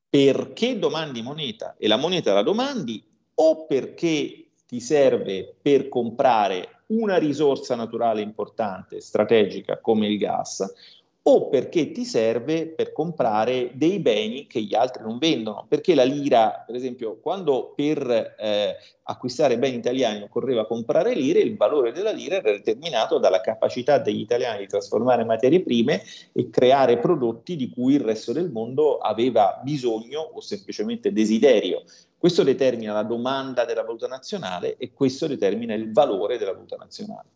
perché 0.07 0.77
domandi 0.77 1.23
moneta 1.23 1.73
e 1.79 1.87
la 1.87 1.97
moneta 1.97 2.31
la 2.31 2.43
domandi 2.43 3.11
o 3.35 3.65
perché 3.65 4.47
ti 4.67 4.79
serve 4.79 5.55
per 5.61 5.89
comprare 5.89 6.83
una 6.87 7.17
risorsa 7.17 7.75
naturale 7.75 8.21
importante, 8.21 9.01
strategica 9.01 9.79
come 9.79 10.07
il 10.07 10.17
gas, 10.17 11.01
o 11.25 11.47
perché 11.47 11.91
ti 11.91 12.03
serve 12.03 12.67
per 12.67 12.91
comprare 12.91 13.71
dei 13.75 13.99
beni 13.99 14.45
che 14.45 14.61
gli 14.61 14.75
altri 14.75 15.03
non 15.03 15.19
vendono. 15.19 15.65
Perché 15.69 15.95
la 15.95 16.03
lira, 16.03 16.63
per 16.65 16.75
esempio, 16.75 17.19
quando 17.21 17.71
per 17.75 18.35
eh, 18.37 18.75
acquistare 19.03 19.57
beni 19.57 19.77
italiani 19.77 20.21
occorreva 20.21 20.65
comprare 20.65 21.15
lire, 21.15 21.39
il 21.39 21.55
valore 21.55 21.93
della 21.93 22.11
lira 22.11 22.35
era 22.35 22.51
determinato 22.51 23.19
dalla 23.19 23.39
capacità 23.39 23.99
degli 23.99 24.19
italiani 24.19 24.59
di 24.59 24.67
trasformare 24.67 25.23
materie 25.23 25.61
prime 25.61 26.01
e 26.33 26.49
creare 26.49 26.97
prodotti 26.97 27.55
di 27.55 27.69
cui 27.69 27.93
il 27.93 28.01
resto 28.01 28.33
del 28.33 28.51
mondo 28.51 28.97
aveva 28.97 29.61
bisogno 29.63 30.19
o 30.19 30.41
semplicemente 30.41 31.13
desiderio. 31.13 31.83
Questo 32.17 32.43
determina 32.43 32.91
la 32.91 33.03
domanda 33.03 33.63
della 33.63 33.83
valuta 33.83 34.07
nazionale 34.07 34.75
e 34.77 34.91
questo 34.93 35.27
determina 35.27 35.73
il 35.73 35.93
valore 35.93 36.37
della 36.37 36.51
valuta 36.51 36.75
nazionale. 36.75 37.29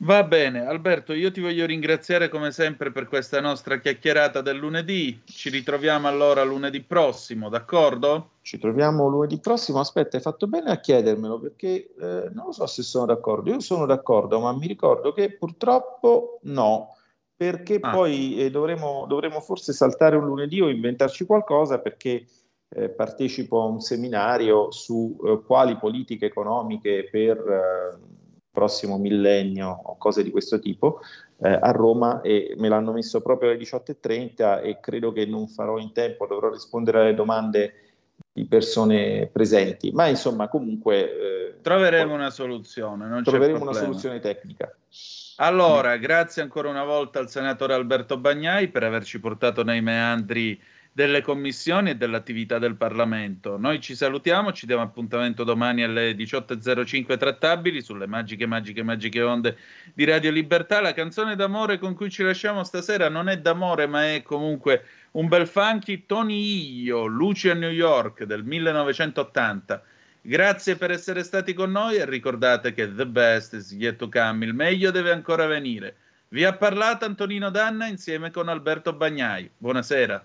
Va 0.00 0.22
bene, 0.22 0.64
Alberto, 0.64 1.12
io 1.12 1.32
ti 1.32 1.40
voglio 1.40 1.66
ringraziare 1.66 2.28
come 2.28 2.52
sempre 2.52 2.92
per 2.92 3.08
questa 3.08 3.40
nostra 3.40 3.80
chiacchierata 3.80 4.40
del 4.42 4.56
lunedì. 4.56 5.22
Ci 5.24 5.50
ritroviamo 5.50 6.06
allora 6.06 6.44
lunedì 6.44 6.80
prossimo, 6.82 7.48
d'accordo? 7.48 8.34
Ci 8.42 8.58
troviamo 8.58 9.08
lunedì 9.08 9.40
prossimo. 9.40 9.80
Aspetta, 9.80 10.16
hai 10.16 10.22
fatto 10.22 10.46
bene 10.46 10.70
a 10.70 10.78
chiedermelo 10.78 11.40
perché 11.40 11.94
eh, 11.98 12.30
non 12.32 12.46
lo 12.46 12.52
so 12.52 12.64
se 12.66 12.84
sono 12.84 13.06
d'accordo. 13.06 13.50
Io 13.50 13.58
sono 13.58 13.86
d'accordo, 13.86 14.38
ma 14.38 14.52
mi 14.52 14.68
ricordo 14.68 15.12
che 15.12 15.32
purtroppo 15.32 16.38
no, 16.42 16.94
perché 17.34 17.80
Ah. 17.82 17.90
poi 17.90 18.38
eh, 18.38 18.50
dovremo, 18.50 19.04
dovremo 19.08 19.40
forse 19.40 19.72
saltare 19.72 20.14
un 20.14 20.26
lunedì 20.26 20.60
o 20.60 20.68
inventarci 20.68 21.26
qualcosa 21.26 21.80
perché 21.80 22.24
eh, 22.68 22.88
partecipo 22.88 23.62
a 23.62 23.66
un 23.66 23.80
seminario 23.80 24.70
su 24.70 25.18
eh, 25.24 25.40
quali 25.44 25.76
politiche 25.76 26.26
economiche 26.26 27.08
per 27.10 27.36
eh, 27.36 28.16
prossimo 28.58 28.98
millennio 28.98 29.68
o 29.84 29.96
cose 29.96 30.24
di 30.24 30.32
questo 30.32 30.58
tipo 30.58 31.00
eh, 31.40 31.58
a 31.60 31.70
Roma 31.70 32.20
e 32.22 32.54
me 32.58 32.68
l'hanno 32.68 32.92
messo 32.92 33.20
proprio 33.20 33.50
alle 33.50 33.58
18.30 33.58 34.62
e 34.64 34.80
credo 34.80 35.12
che 35.12 35.24
non 35.26 35.46
farò 35.46 35.78
in 35.78 35.92
tempo, 35.92 36.26
dovrò 36.26 36.50
rispondere 36.50 37.00
alle 37.00 37.14
domande 37.14 37.74
di 38.32 38.46
persone 38.46 39.28
presenti, 39.32 39.92
ma 39.92 40.08
insomma 40.08 40.48
comunque 40.48 40.96
eh, 40.96 41.48
Troveremo 41.62 42.14
una 42.14 42.30
soluzione, 42.30 43.06
non 43.06 43.22
troveremo 43.22 43.62
una 43.62 43.72
soluzione 43.72 44.20
tecnica. 44.20 44.72
Allora, 45.36 45.96
grazie 45.96 46.42
ancora 46.42 46.68
una 46.68 46.84
volta 46.84 47.20
al 47.20 47.30
senatore 47.30 47.74
Alberto 47.74 48.16
Bagnai 48.16 48.68
per 48.68 48.82
averci 48.82 49.20
portato 49.20 49.62
nei 49.62 49.80
meandri 49.80 50.60
delle 50.98 51.22
commissioni 51.22 51.90
e 51.90 51.94
dell'attività 51.94 52.58
del 52.58 52.74
Parlamento. 52.74 53.56
Noi 53.56 53.80
ci 53.80 53.94
salutiamo, 53.94 54.50
ci 54.50 54.66
diamo 54.66 54.82
appuntamento 54.82 55.44
domani 55.44 55.84
alle 55.84 56.10
18.05 56.10 57.16
trattabili 57.16 57.80
sulle 57.82 58.08
magiche, 58.08 58.46
magiche, 58.46 58.82
magiche 58.82 59.22
onde 59.22 59.56
di 59.94 60.04
Radio 60.04 60.32
Libertà. 60.32 60.80
La 60.80 60.94
canzone 60.94 61.36
d'amore 61.36 61.78
con 61.78 61.94
cui 61.94 62.10
ci 62.10 62.24
lasciamo 62.24 62.64
stasera 62.64 63.08
non 63.08 63.28
è 63.28 63.38
d'amore, 63.38 63.86
ma 63.86 64.12
è 64.12 64.22
comunque 64.22 64.86
un 65.12 65.28
bel 65.28 65.46
funky 65.46 66.04
Tony 66.04 66.82
Io, 66.82 67.06
Luci 67.06 67.48
a 67.48 67.54
New 67.54 67.70
York 67.70 68.24
del 68.24 68.42
1980. 68.42 69.80
Grazie 70.20 70.74
per 70.74 70.90
essere 70.90 71.22
stati 71.22 71.54
con 71.54 71.70
noi 71.70 71.94
e 71.94 72.06
ricordate 72.06 72.74
che 72.74 72.92
the 72.92 73.06
best 73.06 73.52
is 73.52 73.70
yet 73.70 73.94
to 73.94 74.08
come, 74.08 74.44
il 74.44 74.52
meglio 74.52 74.90
deve 74.90 75.12
ancora 75.12 75.46
venire. 75.46 75.94
Vi 76.30 76.42
ha 76.42 76.54
parlato 76.54 77.04
Antonino 77.04 77.50
Danna 77.50 77.86
insieme 77.86 78.32
con 78.32 78.48
Alberto 78.48 78.92
Bagnai. 78.92 79.48
Buonasera. 79.56 80.24